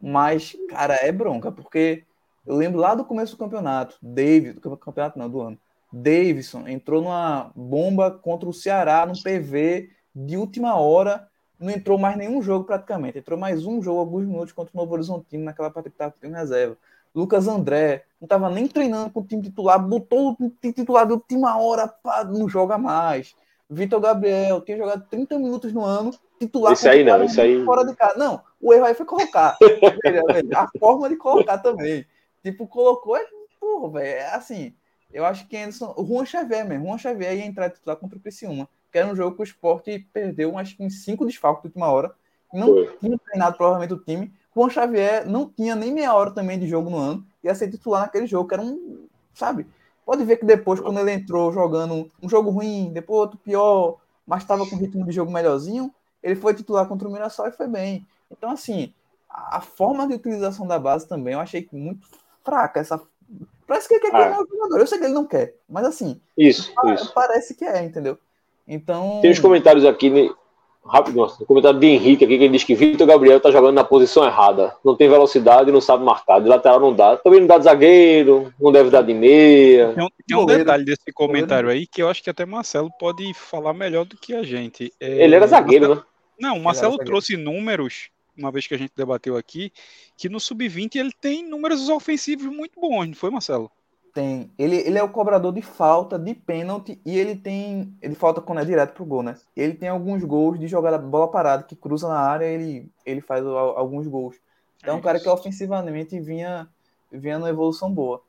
Mas, 0.00 0.56
cara, 0.68 0.94
é 0.94 1.10
bronca, 1.10 1.50
porque 1.50 2.04
eu 2.46 2.56
lembro 2.56 2.80
lá 2.80 2.94
do 2.94 3.04
começo 3.04 3.32
do 3.32 3.38
campeonato, 3.38 3.96
David, 4.00 4.60
do 4.60 4.76
campeonato 4.76 5.18
não, 5.18 5.28
do 5.28 5.40
ano, 5.40 5.58
Davidson 5.92 6.68
entrou 6.68 7.02
numa 7.02 7.50
bomba 7.54 8.10
contra 8.10 8.48
o 8.48 8.52
Ceará 8.52 9.04
no 9.06 9.20
PV 9.20 9.90
de 10.14 10.36
última 10.36 10.74
hora, 10.76 11.28
não 11.58 11.70
entrou 11.70 11.98
mais 11.98 12.16
nenhum 12.16 12.40
jogo 12.40 12.64
praticamente, 12.64 13.18
entrou 13.18 13.38
mais 13.38 13.66
um 13.66 13.82
jogo, 13.82 14.00
alguns 14.00 14.24
minutos 14.24 14.52
contra 14.52 14.72
o 14.74 14.80
Novo 14.80 14.94
Horizontino 14.94 15.44
naquela 15.44 15.70
partida 15.70 15.90
que 15.90 15.94
estava 15.96 16.12
com 16.12 16.20
time 16.20 16.34
reserva. 16.34 16.76
Lucas 17.14 17.48
André 17.48 18.04
não 18.20 18.26
estava 18.26 18.48
nem 18.48 18.68
treinando 18.68 19.10
com 19.10 19.20
o 19.20 19.24
time 19.24 19.42
titular, 19.42 19.78
botou 19.84 20.36
o 20.38 20.50
time 20.60 20.72
titular 20.72 21.06
de 21.06 21.12
última 21.12 21.58
hora, 21.58 21.88
pá, 21.88 22.22
não 22.24 22.48
joga 22.48 22.78
mais. 22.78 23.34
Vitor 23.68 24.00
Gabriel 24.00 24.60
tinha 24.60 24.76
jogado 24.78 25.04
30 25.10 25.38
minutos 25.38 25.72
no 25.72 25.84
ano, 25.84 26.12
titular 26.38 26.72
Esse 26.72 26.88
aí 26.88 27.04
não, 27.04 27.12
contra 27.12 27.26
o 27.26 27.30
esse 27.30 27.40
aí- 27.40 27.64
fora 27.64 27.84
de 27.84 27.94
casa. 27.94 28.14
Não, 28.16 28.40
o 28.60 28.72
erro 28.72 28.84
aí 28.84 28.94
foi 28.94 29.06
colocar. 29.06 29.56
A 30.56 30.68
forma 30.78 31.08
de 31.08 31.16
colocar 31.16 31.58
também. 31.58 32.06
Tipo, 32.42 32.66
colocou, 32.66 33.18
porra, 33.60 34.00
velho, 34.00 34.18
é 34.18 34.34
assim, 34.34 34.74
eu 35.12 35.24
acho 35.24 35.46
que 35.46 35.56
Anderson, 35.56 35.92
o 35.96 36.06
Juan 36.06 36.24
Xavier 36.24 36.66
mesmo, 36.66 36.86
Juan 36.86 36.98
Xavier 36.98 37.36
ia 37.36 37.44
entrar 37.44 37.70
titular 37.70 37.96
contra 37.96 38.16
o 38.16 38.20
Criciúma, 38.20 38.68
que 38.90 38.98
era 38.98 39.08
um 39.08 39.16
jogo 39.16 39.36
que 39.36 39.42
o 39.42 39.44
Sport 39.44 39.86
perdeu, 40.12 40.56
acho 40.56 40.76
que 40.76 40.82
uns 40.82 41.04
cinco 41.04 41.26
desfalques 41.26 41.62
na 41.64 41.68
última 41.68 41.88
hora, 41.88 42.14
não 42.52 42.68
Foi. 42.68 42.96
tinha 42.98 43.18
treinado 43.18 43.56
provavelmente 43.56 43.92
o 43.92 43.98
time, 43.98 44.32
Juan 44.54 44.70
Xavier 44.70 45.28
não 45.28 45.48
tinha 45.48 45.76
nem 45.76 45.92
meia 45.92 46.14
hora 46.14 46.30
também 46.30 46.58
de 46.58 46.66
jogo 46.66 46.90
no 46.90 46.96
ano, 46.96 47.26
ia 47.42 47.54
ser 47.54 47.70
titular 47.70 48.02
naquele 48.02 48.26
jogo, 48.26 48.48
que 48.48 48.54
era 48.54 48.62
um, 48.62 49.06
sabe, 49.34 49.66
pode 50.04 50.24
ver 50.24 50.38
que 50.38 50.44
depois, 50.44 50.80
quando 50.80 50.98
ele 50.98 51.12
entrou 51.12 51.52
jogando 51.52 52.10
um 52.22 52.28
jogo 52.28 52.50
ruim, 52.50 52.90
depois 52.92 53.20
outro 53.20 53.38
pior, 53.38 53.98
mas 54.26 54.42
estava 54.42 54.66
com 54.66 54.76
ritmo 54.76 55.04
de 55.04 55.12
jogo 55.12 55.32
melhorzinho, 55.32 55.92
ele 56.22 56.36
foi 56.36 56.54
titular 56.54 56.86
contra 56.86 57.08
o 57.08 57.12
Mirassol 57.12 57.48
e 57.48 57.52
foi 57.52 57.66
bem. 57.66 58.06
Então, 58.30 58.50
assim, 58.50 58.92
a 59.28 59.58
a 59.58 59.60
forma 59.60 60.06
de 60.06 60.14
utilização 60.14 60.66
da 60.66 60.78
base 60.78 61.08
também 61.08 61.34
eu 61.34 61.40
achei 61.40 61.68
muito 61.72 62.08
fraca. 62.44 62.80
Essa... 62.80 63.00
Parece 63.66 63.86
que 63.88 63.94
ele 63.94 64.00
quer 64.10 64.14
Ah. 64.14 64.40
o 64.40 64.46
jogador. 64.56 64.78
Eu 64.80 64.86
sei 64.86 64.98
que 64.98 65.04
ele 65.04 65.14
não 65.14 65.26
quer, 65.26 65.54
mas 65.68 65.84
assim, 65.84 66.20
Isso, 66.36 66.72
pa- 66.74 66.92
isso. 66.94 67.12
parece 67.14 67.54
que 67.54 67.64
é, 67.64 67.82
entendeu? 67.84 68.18
Então. 68.66 69.20
Tem 69.22 69.30
uns 69.30 69.38
comentários 69.38 69.84
aqui, 69.84 70.10
né? 70.10 70.28
rápido, 70.84 71.16
nossa, 71.16 71.42
um 71.42 71.46
comentário 71.46 71.78
de 71.78 71.86
Henrique 71.86 72.24
aqui 72.24 72.38
que 72.38 72.44
ele 72.44 72.52
diz 72.54 72.64
que 72.64 72.74
Vitor 72.74 73.06
Gabriel 73.06 73.38
tá 73.38 73.50
jogando 73.50 73.74
na 73.74 73.84
posição 73.84 74.24
errada. 74.24 74.74
Não 74.84 74.96
tem 74.96 75.08
velocidade, 75.08 75.70
não 75.70 75.80
sabe 75.80 76.02
marcar. 76.02 76.40
De 76.40 76.48
lateral 76.48 76.80
não 76.80 76.92
dá. 76.94 77.16
Também 77.18 77.38
não 77.40 77.46
dá 77.46 77.58
de 77.58 77.64
zagueiro, 77.64 78.52
não 78.58 78.72
deve 78.72 78.90
dar 78.90 79.02
de 79.02 79.12
meia. 79.14 79.92
Tem 79.94 80.02
um, 80.04 80.08
tem 80.26 80.36
um 80.38 80.46
detalhe 80.46 80.84
desse 80.84 81.12
comentário 81.12 81.68
aí 81.68 81.86
que 81.86 82.02
eu 82.02 82.08
acho 82.08 82.22
que 82.22 82.30
até 82.30 82.44
Marcelo 82.46 82.90
pode 82.98 83.32
falar 83.34 83.74
melhor 83.74 84.04
do 84.04 84.16
que 84.16 84.34
a 84.34 84.42
gente. 84.42 84.92
É, 84.98 85.22
Ele 85.24 85.34
era 85.34 85.46
zagueiro, 85.46 85.94
né? 85.94 86.02
Não, 86.40 86.56
o 86.56 86.62
Marcelo 86.62 86.96
trouxe 86.96 87.36
números, 87.36 88.08
uma 88.40 88.50
vez 88.50 88.66
que 88.66 88.74
a 88.74 88.78
gente 88.78 88.92
debateu 88.96 89.36
aqui, 89.36 89.72
que 90.16 90.28
no 90.28 90.40
Sub-20 90.40 90.96
ele 90.96 91.12
tem 91.12 91.46
números 91.48 91.88
ofensivos 91.88 92.46
muito 92.46 92.80
bons, 92.80 93.06
não 93.06 93.14
foi, 93.14 93.30
Marcelo? 93.30 93.70
Tem. 94.12 94.50
Ele, 94.58 94.76
ele 94.76 94.98
é 94.98 95.02
o 95.02 95.08
cobrador 95.08 95.52
de 95.52 95.62
falta, 95.62 96.18
de 96.18 96.34
pênalti, 96.34 97.00
e 97.06 97.16
ele 97.16 97.36
tem. 97.36 97.94
Ele 98.02 98.14
falta 98.16 98.40
quando 98.40 98.60
é 98.60 98.64
direto 98.64 98.92
pro 98.92 99.04
gol, 99.04 99.22
né? 99.22 99.36
Ele 99.56 99.74
tem 99.74 99.88
alguns 99.88 100.24
gols 100.24 100.58
de 100.58 100.66
jogada 100.66 100.98
bola 100.98 101.28
parada, 101.30 101.62
que 101.62 101.76
cruza 101.76 102.08
na 102.08 102.18
área, 102.18 102.44
ele, 102.46 102.90
ele 103.06 103.20
faz 103.20 103.46
alguns 103.46 104.08
gols. 104.08 104.36
Então 104.78 104.94
é 104.94 104.96
um 104.96 105.00
cara 105.00 105.20
que 105.20 105.28
ofensivamente 105.28 106.18
vinha, 106.18 106.68
vinha 107.12 107.38
numa 107.38 107.50
evolução 107.50 107.92
boa. 107.92 108.20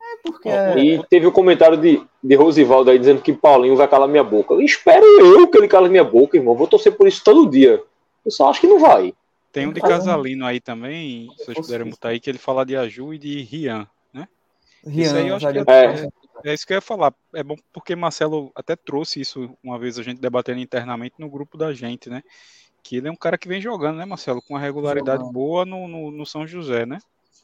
É 0.00 0.16
porque. 0.22 0.48
é- 0.48 0.78
E 0.78 1.04
teve 1.08 1.26
o 1.26 1.32
comentário 1.32 1.76
de, 1.76 2.00
de 2.22 2.34
Rosivaldo 2.36 2.90
aí 2.90 2.98
dizendo 2.98 3.20
que 3.20 3.32
Paulinho 3.32 3.74
vai 3.76 3.88
calar 3.88 4.08
minha 4.08 4.22
boca. 4.22 4.54
Eu 4.54 4.60
espero 4.60 5.04
eu 5.04 5.48
que 5.48 5.58
ele 5.58 5.66
cale 5.66 5.88
minha 5.88 6.04
boca, 6.04 6.36
irmão. 6.36 6.54
Vou 6.54 6.68
torcer 6.68 6.96
por 6.96 7.08
isso 7.08 7.24
todo 7.24 7.50
dia. 7.50 7.82
Eu 8.24 8.30
só 8.30 8.48
acho 8.48 8.60
que 8.60 8.66
não 8.68 8.78
vai. 8.78 9.12
Tem 9.56 9.66
um 9.66 9.72
de 9.72 9.80
um- 9.80 9.88
Casalino 9.88 10.44
aí 10.44 10.60
também, 10.60 11.30
se 11.38 11.46
vocês 11.46 11.58
puderem 11.58 11.88
botar 11.90 12.10
aí, 12.10 12.20
que 12.20 12.28
ele 12.28 12.38
fala 12.38 12.64
de 12.64 12.76
Aju 12.76 13.14
e 13.14 13.18
de 13.18 13.42
Rian, 13.42 13.86
né? 14.12 14.28
Rian, 14.84 15.02
isso 15.06 15.16
aí 15.16 15.28
eu 15.28 15.36
acho 15.36 15.46
que 15.46 15.52
zagueiro- 15.52 16.10
É. 16.44 16.50
É 16.50 16.54
isso 16.54 16.66
que 16.66 16.74
eu 16.74 16.76
ia 16.76 16.82
falar. 16.82 17.14
É 17.34 17.42
bom 17.42 17.56
porque 17.72 17.96
Marcelo 17.96 18.52
até 18.54 18.76
trouxe 18.76 19.20
isso 19.20 19.50
uma 19.64 19.78
vez 19.78 19.98
a 19.98 20.02
gente 20.02 20.20
debatendo 20.20 20.60
internamente 20.60 21.14
no 21.18 21.30
grupo 21.30 21.56
da 21.56 21.72
gente, 21.72 22.10
né? 22.10 22.22
Que 22.82 22.98
ele 22.98 23.08
é 23.08 23.10
um 23.10 23.16
cara 23.16 23.38
que 23.38 23.48
vem 23.48 23.60
jogando, 23.60 23.96
né, 23.96 24.04
Marcelo? 24.04 24.42
Com 24.42 24.52
uma 24.54 24.60
regularidade 24.60 25.18
Jogando. 25.18 25.32
boa 25.32 25.64
no, 25.64 25.88
no, 25.88 26.10
no 26.10 26.26
São 26.26 26.46
José, 26.46 26.84
né? 26.84 26.98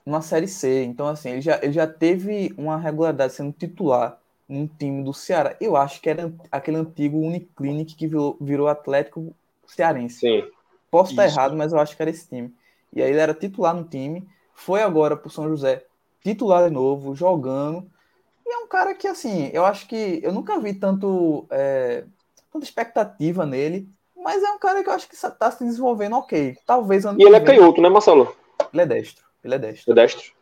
uma 0.05 0.20
série 0.20 0.48
C. 0.48 0.84
Então, 0.84 1.06
assim, 1.09 1.30
ele 1.30 1.40
já, 1.40 1.59
ele 1.62 1.72
já 1.72 1.86
teve 1.86 2.52
uma 2.59 2.76
regularidade 2.76 3.32
sendo 3.32 3.52
titular 3.52 4.18
num 4.48 4.66
time 4.66 5.02
do 5.02 5.14
Ceará. 5.14 5.56
Eu 5.60 5.76
acho 5.76 6.01
que 6.01 6.10
era 6.10 6.32
aquele 6.51 6.76
antigo 6.76 7.18
Uniclinic 7.18 7.94
que 7.94 8.06
virou, 8.06 8.36
virou 8.40 8.68
Atlético 8.68 9.34
Cearense. 9.66 10.18
Sim. 10.20 10.44
Posso 10.93 11.12
estar 11.12 11.24
Isso. 11.27 11.35
errado, 11.39 11.56
mas 11.56 11.73
eu 11.73 11.81
acho 11.81 11.97
que 11.97 12.02
era 12.02 12.10
esse 12.10 12.28
time. 12.28 12.55
E 12.93 13.02
aí 13.02 13.09
ele 13.10 13.19
era 13.19 13.32
titular 13.32 13.74
no 13.74 13.82
time, 13.85 14.28
foi 14.55 14.82
agora 14.82 15.16
pro 15.16 15.31
São 15.31 15.48
José, 15.48 15.82
titular 16.23 16.69
de 16.69 16.70
novo, 16.70 17.14
jogando. 17.14 17.90
E 18.47 18.52
é 18.52 18.59
um 18.59 18.66
cara 18.69 18.94
que, 18.94 19.09
assim, 19.09 19.48
eu 19.55 19.64
acho 19.64 19.89
que 19.89 20.20
eu 20.23 20.31
nunca 20.32 20.60
vi 20.60 20.74
tanto 20.74 21.47
é, 21.51 22.05
tanta 22.52 22.66
expectativa 22.66 23.47
nele, 23.47 23.89
mas 24.14 24.43
é 24.43 24.51
um 24.51 24.59
cara 24.59 24.82
que 24.82 24.89
eu 24.90 24.93
acho 24.93 25.09
que 25.09 25.16
tá 25.16 25.51
se 25.51 25.64
desenvolvendo 25.64 26.14
ok. 26.16 26.59
Talvez 26.66 27.06
ano 27.06 27.19
E 27.19 27.24
ele 27.24 27.36
é 27.36 27.40
vem- 27.40 27.59
canhoto, 27.59 27.81
né, 27.81 27.89
Marcelo? 27.89 28.36
Ele 28.70 28.82
é 28.82 28.86
destro. 28.86 29.24
Ele 29.43 29.55
é 29.55 29.59
destro. 29.59 29.93
É 29.93 29.94
destro. 29.94 30.32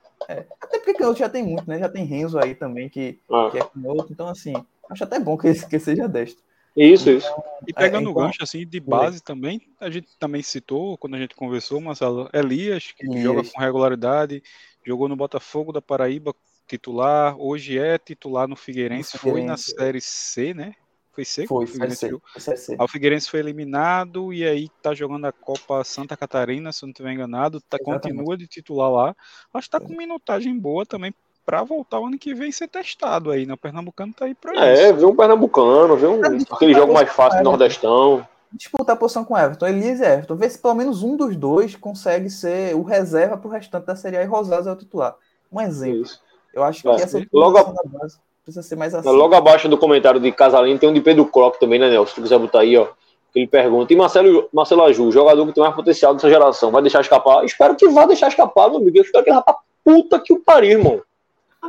Até 0.61 0.79
porque 0.79 0.95
canhoto 0.95 1.21
já 1.21 1.29
tem 1.29 1.45
muito, 1.45 1.69
né? 1.71 1.79
Já 1.79 1.89
tem 1.89 2.05
Renzo 2.05 2.41
aí 2.41 2.57
também, 2.57 2.89
que, 2.89 3.21
Ah, 3.31 3.49
que 3.53 3.59
é 3.59 3.63
canhoto. 3.65 4.13
Então, 4.13 4.27
assim, 4.27 4.53
acho 4.91 5.05
até 5.05 5.21
bom 5.21 5.39
que, 5.39 5.47
ele- 5.47 5.65
que 5.65 5.79
seja 5.79 6.09
destro. 6.09 6.43
Isso, 6.77 7.11
isso. 7.11 7.29
E 7.67 7.73
pegando 7.73 8.09
o 8.09 8.11
então- 8.13 8.23
gancho 8.27 8.43
assim 8.43 8.67
de 8.67 8.81
base 8.81 9.23
também, 9.23 9.61
a 9.81 9.91
gente 9.91 10.09
também 10.19 10.43
citou 10.43 10.97
quando 10.99 11.15
a 11.15 11.19
gente 11.19 11.35
conversou, 11.35 11.81
Marcelo, 11.81 12.29
Elias, 12.33 12.93
que 12.93 13.07
Elias. 13.07 13.23
joga 13.23 13.43
com 13.45 13.61
regularidade, 13.61 14.43
jogou 14.85 15.09
no 15.09 15.17
Botafogo 15.17 15.73
da 15.73 15.83
Paraíba 15.83 16.35
titular, 16.67 17.37
hoje 17.37 17.79
é 17.79 17.99
titular 17.99 18.47
no 18.47 18.55
Figueirense, 18.57 19.15
No 19.17 19.21
foi 19.21 19.43
na 19.43 19.57
Figueirense. 19.57 19.75
Série 19.77 20.01
C, 20.01 20.55
né? 20.55 20.75
Foi 21.13 21.25
C? 21.25 21.43
que 21.43 21.49
Foi, 21.49 21.65
o 21.65 21.67
foi 21.67 21.73
Figueirense 21.75 22.07
jogou? 22.09 22.23
Foi. 22.39 22.55
Aí 22.79 22.85
o 22.85 22.89
Figueirense 22.89 23.29
foi 23.29 23.41
eliminado 23.41 24.33
e 24.33 24.45
aí 24.45 24.69
tá 24.81 24.95
jogando 24.95 25.25
a 25.27 25.33
Copa 25.33 25.83
Santa 25.83 26.17
Catarina, 26.17 26.71
se 26.73 26.85
eu 26.85 26.87
não 26.87 26.93
estiver 26.93 27.13
enganado, 27.13 27.61
tá, 27.61 27.77
Exatamente. 27.77 28.03
continua 28.17 28.37
de 28.37 28.47
titular 28.47 28.91
lá. 28.91 29.17
Acho 29.53 29.67
que 29.69 29.73
tá 29.73 29.81
com 29.81 29.97
minutagem 29.97 30.57
boa 30.57 30.87
também 30.87 31.13
pra 31.51 31.65
voltar 31.65 31.99
o 31.99 32.07
ano 32.07 32.17
que 32.17 32.33
vem 32.33 32.53
ser 32.53 32.69
testado 32.69 33.33
aí, 33.33 33.45
né? 33.45 33.55
O 33.55 33.57
Pernambucano 33.57 34.13
tá 34.17 34.25
aí 34.27 34.35
pra 34.37 34.53
É, 34.55 34.85
isso. 34.91 34.95
vê 34.95 35.05
um 35.05 35.17
Pernambucano, 35.17 35.97
vê 35.97 36.07
um, 36.07 36.21
aquele 36.49 36.73
jogo 36.73 36.95
mais 36.95 37.11
fácil 37.11 37.41
do 37.43 37.45
Nordestão. 37.45 38.25
Disputar 38.53 38.95
a 38.95 38.99
posição 38.99 39.25
com 39.25 39.35
o 39.35 39.39
Everton, 39.39 39.67
Elias 39.67 39.99
e 39.99 40.05
Everton. 40.05 40.37
Ver 40.37 40.49
se 40.51 40.59
pelo 40.61 40.75
menos 40.75 41.03
um 41.03 41.17
dos 41.17 41.35
dois 41.37 41.75
consegue 41.75 42.31
ser 42.31 42.77
o 42.77 42.83
reserva 42.83 43.37
pro 43.37 43.51
restante 43.51 43.85
da 43.87 43.97
Série 43.97 44.17
A 44.17 44.23
e 44.23 44.27
Rosales 44.27 44.69
é 44.69 44.73
o 44.73 44.77
titular. 44.77 45.17
Um 45.53 45.61
exemplo. 45.61 46.03
Isso. 46.03 46.21
Eu 46.55 46.63
acho 46.63 46.83
que 46.83 46.89
É. 46.89 46.93
essa 46.95 47.21
Logo 47.33 47.59
a- 47.59 47.65
base 47.65 48.17
precisa 48.45 48.63
ser 48.63 48.77
mais 48.77 48.95
assim. 48.95 49.09
Logo 49.09 49.35
abaixo 49.35 49.69
do 49.69 49.77
comentário 49.77 50.21
de 50.21 50.31
Casalino 50.31 50.79
tem 50.79 50.89
um 50.89 50.93
de 50.95 51.01
Pedro 51.01 51.27
Croc 51.27 51.59
também, 51.59 51.81
né, 51.81 51.91
Nelson? 51.91 52.11
Se 52.11 52.15
tu 52.15 52.23
quiser 52.23 52.39
botar 52.39 52.61
aí, 52.61 52.77
ó. 52.77 52.87
Que 53.33 53.41
ele 53.41 53.49
pergunta. 53.49 53.93
E 53.93 53.97
Marcelo, 53.97 54.49
Marcelo 54.53 54.83
Aju, 54.85 55.11
jogador 55.11 55.45
que 55.47 55.53
tem 55.53 55.63
mais 55.65 55.75
potencial 55.75 56.15
dessa 56.15 56.29
geração, 56.31 56.71
vai 56.71 56.81
deixar 56.83 57.01
escapar? 57.01 57.45
Espero 57.45 57.75
que 57.75 57.89
vá 57.89 58.07
deixar 58.07 58.29
escapar, 58.29 58.69
meu 58.69 58.79
amigo. 58.79 58.97
Eu 58.99 59.03
espero 59.03 59.25
que 59.25 59.31
ele 59.31 59.37
vá 59.37 59.43
pra 59.43 59.57
puta 59.85 60.21
que 60.21 60.33
o 60.33 60.39
pariu, 60.41 60.79
irmão. 60.79 61.01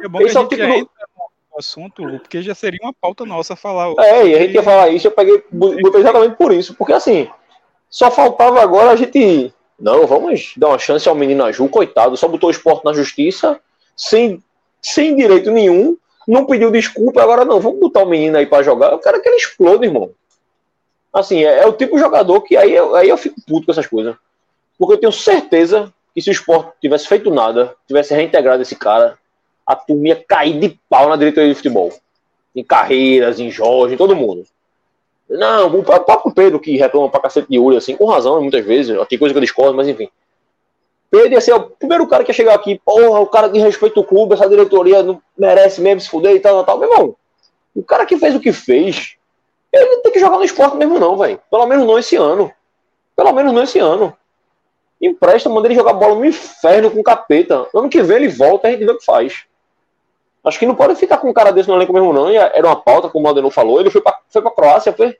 É 0.04 0.08
bom 0.08 0.20
que 0.20 0.26
Esse 0.26 0.38
é 0.38 0.40
a 0.40 0.44
o 0.44 0.50
gente 0.50 0.62
entra 0.62 1.08
no 1.52 1.60
assunto, 1.60 2.04
porque 2.20 2.42
já 2.42 2.56
seria 2.56 2.80
uma 2.82 2.94
pauta 2.94 3.26
nossa 3.26 3.56
falar. 3.56 3.94
É, 4.00 4.26
e 4.28 4.36
a 4.36 4.40
gente 4.40 4.54
ia 4.54 4.64
falar 4.64 4.90
isso, 4.90 5.08
eu 5.08 5.12
peguei, 5.12 5.44
botei 5.52 6.00
exatamente 6.02 6.36
por 6.36 6.54
isso. 6.54 6.74
Porque 6.76 6.94
assim, 6.94 7.30
só 7.90 8.10
faltava 8.10 8.62
agora 8.62 8.92
a 8.92 8.96
gente. 8.96 9.54
Não, 9.80 10.06
vamos 10.06 10.54
dar 10.56 10.70
uma 10.70 10.80
chance 10.80 11.10
ao 11.10 11.16
menino 11.16 11.44
Aju, 11.44 11.68
coitado, 11.68 12.16
só 12.16 12.28
botou 12.28 12.50
o 12.50 12.52
esporte 12.52 12.86
na 12.86 12.94
justiça, 12.94 13.60
sem, 13.98 14.42
sem 14.80 15.16
direito 15.16 15.50
nenhum, 15.50 15.98
não 16.28 16.46
pediu 16.46 16.70
desculpa, 16.70 17.22
agora 17.24 17.44
não, 17.44 17.60
vamos 17.60 17.80
botar 17.80 18.04
o 18.04 18.06
menino 18.08 18.38
aí 18.38 18.46
pra 18.46 18.62
jogar. 18.62 18.92
Eu 18.92 19.00
quero 19.00 19.20
que 19.22 19.28
ele 19.28 19.38
exploda, 19.38 19.84
irmão. 19.86 20.12
Assim, 21.12 21.44
é, 21.44 21.64
é 21.64 21.68
o 21.68 21.74
tipo 21.74 21.96
de 21.96 22.00
jogador 22.02 22.42
que 22.42 22.56
aí, 22.56 22.74
eu- 22.74 22.96
aí 22.96 23.10
eu 23.10 23.18
fico 23.18 23.36
puto 23.46 23.66
com 23.66 23.72
essas 23.72 23.88
coisas. 23.88 24.16
Porque 24.78 24.94
eu 24.94 25.00
tenho 25.00 25.12
certeza 25.12 25.92
que 26.14 26.22
se 26.22 26.30
o 26.30 26.32
esporte 26.32 26.72
tivesse 26.80 27.08
feito 27.08 27.30
nada, 27.32 27.76
tivesse 27.88 28.14
reintegrado 28.14 28.62
esse 28.62 28.76
cara, 28.76 29.18
a 29.72 29.76
turma 29.76 30.10
ia 30.10 30.16
cair 30.16 30.60
de 30.60 30.78
pau 30.90 31.08
na 31.08 31.16
diretoria 31.16 31.50
de 31.50 31.56
futebol. 31.56 31.94
Em 32.56 32.64
carreiras, 32.64 33.40
em 33.40 33.50
Jorge, 33.50 33.96
em 33.96 33.98
todo 33.98 34.16
mundo. 34.16 34.46
Não, 35.30 35.68
o 35.68 35.84
próprio 35.84 36.34
Pedro 36.34 36.60
que 36.60 36.76
reclama 36.76 37.10
pra 37.10 37.22
cacete 37.22 37.48
de 37.50 37.58
Uri, 37.58 37.78
assim, 37.78 37.96
com 37.96 38.06
razão, 38.06 38.42
muitas 38.42 38.66
vezes. 38.66 38.98
Tem 39.08 39.18
coisa 39.18 39.34
que 39.34 39.38
eu 39.38 39.42
discordo, 39.42 39.74
mas 39.74 39.88
enfim. 39.88 40.10
Pedro 41.10 41.34
ia 41.34 41.42
ser 41.42 41.54
o 41.54 41.62
primeiro 41.62 42.06
cara 42.08 42.24
que 42.24 42.32
ia 42.32 42.36
chegar 42.36 42.54
aqui, 42.54 42.82
porra, 42.84 43.20
o 43.20 43.28
cara 43.28 43.50
que 43.50 43.60
respeita 43.60 44.00
o 44.00 44.04
clube, 44.04 44.34
essa 44.34 44.50
diretoria 44.50 45.02
não 45.02 45.22
merece 45.38 45.80
mesmo 45.80 46.02
se 46.02 46.10
fuder 46.10 46.36
e 46.36 46.40
tal, 46.40 46.56
tal, 46.56 46.66
tal. 46.66 46.80
Meu 46.80 46.92
irmão, 46.92 47.16
o 47.74 47.84
cara 47.84 48.06
que 48.06 48.18
fez 48.18 48.36
o 48.36 48.40
que 48.40 48.52
fez, 48.52 49.16
ele 49.72 49.86
não 49.86 50.02
tem 50.02 50.12
que 50.12 50.20
jogar 50.20 50.38
no 50.38 50.44
esporte 50.44 50.76
mesmo, 50.76 51.00
não, 51.00 51.18
velho. 51.18 51.40
Pelo 51.50 51.66
menos 51.66 51.86
não 51.86 51.98
esse 51.98 52.18
ano. 52.18 52.52
Pelo 53.16 53.32
menos 53.32 53.54
não 53.54 53.64
esse 53.64 53.80
ano. 53.80 54.14
Empresta, 55.02 55.50
manda 55.50 55.68
ele 55.68 55.76
jogar 55.76 55.94
bola 55.94 56.16
no 56.16 56.26
inferno 56.26 56.92
com 56.92 57.00
o 57.00 57.04
capeta. 57.04 57.68
Ano 57.74 57.90
que 57.90 58.02
vem 58.04 58.18
ele 58.18 58.28
volta 58.28 58.68
e 58.68 58.70
a 58.70 58.72
gente 58.74 58.86
vê 58.86 58.92
o 58.92 58.98
que 58.98 59.06
faz. 59.06 59.46
Acho 60.44 60.58
que 60.60 60.66
não 60.66 60.76
pode 60.76 60.96
ficar 60.96 61.18
com 61.18 61.30
um 61.30 61.34
cara 61.34 61.52
desse 61.52 61.70
no 61.70 61.76
elenco 61.76 61.94
mesmo, 61.94 62.12
não. 62.12 62.32
E 62.32 62.36
era 62.36 62.66
uma 62.68 62.76
pauta, 62.76 63.10
como 63.10 63.26
o 63.26 63.28
Aldenor 63.30 63.52
falou. 63.52 63.80
Ele 63.80 63.92
foi 63.92 64.02
pra, 64.02 64.18
foi 64.30 64.42
pra 64.42 64.52
Croácia, 64.52 64.92
foi? 64.94 65.16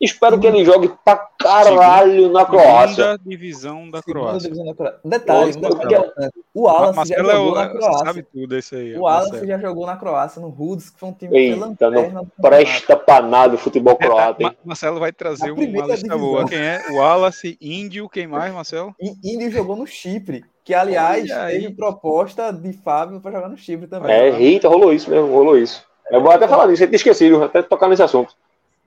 Espero 0.00 0.38
que 0.38 0.46
ele 0.46 0.64
jogue 0.64 0.92
pra 1.04 1.16
caralho 1.40 2.30
na 2.30 2.44
Croácia. 2.46 2.94
Segunda 2.94 3.18
divisão 3.26 3.90
da 3.90 4.00
Segunda 4.00 4.20
Croácia. 4.20 4.40
divisão 4.48 4.64
da 4.66 4.74
Croácia. 4.74 5.00
Detalhe, 5.04 5.56
Nossa, 5.60 6.30
o 6.54 6.62
Wallace 6.62 7.08
já 7.08 7.14
é 7.16 7.18
jogou 7.24 7.50
o- 7.50 7.54
na 7.56 7.68
Croácia. 7.68 8.06
sabe 8.06 8.22
tudo 8.22 8.56
isso 8.56 8.74
aí. 8.76 8.96
O 8.96 9.00
Wallace 9.00 9.30
Marcelo. 9.32 9.46
já 9.48 9.58
jogou 9.58 9.86
na 9.86 9.96
Croácia, 9.96 10.40
no 10.40 10.48
Rudis, 10.50 10.90
que 10.90 11.00
foi 11.00 11.08
um 11.08 11.12
time 11.12 11.36
Eita, 11.36 11.56
lanterna 11.58 11.96
campeonato. 11.96 12.28
Presta 12.40 12.96
pra 12.96 13.20
nada 13.20 13.56
o 13.56 13.58
futebol 13.58 13.94
É, 14.00 14.06
croata, 14.06 14.42
hein? 14.44 14.48
Ma- 14.50 14.56
Marcelo 14.66 15.00
vai 15.00 15.12
trazer 15.12 15.50
uma 15.50 15.64
lista 15.64 15.96
divisão. 15.96 16.18
boa. 16.20 16.46
Quem 16.48 16.58
é? 16.58 16.80
O 16.92 16.94
Wallace, 16.98 17.58
Índio, 17.60 18.08
quem 18.08 18.28
mais, 18.28 18.54
Marcelo? 18.54 18.94
Índio 19.24 19.50
jogou 19.50 19.74
no 19.74 19.84
Chipre, 19.86 20.44
que 20.68 20.74
aliás 20.74 21.30
Olha 21.30 21.44
aí. 21.44 21.62
teve 21.62 21.74
proposta 21.74 22.52
de 22.52 22.74
Fábio 22.74 23.22
para 23.22 23.32
jogar 23.32 23.48
no 23.48 23.56
Chipre 23.56 23.86
também. 23.86 24.12
É, 24.12 24.28
eita, 24.38 24.68
rolou 24.68 24.92
isso 24.92 25.08
mesmo, 25.08 25.32
rolou 25.32 25.56
isso. 25.56 25.82
Eu 26.10 26.20
vou 26.20 26.30
até 26.30 26.46
falar 26.46 26.66
disso, 26.66 26.82
eu 26.82 26.86
tinha 26.88 26.96
esquecido, 26.96 27.42
até 27.42 27.62
tocar 27.62 27.88
nesse 27.88 28.02
assunto. 28.02 28.34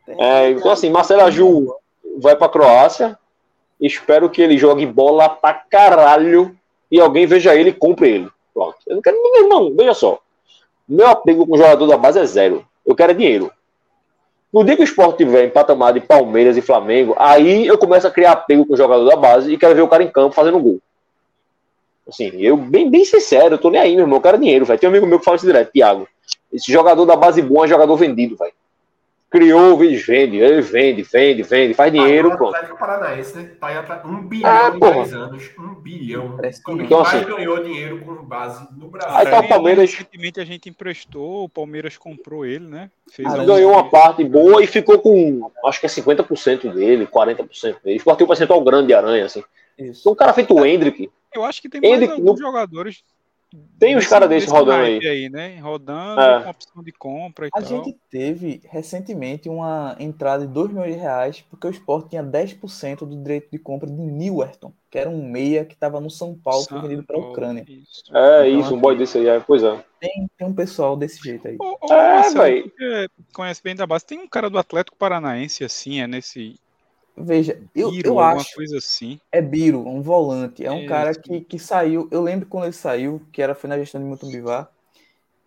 É, 0.08 0.52
então, 0.52 0.70
assim, 0.70 0.92
Marcelo 0.92 1.24
Aju 1.24 1.74
vai 2.20 2.36
pra 2.36 2.48
Croácia. 2.48 3.18
Espero 3.80 4.30
que 4.30 4.44
ele 4.44 4.60
jogue 4.60 4.86
bola 4.86 5.28
pra 5.28 5.56
caralho 5.56 6.56
e 6.92 7.00
alguém 7.00 7.26
veja 7.26 7.56
ele 7.56 7.72
e 7.72 7.74
compre 7.74 8.10
ele. 8.10 8.30
Pronto. 8.54 8.78
Eu 8.86 8.98
não 8.98 9.02
quero 9.02 9.18
ninguém, 9.20 9.50
não. 9.50 9.76
Veja 9.76 9.96
só. 9.96 10.20
Meu 10.88 11.08
apego 11.08 11.48
com 11.48 11.56
o 11.56 11.58
jogador 11.58 11.88
da 11.88 11.98
base 11.98 12.20
é 12.20 12.26
zero. 12.28 12.64
Eu 12.86 12.96
quero 12.96 13.12
é 13.12 13.16
dinheiro. 13.16 13.52
No 14.54 14.64
dia 14.64 14.76
que 14.76 14.84
o 14.84 14.86
esporte 14.86 15.18
tiver 15.18 15.46
em 15.46 15.50
patamar 15.50 15.94
de 15.94 16.02
Palmeiras 16.02 16.56
e 16.58 16.62
Flamengo, 16.62 17.16
aí 17.18 17.66
eu 17.66 17.76
começo 17.76 18.06
a 18.06 18.12
criar 18.12 18.34
apego 18.34 18.68
com 18.68 18.76
o 18.76 18.78
jogador 18.78 19.10
da 19.10 19.16
base 19.16 19.52
e 19.52 19.58
quero 19.58 19.74
ver 19.74 19.82
o 19.82 19.88
cara 19.88 20.04
em 20.04 20.12
campo 20.12 20.36
fazendo 20.36 20.60
gol. 20.60 20.80
Assim, 22.08 22.32
eu, 22.40 22.58
bem, 22.58 22.90
bem 22.90 23.06
sincero, 23.06 23.56
eu 23.56 23.60
tô 23.60 23.70
nem 23.70 23.80
aí, 23.82 23.92
meu 23.96 24.04
irmão. 24.04 24.18
Eu 24.18 24.22
quero 24.22 24.38
dinheiro, 24.38 24.66
velho. 24.66 24.80
Tem 24.80 24.88
um 24.90 24.92
amigo 24.92 25.06
meu 25.08 25.20
que 25.20 25.26
fala 25.26 25.38
isso 25.38 25.46
direto, 25.46 25.72
Thiago. 25.72 26.08
Esse 26.52 26.72
jogador 26.72 27.06
da 27.06 27.16
base 27.16 27.42
bom 27.42 27.64
é 27.64 27.68
jogador 27.68 27.96
vendido, 27.96 28.36
velho. 28.36 28.52
Criou, 29.30 29.78
vende, 29.78 30.38
ele 30.40 30.62
vende, 30.62 31.04
vende, 31.04 31.42
vende, 31.44 31.74
faz 31.74 31.90
dinheiro, 31.90 32.36
pronto. 32.36 32.54
Atlético 32.54 32.78
Paranaense, 32.78 33.38
né? 33.38 33.52
Tá 33.62 33.68
aí 33.68 33.78
atrás. 33.78 34.04
Um 34.04 34.28
bilhão 34.28 34.50
Ah, 34.52 34.74
em. 34.76 34.80
10 34.80 35.14
anos. 35.14 35.50
Um 35.58 35.74
bilhão. 35.76 36.36
Parece 36.36 36.60
O 36.60 36.64
time 36.66 36.80
que 36.82 36.88
que 36.88 36.94
não. 36.94 37.02
mais 37.02 37.22
Então, 37.22 37.38
ganhou 37.38 37.64
dinheiro 37.64 38.00
com 38.02 38.14
base 38.26 38.68
no 38.78 38.90
Brasil. 38.90 39.16
Aí 39.18 39.26
tá 39.28 39.40
o 39.40 39.48
Palmeiras- 39.48 39.90
Recentemente 39.90 40.42
a 40.42 40.44
gente 40.44 40.68
emprestou, 40.68 41.46
o 41.46 41.50
Palmeiras 41.50 41.98
comprou 41.98 42.46
ele, 42.46 42.66
né? 42.68 42.92
Fez 43.10 43.26
Ah, 43.34 43.38
Ganhou 43.46 43.72
uma 43.72 43.90
parte 43.90 44.22
boa 44.26 44.62
e 44.62 44.68
ficou 44.68 45.00
com, 45.00 45.50
acho 45.64 45.80
que 45.80 45.86
é 45.86 45.90
50% 45.90 46.68
dele, 46.74 47.08
40% 47.08 47.78
dele. 47.82 47.96
Esporte 47.96 48.18
tem 48.18 48.26
um 48.26 48.28
percentual 48.28 48.62
grande 48.62 48.88
de 48.88 48.94
aranha, 48.94 49.24
assim. 49.28 49.42
Isso. 49.80 50.02
Então, 50.02 50.12
um 50.12 50.16
cara 50.16 50.34
feito 50.34 50.54
o 50.54 50.66
Hendrick, 50.66 51.10
Eu 51.34 51.44
acho 51.44 51.62
que 51.62 51.70
tem 51.70 51.82
mais 51.82 51.94
Ele- 51.94 52.12
alguns 52.12 52.40
no- 52.40 52.46
jogadores. 52.46 53.04
Tem 53.78 53.96
uns 53.98 54.00
desse- 54.00 54.10
cara 54.10 54.30
desse 54.30 54.46
desse 54.46 54.58
rodando 54.58 54.78
naipe 54.82 55.30
né? 55.30 55.60
Rodando 55.60 56.22
É. 56.22 56.42
com 56.42 56.50
opção 56.52 56.82
de 56.84 56.92
compra 56.94 57.48
e 57.48 57.50
A 57.54 57.60
tal. 57.60 57.64
gente 57.66 57.94
teve 58.10 58.62
recentemente 58.70 59.50
uma 59.50 59.94
entrada 60.00 60.48
de 60.48 60.54
2 60.54 60.70
milhões 60.70 60.94
de 60.94 60.98
reais 61.02 61.42
porque 61.50 61.68
o 61.68 61.70
Sport 61.70 62.08
tinha 62.10 62.24
10% 62.24 63.06
do 63.06 63.22
direito 63.22 63.50
de 63.52 63.60
compra 63.60 63.90
de 63.90 64.02
Newerton, 64.02 64.72
que 64.90 64.98
era 64.98 65.10
um 65.10 65.22
meia 65.30 65.66
que 65.66 65.74
estava 65.74 66.00
no 66.00 66.10
São 66.10 66.34
Paulo, 66.34 66.64
foi 66.64 66.80
São 66.80 66.82
vendido 66.88 67.04
para 67.04 67.18
a 67.18 67.20
Ucrânia. 67.20 67.66
isso. 67.68 68.04
É 68.16 68.48
Então, 68.50 68.60
isso, 68.62 68.74
um 68.76 68.80
boy 68.80 68.98
desse 68.98 69.18
aí, 69.18 69.28
é, 69.28 69.40
pois 69.42 69.62
é. 69.64 69.84
Tem, 70.00 70.30
tem 70.38 70.48
um 70.48 70.54
pessoal 70.56 70.96
desse 70.96 71.22
jeito 71.22 71.46
aí. 71.50 71.58
Ô, 71.60 71.78
ô, 71.82 71.94
É, 71.94 72.16
Marcelo, 72.16 72.72
conhece 73.34 73.62
bem 73.62 73.76
da 73.76 73.86
base. 73.86 74.06
Tem 74.06 74.18
um 74.18 74.30
cara 74.30 74.50
do 74.50 74.58
Atlético 74.58 74.96
Paranaense, 74.96 75.62
assim, 75.66 76.00
é 76.00 76.08
nesse. 76.08 76.58
Veja, 77.16 77.62
eu, 77.76 77.92
Biro, 77.92 78.10
eu 78.10 78.20
acho. 78.20 78.56
coisa 78.56 78.78
assim. 78.78 79.20
É 79.32 79.42
Biro, 79.42 79.88
um 79.88 80.02
volante. 80.02 80.66
É 80.66 80.72
um 80.72 80.80
Isso. 80.80 80.88
cara 80.88 81.14
que, 81.14 81.42
que 81.42 81.60
saiu. 81.60 82.08
Eu 82.12 82.22
lembro 82.22 82.48
quando 82.48 82.64
ele 82.66 82.74
saiu, 82.74 83.22
que 83.32 83.42
era, 83.42 83.54
foi 83.54 83.70
na 83.70 83.78
gestão 83.78 84.02
de 84.02 84.08
Milton 84.08 84.30
Bivar, 84.30 84.72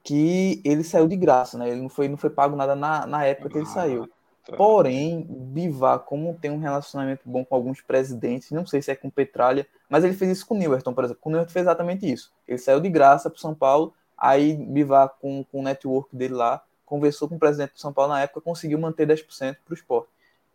que 0.02 0.60
ele 0.64 0.84
saiu 0.84 1.08
de 1.08 1.16
graça, 1.16 1.56
né? 1.56 1.70
Ele 1.70 1.80
não 1.80 1.88
foi, 1.88 2.08
não 2.08 2.16
foi 2.16 2.30
pago 2.30 2.54
nada 2.54 2.74
na, 2.74 3.06
na 3.06 3.24
época 3.24 3.48
que 3.48 3.58
ele 3.58 3.66
saiu. 3.66 4.08
Tá. 4.46 4.56
Porém, 4.56 5.26
Bivar, 5.28 6.00
como 6.00 6.34
tem 6.34 6.50
um 6.50 6.58
relacionamento 6.58 7.22
bom 7.24 7.44
com 7.44 7.54
alguns 7.54 7.80
presidentes, 7.80 8.50
não 8.50 8.66
sei 8.66 8.82
se 8.82 8.90
é 8.90 8.94
com 8.94 9.08
Petralha, 9.08 9.66
mas 9.88 10.04
ele 10.04 10.12
fez 10.12 10.30
isso 10.30 10.46
com 10.46 10.54
o 10.54 10.58
Newerton, 10.58 10.92
por 10.92 11.04
exemplo. 11.04 11.22
Com 11.22 11.30
o 11.30 11.32
Newerton 11.32 11.52
fez 11.52 11.64
exatamente 11.64 12.10
isso. 12.10 12.30
Ele 12.46 12.58
saiu 12.58 12.78
de 12.78 12.90
graça 12.90 13.30
para 13.30 13.40
São 13.40 13.54
Paulo, 13.54 13.94
aí 14.16 14.54
Bivar, 14.54 15.14
com, 15.18 15.42
com 15.44 15.60
o 15.60 15.62
network 15.62 16.14
dele 16.14 16.34
lá, 16.34 16.62
conversou 16.84 17.26
com 17.26 17.36
o 17.36 17.38
presidente 17.38 17.72
do 17.72 17.80
São 17.80 17.92
Paulo 17.92 18.12
na 18.12 18.20
época, 18.20 18.42
conseguiu 18.42 18.78
manter 18.78 19.06
10% 19.06 19.56
para 19.64 19.72
o 19.72 19.74
esporte. 19.74 20.13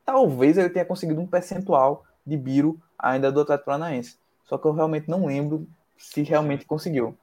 Talvez 0.10 0.58
ele 0.58 0.72
tenha 0.72 0.84
conseguido 0.86 1.22
um 1.22 1.28
percentual 1.28 2.04
de 2.26 2.36
Biro 2.36 2.80
ainda 2.98 3.32
do 3.32 3.42
Atlético 3.42 3.68
Paranaense. 3.68 4.18
Só 4.44 4.58
que 4.58 4.66
eu 4.66 4.72
realmente 4.74 5.08
não 5.08 5.28
lembro 5.28 5.68
se 6.00 6.24
realmente 6.24 6.66
conseguiu. 6.66 7.16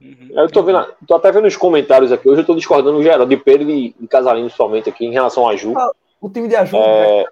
Uhum. 0.00 0.30
Eu 0.30 0.50
tô, 0.50 0.62
vendo, 0.62 0.82
tô 1.06 1.16
até 1.16 1.30
vendo 1.30 1.46
os 1.46 1.58
comentários 1.58 2.10
aqui. 2.10 2.26
Hoje 2.26 2.40
eu 2.40 2.46
tô 2.46 2.54
discordando 2.54 3.02
geral 3.02 3.26
de 3.26 3.36
Pedro 3.36 3.68
e 3.68 3.94
de 4.00 4.08
Casalino, 4.08 4.46
principalmente 4.46 4.88
aqui, 4.88 5.04
em 5.04 5.12
relação 5.12 5.46
a 5.46 5.54
Ju. 5.56 5.74
O 6.18 6.30
time 6.30 6.48
de 6.48 6.56
ajuda, 6.56 6.82
É, 6.82 7.26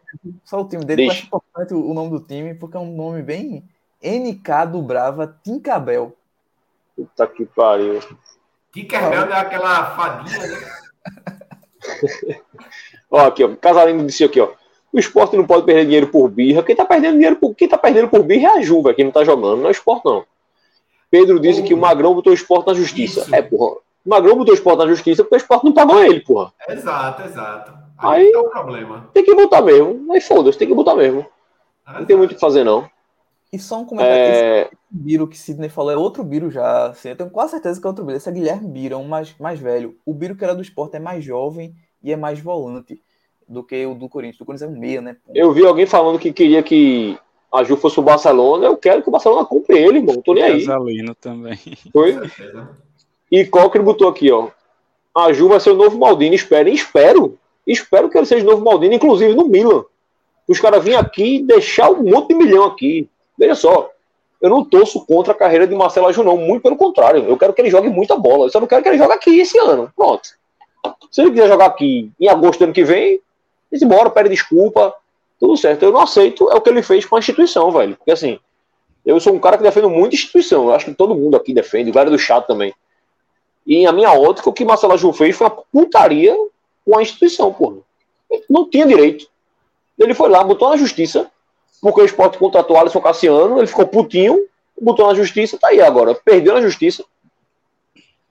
só 0.44 0.60
o 0.60 0.68
time 0.68 0.84
dele, 0.84 1.04
eu 1.04 1.06
deixa. 1.06 1.20
acho 1.20 1.26
importante 1.28 1.72
o 1.72 1.94
nome 1.94 2.10
do 2.10 2.20
time, 2.20 2.52
porque 2.52 2.76
é 2.76 2.80
um 2.80 2.94
nome 2.94 3.22
bem 3.22 3.66
NK 4.02 4.66
do 4.70 4.82
Brava, 4.82 5.34
Tincabel. 5.42 6.14
puta 6.94 7.26
que 7.26 7.46
pariu. 7.46 8.00
Tinkerbell 8.70 9.32
é 9.32 9.40
aquela 9.40 9.96
fadinha, 9.96 10.46
né? 10.46 10.58
Ó, 13.10 13.18
aqui, 13.20 13.44
ó. 13.44 13.55
Casalino 13.56 14.05
disse 14.06 14.24
aqui, 14.24 14.40
ó. 14.40 14.48
O 14.93 14.98
esporte 14.98 15.36
não 15.36 15.47
pode 15.47 15.64
perder 15.66 15.85
dinheiro 15.85 16.06
por 16.09 16.28
birra. 16.30 16.62
Quem 16.62 16.74
tá 16.74 16.85
perdendo 16.85 17.14
dinheiro 17.14 17.36
por, 17.36 17.55
quem 17.55 17.68
tá 17.68 17.76
perdendo 17.76 18.09
por 18.09 18.22
birra 18.22 18.48
é 18.51 18.59
a 18.59 18.60
Ju, 18.62 18.82
velho, 18.82 18.97
quem 18.97 19.05
não 19.05 19.12
tá 19.12 19.22
jogando, 19.24 19.59
não 19.59 19.66
é 19.66 19.68
o 19.68 19.70
esporte, 19.70 20.05
não. 20.06 20.24
Pedro 21.10 21.40
disse 21.40 21.62
que 21.62 21.72
o 21.74 21.78
Magrão 21.78 22.14
botou 22.14 22.30
o 22.32 22.35
esporte 22.35 22.66
na 22.66 22.74
justiça. 22.74 23.20
Isso. 23.20 23.35
É, 23.35 23.40
porra. 23.43 23.76
O 24.05 24.09
Magrão 24.10 24.36
botou 24.36 24.52
o 24.52 24.56
esporte 24.56 24.78
na 24.78 24.86
justiça 24.89 25.22
porque 25.22 25.36
o 25.36 25.39
esporte 25.39 25.64
não 25.64 25.72
pagou 25.72 26.02
ele, 26.02 26.20
porra. 26.20 26.52
Exato, 26.68 27.22
exato. 27.22 27.72
Aí- 27.98 28.26
Aí 28.26 28.32
tá 28.32 28.40
o 28.40 28.51
problema. 28.51 29.09
Tem 29.12 29.24
que 29.24 29.35
botar 29.35 29.60
mesmo. 29.62 30.12
Aí 30.12 30.20
foda-se, 30.20 30.59
tem 30.59 30.68
que 30.68 30.74
botar 30.74 30.94
mesmo. 30.94 31.26
Não 31.86 32.05
tem 32.05 32.16
muito 32.16 32.32
o 32.32 32.35
que 32.35 32.40
fazer, 32.40 32.62
não. 32.64 32.89
E 33.51 33.59
só 33.59 33.78
um 33.80 33.85
comentário 33.86 34.14
aqui, 34.14 34.32
É, 34.44 34.60
esse 34.64 34.70
Biro 34.90 35.26
que 35.26 35.39
Sidney 35.39 35.70
falou 35.70 35.90
é 35.90 35.97
outro 35.97 36.22
Biro 36.22 36.51
já. 36.51 36.89
Assim, 36.89 37.09
eu 37.09 37.16
tenho 37.16 37.30
quase 37.30 37.52
certeza 37.52 37.80
que 37.80 37.86
é 37.86 37.89
outro 37.89 38.05
Biro. 38.05 38.18
Esse 38.18 38.28
é 38.28 38.32
Guilherme 38.32 38.68
Biro, 38.68 38.94
é 38.94 38.98
um 38.98 39.09
mais, 39.09 39.35
mais 39.39 39.59
velho. 39.59 39.97
O 40.05 40.12
Biro 40.12 40.36
que 40.36 40.44
era 40.44 40.55
do 40.55 40.60
esporte 40.62 40.97
é 40.97 41.01
mais 41.01 41.24
jovem 41.24 41.74
e 42.02 42.12
é 42.12 42.16
mais 42.16 42.40
volante 42.40 43.00
do 43.48 43.62
que 43.62 43.86
o 43.86 43.94
do 43.94 44.08
Corinthians. 44.08 44.40
O 44.40 44.44
Corinthians 44.44 44.70
é 44.70 44.74
um 44.74 44.78
meia, 44.78 45.00
né? 45.00 45.16
eu 45.34 45.52
vi 45.52 45.64
alguém 45.64 45.86
falando 45.86 46.18
que 46.18 46.32
queria 46.32 46.62
que 46.62 47.18
a 47.52 47.64
Ju 47.64 47.76
fosse 47.76 47.98
o 47.98 48.02
Barcelona. 48.02 48.66
Eu 48.66 48.76
quero 48.76 49.02
que 49.02 49.08
o 49.08 49.12
Barcelona 49.12 49.44
compre 49.44 49.78
ele, 49.78 49.98
irmão. 49.98 50.16
Não 50.16 50.22
tô 50.22 50.34
nem 50.34 50.44
aí. 50.44 50.66
Casalino 50.66 51.14
também. 51.14 51.58
Foi? 51.92 52.16
E 53.30 53.44
Cocker 53.44 53.82
botou 53.82 54.08
aqui, 54.08 54.30
ó. 54.30 54.48
A 55.14 55.32
Ju 55.32 55.48
vai 55.48 55.60
ser 55.60 55.70
o 55.70 55.76
novo 55.76 55.98
Maldini. 55.98 56.36
Esperem, 56.36 56.74
espero. 56.74 57.38
Espero 57.66 58.08
que 58.08 58.16
ele 58.16 58.26
seja 58.26 58.44
o 58.44 58.50
novo 58.50 58.64
Maldini, 58.64 58.96
inclusive 58.96 59.34
no 59.34 59.46
Milan. 59.46 59.84
Os 60.46 60.60
caras 60.60 60.82
virem 60.82 60.98
aqui 60.98 61.36
e 61.36 61.42
deixar 61.42 61.90
um 61.90 62.04
monte 62.04 62.28
de 62.28 62.34
milhão 62.34 62.64
aqui. 62.64 63.08
Veja 63.36 63.54
só. 63.54 63.90
Eu 64.40 64.50
não 64.50 64.64
torço 64.64 65.04
contra 65.04 65.32
a 65.32 65.36
carreira 65.36 65.66
de 65.66 65.74
Marcelo 65.74 66.06
Aju, 66.06 66.22
não. 66.22 66.36
Muito 66.36 66.62
pelo 66.62 66.76
contrário. 66.76 67.24
Eu 67.24 67.36
quero 67.36 67.52
que 67.52 67.60
ele 67.60 67.70
jogue 67.70 67.88
muita 67.88 68.16
bola. 68.16 68.46
Eu 68.46 68.50
só 68.50 68.60
não 68.60 68.66
quero 68.66 68.82
que 68.82 68.88
ele 68.88 68.98
jogue 68.98 69.12
aqui 69.12 69.40
esse 69.40 69.58
ano. 69.58 69.92
Pronto. 69.96 70.30
Se 71.10 71.22
ele 71.22 71.30
quiser 71.30 71.48
jogar 71.48 71.66
aqui 71.66 72.10
em 72.20 72.28
agosto 72.28 72.59
do 72.59 72.64
ano 72.64 72.72
que 72.72 72.84
vem, 72.84 73.20
diz 73.72 73.82
embora, 73.82 74.10
pede 74.10 74.28
desculpa. 74.28 74.94
Tudo 75.38 75.56
certo. 75.56 75.84
Eu 75.84 75.92
não 75.92 76.00
aceito 76.00 76.50
é 76.50 76.55
o 76.55 76.60
que 76.60 76.68
ele 76.68 76.82
fez 76.82 77.05
com 77.05 77.16
a 77.16 77.18
instituição, 77.18 77.70
velho. 77.70 77.96
Porque 77.96 78.10
assim, 78.10 78.38
eu 79.06 79.18
sou 79.20 79.34
um 79.34 79.38
cara 79.38 79.56
que 79.56 79.62
defendo 79.62 79.88
muito 79.88 80.14
instituição. 80.14 80.64
Eu 80.64 80.74
acho 80.74 80.86
que 80.86 80.94
todo 80.94 81.14
mundo 81.14 81.36
aqui 81.36 81.55
defende, 81.55 81.90
o 81.90 81.92
galera 81.92 82.10
do 82.10 82.18
chat 82.18 82.46
também. 82.46 82.74
E 83.66 83.86
a 83.86 83.92
minha 83.92 84.12
ótica, 84.12 84.48
o 84.48 84.52
que 84.52 84.64
Marcelo 84.64 84.96
Ju 84.96 85.12
fez 85.12 85.36
foi 85.36 85.46
uma 85.46 85.62
putaria 85.72 86.36
com 86.84 86.98
a 86.98 87.02
instituição, 87.02 87.52
porra. 87.52 87.76
Não 88.48 88.68
tinha 88.68 88.86
direito. 88.86 89.26
Ele 89.98 90.14
foi 90.14 90.28
lá, 90.28 90.42
botou 90.42 90.70
na 90.70 90.76
justiça, 90.76 91.30
porque 91.80 92.00
o 92.00 92.05
esporte 92.05 92.38
contratou 92.38 92.76
Alisson 92.76 93.00
Cassiano, 93.00 93.59
ele 93.59 93.66
ficou 93.66 93.86
putinho, 93.86 94.46
botou 94.80 95.06
na 95.06 95.14
justiça, 95.14 95.59
tá 95.59 95.68
aí 95.68 95.80
agora. 95.80 96.14
Perdeu 96.14 96.55
na 96.55 96.60
justiça 96.60 97.05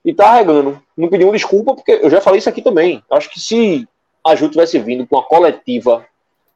e 0.08 0.14
tá 0.14 0.30
arregando. 0.30 0.80
Não 0.96 1.08
pediu 1.08 1.30
desculpa, 1.30 1.74
porque 1.74 1.92
eu 1.92 2.08
já 2.08 2.18
falei 2.18 2.38
isso 2.38 2.48
aqui 2.48 2.62
também. 2.62 3.02
Acho 3.10 3.28
que 3.28 3.38
se 3.38 3.86
a 4.24 4.34
Ju 4.34 4.48
tivesse 4.48 4.78
vindo 4.78 5.06
com 5.06 5.16
uma 5.16 5.22
coletiva, 5.22 6.06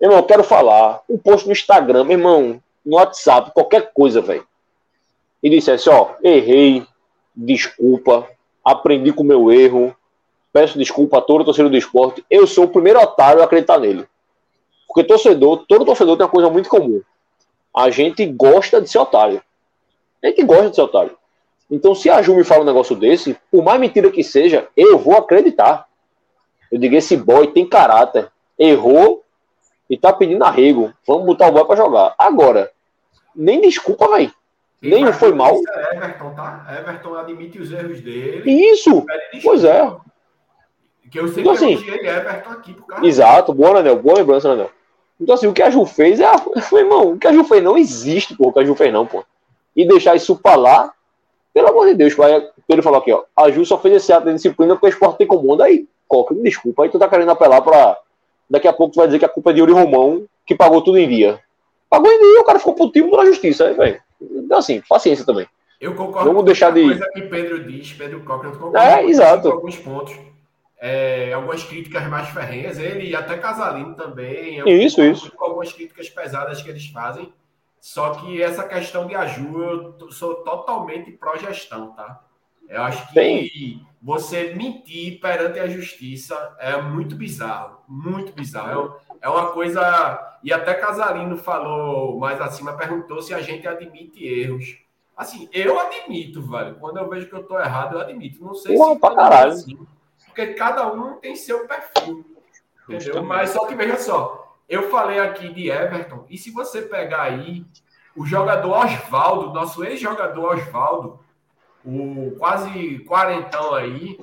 eu 0.00 0.22
quero 0.22 0.42
falar, 0.42 1.02
um 1.06 1.18
post 1.18 1.46
no 1.46 1.52
Instagram, 1.52 2.04
meu 2.04 2.18
irmão, 2.18 2.62
no 2.84 2.96
WhatsApp, 2.96 3.50
qualquer 3.52 3.92
coisa, 3.92 4.22
velho. 4.22 4.46
E 5.42 5.50
dissesse, 5.50 5.90
ó, 5.90 6.14
errei, 6.22 6.86
desculpa, 7.36 8.26
aprendi 8.64 9.12
com 9.12 9.22
o 9.22 9.26
meu 9.26 9.52
erro, 9.52 9.94
peço 10.50 10.78
desculpa 10.78 11.18
a 11.18 11.20
todo 11.20 11.44
torcedor 11.44 11.70
do 11.70 11.76
esporte. 11.76 12.24
Eu 12.30 12.46
sou 12.46 12.64
o 12.64 12.68
primeiro 12.68 13.00
otário 13.00 13.42
a 13.42 13.44
acreditar 13.44 13.78
nele. 13.78 14.06
Porque 14.88 15.04
torcedor, 15.04 15.66
todo 15.68 15.84
torcedor 15.84 16.16
tem 16.16 16.24
uma 16.24 16.32
coisa 16.32 16.48
muito 16.48 16.70
comum. 16.70 17.02
A 17.76 17.90
gente 17.90 18.24
gosta 18.24 18.80
de 18.80 18.88
ser 18.88 18.98
otário. 18.98 19.42
A 20.24 20.28
gente 20.28 20.42
gosta 20.42 20.70
de 20.70 20.76
ser 20.76 20.82
otário. 20.82 21.18
Então, 21.72 21.94
se 21.94 22.10
a 22.10 22.20
Ju 22.20 22.36
me 22.36 22.44
fala 22.44 22.60
um 22.60 22.66
negócio 22.66 22.94
desse, 22.94 23.34
por 23.50 23.64
mais 23.64 23.80
mentira 23.80 24.10
que 24.10 24.22
seja, 24.22 24.68
eu 24.76 24.98
vou 24.98 25.16
acreditar. 25.16 25.88
Eu 26.70 26.78
digo, 26.78 26.94
esse 26.94 27.16
boy 27.16 27.46
tem 27.46 27.66
caráter. 27.66 28.30
Errou 28.58 29.24
e 29.88 29.96
tá 29.96 30.12
pedindo 30.12 30.44
arrego. 30.44 30.92
Vamos 31.06 31.24
botar 31.24 31.48
o 31.48 31.52
boy 31.52 31.64
pra 31.64 31.74
jogar. 31.74 32.14
Agora, 32.18 32.70
nem 33.34 33.62
desculpa, 33.62 34.06
velho. 34.06 34.30
Nem 34.82 35.10
foi 35.14 35.32
mal. 35.32 35.54
É 35.66 35.96
Everton, 35.96 36.34
tá? 36.34 36.66
Everton 36.78 37.14
admite 37.14 37.58
os 37.58 37.72
erros 37.72 38.02
dele. 38.02 38.50
Isso! 38.70 39.06
Pois 39.42 39.64
é. 39.64 39.96
Que 41.10 41.20
eu 41.20 41.28
sempre 41.28 41.40
Então, 41.40 41.52
assim, 41.54 41.72
Everton 41.88 42.50
aqui 42.50 42.74
causa 42.86 43.06
Exato, 43.06 43.54
boa, 43.54 43.78
Anel, 43.78 43.96
boa 43.96 44.18
lembrança, 44.18 44.50
Anel. 44.50 44.70
Então, 45.18 45.34
assim, 45.34 45.46
o 45.46 45.54
que 45.54 45.62
a 45.62 45.70
Ju 45.70 45.86
fez 45.86 46.20
é. 46.20 46.30
Meu 46.70 46.80
irmão, 46.80 47.12
o 47.12 47.18
que 47.18 47.26
a 47.26 47.32
Ju 47.32 47.44
fez 47.44 47.62
não 47.62 47.78
existe, 47.78 48.36
pô, 48.36 48.48
o 48.48 48.52
que 48.52 48.60
a 48.60 48.64
Ju 48.64 48.74
fez 48.74 48.92
não, 48.92 49.06
pô. 49.06 49.24
E 49.74 49.88
deixar 49.88 50.14
isso 50.14 50.36
pra 50.36 50.54
lá, 50.54 50.92
pelo 51.54 51.68
amor 51.68 51.86
de 51.88 51.94
Deus, 51.94 52.14
pai. 52.14 52.48
Ele 52.68 52.82
falou 52.82 52.98
aqui, 53.00 53.12
ó. 53.12 53.22
A 53.36 53.50
Ju 53.50 53.64
só 53.64 53.78
fez 53.78 53.96
esse 53.96 54.12
ato 54.12 54.26
de 54.26 54.34
disciplina 54.34 54.74
porque 54.74 54.86
o 54.86 54.88
esporte 54.88 55.18
tem 55.18 55.26
comando. 55.26 55.62
Aí, 55.62 55.86
Coca, 56.08 56.34
me 56.34 56.42
desculpa. 56.42 56.82
Aí 56.84 56.88
tu 56.88 56.98
tá 56.98 57.08
querendo 57.08 57.30
apelar 57.30 57.60
pra. 57.62 57.96
Daqui 58.48 58.68
a 58.68 58.72
pouco 58.72 58.92
tu 58.94 58.96
vai 58.98 59.06
dizer 59.06 59.18
que 59.18 59.24
a 59.24 59.28
culpa 59.28 59.50
é 59.50 59.52
de 59.54 59.60
Yuri 59.60 59.72
Romão, 59.72 60.24
que 60.46 60.54
pagou 60.54 60.82
tudo 60.82 60.98
em 60.98 61.08
dia. 61.08 61.40
Pagou 61.88 62.10
em 62.10 62.18
dia, 62.18 62.40
o 62.40 62.44
cara 62.44 62.58
ficou 62.58 62.74
putinho 62.74 63.10
na 63.16 63.24
justiça, 63.26 63.66
aí, 63.66 63.74
velho. 63.74 64.00
Então, 64.20 64.58
assim, 64.58 64.82
paciência 64.88 65.24
também. 65.24 65.46
Eu 65.80 65.94
concordo 65.94 66.28
Vamos 66.28 66.40
com 66.42 66.44
deixar 66.46 66.70
de- 66.72 66.82
coisa 66.84 67.08
que 67.12 67.22
Pedro 67.22 67.64
diz, 67.64 67.92
Pedro 67.92 68.20
Cochran, 68.20 68.48
eu 68.50 68.52
concordo 68.52 68.76
É, 68.78 69.02
com 69.02 69.08
exato. 69.08 69.48
alguns 69.50 69.76
pontos. 69.76 70.14
É, 70.80 71.32
algumas 71.32 71.62
críticas 71.62 72.08
mais 72.08 72.28
ferrenhas, 72.30 72.78
ele 72.78 73.08
e 73.10 73.14
até 73.16 73.36
Casalino 73.38 73.94
também. 73.94 74.58
Eu 74.58 74.66
Isso, 74.66 75.02
isso. 75.02 75.32
Algumas 75.38 75.72
críticas 75.72 76.08
pesadas 76.08 76.60
que 76.62 76.68
eles 76.68 76.86
fazem. 76.88 77.32
Só 77.82 78.10
que 78.10 78.40
essa 78.40 78.62
questão 78.62 79.08
de 79.08 79.16
ajuda, 79.16 79.96
eu 80.04 80.12
sou 80.12 80.36
totalmente 80.36 81.10
pró-gestão, 81.10 81.90
tá? 81.90 82.22
Eu 82.68 82.80
acho 82.80 83.12
que 83.12 83.20
Sim. 83.20 83.86
você 84.00 84.54
mentir 84.54 85.20
perante 85.20 85.58
a 85.58 85.66
justiça 85.66 86.56
é 86.60 86.80
muito 86.80 87.16
bizarro, 87.16 87.78
muito 87.88 88.32
bizarro. 88.32 88.96
É, 89.20 89.26
é 89.26 89.28
uma 89.28 89.50
coisa. 89.50 90.38
E 90.44 90.52
até 90.52 90.74
Casarino 90.74 91.36
falou 91.36 92.20
mais 92.20 92.40
acima, 92.40 92.76
perguntou 92.76 93.20
se 93.20 93.34
a 93.34 93.42
gente 93.42 93.66
admite 93.66 94.24
erros. 94.24 94.78
Assim, 95.16 95.48
eu 95.52 95.76
admito, 95.80 96.40
velho. 96.40 96.76
Quando 96.76 96.98
eu 96.98 97.08
vejo 97.10 97.28
que 97.28 97.34
eu 97.34 97.42
tô 97.42 97.58
errado, 97.58 97.96
eu 97.96 98.00
admito. 98.00 98.44
Não 98.44 98.54
sei 98.54 98.76
Uau, 98.76 98.94
se. 98.94 99.00
Pra 99.00 99.12
caralho. 99.12 99.52
Assim, 99.54 99.76
porque 100.26 100.54
cada 100.54 100.86
um 100.92 101.16
tem 101.16 101.34
seu 101.34 101.66
perfil. 101.66 102.24
Entendeu? 102.88 103.24
Mas 103.24 103.50
só 103.50 103.66
que 103.66 103.74
veja 103.74 103.96
só, 103.98 104.41
eu 104.72 104.88
falei 104.88 105.18
aqui 105.18 105.52
de 105.52 105.68
Everton, 105.68 106.24
e 106.30 106.38
se 106.38 106.50
você 106.50 106.80
pegar 106.80 107.24
aí 107.24 107.66
o 108.16 108.24
jogador 108.24 108.72
Oswaldo, 108.72 109.52
nosso 109.52 109.84
ex-jogador 109.84 110.56
Oswaldo, 110.56 111.20
o 111.84 112.34
quase 112.38 113.00
quarentão 113.00 113.74
aí, 113.74 114.18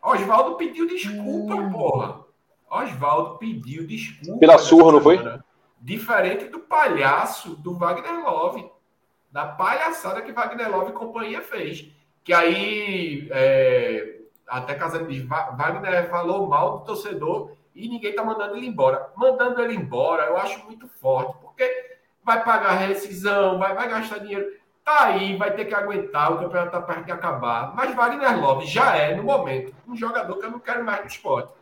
Oswaldo 0.00 0.54
pediu 0.54 0.86
desculpa, 0.86 1.56
hum. 1.56 1.72
porra. 1.72 2.20
Oswaldo 2.70 3.38
pediu 3.38 3.84
desculpa. 3.84 4.38
Pela 4.38 4.56
surra, 4.56 4.92
não 4.92 5.00
foi? 5.00 5.18
Diferente 5.80 6.44
do 6.44 6.60
palhaço 6.60 7.56
do 7.56 7.76
Wagner 7.76 8.22
Love. 8.22 8.70
Da 9.32 9.46
palhaçada 9.46 10.22
que 10.22 10.32
Wagner 10.32 10.70
Love 10.70 10.90
e 10.90 10.94
companhia 10.94 11.42
fez. 11.42 11.90
Que 12.22 12.32
aí, 12.32 13.28
é, 13.32 14.20
até 14.46 14.76
casando 14.76 15.08
diz, 15.08 15.26
Wagner 15.26 16.08
falou 16.08 16.46
mal 16.46 16.78
do 16.78 16.84
torcedor 16.84 17.50
e 17.76 17.88
ninguém 17.88 18.14
tá 18.14 18.24
mandando 18.24 18.56
ele 18.56 18.66
embora. 18.66 19.10
Mandando 19.14 19.60
ele 19.60 19.74
embora, 19.74 20.24
eu 20.24 20.36
acho 20.38 20.64
muito 20.64 20.88
forte, 21.00 21.36
porque 21.42 21.70
vai 22.24 22.42
pagar 22.42 22.72
rescisão, 22.72 23.58
vai, 23.58 23.74
vai 23.74 23.88
gastar 23.88 24.18
dinheiro. 24.18 24.46
Tá 24.82 25.04
aí, 25.04 25.36
vai 25.36 25.50
ter 25.50 25.66
que 25.66 25.74
aguentar, 25.74 26.32
o 26.32 26.38
campeonato 26.38 26.70
tá 26.70 26.80
perto 26.80 27.04
de 27.04 27.12
acabar. 27.12 27.74
Mas 27.74 27.94
Wagner 27.94 28.40
Love 28.40 28.66
já 28.66 28.96
é, 28.96 29.14
no 29.14 29.24
momento, 29.24 29.74
um 29.86 29.94
jogador 29.94 30.36
que 30.38 30.46
eu 30.46 30.50
não 30.50 30.58
quero 30.58 30.82
mais 30.82 31.00
no 31.00 31.06
esporte. 31.06 31.52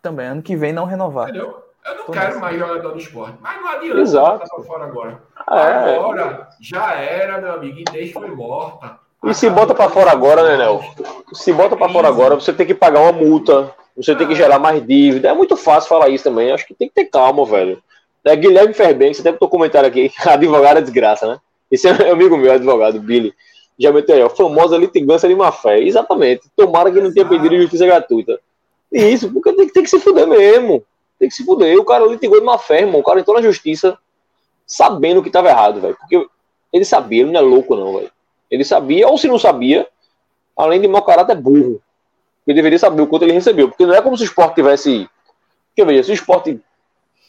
Também, 0.00 0.26
ano 0.26 0.42
que 0.42 0.56
vem 0.56 0.72
não 0.72 0.84
renovar. 0.86 1.28
Entendeu? 1.28 1.64
Eu 1.84 1.94
não 1.96 2.04
Tô 2.04 2.12
quero 2.12 2.26
nessa. 2.26 2.40
mais 2.40 2.58
jogador 2.58 2.92
no 2.92 2.98
esporte. 2.98 3.38
Mas 3.40 3.60
não 3.60 3.68
adianta 3.68 4.00
Exato. 4.00 4.38
botar 4.38 4.62
fora 4.62 4.84
agora. 4.84 5.22
É. 5.50 5.96
Agora, 5.96 6.48
já 6.60 6.92
era, 6.94 7.40
meu 7.40 7.52
amigo, 7.52 7.78
e 7.78 7.84
deixa 7.84 8.18
foi 8.18 8.30
morta. 8.30 8.98
E 9.24 9.34
se 9.34 9.50
bota 9.50 9.74
para 9.74 9.90
fora 9.90 10.12
agora, 10.12 10.42
né, 10.44 10.56
Nel? 10.56 10.80
Se 11.32 11.52
bota 11.52 11.76
para 11.76 11.92
fora 11.92 12.06
agora, 12.08 12.36
você 12.36 12.52
tem 12.52 12.66
que 12.66 12.74
pagar 12.74 13.00
uma 13.00 13.12
multa, 13.12 13.74
você 13.98 14.14
tem 14.14 14.28
que 14.28 14.34
gerar 14.34 14.58
mais 14.60 14.84
dívida. 14.86 15.28
É 15.28 15.34
muito 15.34 15.56
fácil 15.56 15.88
falar 15.88 16.08
isso 16.08 16.24
também. 16.24 16.52
Acho 16.52 16.66
que 16.66 16.72
tem 16.72 16.88
que 16.88 16.94
ter 16.94 17.06
calma, 17.06 17.44
velho. 17.44 17.82
É, 18.24 18.36
Guilherme 18.36 18.72
Ferben, 18.72 19.12
você 19.12 19.20
até 19.20 19.32
botou 19.32 19.48
comentário 19.48 19.88
aqui, 19.88 20.12
advogado 20.24 20.78
é 20.78 20.82
desgraça, 20.82 21.26
né? 21.26 21.40
Esse 21.70 21.88
é 21.88 22.10
amigo 22.10 22.36
meu, 22.36 22.52
advogado, 22.52 23.00
Billy. 23.00 23.34
Já 23.78 23.92
meteu 23.92 24.14
aí, 24.14 24.22
ó, 24.22 24.30
famosa 24.30 24.76
litigância 24.76 25.28
de 25.28 25.34
má 25.34 25.52
fé. 25.52 25.80
Exatamente. 25.80 26.42
Tomara 26.56 26.90
que 26.90 27.00
não 27.00 27.12
tenha 27.12 27.26
pedido 27.26 27.56
justiça 27.56 27.86
gratuita. 27.86 28.40
Isso, 28.92 29.30
porque 29.30 29.52
tem, 29.52 29.68
tem 29.68 29.82
que 29.82 29.90
se 29.90 30.00
fuder 30.00 30.26
mesmo. 30.26 30.84
Tem 31.18 31.28
que 31.28 31.34
se 31.34 31.44
fuder. 31.44 31.76
O 31.78 31.84
cara 31.84 32.06
litigou 32.06 32.38
de 32.38 32.46
má 32.46 32.58
fé, 32.58 32.80
irmão. 32.80 33.00
O 33.00 33.04
cara 33.04 33.20
entrou 33.20 33.36
na 33.36 33.42
justiça 33.42 33.98
sabendo 34.66 35.22
que 35.22 35.28
estava 35.28 35.48
errado, 35.48 35.80
velho. 35.80 35.96
Porque 35.96 36.26
ele 36.72 36.84
sabia, 36.84 37.22
ele 37.22 37.32
não 37.32 37.40
é 37.40 37.42
louco, 37.42 37.74
não, 37.74 37.94
velho. 37.98 38.10
Ele 38.50 38.64
sabia, 38.64 39.08
ou 39.08 39.18
se 39.18 39.28
não 39.28 39.38
sabia, 39.38 39.86
além 40.56 40.80
de 40.80 40.88
mau 40.88 41.02
caráter, 41.02 41.32
é 41.32 41.36
burro. 41.36 41.80
Ele 42.48 42.54
deveria 42.54 42.78
saber 42.78 43.02
o 43.02 43.06
quanto 43.06 43.24
ele 43.24 43.32
recebeu. 43.32 43.68
Porque 43.68 43.84
não 43.84 43.94
é 43.94 44.00
como 44.00 44.16
se 44.16 44.22
o 44.22 44.24
esporte 44.24 44.54
tivesse. 44.54 45.06
Porque 45.68 45.84
veja, 45.84 46.04
se 46.04 46.10
o 46.10 46.14
esporte 46.14 46.58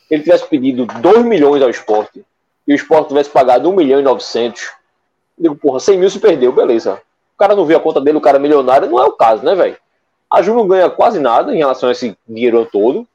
ele 0.09 0.23
tivesse 0.23 0.47
pedido 0.47 0.85
2 0.85 1.25
milhões 1.25 1.61
ao 1.61 1.69
esporte 1.69 2.25
e 2.65 2.71
o 2.71 2.75
esporte 2.75 3.09
tivesse 3.09 3.29
pagado 3.29 3.69
1 3.69 3.75
milhão 3.75 3.99
e 3.99 4.03
900, 4.03 4.61
eu 4.63 5.43
digo, 5.43 5.55
porra, 5.57 5.81
100 5.81 5.97
mil 5.97 6.09
se 6.09 6.19
perdeu, 6.19 6.53
beleza. 6.53 7.01
O 7.35 7.37
cara 7.37 7.53
não 7.53 7.65
viu 7.65 7.75
a 7.75 7.81
conta 7.81 7.99
dele, 7.99 8.17
o 8.17 8.21
cara 8.21 8.37
é 8.37 8.39
milionário, 8.39 8.89
não 8.89 8.97
é 8.97 9.05
o 9.05 9.11
caso, 9.11 9.43
né, 9.43 9.53
velho? 9.55 9.77
A 10.29 10.41
Ju 10.41 10.53
não 10.53 10.65
ganha 10.65 10.89
quase 10.89 11.19
nada 11.19 11.53
em 11.53 11.57
relação 11.57 11.89
a 11.89 11.91
esse 11.91 12.17
dinheiro 12.25 12.65
todo. 12.71 13.05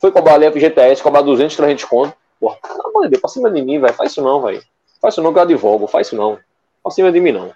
Foi 0.00 0.10
cobrar 0.10 0.34
ali 0.34 0.46
a 0.46 0.52
FGTS, 0.52 1.02
cobrar 1.02 1.20
200, 1.20 1.54
300 1.54 1.84
conto. 1.84 2.14
Porra, 2.40 2.56
pelo 2.62 2.86
amor 2.86 3.02
de 3.02 3.10
Deus, 3.10 3.20
pra 3.20 3.28
cima 3.28 3.50
de 3.50 3.60
mim, 3.60 3.78
velho. 3.78 3.92
Faz 3.92 4.12
isso 4.12 4.22
não, 4.22 4.40
velho. 4.40 4.62
Faz 5.02 5.14
isso 5.14 5.22
não 5.22 5.32
que 5.34 5.38
eu 5.38 5.42
advogo, 5.42 5.86
faz 5.86 6.06
isso 6.06 6.16
não. 6.16 6.38
Pra 6.82 6.90
cima 6.90 7.12
de 7.12 7.20
mim, 7.20 7.32
não. 7.32 7.52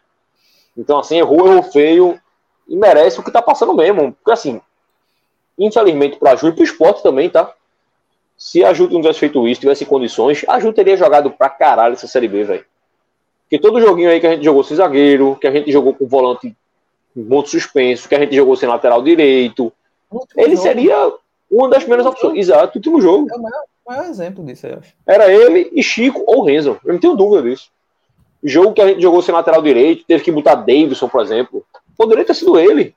Então, 0.76 0.98
assim, 0.98 1.16
errou, 1.16 1.46
errou 1.46 1.62
feio 1.62 2.20
e 2.68 2.76
merece 2.76 3.20
o 3.20 3.22
que 3.22 3.30
tá 3.30 3.40
passando 3.40 3.74
mesmo. 3.74 4.12
Porque, 4.12 4.32
assim, 4.32 4.60
infelizmente 5.58 6.16
pra 6.16 6.36
Ju 6.36 6.48
e 6.48 6.52
pro 6.52 6.64
esporte 6.64 7.02
também, 7.02 7.30
tá? 7.30 7.52
Se 8.36 8.62
a 8.64 8.72
Ju 8.72 8.88
não 8.88 9.00
tivesse 9.00 9.20
feito 9.20 9.46
isso, 9.48 9.60
tivesse 9.60 9.86
condições, 9.86 10.44
a 10.46 10.60
Ju 10.60 10.72
teria 10.72 10.96
jogado 10.96 11.30
pra 11.30 11.48
caralho 11.48 11.94
essa 11.94 12.06
Série 12.06 12.28
B, 12.28 12.44
velho. 12.44 12.64
Porque 13.42 13.58
todo 13.58 13.80
joguinho 13.80 14.10
aí 14.10 14.20
que 14.20 14.26
a 14.26 14.32
gente 14.32 14.44
jogou 14.44 14.64
sem 14.64 14.76
zagueiro, 14.76 15.36
que 15.40 15.46
a 15.46 15.52
gente 15.52 15.70
jogou 15.70 15.94
com 15.94 16.06
volante 16.06 16.54
ponto 17.28 17.48
suspenso, 17.48 18.08
que 18.08 18.14
a 18.14 18.18
gente 18.18 18.34
jogou 18.34 18.56
sem 18.56 18.68
lateral 18.68 19.02
direito, 19.02 19.72
ele 20.36 20.56
jogo. 20.56 20.62
seria 20.62 21.12
uma 21.50 21.68
das 21.68 21.78
primeiras 21.78 22.06
opções. 22.06 22.38
Exato, 22.38 22.76
último 22.78 23.00
jogo. 23.00 23.28
É 23.30 23.36
o 23.36 23.42
maior, 23.42 23.62
maior 23.86 24.04
exemplo 24.04 24.44
disso, 24.44 24.66
eu 24.66 24.78
acho. 24.78 24.92
Era 25.06 25.32
ele 25.32 25.70
e 25.72 25.82
Chico 25.82 26.24
ou 26.26 26.42
Renzo. 26.42 26.78
Eu 26.84 26.92
não 26.92 27.00
tenho 27.00 27.16
dúvida 27.16 27.48
disso. 27.48 27.70
Jogo 28.42 28.74
que 28.74 28.82
a 28.82 28.88
gente 28.88 29.00
jogou 29.00 29.22
sem 29.22 29.34
lateral 29.34 29.62
direito, 29.62 30.04
teve 30.04 30.22
que 30.22 30.32
botar 30.32 30.56
Davidson, 30.56 31.08
por 31.08 31.22
exemplo. 31.22 31.64
Poderia 31.96 32.24
ter 32.24 32.34
sido 32.34 32.58
ele. 32.58 32.94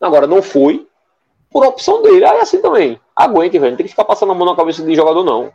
Agora, 0.00 0.26
não 0.26 0.42
foi 0.42 0.86
por 1.50 1.64
opção 1.66 2.02
dele. 2.02 2.24
Aí 2.24 2.40
assim 2.40 2.60
também. 2.60 3.00
Aguente, 3.14 3.58
velho. 3.58 3.72
Não 3.72 3.76
tem 3.76 3.86
que 3.86 3.90
ficar 3.90 4.04
passando 4.04 4.32
a 4.32 4.34
mão 4.34 4.46
na 4.46 4.56
cabeça 4.56 4.82
de 4.82 4.94
jogador, 4.94 5.24
não. 5.24 5.52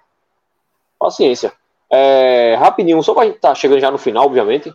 Paciência. 0.99 1.53
É, 1.89 2.55
rapidinho, 2.59 3.03
só 3.03 3.13
pra 3.13 3.25
gente 3.25 3.39
tá 3.39 3.53
chegando 3.53 3.79
já 3.79 3.91
no 3.91 3.97
final, 3.97 4.25
obviamente. 4.25 4.73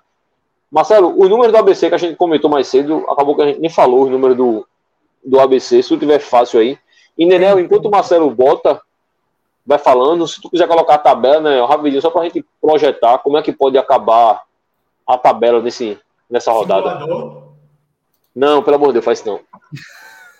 Marcelo, 0.70 1.14
o 1.18 1.28
número 1.28 1.50
do 1.50 1.58
ABC 1.58 1.88
que 1.88 1.94
a 1.94 1.98
gente 1.98 2.16
comentou 2.16 2.50
mais 2.50 2.68
cedo, 2.68 3.04
acabou 3.08 3.34
que 3.34 3.42
a 3.42 3.46
gente 3.46 3.60
nem 3.60 3.70
falou 3.70 4.04
o 4.04 4.10
número 4.10 4.34
do, 4.34 4.68
do 5.24 5.40
ABC, 5.40 5.82
se 5.82 5.88
tu 5.88 5.98
tiver 5.98 6.18
fácil 6.18 6.60
aí. 6.60 6.78
E 7.16 7.24
Nenel, 7.26 7.58
enquanto 7.58 7.86
o 7.86 7.90
Marcelo 7.90 8.30
bota, 8.30 8.80
vai 9.66 9.78
falando, 9.78 10.28
se 10.28 10.40
tu 10.40 10.48
quiser 10.50 10.68
colocar 10.68 10.94
a 10.94 10.98
tabela, 10.98 11.40
né, 11.40 11.64
rapidinho, 11.64 12.00
só 12.00 12.10
pra 12.10 12.24
gente 12.24 12.44
projetar 12.60 13.18
como 13.18 13.36
é 13.36 13.42
que 13.42 13.52
pode 13.52 13.76
acabar 13.76 14.42
a 15.06 15.18
tabela 15.18 15.60
nesse, 15.60 15.98
nessa 16.30 16.52
rodada. 16.52 16.98
Simulador? 16.98 17.48
Não, 18.34 18.62
pelo 18.62 18.76
amor 18.76 18.88
de 18.88 18.92
Deus, 18.94 19.04
faz 19.04 19.18
isso 19.18 19.28
não. 19.28 19.40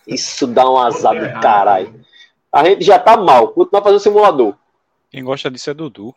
Isso 0.06 0.46
dá 0.46 0.68
um 0.68 0.78
azar 0.78 1.14
do 1.14 1.40
caralho. 1.40 2.00
A 2.52 2.64
gente 2.64 2.84
já 2.84 2.98
tá 2.98 3.16
mal. 3.16 3.48
Continuar 3.48 3.82
fazendo 3.82 4.00
simulador. 4.00 4.54
Quem 5.10 5.24
gosta 5.24 5.50
disso 5.50 5.70
é 5.70 5.74
Dudu. 5.74 6.14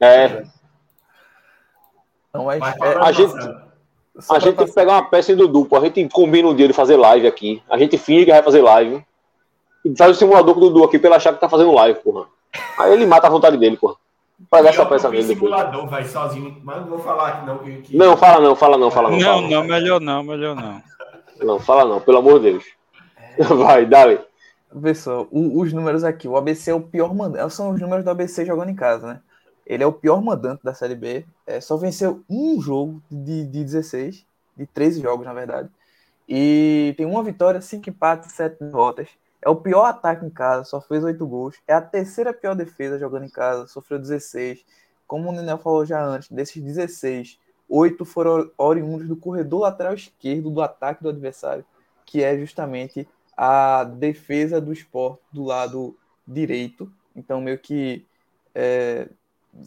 É. 0.00 0.44
Não, 2.32 2.44
mas, 2.44 2.62
é, 2.62 2.98
a 2.98 3.12
gente, 3.12 3.34
a 4.30 4.38
gente 4.38 4.56
tem 4.56 4.66
que 4.66 4.72
pegar 4.72 4.92
uma 4.92 5.08
peça 5.08 5.32
em 5.32 5.36
Dudu. 5.36 5.68
A 5.76 5.80
gente 5.80 6.08
combina 6.08 6.48
um 6.48 6.54
dia 6.54 6.68
de 6.68 6.72
fazer 6.72 6.96
live 6.96 7.26
aqui. 7.26 7.62
A 7.68 7.78
gente 7.78 7.98
finge 7.98 8.24
que 8.24 8.32
vai 8.32 8.42
fazer 8.42 8.62
live. 8.62 9.04
E 9.84 9.96
faz 9.96 10.16
o 10.16 10.18
simulador 10.18 10.54
com 10.54 10.60
o 10.60 10.68
Dudu 10.68 10.84
aqui 10.84 10.98
pra 10.98 11.08
ele 11.08 11.16
achar 11.16 11.32
que 11.32 11.40
tá 11.40 11.48
fazendo 11.48 11.72
live, 11.72 12.00
porra. 12.00 12.26
Aí 12.78 12.92
ele 12.92 13.06
mata 13.06 13.26
a 13.26 13.30
vontade 13.30 13.56
dele, 13.56 13.76
porra. 13.76 13.96
Pagar 14.50 14.70
essa 14.70 14.84
peça 14.86 15.08
nele. 15.08 15.22
simulador, 15.22 15.88
vai 15.88 16.04
sozinho. 16.04 16.60
Mas 16.62 16.80
não 16.80 16.88
vou 16.88 16.98
falar 16.98 17.28
aqui 17.28 17.46
não. 17.46 17.58
Que... 17.58 17.96
Não, 17.96 18.16
fala 18.16 18.40
não, 18.40 18.56
fala 18.56 18.76
não, 18.76 18.90
fala 18.90 19.10
não. 19.10 19.18
Não, 19.18 19.24
fala, 19.24 19.40
não, 19.42 19.50
não, 19.50 19.64
melhor 19.64 20.00
não, 20.00 20.22
melhor 20.22 20.56
não. 20.56 20.82
Não, 21.42 21.58
fala 21.58 21.84
não, 21.84 22.00
pelo 22.00 22.18
amor 22.18 22.38
de 22.38 22.52
Deus. 22.52 22.64
Vai, 23.58 23.84
dale. 23.84 24.20
Pessoal, 24.80 25.26
os 25.32 25.72
números 25.72 26.04
aqui, 26.04 26.28
o 26.28 26.36
ABC 26.36 26.70
é 26.70 26.74
o 26.74 26.80
pior 26.80 27.12
mandante. 27.12 27.52
São 27.52 27.70
os 27.70 27.80
números 27.80 28.04
do 28.04 28.10
ABC 28.10 28.44
jogando 28.46 28.70
em 28.70 28.76
casa, 28.76 29.06
né? 29.06 29.20
Ele 29.66 29.82
é 29.82 29.86
o 29.86 29.92
pior 29.92 30.22
mandante 30.22 30.62
da 30.62 30.72
Série 30.72 30.94
B. 30.94 31.24
É, 31.46 31.60
só 31.60 31.76
venceu 31.76 32.22
um 32.28 32.60
jogo 32.60 33.02
de, 33.10 33.44
de 33.44 33.64
16, 33.64 34.24
de 34.56 34.66
13 34.66 35.02
jogos, 35.02 35.26
na 35.26 35.32
verdade. 35.32 35.68
E 36.28 36.94
tem 36.96 37.06
uma 37.06 37.22
vitória, 37.22 37.60
cinco 37.60 37.90
empates, 37.90 38.32
sete 38.32 38.62
derrotas. 38.62 39.08
É 39.44 39.50
o 39.50 39.56
pior 39.56 39.84
ataque 39.86 40.24
em 40.24 40.30
casa, 40.30 40.64
só 40.64 40.80
fez 40.80 41.02
oito 41.02 41.26
gols. 41.26 41.56
É 41.66 41.74
a 41.74 41.80
terceira 41.82 42.32
pior 42.32 42.54
defesa 42.54 42.96
jogando 42.96 43.26
em 43.26 43.30
casa, 43.30 43.66
sofreu 43.66 43.98
16. 43.98 44.64
Como 45.06 45.28
o 45.28 45.32
Nenel 45.32 45.58
falou 45.58 45.84
já 45.84 46.02
antes, 46.02 46.30
desses 46.30 46.62
16, 46.62 47.38
oito 47.68 48.04
foram 48.04 48.50
oriundos 48.56 49.08
do 49.08 49.16
corredor 49.16 49.62
lateral 49.62 49.94
esquerdo 49.94 50.48
do 50.48 50.62
ataque 50.62 51.02
do 51.02 51.08
adversário, 51.08 51.64
que 52.06 52.22
é 52.22 52.38
justamente 52.38 53.08
a 53.36 53.82
defesa 53.82 54.60
do 54.60 54.72
esporte 54.72 55.22
do 55.32 55.42
lado 55.44 55.96
direito. 56.26 56.90
Então, 57.16 57.40
meio 57.40 57.58
que. 57.58 58.06
É, 58.54 59.08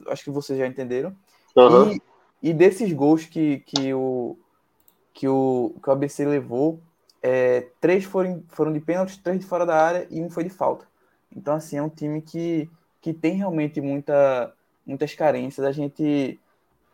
acho 0.07 0.23
que 0.23 0.31
vocês 0.31 0.57
já 0.57 0.65
entenderam. 0.65 1.15
Uhum. 1.55 1.91
E, 1.91 2.01
e, 2.41 2.53
desses 2.53 2.91
gols 2.93 3.25
que, 3.25 3.59
que, 3.59 3.93
o, 3.93 4.37
que, 5.13 5.27
o, 5.27 5.75
que 5.81 5.89
o 5.89 5.91
ABC 5.91 6.25
levou, 6.25 6.79
é, 7.27 7.69
três 7.81 8.03
foram, 8.03 8.43
foram 8.49 8.71
de 8.71 8.79
pênalti, 8.79 9.19
três 9.19 9.39
de 9.39 9.47
fora 9.47 9.65
da 9.65 9.75
área 9.75 10.07
e 10.11 10.21
um 10.21 10.29
foi 10.29 10.43
de 10.43 10.51
falta. 10.51 10.85
Então, 11.35 11.55
assim, 11.55 11.75
é 11.75 11.81
um 11.81 11.89
time 11.89 12.21
que, 12.21 12.69
que 13.01 13.15
tem 13.15 13.33
realmente 13.33 13.81
muita, 13.81 14.53
muitas 14.85 15.15
carências. 15.15 15.65
A 15.65 15.71
gente, 15.71 16.39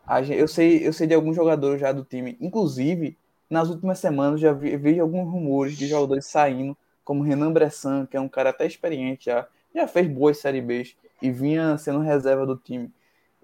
a 0.06 0.22
gente, 0.22 0.40
eu, 0.40 0.48
sei, 0.48 0.88
eu 0.88 0.92
sei 0.94 1.06
de 1.06 1.12
alguns 1.12 1.36
jogadores 1.36 1.78
já 1.78 1.92
do 1.92 2.02
time, 2.02 2.34
inclusive 2.40 3.14
nas 3.50 3.68
últimas 3.68 3.98
semanas 3.98 4.40
já 4.40 4.54
vi, 4.54 4.74
vi 4.78 4.98
alguns 4.98 5.30
rumores 5.30 5.76
de 5.76 5.86
jogadores 5.86 6.24
saindo, 6.24 6.74
como 7.04 7.22
Renan 7.22 7.52
Bressan, 7.52 8.06
que 8.06 8.16
é 8.16 8.20
um 8.20 8.28
cara 8.28 8.48
até 8.48 8.66
experiente 8.66 9.26
já, 9.26 9.46
já 9.74 9.86
fez 9.86 10.08
boas 10.08 10.38
Série 10.38 10.62
Bs, 10.62 10.96
e 11.20 11.30
vinha 11.30 11.76
sendo 11.76 11.98
reserva 11.98 12.46
do 12.46 12.56
time, 12.56 12.90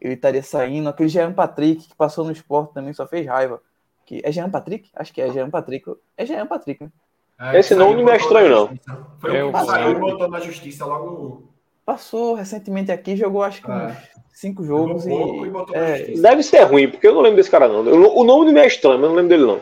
ele 0.00 0.14
estaria 0.14 0.42
saindo. 0.42 0.88
Aquele 0.88 1.10
Jean 1.10 1.34
Patrick 1.34 1.86
que 1.86 1.94
passou 1.94 2.24
no 2.24 2.32
esporte 2.32 2.72
também 2.72 2.94
só 2.94 3.06
fez 3.06 3.26
raiva. 3.26 3.60
Que, 4.08 4.22
é 4.24 4.32
Jean 4.32 4.48
Patrick? 4.48 4.88
Acho 4.96 5.12
que 5.12 5.20
é 5.20 5.30
Jean 5.30 5.50
Patrick. 5.50 5.84
É 6.16 6.24
Jean 6.24 6.46
Patrick, 6.46 6.82
né? 6.82 6.90
É, 7.38 7.58
Esse 7.60 7.74
nome 7.74 7.96
não 7.96 8.04
me 8.06 8.10
é 8.10 8.16
estranho, 8.16 8.48
não. 8.48 8.78
Foi 9.20 9.36
É, 9.36 9.44
o 9.44 9.52
que 9.52 9.64
saiu 9.66 10.08
e 10.08 10.28
na 10.28 10.40
justiça 10.40 10.86
logo. 10.86 11.52
Passou 11.84 12.34
recentemente 12.34 12.90
aqui, 12.90 13.16
jogou 13.16 13.42
acho 13.42 13.60
que 13.62 13.70
É. 13.70 13.74
uns 13.88 13.96
cinco 14.32 14.64
jogos 14.64 15.06
e 15.06 15.10
e. 15.12 15.74
É. 15.74 16.20
Deve 16.20 16.42
ser 16.42 16.62
ruim, 16.62 16.88
porque 16.90 17.06
eu 17.06 17.12
não 17.14 17.20
lembro 17.20 17.36
desse 17.36 17.50
cara, 17.50 17.68
não. 17.68 17.84
Eu- 17.86 18.16
o 18.16 18.24
nome 18.24 18.46
não 18.46 18.52
me 18.54 18.60
é 18.60 18.66
estranho, 18.66 18.96
mas 18.96 19.04
eu 19.04 19.08
não 19.10 19.16
lembro 19.16 19.28
dele, 19.28 19.44
não. 19.46 19.60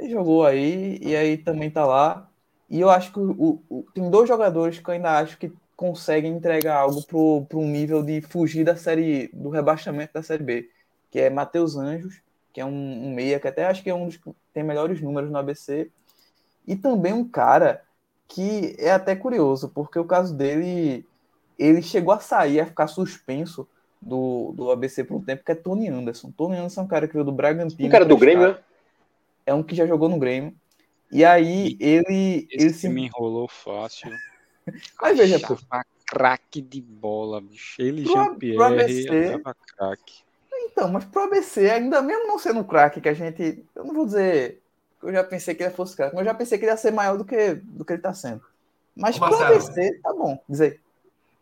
Ele 0.00 0.10
jogou 0.10 0.44
aí 0.44 0.98
e 1.00 1.14
aí 1.14 1.36
também 1.38 1.70
tá 1.70 1.86
lá. 1.86 2.28
E 2.68 2.80
eu 2.80 2.90
acho 2.90 3.12
que 3.12 3.20
o, 3.20 3.62
o- 3.70 3.86
tem 3.94 4.10
dois 4.10 4.26
jogadores 4.28 4.80
que 4.80 4.90
eu 4.90 4.94
ainda 4.94 5.16
acho 5.16 5.38
que 5.38 5.52
conseguem 5.76 6.32
entregar 6.32 6.78
algo 6.80 7.06
pro, 7.06 7.46
pro 7.48 7.60
um 7.60 7.68
nível 7.68 8.02
de 8.02 8.20
fugir 8.20 8.64
da 8.64 8.74
série 8.74 9.30
do 9.32 9.48
rebaixamento 9.48 10.12
da 10.12 10.22
série 10.24 10.42
B, 10.42 10.68
que 11.08 11.20
é 11.20 11.30
Matheus 11.30 11.76
Anjos, 11.76 12.20
que 12.56 12.60
é 12.62 12.64
um, 12.64 13.08
um 13.08 13.14
meia 13.14 13.38
que 13.38 13.46
até 13.46 13.66
acho 13.66 13.82
que 13.82 13.90
é 13.90 13.94
um 13.94 14.06
dos 14.06 14.16
que 14.16 14.30
tem 14.54 14.62
melhores 14.64 14.98
números 15.02 15.30
no 15.30 15.36
ABC, 15.36 15.90
e 16.66 16.74
também 16.74 17.12
um 17.12 17.28
cara 17.28 17.82
que 18.26 18.74
é 18.78 18.92
até 18.92 19.14
curioso, 19.14 19.68
porque 19.68 19.98
o 19.98 20.06
caso 20.06 20.34
dele, 20.34 21.04
ele 21.58 21.82
chegou 21.82 22.14
a 22.14 22.18
sair, 22.18 22.58
a 22.60 22.64
ficar 22.64 22.86
suspenso 22.86 23.68
do, 24.00 24.54
do 24.56 24.70
ABC 24.70 25.04
por 25.04 25.18
um 25.18 25.20
tempo, 25.20 25.44
que 25.44 25.52
é 25.52 25.54
Tony 25.54 25.88
Anderson. 25.88 26.30
Tony 26.30 26.56
Anderson 26.56 26.80
é 26.80 26.84
um 26.84 26.88
cara 26.88 27.06
que 27.06 27.12
veio 27.12 27.26
do 27.26 27.30
Bragantino. 27.30 27.88
Um 27.88 27.92
cara 27.92 28.06
do 28.06 28.16
Grêmio, 28.16 28.48
né? 28.48 28.58
é 29.44 29.52
um 29.52 29.62
que 29.62 29.74
já 29.74 29.86
jogou 29.86 30.08
no 30.08 30.18
Grêmio. 30.18 30.54
E 31.12 31.26
aí 31.26 31.76
ele, 31.78 32.48
ele 32.50 32.64
Esse 32.64 32.78
se. 32.78 32.88
me 32.88 33.04
enrolou 33.04 33.48
fácil. 33.48 34.10
Mas 34.98 35.18
veja, 35.18 35.38
pô, 35.46 35.58
craque 36.06 36.62
de 36.62 36.80
bola, 36.80 37.38
bicho. 37.38 37.82
Ele 37.82 38.00
e 38.00 38.04
Pro- 38.04 38.14
pro 38.14 38.24
Jean-Pierre 38.24 38.62
ABC. 38.62 39.42
craque. 39.76 40.25
Então, 40.76 40.92
mas 40.92 41.04
pro 41.06 41.22
ABC, 41.22 41.70
ainda 41.70 42.02
mesmo 42.02 42.26
não 42.28 42.38
sendo 42.38 42.60
um 42.60 42.64
craque, 42.64 43.00
que 43.00 43.08
a 43.08 43.14
gente. 43.14 43.64
Eu 43.74 43.84
não 43.84 43.94
vou 43.94 44.04
dizer 44.04 44.62
que 45.00 45.06
eu 45.06 45.12
já 45.12 45.24
pensei 45.24 45.54
que 45.54 45.62
ele 45.62 45.72
fosse 45.72 45.96
craque, 45.96 46.14
mas 46.14 46.26
eu 46.26 46.30
já 46.32 46.34
pensei 46.34 46.58
que 46.58 46.64
ele 46.64 46.72
ia 46.72 46.76
ser 46.76 46.90
maior 46.90 47.16
do 47.16 47.24
que, 47.24 47.54
do 47.54 47.82
que 47.84 47.94
ele 47.94 48.02
tá 48.02 48.12
sendo. 48.12 48.42
Mas 48.94 49.16
Ô, 49.16 49.20
pro 49.24 49.38
Marcelo. 49.38 49.54
ABC, 49.54 50.00
tá 50.02 50.12
bom. 50.12 50.38
Dizer, 50.46 50.82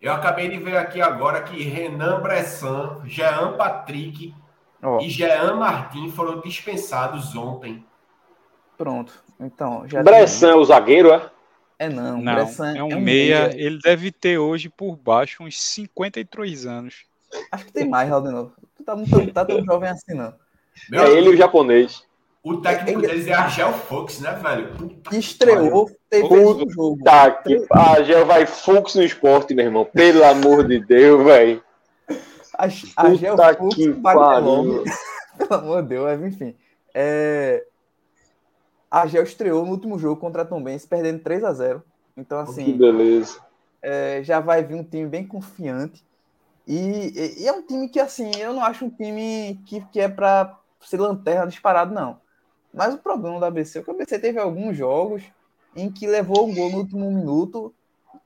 Eu 0.01 0.13
acabei 0.13 0.49
de 0.49 0.59
ver 0.59 0.77
aqui 0.77 1.01
agora 1.03 1.43
que 1.43 1.63
Renan 1.65 2.21
Bressan, 2.21 3.03
Jean 3.07 3.57
Patrick 3.57 4.33
ó, 4.83 5.01
e 5.01 5.09
Jean 5.11 5.55
Martin 5.57 6.11
foram 6.13 6.41
dispensados 6.41 7.35
ontem. 7.35 7.85
pronto. 8.77 9.13
Então, 9.41 9.87
já 9.89 10.03
Bressan 10.03 10.51
é 10.53 10.55
o 10.55 10.65
zagueiro, 10.65 11.13
é? 11.13 11.31
É 11.79 11.89
não, 11.89 12.21
Não, 12.21 12.35
Bressan 12.35 12.77
é 12.77 12.83
um 12.85 13.01
meia. 13.01 13.51
Ele 13.55 13.79
deve 13.81 14.13
ter 14.13 14.39
hoje 14.39 14.69
por 14.69 14.97
baixo 14.97 15.43
uns 15.43 15.61
53 15.61 16.67
anos. 16.67 17.05
Acho 17.51 17.65
que 17.67 17.73
tem 17.73 17.89
mais, 17.89 18.11
Aldeno. 18.13 18.53
Tu 18.61 18.64
tá, 18.85 18.95
muito, 18.97 19.33
tá 19.33 19.45
tão 19.45 19.63
jovem 19.65 19.89
assim, 19.91 20.15
não. 20.15 20.33
Meu 20.91 21.01
É 21.03 21.05
amigo, 21.07 21.19
ele 21.19 21.31
e 21.31 21.35
o 21.35 21.37
japonês. 21.37 22.03
O 22.43 22.59
técnico 22.59 23.01
Ele- 23.01 23.09
deles 23.09 23.27
é 23.27 23.33
Argel 23.33 23.73
Fox, 23.73 24.21
né, 24.21 24.33
velho? 24.33 24.75
Puta 24.77 25.09
Que 25.11 25.17
estreou, 25.17 25.91
teve 26.11 26.29
Puta 26.29 26.65
um 26.67 26.71
jogo. 26.71 27.03
Tá, 27.03 27.31
que 27.31 27.67
a 27.73 28.03
Gel 28.03 28.27
vai 28.27 28.45
Fux 28.45 28.95
no 28.97 29.03
esporte, 29.03 29.55
meu 29.55 29.65
irmão. 29.65 29.87
Pelo 29.87 30.23
amor 30.25 30.67
de 30.69 30.79
Deus, 30.85 31.25
velho. 31.25 31.63
A, 32.59 32.65
a 32.97 33.15
Gel 33.15 33.35
Puta 33.37 33.55
Fux 33.55 33.75
que 33.75 33.93
pariu. 33.95 34.85
Pelo 35.39 35.55
amor 35.55 35.83
de 35.85 35.89
Deus, 35.89 36.05
mas 36.05 36.35
enfim. 36.35 36.55
É... 36.93 37.65
A 38.91 39.07
Gel 39.07 39.23
estreou 39.25 39.65
no 39.65 39.71
último 39.73 39.99
jogo 39.99 40.21
contra 40.21 40.43
a 40.43 40.45
Tombense, 40.45 40.87
perdendo 40.87 41.21
3 41.21 41.43
a 41.45 41.53
0 41.55 41.83
Então, 42.17 42.45
Que 42.45 42.51
assim, 42.51 42.77
beleza. 42.77 43.39
é, 43.83 44.21
já 44.23 44.39
vai 44.39 44.63
vir 44.63 44.75
um 44.77 44.85
time 44.85 45.07
bem 45.07 45.27
confiante. 45.27 46.05
E, 46.67 47.43
e- 47.43 47.47
é 47.47 47.53
um 47.53 47.63
time 47.67 47.89
que, 47.89 48.01
assim, 48.01 48.31
eu 48.39 48.53
não 48.55 48.63
acho 48.65 48.85
um 48.87 48.91
time 48.91 49.63
que, 49.67 49.81
que 49.87 50.01
é 50.01 50.09
para 50.09 50.59
ser 50.81 51.01
lanterna 51.01 51.47
disparado, 51.47 51.93
não. 51.95 52.21
Mas 52.73 52.95
o 52.95 52.99
problema 52.99 53.39
do 53.39 53.45
ABC 53.45 53.79
é 53.81 53.83
que 53.83 53.91
o 53.91 53.95
ABC 53.95 54.19
teve 54.19 54.39
alguns 54.39 54.77
jogos 54.77 55.23
em 55.77 55.93
que 55.93 56.07
levou 56.07 56.47
um 56.49 56.55
gol 56.55 56.71
no 56.71 56.79
último 56.79 57.11
minuto, 57.11 57.75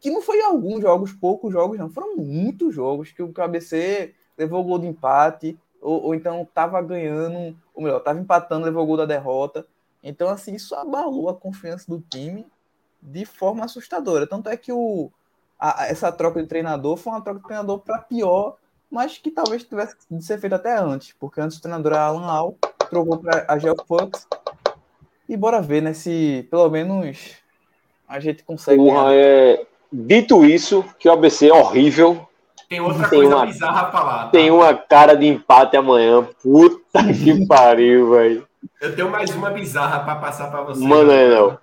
que 0.01 0.11
não 0.11 0.23
foi 0.23 0.41
alguns 0.43 0.81
jogos, 0.83 1.13
poucos 1.13 1.53
jogos, 1.53 1.79
não. 1.79 1.91
Foram 1.91 2.17
muitos 2.17 2.75
jogos 2.75 3.13
que 3.13 3.23
o 3.23 3.33
que 3.33 3.41
o 3.41 3.45
ABC 3.45 4.15
levou 4.37 4.61
o 4.61 4.65
gol 4.65 4.79
de 4.79 4.87
empate, 4.87 5.59
ou, 5.81 6.03
ou 6.05 6.15
então 6.15 6.43
estava 6.43 6.81
ganhando, 6.83 7.57
ou 7.75 7.83
melhor, 7.83 7.99
estava 7.99 8.19
empatando, 8.21 8.67
levou 8.67 8.85
o 8.85 8.87
gol 8.87 8.97
da 8.97 9.07
derrota. 9.07 9.67
Então, 10.03 10.29
assim, 10.29 10.55
isso 10.55 10.75
abalou 10.75 11.29
a 11.29 11.35
confiança 11.35 11.87
do 11.89 12.01
time 12.01 12.47
de 13.03 13.25
forma 13.25 13.65
assustadora. 13.65 14.27
Tanto 14.27 14.49
é 14.49 14.57
que 14.57 14.73
o, 14.73 15.11
a- 15.59 15.83
a- 15.83 15.87
essa 15.89 16.11
troca 16.13 16.41
de 16.43 16.49
treinador 16.49 16.97
foi 16.97 17.13
uma 17.13 17.21
troca 17.21 17.41
de 17.41 17.47
treinador 17.47 17.79
para 17.81 17.99
pior, 17.99 18.57
mas 18.91 19.19
que 19.19 19.31
talvez 19.31 19.65
tivesse 19.65 19.97
de 20.11 20.25
ser 20.25 20.39
feita 20.39 20.57
até 20.57 20.79
antes, 20.79 21.15
porque 21.19 21.41
antes 21.41 21.59
o 21.59 21.63
treinador 21.63 21.93
era 21.93 22.03
Alan 22.07 22.27
Al, 22.27 22.55
trocou 22.91 23.19
para 23.19 23.45
a 23.49 23.59
Gel 23.59 23.77
Fox. 23.87 24.27
E 25.29 25.37
bora 25.37 25.61
ver, 25.61 25.83
né, 25.83 25.93
se 25.93 26.47
pelo 26.51 26.71
menos 26.71 27.37
a 28.09 28.19
gente 28.19 28.43
consegue. 28.45 28.79
Porra, 28.79 29.15
é... 29.15 29.67
Dito 29.93 30.45
isso, 30.45 30.85
que 30.99 31.09
o 31.09 31.13
ABC 31.13 31.49
é 31.49 31.53
horrível, 31.53 32.27
Tem 32.69 32.79
outra 32.81 33.09
Tem 33.09 33.21
coisa 33.21 33.37
uma- 33.37 33.47
bizarra 33.47 33.83
pra 33.87 33.93
falar. 33.93 34.25
tá? 34.25 34.29
tem 34.31 34.51
uma 34.51 34.75
cara 34.75 35.15
de 35.17 35.27
empate 35.27 35.75
amanhã. 35.77 36.23
Puta 36.43 36.83
que 37.25 37.47
pariu, 37.47 38.11
velho. 38.11 38.47
Eu 38.83 38.95
tenho 38.95 39.11
mais 39.11 39.31
uma 39.35 39.49
bizarra 39.51 40.01
pra 40.01 40.17
passar 40.17 40.51
pra 40.51 40.61
você. 40.63 40.85
Aí, 40.85 41.29
não. 41.31 41.59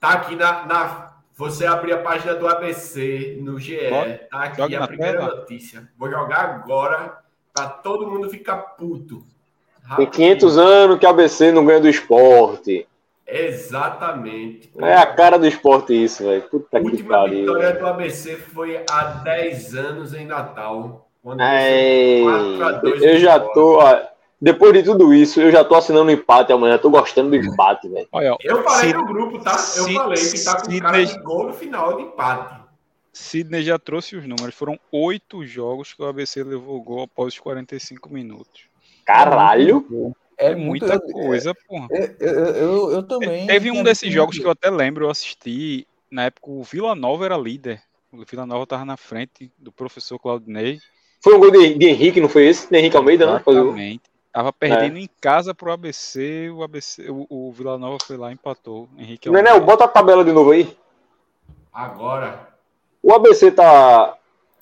Tá 0.00 0.08
aqui 0.14 0.34
na, 0.34 0.66
na- 0.66 1.05
Você 1.36 1.66
abrir 1.66 1.92
a 1.92 1.98
página 1.98 2.34
do 2.34 2.48
ABC 2.48 3.38
no 3.42 3.58
GE. 3.60 3.90
Bora. 3.90 4.26
Tá 4.30 4.38
aqui 4.44 4.56
Joga 4.62 4.84
a 4.84 4.88
primeira 4.88 5.18
tela. 5.18 5.34
notícia. 5.36 5.88
Vou 5.98 6.10
jogar 6.10 6.40
agora 6.44 7.18
pra 7.52 7.68
todo 7.68 8.10
mundo 8.10 8.30
ficar 8.30 8.56
puto. 8.56 9.16
Tem 9.18 10.06
Rapidinho. 10.06 10.10
500 10.12 10.58
anos 10.58 10.98
que 10.98 11.06
o 11.06 11.08
ABC 11.08 11.52
não 11.52 11.64
ganha 11.66 11.80
do 11.80 11.88
esporte. 11.88 12.88
Exatamente. 13.26 14.70
É 14.78 14.94
a 14.94 15.06
cara 15.06 15.38
do 15.38 15.46
esporte 15.46 15.92
isso, 15.92 16.24
velho. 16.24 16.42
Puta 16.42 16.78
A 16.78 16.80
que 16.80 16.86
última 16.86 17.08
pariu. 17.18 17.40
vitória 17.40 17.72
do 17.74 17.86
ABC 17.86 18.36
foi 18.36 18.82
há 18.88 19.02
10 19.22 19.74
anos 19.76 20.14
em 20.14 20.24
Natal. 20.26 21.06
Quando 21.22 21.40
Ei, 21.42 22.24
venceu 22.24 22.58
4 22.58 22.64
a 22.64 22.72
2 22.80 23.02
eu 23.02 23.18
já 23.18 23.36
Sport. 23.36 23.54
tô. 23.54 23.78
ó, 23.80 24.00
depois 24.40 24.72
de 24.72 24.82
tudo 24.82 25.12
isso, 25.14 25.40
eu 25.40 25.50
já 25.50 25.64
tô 25.64 25.74
assinando 25.74 26.06
o 26.08 26.10
empate 26.10 26.52
amanhã. 26.52 26.76
Tô 26.78 26.90
gostando 26.90 27.30
do 27.30 27.36
empate, 27.36 27.88
velho. 27.88 28.08
Eu 28.42 28.62
falei 28.62 28.92
no 28.92 29.06
grupo, 29.06 29.38
tá? 29.42 29.52
Eu 29.52 29.56
Sid- 29.84 29.94
falei 29.94 30.30
que 30.30 30.44
tá 30.44 30.60
com 30.60 30.78
cara 30.78 30.96
Sidney- 30.98 31.06
de 31.06 31.22
gol 31.24 31.46
no 31.46 31.52
final 31.54 31.96
de 31.96 32.02
empate. 32.02 32.66
Sidney 33.12 33.62
já 33.62 33.78
trouxe 33.78 34.14
os 34.16 34.24
números. 34.26 34.54
Foram 34.54 34.78
oito 34.92 35.44
jogos 35.46 35.94
que 35.94 36.02
o 36.02 36.06
ABC 36.06 36.42
levou 36.44 36.80
gol 36.82 37.04
após 37.04 37.32
os 37.34 37.40
45 37.40 38.10
minutos. 38.12 38.64
Caralho. 39.06 40.14
É 40.38 40.50
É 40.50 40.54
muita 40.54 41.00
coisa, 41.00 41.54
porra. 41.66 41.88
Eu, 41.90 42.14
eu, 42.20 42.44
eu, 42.54 42.90
eu 42.90 43.02
também. 43.02 43.46
Teve 43.46 43.70
um 43.70 43.82
desses 43.82 44.12
jogos 44.12 44.38
que 44.38 44.44
eu 44.44 44.50
até 44.50 44.68
lembro, 44.68 45.06
eu 45.06 45.10
assisti. 45.10 45.86
Na 46.10 46.24
época, 46.24 46.50
o 46.50 46.62
Vila 46.62 46.94
Nova 46.94 47.24
era 47.24 47.38
líder. 47.38 47.80
O 48.12 48.22
Vila 48.24 48.44
Nova 48.44 48.66
tava 48.66 48.84
na 48.84 48.96
frente 48.98 49.50
do 49.58 49.72
professor 49.72 50.18
Claudinei. 50.18 50.78
Foi 51.22 51.34
um 51.34 51.40
gol 51.40 51.50
de, 51.50 51.74
de 51.74 51.86
Henrique, 51.86 52.20
não 52.20 52.28
foi 52.28 52.46
esse? 52.48 52.68
De 52.70 52.76
Henrique 52.76 52.96
Almeida, 52.96 53.24
né? 53.26 53.32
Exatamente. 53.46 54.02
Tava 54.36 54.52
perdendo 54.52 54.98
em 54.98 55.08
casa 55.18 55.54
pro 55.54 55.72
ABC, 55.72 56.50
o 56.50 56.62
ABC, 56.62 57.08
o, 57.08 57.26
o 57.30 57.52
Vila 57.52 57.78
Nova 57.78 57.96
foi 58.06 58.18
lá 58.18 58.30
e 58.30 58.34
empatou. 58.34 58.86
Henrique 58.98 59.30
Nenel, 59.30 59.54
Almeida. 59.54 59.64
bota 59.72 59.84
a 59.84 59.88
tabela 59.88 60.22
de 60.22 60.30
novo 60.30 60.50
aí. 60.50 60.76
Agora, 61.72 62.46
O 63.02 63.14
ABC 63.14 63.50
tá 63.50 64.14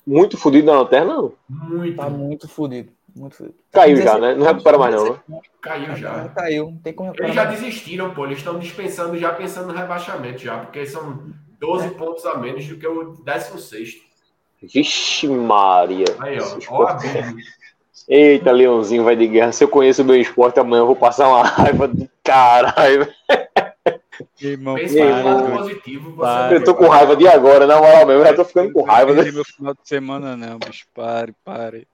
muito 0.07 0.37
fodido 0.37 0.67
na 0.71 0.79
lanterna, 0.79 1.15
não? 1.17 1.33
muito. 1.49 1.97
Tá 1.97 2.09
muito 2.09 2.47
fodido. 2.47 2.89
Muito 3.13 3.35
fodido. 3.35 3.55
Caiu 3.69 3.97
já, 3.97 4.17
né? 4.17 4.33
Não 4.33 4.45
recupera 4.45 4.77
mais, 4.77 4.95
não, 4.95 5.11
né? 5.27 5.41
Caiu 5.59 5.93
já. 5.97 6.29
Caiu, 6.29 6.71
não 6.71 6.77
tem 6.77 6.93
como 6.93 7.09
recuperar 7.09 7.31
Eles 7.31 7.35
já 7.35 7.45
mais. 7.45 7.59
desistiram, 7.59 8.13
pô. 8.13 8.25
Eles 8.27 8.37
estão 8.37 8.57
dispensando, 8.57 9.17
já 9.17 9.33
pensando 9.33 9.67
no 9.67 9.73
rebaixamento, 9.73 10.39
já, 10.39 10.57
porque 10.57 10.85
são 10.85 11.21
12 11.59 11.89
pontos 11.95 12.25
a 12.25 12.37
menos 12.37 12.65
do 12.65 12.77
que 12.77 12.87
o 12.87 13.11
16. 13.25 14.01
Vixe, 14.63 15.27
Maria. 15.27 16.05
Aí, 16.19 16.37
ó. 16.39 16.57
Ó. 16.69 16.87
Eita, 18.07 18.51
Leãozinho 18.51 19.03
vai 19.03 19.15
de 19.15 19.27
guerra. 19.27 19.51
Se 19.51 19.63
eu 19.63 19.67
conheço 19.67 20.01
o 20.01 20.05
meu 20.05 20.15
esporte 20.15 20.59
amanhã, 20.59 20.81
eu 20.81 20.87
vou 20.87 20.95
passar 20.95 21.27
uma 21.27 21.43
raiva 21.43 21.87
do 21.87 22.07
caralho. 22.23 23.07
Irmão, 24.41 24.75
Pense 24.75 24.97
para, 24.97 25.57
positivo. 25.57 26.11
Você 26.11 26.21
Para. 26.21 26.55
Eu 26.55 26.63
tô 26.63 26.75
com 26.75 26.87
raiva 26.87 27.15
de 27.15 27.27
agora, 27.27 27.65
na 27.65 27.77
moral 27.77 28.05
mesmo. 28.05 28.21
Eu 28.21 28.25
já 28.25 28.33
tô 28.33 28.45
ficando 28.45 28.71
com 28.71 28.83
raiva. 28.83 29.13
Não 29.13 29.23
né? 29.23 29.31
meu 29.31 29.43
final 29.43 29.73
de 29.73 29.79
semana, 29.83 30.37
não, 30.37 30.59
bicho. 30.59 30.85
Pare, 30.93 31.33
pare. 31.43 31.87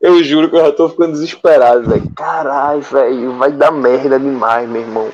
Eu 0.00 0.22
juro 0.22 0.48
que 0.48 0.56
eu 0.56 0.60
já 0.60 0.72
tô 0.72 0.88
ficando 0.88 1.12
desesperado, 1.12 1.88
velho. 1.88 2.10
Caralho, 2.14 2.80
velho. 2.82 3.38
Vai 3.38 3.52
dar 3.52 3.72
merda 3.72 4.18
demais, 4.18 4.68
meu 4.68 4.82
irmão. 4.82 5.10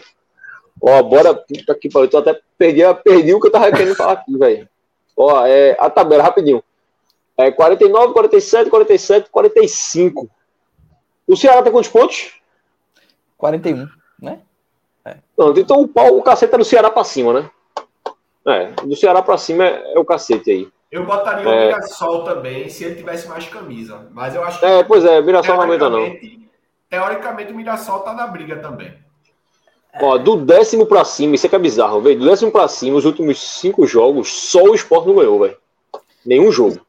Ó, 0.83 1.03
bora. 1.03 1.35
Puta 1.35 1.75
que 1.75 1.89
pariu. 1.89 2.07
Eu 2.07 2.11
tô 2.11 2.19
até 2.19 2.39
perdi, 2.59 2.83
perdi 3.03 3.35
o 3.35 3.41
que 3.41 3.47
eu 3.47 3.53
tava 3.53 3.71
querendo 3.71 3.95
falar 3.95 4.13
aqui, 4.13 4.37
velho. 4.37 4.69
Ó, 5.17 5.47
é, 5.47 5.77
a 5.79 5.89
tabela, 5.89 6.23
rapidinho. 6.23 6.63
É 7.37 7.51
49, 7.51 8.13
47, 8.13 8.71
47, 8.71 9.31
45. 9.31 10.31
O 11.27 11.37
Ceará 11.37 11.63
tem 11.63 11.73
quantos 11.73 11.91
pontos? 11.91 12.35
41, 13.39 13.89
né? 14.21 14.41
Não, 15.37 15.53
então 15.57 15.81
o 15.83 15.89
pau, 15.89 16.17
o 16.17 16.23
cacete 16.23 16.55
é 16.55 16.59
do 16.59 16.65
Ceará 16.65 16.91
pra 16.91 17.05
cima, 17.05 17.33
né? 17.33 17.51
É, 18.47 18.67
do 18.87 18.95
Ceará 18.97 19.21
pra 19.23 19.37
cima 19.37 19.65
é, 19.65 19.95
é 19.95 19.99
o 19.99 20.05
cacete 20.05 20.51
aí. 20.51 20.69
Eu 20.91 21.05
botaria 21.05 21.49
É. 21.49 21.63
o 21.63 21.67
Mirassol 21.67 22.25
também, 22.25 22.69
se 22.69 22.85
ele 22.85 22.95
tivesse 22.95 23.27
mais 23.29 23.47
camisa. 23.49 24.07
Mas 24.13 24.35
eu 24.35 24.45
acho 24.45 24.61
que. 24.61 24.65
É, 24.67 24.85
pois 24.85 25.05
é, 25.05 25.21
Mirassol 25.21 25.57
não 25.57 25.63
aguenta 25.65 25.91
não. 25.91 26.07
teoricamente, 26.89 27.53
o 27.53 27.57
Mirassol 27.57 28.01
tá 28.01 28.15
na 28.15 28.27
briga 28.29 28.57
também. 28.61 28.95
Ó, 30.01 30.19
do 30.19 30.37
décimo 30.37 30.87
pra 30.87 31.05
cima, 31.05 31.35
isso 31.35 31.47
é 31.47 31.49
que 31.49 31.57
é 31.57 31.59
bizarro, 31.59 32.01
velho. 32.01 32.19
Do 32.21 32.27
décimo 32.27 32.51
pra 32.51 32.67
cima, 32.69 32.97
os 32.97 33.05
últimos 33.05 33.41
cinco 33.41 33.87
jogos, 33.87 34.33
só 34.51 34.63
o 34.63 34.75
Sport 34.75 35.07
não 35.07 35.17
ganhou, 35.17 35.41
velho. 35.41 35.57
Nenhum 36.25 36.51
jogo. 36.53 36.84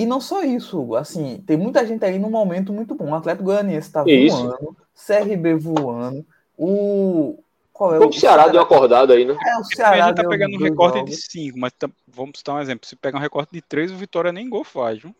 E 0.00 0.06
não 0.06 0.18
só 0.18 0.42
isso, 0.42 0.80
Hugo. 0.80 0.96
Assim, 0.96 1.42
tem 1.46 1.58
muita 1.58 1.84
gente 1.86 2.02
aí 2.06 2.18
num 2.18 2.30
momento 2.30 2.72
muito 2.72 2.94
bom. 2.94 3.10
O 3.10 3.14
Atlético 3.14 3.44
Goianiense 3.44 3.92
tá 3.92 4.02
Isso. 4.06 4.34
voando, 4.36 4.76
CRB 4.94 5.54
voando, 5.56 6.24
o. 6.56 7.38
Qual 7.70 7.94
é 7.94 7.98
O 7.98 8.10
Ceará 8.12 8.46
deu 8.48 8.56
uma 8.60 8.62
acordada 8.62 9.12
aí, 9.12 9.24
né? 9.26 9.36
É, 9.46 9.58
o 9.58 9.64
Ceará 9.64 9.90
também 9.90 10.02
a 10.02 10.06
gente 10.08 10.16
tá 10.22 10.28
pegando 10.28 10.54
um 10.54 10.58
dois 10.58 10.70
recorte 10.70 10.98
jogos. 10.98 11.10
de 11.16 11.22
5, 11.22 11.58
mas 11.58 11.72
tam- 11.78 11.92
vamos 12.08 12.38
citar 12.38 12.54
um 12.54 12.60
exemplo. 12.60 12.86
Se 12.86 12.96
pegar 12.96 13.18
um 13.18 13.20
recorte 13.22 13.52
de 13.52 13.60
3, 13.60 13.90
o 13.92 13.96
Vitória 13.96 14.32
nem 14.32 14.48
gol 14.48 14.64
faz, 14.64 15.00
viu? 15.02 15.14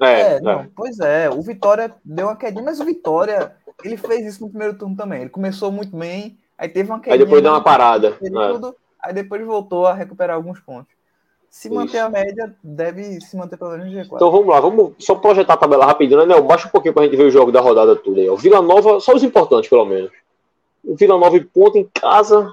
É, 0.00 0.20
É, 0.36 0.40
não, 0.40 0.60
é. 0.60 0.68
pois 0.74 0.98
é, 0.98 1.30
o 1.30 1.40
Vitória 1.42 1.94
deu 2.04 2.26
uma 2.26 2.36
quedinha, 2.36 2.64
mas 2.64 2.80
o 2.80 2.84
Vitória, 2.84 3.52
ele 3.84 3.96
fez 3.96 4.26
isso 4.26 4.40
no 4.42 4.48
primeiro 4.50 4.74
turno 4.76 4.96
também. 4.96 5.20
Ele 5.22 5.30
começou 5.30 5.70
muito 5.70 5.96
bem, 5.96 6.36
aí 6.58 6.68
teve 6.68 6.90
uma 6.90 6.98
quedinha. 6.98 7.14
Aí 7.14 7.18
depois 7.24 7.42
deu 7.42 7.52
uma 7.52 7.62
parada. 7.62 8.08
É. 8.08 8.10
período, 8.12 8.74
Aí 9.02 9.14
depois 9.14 9.44
voltou 9.46 9.86
a 9.86 9.94
recuperar 9.94 10.36
alguns 10.36 10.58
pontos. 10.60 10.92
Se 11.50 11.66
Isso. 11.66 11.74
manter 11.74 11.98
a 11.98 12.08
média, 12.08 12.54
deve 12.62 13.20
se 13.20 13.36
manter 13.36 13.56
pelo 13.56 13.72
menos 13.72 13.92
no 13.92 14.00
G4. 14.00 14.14
Então 14.14 14.30
vamos 14.30 14.46
lá, 14.46 14.60
vamos 14.60 14.92
só 15.00 15.16
projetar 15.16 15.54
a 15.54 15.56
tabela 15.56 15.84
rapidinho, 15.84 16.24
né? 16.24 16.40
Baixa 16.40 16.68
um 16.68 16.70
pouquinho 16.70 16.94
pra 16.94 17.02
gente 17.02 17.16
ver 17.16 17.24
o 17.24 17.30
jogo 17.30 17.50
da 17.50 17.60
rodada 17.60 17.96
toda 17.96 18.20
aí. 18.20 18.28
Ó. 18.28 18.36
Vila 18.36 18.62
Nova, 18.62 19.00
só 19.00 19.12
os 19.12 19.24
importantes, 19.24 19.68
pelo 19.68 19.84
menos. 19.84 20.12
O 20.84 20.94
Vila 20.94 21.18
Nova 21.18 21.36
em 21.36 21.42
ponta 21.42 21.76
em 21.76 21.90
casa. 21.92 22.52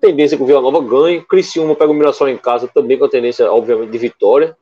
Tendência 0.00 0.36
que 0.36 0.42
o 0.42 0.46
Vila 0.46 0.60
Nova 0.60 0.80
ganhe. 0.82 1.22
Criciúma 1.22 1.76
pega 1.76 1.92
o 1.92 1.94
Mirassol 1.94 2.28
em 2.28 2.36
casa, 2.36 2.66
também 2.66 2.98
com 2.98 3.04
a 3.04 3.08
tendência, 3.08 3.50
obviamente, 3.50 3.90
de 3.90 3.98
vitória. 3.98 4.56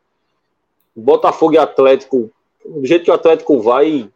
Botafogo 0.95 1.55
e 1.55 1.59
Atlético, 1.59 2.31
do 2.65 2.86
jeito 2.86 3.05
que 3.05 3.11
o 3.11 3.15
Atlético 3.15 3.61
vai. 3.61 4.11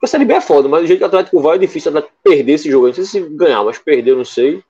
A 0.00 0.06
Série 0.06 0.24
B 0.24 0.34
é 0.34 0.40
foda, 0.40 0.68
mas 0.68 0.82
do 0.82 0.86
jeito 0.86 1.00
que 1.00 1.04
o 1.04 1.08
Atlético 1.08 1.40
vai, 1.40 1.56
é 1.56 1.58
difícil 1.58 1.92
o 1.94 2.02
perder 2.22 2.52
esse 2.52 2.70
jogo. 2.70 2.86
Não 2.86 2.94
sei 2.94 3.04
se 3.04 3.20
ganhar, 3.20 3.64
mas 3.64 3.76
perder, 3.76 4.14
não 4.14 4.24
sei. 4.24 4.62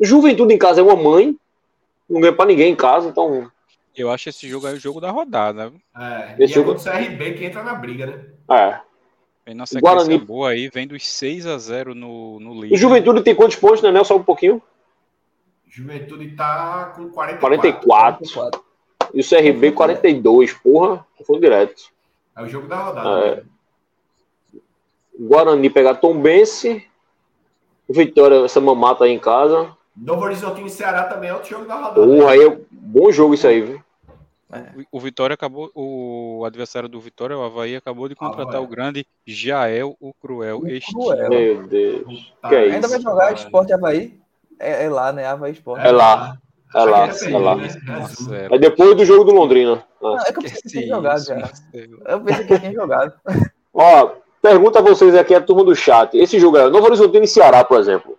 Juventude 0.00 0.52
em 0.52 0.58
casa 0.58 0.80
é 0.80 0.84
uma 0.84 0.96
mãe. 0.96 1.36
Não 2.08 2.20
ganha 2.20 2.32
pra 2.32 2.46
ninguém 2.46 2.72
em 2.72 2.76
casa, 2.76 3.08
então. 3.08 3.50
Eu 3.96 4.10
acho 4.10 4.28
esse 4.28 4.48
jogo 4.48 4.66
aí 4.66 4.74
o 4.74 4.80
jogo 4.80 5.00
da 5.00 5.10
rodada. 5.10 5.72
É, 5.96 6.36
Esse 6.38 6.52
e 6.52 6.54
jogo- 6.54 6.72
é 6.72 6.74
o 6.74 6.78
CRB 6.80 7.32
que 7.34 7.44
entra 7.44 7.62
na 7.62 7.74
briga, 7.74 8.06
né? 8.06 8.24
É. 8.56 8.80
Vem 9.44 9.54
na 9.54 9.66
sequência 9.66 9.80
Guarani- 10.06 10.18
boa 10.18 10.50
aí, 10.50 10.68
vem 10.68 10.86
dos 10.86 11.06
6 11.08 11.46
a 11.46 11.58
0 11.58 11.94
no, 11.94 12.38
no 12.38 12.52
O 12.52 12.62
líder. 12.62 12.76
Juventude 12.76 13.22
tem 13.22 13.34
quantos 13.34 13.56
pontos, 13.56 13.82
né? 13.82 13.90
Nel? 13.90 14.04
Só 14.04 14.16
um 14.16 14.22
pouquinho. 14.22 14.62
Juventude 15.66 16.30
tá 16.36 16.92
com 16.96 17.08
44. 17.08 17.40
44. 17.40 18.18
44. 18.32 18.64
E 19.14 19.20
o 19.20 19.28
CRB 19.28 19.72
42. 19.72 20.52
Porra, 20.52 21.04
foi 21.26 21.40
direto. 21.40 21.82
É 22.36 22.42
o 22.42 22.48
jogo 22.48 22.68
da 22.68 22.76
rodada. 22.76 23.26
É. 23.26 23.36
né? 23.36 23.42
Guarani 25.18 25.68
pegar 25.70 25.94
Tombense. 25.96 26.84
Vitória, 27.88 28.44
essa 28.44 28.60
mamata 28.60 29.04
aí 29.04 29.12
em 29.12 29.18
casa. 29.18 29.74
Novo 30.00 30.22
Horizontino 30.24 30.66
e 30.66 30.70
Ceará 30.70 31.04
também 31.04 31.30
é 31.30 31.34
outro 31.34 31.48
jogo 31.50 31.66
da 31.66 31.74
rodada. 31.74 31.94
Porra, 31.94 32.30
aí 32.32 32.40
é 32.42 32.58
bom 32.70 33.10
jogo 33.10 33.34
isso 33.34 33.46
aí, 33.46 33.60
viu? 33.60 33.80
O- 34.90 34.96
O 34.96 35.00
Vitória 35.00 35.34
acabou, 35.34 35.70
o 35.74 36.42
adversário 36.46 36.88
do 36.88 36.98
Vitória, 37.00 37.36
o 37.36 37.42
Havaí, 37.42 37.76
acabou 37.76 38.08
de 38.08 38.14
contratar 38.14 38.54
Havaí. 38.56 38.64
o 38.64 38.66
grande 38.66 39.06
Jael, 39.26 39.94
o 40.00 40.14
Cruel. 40.14 40.60
O 40.60 40.68
este 40.68 40.92
Cruel. 40.92 41.28
Meu 41.28 41.66
Deus. 41.66 42.32
Que 42.48 42.54
é 42.54 42.58
Ainda 42.60 42.78
isso? 42.78 42.88
vai 42.90 43.00
jogar 43.00 43.32
Esporte 43.34 43.72
Havaí? 43.74 44.18
É, 44.58 44.84
é 44.84 44.88
lá, 44.88 45.12
né? 45.12 45.26
Havaí 45.26 45.52
Esporte. 45.52 45.86
É 45.86 45.90
lá. 45.90 46.38
É 46.74 46.78
lá, 46.84 47.04
Aí 47.04 47.32
é 47.34 47.38
lá. 47.38 47.56
né? 47.56 47.68
Marcelo. 47.86 48.54
É 48.54 48.58
depois 48.58 48.94
do 48.96 49.04
jogo 49.04 49.24
do 49.24 49.32
Londrina. 49.32 49.84
Ah. 50.02 50.02
Não, 50.02 50.18
é 50.20 50.24
que 50.32 50.38
eu 50.38 50.42
pensei 50.42 50.62
que 50.62 50.68
tinha 50.68 50.86
jogado 50.86 51.24
já. 51.24 51.50
Eu 52.06 52.20
pensei 52.20 52.44
que 52.46 52.58
tinha 52.58 52.72
jogado. 52.72 53.12
Ó, 53.74 54.10
pergunta 54.42 54.78
a 54.78 54.82
vocês 54.82 55.14
aqui, 55.14 55.34
a 55.34 55.40
turma 55.40 55.64
do 55.64 55.74
chat. 55.74 56.14
Esse 56.16 56.38
jogo 56.38 56.56
é 56.56 56.68
Novo 56.70 56.86
Horizontino 56.86 57.24
e 57.24 57.28
Ceará, 57.28 57.64
por 57.64 57.78
exemplo. 57.80 58.18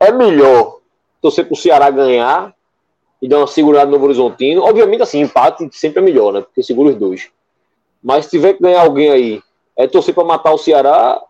É 0.00 0.10
melhor 0.12 0.77
torcer 1.20 1.46
pro 1.46 1.56
Ceará 1.56 1.90
ganhar 1.90 2.54
e 3.20 3.28
dar 3.28 3.38
uma 3.38 3.46
segurada 3.46 3.86
no 3.86 3.92
Novo 3.92 4.04
Horizontino? 4.04 4.62
Obviamente, 4.62 5.02
assim, 5.02 5.20
empate 5.20 5.68
sempre 5.72 6.00
é 6.00 6.02
melhor, 6.02 6.32
né? 6.32 6.40
Porque 6.40 6.62
segura 6.62 6.90
os 6.90 6.96
dois. 6.96 7.30
Mas 8.02 8.26
se 8.26 8.32
tiver 8.32 8.54
que 8.54 8.62
ganhar 8.62 8.82
alguém 8.82 9.10
aí, 9.10 9.42
é 9.76 9.86
torcer 9.86 10.14
pra 10.14 10.24
matar 10.24 10.52
o 10.52 10.58
Ceará 10.58 11.20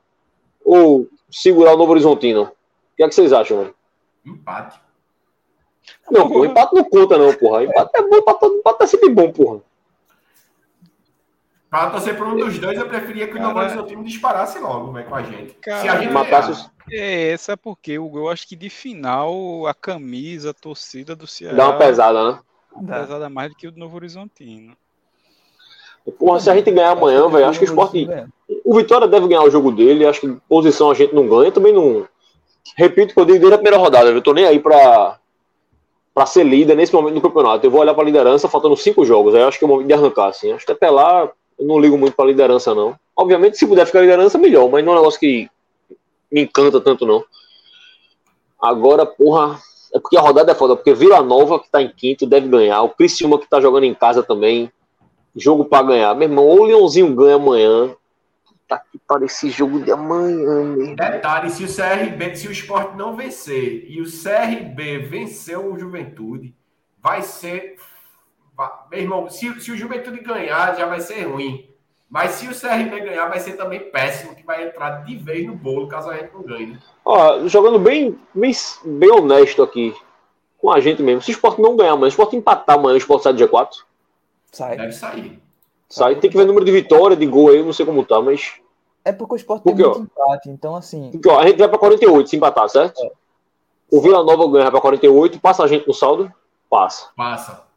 ou 0.65 1.09
segurar 1.31 1.74
o 1.74 1.77
Novo 1.77 1.93
Horizontino? 1.93 2.43
O 2.44 2.97
que 2.97 3.02
é 3.02 3.09
que 3.09 3.15
vocês 3.15 3.32
acham, 3.32 3.59
mano? 3.59 3.74
Empate. 4.24 4.81
Não, 6.10 6.28
pô, 6.28 6.44
empate 6.44 6.74
não 6.74 6.85
conta, 6.85 7.16
não, 7.16 7.32
porra. 7.35 7.65
Empate 7.65 7.90
é 7.94 8.02
bom 8.02 8.23
pra 8.23 8.35
todo 8.35 8.56
empate 8.56 8.82
é 8.82 8.86
sempre 8.86 9.09
bom, 9.10 9.31
porra. 9.31 9.60
Pra 11.70 11.90
torcer 11.90 12.16
por 12.16 12.27
um 12.27 12.36
dos 12.36 12.59
dois, 12.59 12.78
eu 12.78 12.89
preferia 12.89 13.28
que 13.28 13.36
o 13.36 13.40
Novo 13.40 13.55
Cara. 13.55 13.66
Horizontino 13.66 14.03
disparasse 14.03 14.59
logo, 14.59 14.93
velho, 14.93 15.07
com 15.07 15.15
a 15.15 15.23
gente. 15.23 15.53
Cara, 15.55 15.82
Se 15.82 15.89
a 15.89 16.01
gente 16.01 16.12
Matasse 16.12 16.49
ganhar. 16.53 16.65
os... 16.65 16.70
É, 16.90 17.31
essa 17.32 17.53
é 17.53 17.57
porque 17.57 17.99
Hugo, 17.99 18.19
eu 18.19 18.28
acho 18.31 18.49
que 18.49 18.57
de 18.57 18.70
final 18.70 19.66
a 19.66 19.74
camisa, 19.74 20.51
a 20.51 20.55
torcida 20.55 21.15
do 21.15 21.27
Ceará 21.27 21.55
Dá 21.55 21.69
uma 21.69 21.78
pesada, 21.78 22.32
né? 22.32 22.39
Dá. 22.81 23.01
pesada 23.01 23.28
mais 23.28 23.51
do 23.51 23.57
que 23.57 23.69
o 23.69 23.73
do 23.73 23.78
Novo 23.78 23.97
Horizontino. 23.97 24.74
Porra, 26.19 26.40
se 26.40 26.49
a 26.49 26.55
gente 26.55 26.70
ganhar 26.70 26.93
amanhã, 26.93 27.28
velho, 27.28 27.47
acho 27.47 27.59
que 27.59 27.66
o 27.66 27.69
esporte. 27.69 28.09
O 28.65 28.74
Vitória 28.77 29.07
deve 29.07 29.28
ganhar 29.28 29.43
o 29.43 29.51
jogo 29.51 29.70
dele. 29.70 30.07
Acho 30.07 30.23
que 30.23 30.39
posição 30.49 30.90
a 30.90 30.95
gente 30.95 31.15
não 31.15 31.28
ganha. 31.28 31.53
Também 31.53 31.73
não. 31.73 32.09
Repito 32.77 33.12
que 33.12 33.20
eu 33.20 33.27
dei 33.27 33.39
desde 33.39 33.55
a 33.55 33.59
primeira 33.59 33.77
rodada. 33.77 34.09
Eu 34.09 34.23
tô 34.23 34.32
nem 34.32 34.47
aí 34.47 34.59
pra, 34.59 35.19
pra 36.15 36.24
ser 36.24 36.45
líder 36.45 36.77
nesse 36.77 36.95
momento 36.95 37.16
do 37.16 37.20
campeonato. 37.20 37.66
Eu 37.66 37.70
vou 37.70 37.82
olhar 37.82 37.93
pra 37.93 38.05
liderança 38.05 38.49
faltando 38.49 38.74
cinco 38.77 39.05
jogos. 39.05 39.35
Aí 39.35 39.43
eu 39.43 39.49
acho 39.49 39.59
que 39.59 39.65
é 39.65 39.66
o 39.66 39.69
momento 39.69 39.86
de 39.86 39.93
arrancar, 39.93 40.28
assim. 40.28 40.51
Acho 40.53 40.65
que 40.65 40.73
até 40.73 40.89
lá 40.89 41.31
eu 41.59 41.67
não 41.67 41.79
ligo 41.79 41.99
muito 41.99 42.15
pra 42.15 42.25
liderança, 42.25 42.75
não. 42.75 42.95
Obviamente, 43.17 43.59
se 43.59 43.67
puder 43.67 43.85
ficar 43.87 44.01
liderança, 44.01 44.39
melhor. 44.39 44.71
Mas 44.71 44.85
não 44.85 44.93
é 44.93 44.97
um 44.97 44.99
negócio 44.99 45.19
que 45.19 45.51
me 46.31 46.43
encanta 46.43 46.81
tanto, 46.81 47.05
não. 47.05 47.25
Agora, 48.61 49.05
porra. 49.05 49.59
É 49.93 49.99
porque 49.99 50.19
a 50.19 50.21
rodada 50.21 50.53
é 50.53 50.55
foda. 50.55 50.77
Porque 50.77 50.93
Vila 50.95 51.23
Nova, 51.23 51.59
que 51.59 51.71
tá 51.71 51.83
em 51.83 51.89
quinto, 51.89 52.27
deve 52.27 52.47
ganhar. 52.47 52.83
O 52.83 52.91
Criciúma, 52.91 53.39
que 53.39 53.49
tá 53.49 53.61
jogando 53.61 53.85
em 53.85 53.95
casa 53.95 54.23
também. 54.23 54.71
Jogo 55.35 55.65
pra 55.65 55.83
ganhar. 55.83 56.15
Meu 56.15 56.29
irmão, 56.29 56.45
ou 56.45 56.61
o 56.61 56.65
Leãozinho 56.65 57.15
ganha 57.15 57.37
amanhã. 57.37 57.95
Tá 58.69 58.79
que 58.79 58.99
para 58.99 59.25
esse 59.25 59.49
jogo 59.49 59.81
de 59.81 59.91
amanhã, 59.91 60.63
meu. 60.63 60.95
Detalhe, 60.95 61.49
se 61.49 61.65
o 61.65 61.67
CRB, 61.67 62.37
se 62.37 62.49
o 62.49 62.53
Sport 62.53 62.97
não 62.97 63.17
vencer 63.17 63.87
e 63.89 64.03
o 64.03 64.05
CRB 64.05 64.99
vencer 64.99 65.59
o 65.59 65.79
Juventude, 65.79 66.55
vai 67.03 67.23
ser. 67.23 67.77
Meu 68.91 69.01
irmão, 69.01 69.29
se, 69.31 69.61
se 69.61 69.71
o 69.71 69.77
Juventude 69.77 70.21
ganhar, 70.21 70.77
já 70.77 70.87
vai 70.87 71.01
ser 71.01 71.23
ruim. 71.25 71.69
Mas 72.11 72.33
se 72.33 72.49
o 72.49 72.59
CRB 72.59 73.01
ganhar, 73.01 73.29
vai 73.29 73.39
ser 73.39 73.53
também 73.53 73.81
péssimo, 73.91 74.35
que 74.35 74.43
vai 74.43 74.67
entrar 74.67 75.05
de 75.05 75.15
vez 75.17 75.47
no 75.47 75.55
bolo 75.55 75.87
caso 75.89 76.09
a 76.09 76.17
gente 76.17 76.33
não 76.33 76.43
ganhe. 76.43 76.69
né? 76.69 76.79
Ó, 77.05 77.47
jogando 77.47 77.79
bem, 77.79 78.19
bem, 78.35 78.53
bem 78.85 79.11
honesto 79.11 79.63
aqui 79.63 79.95
com 80.57 80.71
a 80.71 80.81
gente 80.81 81.03
mesmo. 81.03 81.21
Se 81.21 81.31
o 81.31 81.33
Sport 81.33 81.59
não 81.59 81.77
ganhar 81.77 81.93
amanhã, 81.93 82.11
se 82.11 82.17
o 82.17 82.19
Sport 82.23 82.33
empatar 82.33 82.77
amanhã, 82.77 82.95
o 82.95 82.99
Sport 82.99 83.23
sai 83.23 83.35
do 83.35 83.47
G4. 83.47 83.69
Sai. 84.51 84.77
Deve 84.77 84.93
sair. 84.93 85.43
Sai. 85.89 86.17
Tem 86.17 86.31
que 86.31 86.37
ver 86.37 86.45
o 86.45 86.47
número 86.47 86.65
de 86.65 86.73
vitória, 86.73 87.17
de 87.17 87.27
gol 87.27 87.51
aí, 87.51 87.59
eu 87.59 87.65
não 87.65 87.73
sei 87.75 87.85
como 87.85 88.05
tá, 88.05 88.21
mas. 88.23 88.55
É 89.05 89.13
porque 89.13 89.35
o 89.35 89.37
Sport 89.37 89.63
Por 89.63 89.75
tem 89.75 89.85
muito 89.85 90.01
empate, 90.01 90.51
então 90.51 90.75
assim. 90.75 91.11
Porque, 91.13 91.29
ó, 91.29 91.39
a 91.39 91.47
gente 91.47 91.59
vai 91.59 91.69
pra 91.69 91.79
48 91.79 92.29
se 92.29 92.37
empatar, 92.37 92.69
certo? 92.71 93.01
O 93.91 94.01
Vila 94.01 94.25
Nova 94.25 94.51
ganha 94.51 94.71
pra 94.71 94.81
48, 94.81 95.41
passa 95.41 95.63
a 95.63 95.67
gente 95.67 95.87
no 95.87 95.95
saldo? 95.95 96.33
Passa. 96.69 97.09
Passa. 97.17 97.68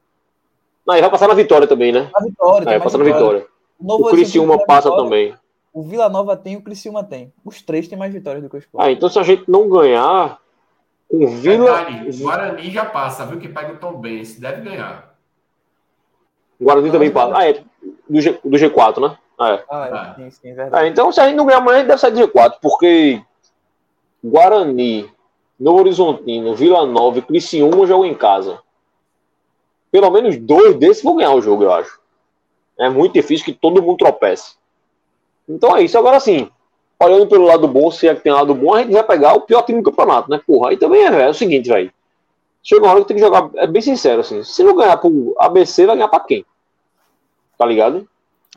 Não, 0.85 0.95
e 0.95 1.01
vai 1.01 1.09
passar 1.09 1.27
na 1.27 1.33
vitória 1.33 1.67
também, 1.67 1.91
né? 1.91 2.09
A 2.15 2.23
vitória, 2.23 2.63
É, 2.65 2.69
mais 2.71 2.83
passa 2.83 2.97
na 2.97 3.03
vitória. 3.03 3.45
O, 3.79 3.85
Novo 3.85 4.07
O 4.07 4.09
Criciúma 4.09 4.57
passa 4.65 4.89
vitória, 4.89 5.03
também. 5.03 5.35
O 5.73 5.83
Vila 5.83 6.09
Nova 6.09 6.35
tem, 6.35 6.57
o 6.57 6.61
Criciúma 6.61 7.03
tem. 7.03 7.31
Os 7.45 7.61
três 7.61 7.87
têm 7.87 7.97
mais 7.97 8.13
vitórias 8.13 8.43
do 8.43 8.49
que 8.49 8.55
o 8.55 8.59
Sport. 8.59 8.83
Ah, 8.85 8.91
então 8.91 9.09
se 9.09 9.17
a 9.19 9.23
gente 9.23 9.43
não 9.49 9.69
ganhar, 9.69 10.39
com 11.09 11.27
Vila. 11.27 11.85
O 12.07 12.17
Guarani 12.23 12.71
já 12.71 12.85
passa, 12.85 13.25
viu? 13.25 13.39
Que 13.39 13.47
pega 13.47 13.73
o 13.73 13.77
Tom 13.77 13.93
Benz. 13.93 14.39
Deve 14.39 14.61
ganhar. 14.61 15.15
Guarani 16.59 16.91
também 16.91 17.11
passa. 17.11 17.37
Ah, 17.37 17.49
é. 17.49 17.63
Do, 18.09 18.21
G, 18.21 18.39
do 18.43 18.57
G4, 18.57 19.01
né? 19.01 19.17
Ah, 19.39 19.49
é. 19.49 19.63
Ah, 19.69 19.87
é, 19.87 19.91
Ah. 19.93 20.13
sim, 20.15 20.29
sim, 20.29 20.49
é 20.49 20.53
verdade. 20.53 20.85
É, 20.85 20.87
então, 20.89 21.11
se 21.11 21.19
a 21.19 21.27
gente 21.27 21.35
não 21.35 21.45
ganhar 21.45 21.59
amanhã, 21.59 21.77
a 21.77 21.79
gente 21.79 21.87
deve 21.87 21.99
sair 22.01 22.11
do 22.11 22.19
G4, 22.27 22.55
porque 22.61 23.21
Guarani, 24.23 25.09
Novo 25.59 25.79
Horizontino, 25.79 26.53
Vila 26.55 26.85
Nova 26.85 27.19
e 27.19 27.21
Criciúma 27.21 27.87
jogam 27.87 28.05
em 28.05 28.13
casa. 28.13 28.59
Pelo 29.91 30.09
menos 30.09 30.37
dois 30.37 30.75
desses 30.75 31.03
vão 31.03 31.17
ganhar 31.17 31.33
o 31.33 31.41
jogo, 31.41 31.63
eu 31.63 31.73
acho. 31.73 31.99
É 32.79 32.89
muito 32.89 33.13
difícil 33.13 33.45
que 33.45 33.53
todo 33.53 33.81
mundo 33.81 33.97
tropece. 33.97 34.55
Então 35.47 35.75
é 35.75 35.83
isso. 35.83 35.97
Agora 35.97 36.19
sim, 36.19 36.49
olhando 36.99 37.27
pelo 37.27 37.45
lado 37.45 37.67
bom, 37.67 37.91
se 37.91 38.07
é 38.07 38.15
que 38.15 38.21
tem 38.21 38.31
lado 38.31 38.55
bom, 38.55 38.73
a 38.73 38.81
gente 38.81 38.93
vai 38.93 39.03
pegar 39.03 39.33
o 39.33 39.41
pior 39.41 39.63
time 39.63 39.81
do 39.81 39.89
campeonato, 39.91 40.29
né? 40.29 40.39
Porra, 40.45 40.69
aí 40.69 40.77
também 40.77 41.03
é, 41.03 41.21
é 41.23 41.29
o 41.29 41.33
seguinte, 41.33 41.67
velho. 41.67 41.91
Chega 42.63 42.83
uma 42.85 42.91
hora 42.91 43.01
que 43.01 43.07
tem 43.07 43.17
que 43.17 43.23
jogar, 43.23 43.49
é 43.55 43.67
bem 43.67 43.81
sincero, 43.81 44.21
assim. 44.21 44.43
Se 44.43 44.63
não 44.63 44.75
ganhar 44.75 44.95
pro 44.97 45.35
ABC, 45.39 45.85
vai 45.85 45.95
ganhar 45.95 46.07
pra 46.07 46.19
quem? 46.19 46.45
Tá 47.57 47.65
ligado? 47.65 48.07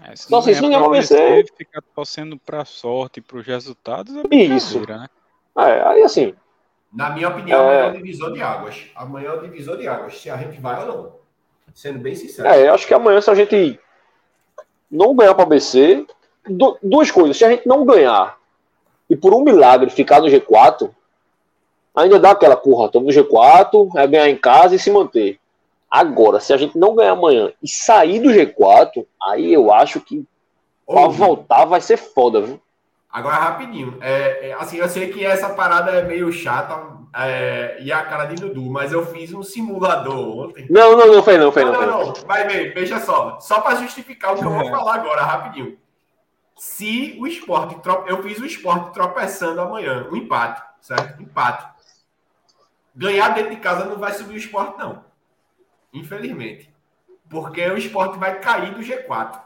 É, 0.03 0.15
se 0.15 0.27
Então, 0.27 0.39
assim, 0.41 0.55
se 0.55 0.61
não 0.61 0.69
ganhar 0.69 0.89
vencer- 0.89 1.19
vencer, 1.37 1.55
ficar 1.57 1.83
torcendo 1.95 2.39
pra 2.39 2.65
sorte 2.65 3.19
e 3.19 3.23
pros 3.23 3.47
resultados 3.47 4.15
é 4.17 4.35
Isso. 4.37 4.81
né? 4.87 5.07
É, 5.59 5.83
aí 5.89 6.03
assim, 6.03 6.35
Na 6.93 7.11
minha 7.11 7.29
opinião, 7.29 7.59
É. 7.61 7.81
amanhã 7.81 7.87
é 7.87 7.91
o 7.91 8.03
divisor 8.03 8.33
de 8.33 8.41
águas. 8.43 8.87
Amanhã 8.95 9.29
é 9.31 9.33
o 9.33 9.41
divisor 9.41 9.77
de 9.79 9.89
águas. 9.89 10.17
Se 10.21 10.31
a 10.31 10.37
gente 10.37 10.61
vai 10.61 10.81
ou 10.81 10.87
não. 10.87 11.13
Sendo 11.75 11.99
bem 11.99 12.15
sincero. 12.15 12.49
É, 12.49 12.69
eu 12.69 12.75
acho 12.75 12.87
que 12.87 12.95
amanhã, 12.95 13.21
se 13.21 13.31
a 13.31 13.35
gente 13.35 13.79
não 14.91 15.15
ganhar 15.15 15.35
para 15.35 15.43
o 15.43 15.47
ABC, 15.47 16.07
du- 16.49 16.79
duas 16.83 17.11
coisas. 17.11 17.37
Se 17.37 17.45
a 17.45 17.51
gente 17.51 17.67
não 17.67 17.85
ganhar 17.85 18.39
e 19.11 19.17
por 19.17 19.35
um 19.35 19.43
milagre 19.43 19.91
ficar 19.91 20.21
no 20.21 20.29
G4, 20.29 20.89
ainda 21.95 22.19
dá 22.19 22.31
aquela 22.31 22.57
porra, 22.57 22.87
estamos 22.87 23.15
no 23.15 23.23
G4, 23.23 23.91
é 23.97 24.07
ganhar 24.07 24.29
em 24.31 24.37
casa 24.37 24.75
e 24.75 24.79
se 24.79 24.91
manter. 24.91 25.39
Agora, 25.91 26.41
se 26.41 26.53
a 26.53 26.57
gente 26.57 26.79
não 26.79 26.95
ganhar 26.95 27.13
amanhã 27.13 27.53
e 27.63 27.69
sair 27.69 28.21
do 28.21 28.31
G4, 28.31 29.05
aí 29.23 29.53
eu 29.53 29.73
acho 29.73 30.01
que 30.01 30.25
pra 30.87 31.07
voltar 31.09 31.65
vai 31.65 31.81
ser 31.81 31.97
foda, 31.97 32.41
viu? 32.41 32.61
Agora, 33.15 33.37
rapidinho. 33.37 33.97
É, 34.01 34.49
é, 34.49 34.53
assim, 34.55 34.79
eu 34.79 34.89
sei 34.89 35.09
que 35.13 35.25
essa 35.25 35.51
parada 35.51 35.93
é 35.93 36.03
meio 36.03 36.33
chata 36.33 36.99
é, 37.15 37.77
e 37.81 37.93
a 37.93 38.03
cara 38.03 38.25
de 38.25 38.35
Dudu, 38.35 38.69
mas 38.69 38.91
eu 38.91 39.07
fiz 39.07 39.33
um 39.33 39.41
simulador 39.41 40.49
ontem. 40.49 40.67
Não, 40.69 40.97
não, 40.97 41.07
não, 41.07 41.23
fez 41.23 41.39
não, 41.39 41.53
fez 41.53 41.65
Não, 41.65 41.73
não. 41.75 41.87
não, 41.87 42.15
Fez 42.17 42.27
não. 42.27 42.49
ver, 42.49 42.75
veja 42.75 42.99
só. 42.99 43.39
Só 43.39 43.61
para 43.61 43.77
justificar 43.77 44.35
o 44.35 44.39
que 44.41 44.45
eu 44.45 44.51
vou 44.51 44.69
falar 44.69 44.97
agora, 44.97 45.23
rapidinho. 45.23 45.79
Se 46.57 47.17
o 47.21 47.29
esporte. 47.29 47.77
Eu 48.09 48.21
fiz 48.21 48.41
o 48.41 48.47
esporte 48.47 48.93
tropeçando 48.93 49.61
amanhã, 49.61 50.09
um 50.11 50.17
empate, 50.17 50.61
certo? 50.81 51.23
Empate. 51.23 51.73
Ganhar 52.97 53.29
dentro 53.29 53.51
de 53.51 53.61
casa 53.61 53.85
não 53.85 53.97
vai 53.97 54.13
subir 54.13 54.35
o 54.35 54.39
esporte, 54.39 54.77
não. 54.77 55.05
Infelizmente. 55.93 56.69
Porque 57.31 57.65
o 57.65 57.79
esporte 57.79 58.19
vai 58.19 58.41
cair 58.41 58.75
do 58.75 58.81
G4. 58.81 59.41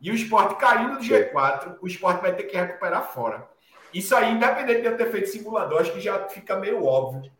E 0.00 0.10
o 0.10 0.14
esporte 0.14 0.54
caindo 0.56 0.96
do 0.98 1.04
G4, 1.04 1.76
o 1.80 1.86
esporte 1.86 2.20
vai 2.22 2.34
ter 2.34 2.44
que 2.44 2.56
recuperar 2.56 3.12
fora. 3.12 3.46
Isso 3.92 4.14
aí, 4.14 4.32
independente 4.32 4.80
de 4.82 4.86
eu 4.86 4.96
ter 4.96 5.10
feito 5.10 5.28
simulador, 5.28 5.80
acho 5.80 5.92
que 5.92 6.00
já 6.00 6.18
fica 6.28 6.56
meio 6.56 6.84
óbvio. 6.84 7.30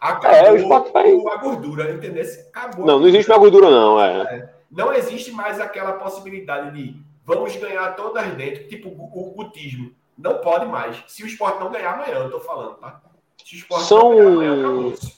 Acabou 0.00 0.30
É, 0.30 0.52
o 0.52 0.56
Sport 0.56 0.92
vai- 0.92 1.10
a 1.12 1.36
gordura, 1.36 1.90
entendeu? 1.90 2.24
Acabou. 2.54 2.86
Não, 2.86 3.00
não 3.00 3.08
existe 3.08 3.28
mais 3.28 3.40
gordura, 3.40 3.70
não. 3.70 4.00
É. 4.00 4.52
Não 4.70 4.92
existe 4.92 5.32
mais 5.32 5.58
aquela 5.60 5.92
possibilidade 5.94 6.70
de 6.76 7.00
vamos 7.24 7.54
ganhar 7.56 7.94
todas 7.96 8.26
dentro, 8.34 8.68
tipo 8.68 8.88
o, 8.90 9.32
gutismo. 9.34 9.92
Não 10.16 10.38
pode 10.38 10.66
mais. 10.66 11.02
Se 11.06 11.22
o 11.22 11.26
esporte 11.26 11.58
não 11.58 11.70
ganhar 11.70 11.94
amanhã, 11.94 12.14
eu 12.18 12.30
tô 12.30 12.40
falando, 12.40 12.74
tá? 12.76 13.00
Se 13.44 13.54
o 13.54 13.58
esporte 13.58 13.84
São- 13.86 14.10
não 14.14 14.16
ganhar 14.16 14.52
amanhã, 14.52 14.60
acabou-se. 14.66 15.17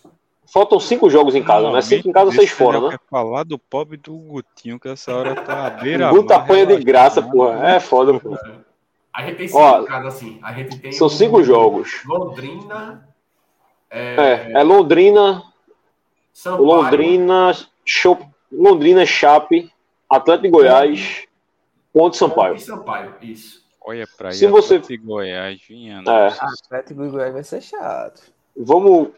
Faltam 0.52 0.81
cinco 0.81 1.09
jogos 1.09 1.35
em 1.35 1.43
casa, 1.43 1.70
né? 1.70 1.81
Cinco 1.81 2.09
em 2.09 2.12
casa, 2.12 2.32
seis 2.32 2.51
fora, 2.51 2.81
né? 2.81 2.89
Quer 2.90 3.01
falar 3.09 3.44
do 3.44 3.59
pobre 3.59 3.97
do 3.97 4.14
Gutinho, 4.16 4.81
que 4.81 4.89
essa 4.89 5.14
hora 5.14 5.35
tá 5.36 5.66
à 5.66 5.70
beira. 5.70 6.10
Guta 6.10 6.36
apanha 6.36 6.66
de 6.66 6.82
graça, 6.82 7.22
porra. 7.22 7.68
É 7.70 7.78
foda, 7.81 8.18
pô. 8.18 8.36
A 9.12 9.22
gente 9.24 9.36
tem 9.36 9.48
cinco 9.48 9.60
Ó, 9.60 9.81
em 9.82 9.85
casa, 9.85 10.09
assim. 10.09 10.39
A 10.43 10.52
gente 10.52 10.78
tem 10.81 10.93
São 10.93 11.06
o- 11.06 11.10
cinco 11.10 11.43
jogos. 11.44 12.02
Londrina, 12.05 13.09
É, 13.90 14.52
é 14.55 14.62
Londrina, 14.62 15.43
Sampaio, 16.32 16.64
Londrina, 16.64 17.52
Cho- 17.85 18.18
Londrina, 18.51 19.05
Chape, 19.06 19.70
Atlético 20.09 20.44
de 20.47 20.51
Goiás, 20.51 21.27
Ponte 21.93 22.16
Sampaio. 22.16 22.55
e 22.55 22.60
Sampaio. 22.60 23.14
Isso. 23.20 23.60
Olha 23.85 24.05
pra 24.16 24.28
aí, 24.28 24.35
Se 24.35 24.47
você- 24.47 24.77
Atlético 24.77 25.01
de 25.02 25.09
Goiás, 25.09 25.60
vinha. 25.68 26.02
É. 26.06 26.27
Atlético 26.28 27.02
do 27.05 27.10
Goiás 27.10 27.32
vai 27.32 27.43
ser 27.44 27.60
chato. 27.60 28.22
Vamos 28.56 29.09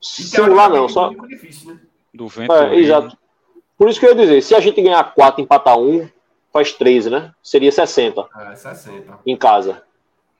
Simular 0.00 0.70
não, 0.70 0.88
só. 0.88 1.10
difícil, 1.28 1.72
né? 1.74 1.80
Do 2.12 2.26
vento. 2.28 2.52
É, 2.52 2.74
exato. 2.76 3.16
Por 3.76 3.88
isso 3.88 3.98
que 4.00 4.06
eu 4.06 4.10
ia 4.10 4.16
dizer, 4.16 4.42
se 4.42 4.54
a 4.54 4.60
gente 4.60 4.80
ganhar 4.82 5.02
4 5.14 5.40
e 5.40 5.44
empatar 5.44 5.78
1, 5.78 6.08
faz 6.52 6.72
13, 6.72 7.10
né? 7.10 7.32
Seria 7.42 7.70
60 7.70 8.26
É, 8.36 8.54
60. 8.56 9.18
em 9.26 9.36
casa. 9.36 9.82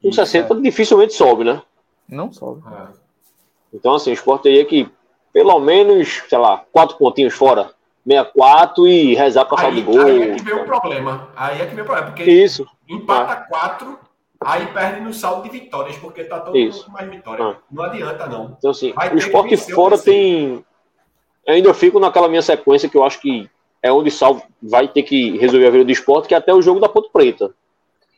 Com 0.03 0.09
Isso, 0.09 0.16
60 0.16 0.55
dificilmente 0.57 1.12
sobe, 1.15 1.45
né? 1.45 1.62
Não 2.09 2.32
sobe. 2.32 2.62
É. 2.73 2.87
Então, 3.73 3.95
assim, 3.95 4.11
o 4.11 4.15
esporte 4.15 4.43
teria 4.45 4.65
que, 4.65 4.91
pelo 5.32 5.61
menos, 5.61 6.23
sei 6.28 6.39
lá, 6.39 6.65
4 6.73 6.97
pontinhos 6.97 7.35
fora, 7.35 7.73
64 8.07 8.87
e 8.87 9.15
rezar 9.15 9.45
pra 9.45 9.59
sair 9.59 9.74
de 9.77 9.82
gol. 9.82 10.01
aí 10.01 10.23
é 10.23 10.35
que 10.35 10.43
vem 10.43 10.55
o 10.55 10.65
problema. 10.65 11.28
Aí 11.37 11.61
é 11.61 11.66
que 11.66 11.74
vem 11.74 11.82
o 11.85 11.87
problema. 11.87 12.11
Porque 12.11 12.24
Isso. 12.24 12.66
empata 12.89 13.37
4, 13.49 13.99
aí 14.43 14.67
perde 14.73 15.01
no 15.01 15.12
saldo 15.12 15.43
de 15.43 15.51
vitórias, 15.51 15.97
porque 15.99 16.25
tá 16.25 16.41
todo 16.41 16.57
Isso. 16.57 16.79
mundo 16.79 16.87
com 16.87 16.93
mais 16.93 17.11
vitória. 17.11 17.45
Ah. 17.45 17.57
Não 17.71 17.85
adianta, 17.85 18.27
não. 18.27 18.57
Então, 18.59 18.71
assim, 18.71 18.93
Vai 18.93 19.12
o 19.12 19.19
esporte 19.19 19.57
fora 19.57 19.99
tem. 19.99 20.65
Eu 21.47 21.55
ainda 21.55 21.75
fico 21.75 21.99
naquela 21.99 22.29
minha 22.29 22.43
sequência 22.43 22.89
que 22.89 22.97
eu 22.97 23.05
acho 23.05 23.21
que 23.21 23.49
é 23.83 23.93
onde 23.93 24.09
o 24.09 24.12
Salvo 24.12 24.43
vai 24.62 24.89
ter 24.89 25.03
que 25.03 25.37
resolver 25.39 25.67
a 25.67 25.71
vida 25.71 25.85
do 25.85 25.93
esporte, 25.93 26.29
que 26.29 26.35
é 26.35 26.39
até 26.39 26.53
o 26.53 26.62
jogo 26.62 26.81
da 26.81 26.89
Ponte 26.89 27.11
Preta. 27.12 27.55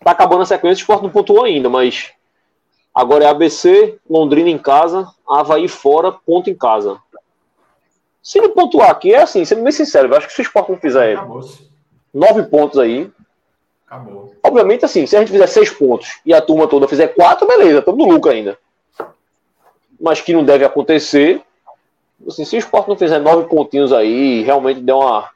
Tá 0.04 0.10
acabando 0.10 0.42
a 0.42 0.46
sequência, 0.46 0.82
o 0.82 0.84
esporte 0.84 1.02
não 1.02 1.10
pontuou 1.10 1.44
ainda, 1.44 1.68
mas 1.68 2.10
agora 2.92 3.24
é 3.24 3.28
ABC, 3.28 3.98
Londrina 4.10 4.50
em 4.50 4.58
casa, 4.58 5.08
Havaí 5.28 5.68
fora, 5.68 6.10
ponto 6.10 6.50
em 6.50 6.54
casa. 6.54 6.98
Se 8.20 8.40
não 8.40 8.50
pontuar 8.50 8.90
aqui, 8.90 9.14
é 9.14 9.22
assim, 9.22 9.44
sendo 9.44 9.62
bem 9.62 9.72
sincero, 9.72 10.08
eu 10.08 10.16
acho 10.16 10.26
que 10.26 10.32
se 10.32 10.40
o 10.40 10.42
esporte 10.42 10.70
não 10.70 10.78
fizer 10.78 11.16
nove 12.12 12.42
pontos 12.44 12.78
aí, 12.78 13.10
Acabou. 13.92 14.34
Obviamente, 14.42 14.86
assim, 14.86 15.06
se 15.06 15.14
a 15.14 15.20
gente 15.20 15.30
fizer 15.30 15.46
seis 15.46 15.68
pontos 15.68 16.18
e 16.24 16.32
a 16.32 16.40
turma 16.40 16.66
toda 16.66 16.88
fizer 16.88 17.08
quatro, 17.08 17.46
beleza, 17.46 17.80
estamos 17.80 18.06
no 18.06 18.10
lucro 18.10 18.30
ainda. 18.30 18.58
Mas 20.00 20.22
que 20.22 20.32
não 20.32 20.42
deve 20.42 20.64
acontecer. 20.64 21.42
Assim, 22.26 22.46
se 22.46 22.56
o 22.56 22.58
esporte 22.58 22.88
não 22.88 22.96
fizer 22.96 23.18
nove 23.18 23.46
pontinhos 23.50 23.92
aí, 23.92 24.42
realmente 24.44 24.80
der 24.80 24.94
uma, 24.94 25.28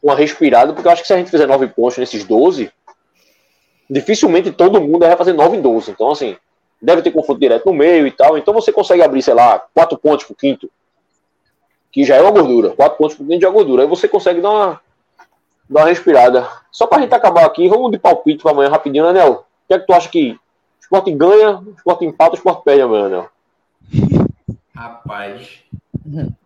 uma 0.00 0.14
respirada, 0.14 0.72
porque 0.72 0.86
eu 0.86 0.92
acho 0.92 1.02
que 1.02 1.08
se 1.08 1.14
a 1.14 1.16
gente 1.16 1.32
fizer 1.32 1.48
nove 1.48 1.66
pontos 1.66 1.98
nesses 1.98 2.22
12, 2.22 2.70
dificilmente 3.90 4.52
todo 4.52 4.80
mundo 4.80 5.00
vai 5.00 5.16
fazer 5.16 5.32
nove 5.32 5.56
em 5.56 5.60
12. 5.60 5.90
Então, 5.90 6.12
assim, 6.12 6.36
deve 6.80 7.02
ter 7.02 7.10
confronto 7.10 7.40
direto 7.40 7.66
no 7.66 7.72
meio 7.72 8.06
e 8.06 8.12
tal. 8.12 8.38
Então 8.38 8.54
você 8.54 8.70
consegue 8.70 9.02
abrir, 9.02 9.22
sei 9.22 9.34
lá, 9.34 9.58
quatro 9.74 9.98
pontos 9.98 10.24
pro 10.24 10.36
quinto, 10.36 10.70
que 11.90 12.04
já 12.04 12.14
é 12.14 12.22
uma 12.22 12.30
gordura. 12.30 12.70
Quatro 12.70 12.98
pontos 12.98 13.16
pro 13.16 13.26
quinto 13.26 13.42
já 13.42 13.48
é 13.48 13.52
gordura. 13.52 13.82
Aí 13.82 13.88
você 13.88 14.06
consegue 14.06 14.40
dar 14.40 14.50
uma, 14.50 14.80
dar 15.68 15.82
uma 15.82 15.88
respirada. 15.88 16.48
Só 16.70 16.86
pra 16.86 17.00
gente 17.00 17.14
acabar 17.14 17.44
aqui, 17.44 17.68
vamos 17.68 17.90
de 17.90 17.98
palpite 17.98 18.42
pra 18.42 18.52
amanhã 18.52 18.68
rapidinho, 18.70 19.04
né, 19.06 19.12
Nel? 19.12 19.32
O 19.32 19.44
que 19.68 19.74
é 19.74 19.78
que 19.78 19.86
tu 19.86 19.92
acha 19.92 20.08
que 20.08 20.32
o 20.32 20.38
esporte 20.80 21.12
ganha, 21.12 21.58
o 21.58 21.70
esporte 21.70 22.04
empata, 22.04 22.32
o 22.32 22.34
esporte 22.34 22.62
perde 22.64 22.82
amanhã, 22.82 23.08
Nel? 23.08 23.28
Rapaz. 24.74 25.62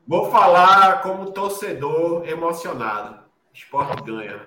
Vou 0.07 0.31
falar 0.31 1.03
como 1.03 1.33
torcedor 1.33 2.29
emocionado. 2.29 3.19
Esporte 3.53 4.03
ganha. 4.05 4.41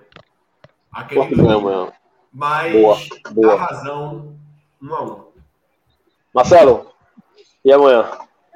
Aquele 0.92 1.22
esporte 1.22 1.42
ganha 1.42 1.56
amanhã. 1.58 1.92
Mas 2.34 2.74
Boa, 2.74 2.98
dá 3.26 3.32
boa. 3.32 3.56
razão 3.56 4.38
um 4.82 4.96
a 4.96 5.04
um. 5.04 5.24
Marcelo, 6.34 6.88
e 7.66 7.74
amanhã? 7.74 8.10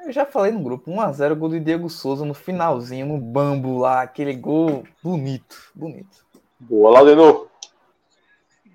Eu 0.06 0.12
já 0.12 0.24
falei 0.24 0.52
no 0.52 0.60
grupo, 0.60 0.88
1x0 0.88 1.34
gol 1.34 1.48
de 1.48 1.58
Diego 1.58 1.90
Souza 1.90 2.24
no 2.24 2.32
finalzinho, 2.32 3.06
no 3.06 3.18
bambu 3.18 3.78
lá, 3.78 4.02
aquele 4.02 4.32
gol 4.34 4.84
bonito, 5.02 5.72
bonito. 5.74 6.24
Boa, 6.60 6.92
Laudenor. 6.92 7.48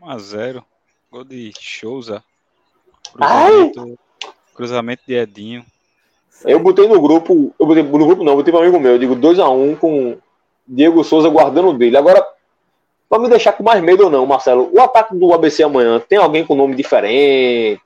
1x0. 0.03 0.61
Gol 1.09 1.23
de 1.23 1.53
Souza. 1.57 2.21
Ai! 3.17 3.69
Cruzamento, 3.69 3.99
cruzamento 4.53 5.03
de 5.07 5.13
Edinho. 5.13 5.65
Eu 6.43 6.59
botei 6.59 6.85
no 6.85 7.01
grupo, 7.01 7.55
eu 7.57 7.65
botei 7.65 7.81
no 7.81 7.89
grupo 7.89 8.25
não, 8.25 8.33
eu 8.33 8.37
botei 8.37 8.51
para 8.51 8.63
amigo 8.63 8.77
meu, 8.77 8.91
eu 8.91 8.99
digo 8.99 9.15
2x1 9.15 9.77
com 9.77 10.17
Diego 10.67 11.01
Souza 11.01 11.29
guardando 11.29 11.69
o 11.69 11.77
dele. 11.77 11.95
Agora, 11.95 12.27
pra 13.09 13.17
me 13.17 13.29
deixar 13.29 13.53
com 13.53 13.63
mais 13.63 13.81
medo 13.81 14.03
ou 14.03 14.09
não, 14.09 14.25
Marcelo, 14.25 14.69
o 14.73 14.81
ataque 14.81 15.15
do 15.15 15.33
ABC 15.33 15.63
amanhã 15.63 15.97
tem 15.97 16.17
alguém 16.17 16.45
com 16.45 16.55
nome 16.55 16.75
diferente? 16.75 17.81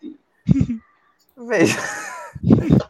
Veja, 1.38 1.78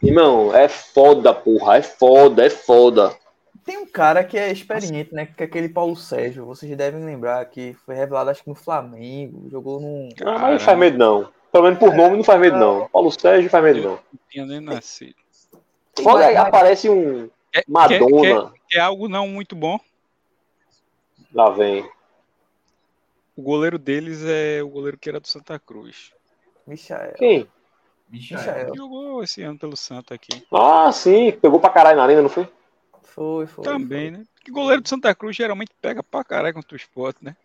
Irmão, 0.02 0.54
é 0.56 0.68
foda, 0.68 1.34
porra, 1.34 1.78
é 1.78 1.82
foda, 1.82 2.46
é 2.46 2.50
foda. 2.50 3.16
tem 3.66 3.78
um 3.78 3.86
cara 3.88 4.24
que 4.24 4.38
é 4.38 4.52
experiente, 4.52 5.14
né? 5.14 5.26
Que 5.26 5.44
é 5.44 5.46
aquele 5.46 5.70
Paulo 5.70 5.96
Sérgio. 5.96 6.46
Vocês 6.46 6.76
devem 6.78 7.04
lembrar 7.04 7.44
que 7.46 7.74
foi 7.86 7.96
revelado, 7.96 8.30
acho 8.30 8.44
que 8.44 8.50
no 8.50 8.56
Flamengo. 8.56 9.50
Jogou 9.50 9.80
num. 9.80 10.10
Não, 10.20 10.40
mas 10.40 10.52
não 10.54 10.60
faz 10.60 10.78
medo 10.78 10.98
não. 10.98 11.32
Pelo 11.52 11.64
menos 11.64 11.80
por 11.80 11.96
nome 11.96 12.18
não 12.18 12.24
faz 12.24 12.40
medo 12.40 12.58
não. 12.58 12.88
Paulo 12.90 13.12
Sérgio 13.12 13.44
não 13.44 13.50
faz 13.50 13.64
medo 13.64 13.82
não. 13.82 13.92
Não 13.92 14.20
tinha 14.30 14.46
nem 14.46 14.60
nascido. 14.60 15.16
Foda, 16.02 16.26
Mas- 16.26 16.36
aparece 16.36 16.90
um 16.90 17.30
Quer, 17.52 17.64
Madonna, 17.70 18.52
quer 18.70 18.80
algo 18.82 19.08
não 19.08 19.28
muito 19.30 19.56
bom? 19.56 19.80
lá 21.34 21.50
vem. 21.50 21.90
O 23.36 23.42
goleiro 23.42 23.78
deles 23.80 24.22
é 24.26 24.62
o 24.62 24.68
goleiro 24.70 24.98
que 24.98 25.08
era 25.10 25.20
do 25.20 25.28
Santa 25.28 25.58
Cruz. 25.60 26.12
Michael. 26.68 27.14
Quem? 27.18 27.48
Michael. 28.16 28.40
Michael. 28.40 28.76
Jogou 28.76 29.24
esse 29.24 29.42
ano 29.44 29.60
pelo 29.60 29.76
Santa 29.76 30.14
aqui. 30.14 30.44
Ah, 30.54 30.92
sim, 30.92 31.32
pegou 31.32 31.60
pra 31.60 31.70
caralho 31.70 31.98
na 31.98 32.04
arena, 32.04 32.22
não 32.22 32.30
foi? 32.30 32.48
Foi, 33.04 33.48
foi. 33.48 33.64
Também, 33.64 34.12
né? 34.12 34.24
Porque 34.36 34.52
goleiro 34.52 34.82
do 34.82 34.90
Santa 34.90 35.14
Cruz 35.16 35.36
geralmente 35.36 35.72
pega 35.82 36.04
pra 36.04 36.24
caralho 36.24 36.54
contra 36.54 36.74
o 36.74 36.78
esporte, 36.78 37.24
né? 37.24 37.36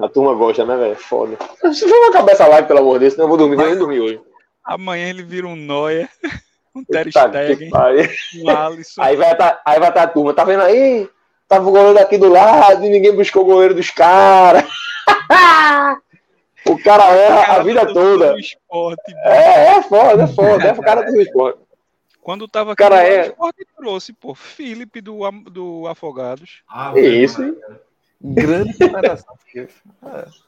A 0.00 0.08
turma 0.08 0.34
gosta, 0.34 0.64
né, 0.64 0.76
velho? 0.76 0.96
Foda. 0.96 1.36
Vamos 1.62 2.08
acabar 2.10 2.32
essa 2.32 2.46
live, 2.46 2.68
pelo 2.68 2.80
amor 2.80 2.94
de 2.94 3.00
Deus, 3.00 3.14
senão 3.14 3.24
eu 3.24 3.28
vou 3.28 3.36
dormir, 3.36 3.56
nem 3.56 3.76
dormir 3.76 4.00
hoje. 4.00 4.20
Amanhã 4.64 5.08
ele 5.08 5.22
vira 5.22 5.46
um 5.46 5.56
Noia, 5.56 6.08
um 6.74 6.84
Ter 6.84 7.10
Stegen, 7.10 7.70
um 7.72 8.50
Alisson. 8.50 9.02
Aí 9.02 9.16
vai 9.16 9.36
tá, 9.36 9.60
aí 9.64 9.80
vai 9.80 9.92
tá 9.92 10.02
a 10.04 10.08
turma, 10.08 10.34
tá 10.34 10.44
vendo 10.44 10.62
aí? 10.62 11.08
Tava 11.48 11.66
o 11.66 11.72
goleiro 11.72 11.94
daqui 11.94 12.18
do 12.18 12.28
lado 12.28 12.84
e 12.84 12.88
ninguém 12.88 13.16
buscou 13.16 13.42
o 13.42 13.46
goleiro 13.46 13.74
dos 13.74 13.90
caras. 13.90 14.64
o 16.72 16.82
cara 16.82 17.04
erra 17.14 17.56
a 17.56 17.62
vida 17.62 17.84
do 17.86 17.92
toda. 17.94 18.38
Esporte, 18.38 19.14
É, 19.24 19.76
é 19.76 19.82
foda, 19.82 20.22
é 20.22 20.26
foda. 20.26 20.64
É 20.68 20.72
o 20.72 20.80
cara 20.82 21.02
do 21.10 21.20
esporte. 21.20 21.58
Quando 22.22 22.46
tava 22.46 22.72
aqui, 22.72 22.82
Cara, 22.82 23.02
é- 23.02 23.22
o 23.22 23.30
Sport 23.30 23.56
trouxe, 23.76 24.12
pô, 24.12 24.34
Felipe 24.34 25.00
do, 25.00 25.18
do 25.50 25.86
Afogados. 25.86 26.62
Ah, 26.68 26.92
É 26.94 27.00
isso, 27.00 27.42
hein? 27.42 27.56
Grande 28.20 28.76
comparação. 28.76 29.34
porque- 29.36 29.68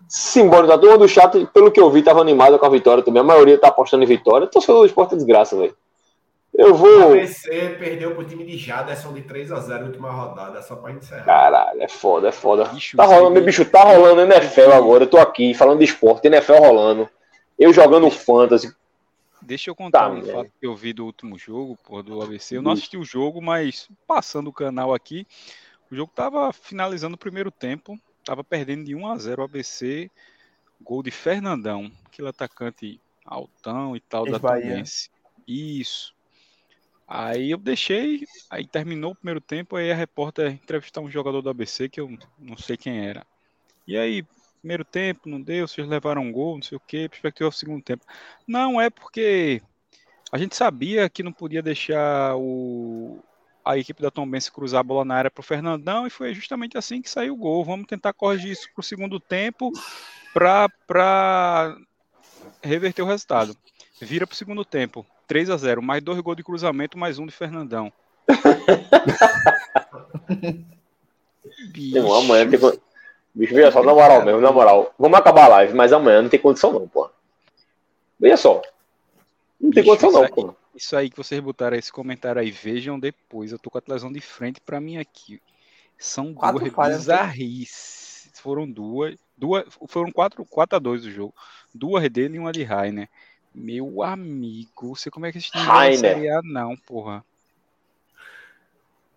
Simbora, 0.08 0.74
a 0.74 0.78
turma 0.78 0.98
do 0.98 1.08
chat, 1.08 1.46
pelo 1.54 1.70
que 1.70 1.80
eu 1.80 1.90
vi, 1.90 2.02
tava 2.02 2.20
animada 2.20 2.58
com 2.58 2.66
a 2.66 2.70
vitória 2.70 3.02
também. 3.02 3.20
A 3.20 3.24
maioria 3.24 3.56
tá 3.58 3.68
apostando 3.68 4.02
em 4.02 4.06
vitória. 4.06 4.46
Torcedor 4.46 4.80
do 4.80 4.86
esporte 4.86 5.14
é 5.14 5.16
desgraça, 5.16 5.56
velho. 5.56 5.74
Eu 6.60 6.74
O 6.74 6.76
vou. 6.76 7.12
ABC 7.12 7.76
perdeu 7.78 8.14
pro 8.14 8.22
time 8.24 8.44
de 8.44 8.58
Jaderson 8.58 9.14
de 9.14 9.22
3x0 9.22 9.66
na 9.66 9.86
última 9.86 10.10
rodada, 10.10 10.60
só 10.60 10.76
pra 10.76 10.92
encerrar. 10.92 11.24
Caralho, 11.24 11.82
é 11.82 11.88
foda, 11.88 12.28
é 12.28 12.32
foda. 12.32 12.64
Bicho, 12.66 12.96
Tá 12.98 13.04
rolando, 13.04 13.30
meu 13.30 13.42
bicho, 13.44 13.64
tá 13.64 13.82
rolando 13.82 14.20
NFL 14.20 14.72
agora. 14.72 15.04
Eu 15.04 15.08
tô 15.08 15.16
aqui 15.16 15.54
falando 15.54 15.78
de 15.78 15.86
esporte, 15.86 16.26
NFL 16.26 16.54
rolando. 16.58 17.08
Eu 17.58 17.72
jogando 17.72 18.10
fantasy. 18.10 18.74
Deixa 19.40 19.70
eu 19.70 19.74
contar 19.74 20.00
Tá, 20.00 20.08
um 20.10 20.20
velho. 20.20 20.36
fato 20.36 20.50
que 20.60 20.66
eu 20.66 20.76
vi 20.76 20.92
do 20.92 21.06
último 21.06 21.38
jogo, 21.38 21.78
pô, 21.82 22.02
do 22.02 22.20
ABC. 22.20 22.58
Eu 22.58 22.62
não 22.62 22.72
assisti 22.72 22.98
o 22.98 23.04
jogo, 23.04 23.40
mas 23.40 23.88
passando 24.06 24.48
o 24.48 24.52
canal 24.52 24.92
aqui, 24.92 25.26
o 25.90 25.96
jogo 25.96 26.12
tava 26.14 26.52
finalizando 26.52 27.14
o 27.14 27.18
primeiro 27.18 27.50
tempo, 27.50 27.98
tava 28.22 28.44
perdendo 28.44 28.84
de 28.84 28.94
1 28.94 29.06
a 29.10 29.16
0 29.16 29.40
o 29.40 29.44
ABC, 29.46 30.10
gol 30.78 31.02
de 31.02 31.10
Fernandão, 31.10 31.90
aquele 32.04 32.28
atacante 32.28 33.00
altão 33.24 33.96
e 33.96 34.00
tal 34.00 34.26
da. 34.26 34.38
Tombense. 34.38 35.08
Isso. 35.48 36.12
Aí 37.12 37.50
eu 37.50 37.58
deixei, 37.58 38.24
aí 38.48 38.64
terminou 38.64 39.10
o 39.10 39.14
primeiro 39.16 39.40
tempo, 39.40 39.74
aí 39.74 39.90
a 39.90 39.96
repórter 39.96 40.52
entrevistar 40.52 41.00
um 41.00 41.10
jogador 41.10 41.42
do 41.42 41.50
ABC 41.50 41.88
que 41.88 42.00
eu 42.00 42.16
não 42.38 42.56
sei 42.56 42.76
quem 42.76 43.04
era. 43.04 43.26
E 43.84 43.98
aí, 43.98 44.24
primeiro 44.60 44.84
tempo, 44.84 45.28
não 45.28 45.40
deu, 45.40 45.66
vocês 45.66 45.88
levaram 45.88 46.22
um 46.22 46.30
gol, 46.30 46.54
não 46.54 46.62
sei 46.62 46.76
o 46.76 46.80
quê, 46.80 47.08
perspectiva 47.08 47.48
ao 47.48 47.52
segundo 47.52 47.82
tempo. 47.82 48.04
Não, 48.46 48.80
é 48.80 48.88
porque 48.88 49.60
a 50.30 50.38
gente 50.38 50.54
sabia 50.54 51.10
que 51.10 51.24
não 51.24 51.32
podia 51.32 51.60
deixar 51.60 52.36
o, 52.36 53.18
a 53.64 53.76
equipe 53.76 54.00
da 54.00 54.12
Tombense 54.12 54.52
cruzar 54.52 54.78
a 54.78 54.84
bola 54.84 55.04
na 55.04 55.16
área 55.16 55.32
para 55.32 55.40
o 55.40 55.44
Fernandão 55.44 56.06
e 56.06 56.10
foi 56.10 56.32
justamente 56.32 56.78
assim 56.78 57.02
que 57.02 57.10
saiu 57.10 57.34
o 57.34 57.36
gol. 57.36 57.64
Vamos 57.64 57.88
tentar 57.88 58.12
corrigir 58.12 58.52
isso 58.52 58.68
para 58.72 58.82
o 58.82 58.84
segundo 58.84 59.18
tempo 59.18 59.72
para 60.32 61.76
reverter 62.62 63.02
o 63.02 63.06
resultado. 63.06 63.56
Vira 64.00 64.28
para 64.28 64.34
o 64.34 64.36
segundo 64.36 64.64
tempo. 64.64 65.04
3 65.30 65.48
a 65.48 65.56
0 65.56 65.80
mais 65.80 66.02
dois 66.02 66.18
gols 66.18 66.36
de 66.36 66.42
cruzamento, 66.42 66.98
mais 66.98 67.20
um 67.20 67.24
de 67.24 67.32
Fernandão. 67.32 67.92
Irmão, 71.76 72.14
amanhã 72.14 72.50
tem. 72.50 72.58
Bicho, 73.32 73.54
veja 73.54 73.70
só, 73.70 73.80
na 73.84 73.94
moral 73.94 74.24
mesmo, 74.24 74.40
na 74.40 74.50
moral. 74.50 74.92
Vamos 74.98 75.16
acabar 75.16 75.44
a 75.44 75.48
live, 75.48 75.74
mas 75.74 75.92
amanhã 75.92 76.22
não 76.22 76.28
tem 76.28 76.40
condição, 76.40 76.72
não, 76.72 76.88
pô. 76.88 77.08
Veja 78.18 78.36
só. 78.36 78.60
Não 79.60 79.70
tem 79.70 79.84
Bicho, 79.84 79.96
condição, 79.96 80.10
não, 80.10 80.24
isso 80.24 80.34
aí- 80.34 80.42
pô. 80.42 80.54
Isso 80.74 80.96
aí 80.96 81.10
que 81.10 81.16
vocês 81.16 81.40
botaram 81.40 81.76
esse 81.76 81.92
comentário 81.92 82.40
aí, 82.40 82.50
vejam 82.50 82.98
depois. 82.98 83.52
Eu 83.52 83.58
tô 83.58 83.70
com 83.70 83.78
a 83.78 83.80
televisão 83.80 84.12
de 84.12 84.20
frente 84.20 84.60
para 84.60 84.80
mim 84.80 84.96
aqui. 84.96 85.40
São 85.96 86.34
Quatro 86.34 86.58
duas 86.58 86.72
falhas, 86.72 87.06
né? 87.06 87.14
bizarrices. 87.14 88.32
Foram 88.34 88.68
duas, 88.68 89.14
duas, 89.36 89.62
foram 89.86 90.10
4 90.10 90.44
4 90.44 90.76
a 90.76 90.80
2 90.80 91.06
o 91.06 91.10
jogo. 91.12 91.32
Duas 91.72 92.08
dele 92.10 92.34
e 92.34 92.38
uma 92.40 92.50
de 92.50 92.64
Rainer. 92.64 93.08
Meu 93.54 94.02
amigo, 94.02 94.94
você 94.94 95.10
como 95.10 95.26
é 95.26 95.32
que 95.32 95.38
esse 95.38 95.50
time 95.50 95.64
vai 95.64 95.74
na 95.74 95.80
Rainer. 95.80 95.98
Série 95.98 96.28
A 96.30 96.40
não, 96.42 96.76
porra. 96.76 97.24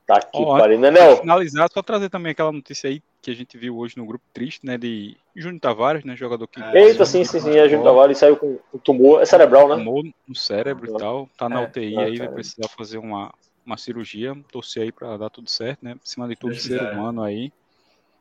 Tá 0.05 0.17
aqui, 0.17 0.29
Ó, 0.33 0.57
pariu, 0.57 0.79
né, 0.79 0.91
finalizar, 1.15 1.69
só 1.71 1.81
trazer 1.81 2.09
também 2.09 2.33
aquela 2.33 2.51
notícia 2.51 2.89
aí 2.89 3.01
que 3.21 3.31
a 3.31 3.33
gente 3.33 3.57
viu 3.57 3.77
hoje 3.77 3.97
no 3.97 4.05
grupo 4.05 4.25
triste, 4.33 4.65
né, 4.65 4.77
de 4.77 5.15
Júnior 5.33 5.61
Tavares, 5.61 6.03
né, 6.03 6.13
jogador 6.17 6.45
que 6.45 6.61
É, 6.61 6.89
Eita, 6.89 7.05
sim, 7.05 7.23
sim, 7.23 7.39
sim. 7.39 7.57
A 7.57 7.67
gente 7.69 7.81
Tavares 7.81 8.17
saiu 8.17 8.35
com 8.35 8.59
um 8.73 8.77
tumor. 8.77 9.21
É 9.21 9.25
cerebral, 9.25 9.69
né? 9.69 9.77
tomou 9.77 10.03
no 10.27 10.35
cérebro 10.35 10.93
e 10.93 10.99
tal, 10.99 11.29
tá 11.37 11.47
na 11.47 11.61
É, 11.61 11.65
UTI 11.65 11.95
é, 11.95 12.03
aí, 12.03 12.17
vai 12.17 12.27
precisar 12.27 12.67
fazer 12.67 12.97
uma, 12.97 13.33
uma 13.65 13.77
cirurgia, 13.77 14.35
torcer 14.51 14.83
aí 14.83 14.91
pra 14.91 15.15
dar 15.15 15.29
tudo 15.29 15.49
certo, 15.49 15.79
né? 15.83 15.95
Acima 16.03 16.27
de 16.27 16.35
tudo, 16.35 16.53
ser 16.55 16.81
humano 16.81 17.23
aí. 17.23 17.51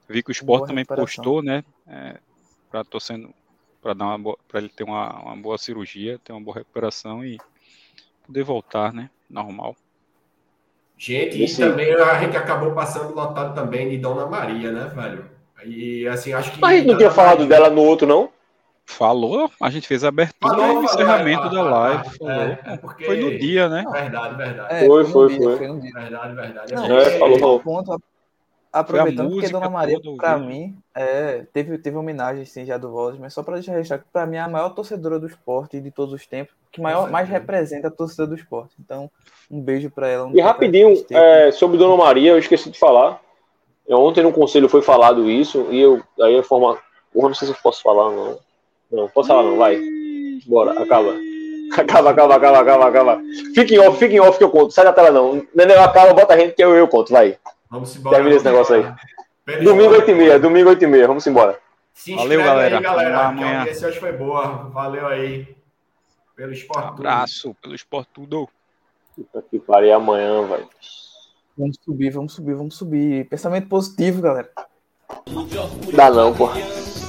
Vi 0.09 0.23
que 0.23 0.31
o 0.31 0.33
esporte 0.33 0.69
também 0.69 0.85
postou, 0.85 1.43
né? 1.43 1.65
É, 1.89 2.21
pra 2.71 2.85
torcendo, 2.85 3.35
pra, 3.83 3.93
dar 3.93 4.05
uma 4.07 4.19
boa, 4.19 4.39
pra 4.49 4.61
ele 4.61 4.69
ter 4.69 4.85
uma, 4.85 5.11
uma 5.21 5.37
boa 5.37 5.59
cirurgia, 5.59 6.19
ter 6.23 6.33
uma 6.33 6.41
boa 6.41 6.57
recuperação 6.59 7.25
e 7.25 7.39
poder 8.25 8.45
voltar, 8.45 8.93
né? 8.93 9.11
Normal. 9.29 9.77
Gente, 10.97 11.43
e 11.43 11.57
também 11.57 11.93
a 11.95 12.21
gente 12.21 12.37
acabou 12.37 12.73
passando 12.73 13.13
lotado 13.15 13.55
também 13.55 13.91
de 13.91 13.99
Dona 13.99 14.25
Maria, 14.27 14.71
né, 14.71 14.85
velho? 14.95 15.25
E 15.65 16.07
assim, 16.07 16.33
acho 16.33 16.53
que. 16.53 16.61
Mas 16.61 16.75
a 16.75 16.77
gente 16.79 16.87
não 16.89 16.97
tinha 16.97 17.11
falado 17.11 17.47
dela 17.47 17.69
no 17.71 17.83
outro, 17.83 18.07
não? 18.07 18.31
Falou, 18.85 19.51
a 19.61 19.71
gente 19.71 19.87
fez 19.87 20.03
a 20.05 20.09
abertura 20.09 20.55
Falou, 20.57 20.67
e 20.67 20.71
o 20.71 20.73
falou, 20.75 20.85
encerramento 20.85 21.47
é, 21.47 21.51
da 21.51 21.59
é, 21.59 21.63
live. 21.63 22.07
é, 22.07 22.11
falou. 22.19 22.33
é, 22.65 22.77
porque- 22.79 23.05
Foi 23.05 23.17
no 23.17 23.39
dia, 23.39 23.69
né? 23.69 23.85
Verdade, 23.91 24.35
verdade. 24.37 24.75
É, 24.75 24.87
Foi, 24.87 25.03
no 25.05 25.09
foi, 25.09 25.29
dia, 25.29 25.43
foi. 25.43 25.57
foi 25.57 25.67
no 25.69 25.81
dia. 25.81 25.93
Verdade, 25.93 26.35
verdade. 26.35 26.75
Não, 26.75 26.99
É, 26.99 27.19
falou, 27.19 27.39
falou. 27.39 27.61
ponto, 27.61 28.03
aproveitando 28.73 29.27
porque 29.29 29.35
música 29.35 29.59
Dona 29.59 29.71
Maria, 29.71 29.99
vídeo. 29.99 30.17
mim, 30.41 30.77
é, 30.95 31.45
teve, 31.53 31.77
teve 31.79 31.97
homenagem 31.97 32.45
sim 32.45 32.65
já 32.65 32.79
do 32.79 32.91
Vozes, 32.91 33.21
mas 33.21 33.35
só 33.35 33.43
pra 33.43 33.55
deixar 33.55 33.73
registrado 33.73 34.05
que 34.05 34.09
pra 34.11 34.27
mim 34.27 34.37
é 34.37 34.41
a 34.41 34.49
maior 34.49 34.71
torcedora 34.71 35.19
do 35.21 35.27
esporte 35.27 35.81
de 35.81 35.91
todos 35.91 36.15
os 36.15 36.27
tempos, 36.27 36.55
que 36.71 36.81
maior, 36.81 37.11
mais 37.11 37.29
representa 37.29 37.89
a 37.89 37.91
torcida 37.91 38.27
do 38.27 38.35
esporte. 38.35 38.75
Então, 38.81 39.11
um 39.51 39.61
beijo 39.61 39.91
pra 39.91 40.09
ela. 40.09 40.27
um 40.27 40.35
E 40.35 40.41
rapidinho, 40.41 41.05
é, 41.11 41.51
sobre 41.51 41.77
Dona 41.77 41.97
Maria, 41.97 42.31
eu 42.31 42.39
esqueci 42.39 42.71
de 42.71 42.79
falar. 42.79 43.21
É, 43.87 43.95
Ontem 43.95 44.23
no 44.23 44.33
conselho 44.33 44.69
foi 44.69 44.81
falado 44.81 45.31
isso, 45.31 45.67
e 45.71 45.81
eu 45.81 46.03
aí 46.21 46.39
a 46.39 46.43
forma. 46.43 46.79
Porra, 47.13 47.29
não 47.29 47.35
sei 47.35 47.49
se 47.49 47.55
eu 47.55 47.59
posso 47.63 47.83
falar, 47.83 48.11
não. 48.11 48.39
Não, 48.91 49.09
posso 49.09 49.29
falar, 49.29 49.43
não, 49.43 49.57
vai. 49.57 49.79
Bora, 50.47 50.83
acaba. 50.83 51.15
Acaba, 51.73 52.11
acaba, 52.11 52.37
acaba, 52.37 52.61
acaba, 52.61 52.89
acaba. 52.89 53.23
Fique 53.55 53.75
em 53.75 53.79
off, 53.79 53.99
fique 53.99 54.15
em 54.15 54.21
off 54.21 54.37
que 54.37 54.45
eu 54.45 54.51
conto. 54.51 54.73
Sai 54.73 54.85
da 54.85 54.93
tela, 54.93 55.11
não. 55.11 55.43
Nenê, 55.55 55.75
acaba, 55.75 56.13
bota 56.13 56.35
a 56.35 56.39
gente 56.39 56.55
que 56.55 56.63
eu, 56.63 56.75
eu 56.75 56.87
conto, 56.87 57.13
vai. 57.13 57.39
Vamos 57.73 57.97
embora. 57.97 58.17
Termina 58.17 58.37
esse 58.37 58.45
negócio 58.45 58.75
aí. 58.75 58.83
Pelo 59.47 59.65
Domingo 59.65 59.95
esporte. 59.95 60.13
8h30, 60.13 60.39
domingo 60.39 60.69
8h30, 60.71 61.07
vamos 61.07 61.27
embora. 61.27 61.59
Se 61.95 62.15
Valeu, 62.15 62.45
galera. 62.45 62.77
aí, 62.77 62.83
galera. 62.83 63.29
Amanhã. 63.29 63.61
audiência 63.61 63.89
hoje 63.89 63.99
foi 63.99 64.13
boa. 64.13 64.69
Valeu 64.69 65.07
aí. 65.07 65.57
Pelo 66.37 66.53
esporte. 66.53 66.89
Tudo. 66.89 66.99
Abraço 66.99 67.57
pelo 67.63 67.75
esporte 67.75 68.11
tudo. 68.13 68.47
Puta 69.17 69.43
que 69.51 69.59
pariu 69.59 69.95
amanhã, 69.95 70.47
velho. 70.47 70.69
Vamos 71.57 71.79
subir, 71.83 72.11
vamos 72.11 72.35
subir, 72.35 72.55
vamos 72.55 72.77
subir. 72.77 73.27
Pensamento 73.31 73.69
positivo, 73.69 74.21
galera. 74.21 74.51
Dá 75.95 76.11
não, 76.11 76.35
pô. 76.35 76.49
pretas 76.49 77.09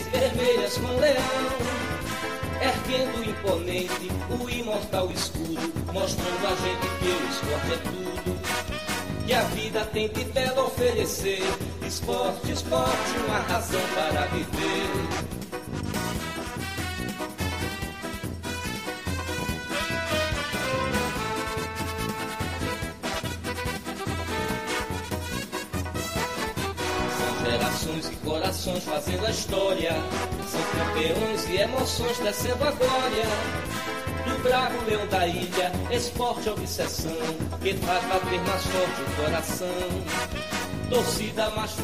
e 0.00 0.04
vermelhas 0.10 0.78
com 0.78 0.98
leão, 0.98 1.14
erguendo 2.60 3.22
imponente 3.30 4.08
o 4.30 4.48
imortal 4.50 5.10
escudo, 5.10 5.60
mostrando 5.92 6.46
a 6.46 6.54
gente 6.56 6.88
que 7.00 7.08
o 7.08 7.28
esporte 7.28 7.72
é 7.72 7.76
tudo. 7.76 8.33
Tem 9.94 10.08
de 10.08 10.24
belo 10.24 10.66
oferecer, 10.66 11.40
esporte, 11.86 12.50
esporte, 12.50 13.16
uma 13.28 13.38
razão 13.38 13.80
para 13.94 14.26
viver. 14.26 14.90
São 27.16 27.44
gerações 27.46 28.08
e 28.08 28.16
corações 28.16 28.82
fazendo 28.82 29.26
a 29.26 29.30
história. 29.30 29.92
São 30.48 30.62
campeões 30.72 31.48
e 31.48 31.56
emoções 31.58 32.18
descendo 32.18 32.64
a 32.64 32.72
glória. 32.72 33.73
Do 34.44 34.50
bravo 34.50 34.84
leão 34.84 35.06
da 35.06 35.26
ilha, 35.26 35.72
esporte 35.90 36.50
obsessão, 36.50 37.16
que 37.62 37.72
faz 37.78 38.04
bater 38.04 38.40
mais 38.42 38.62
forte 38.66 39.00
o 39.00 39.22
coração. 39.22 39.68
Torcida 40.90 41.48
mais 41.52 41.70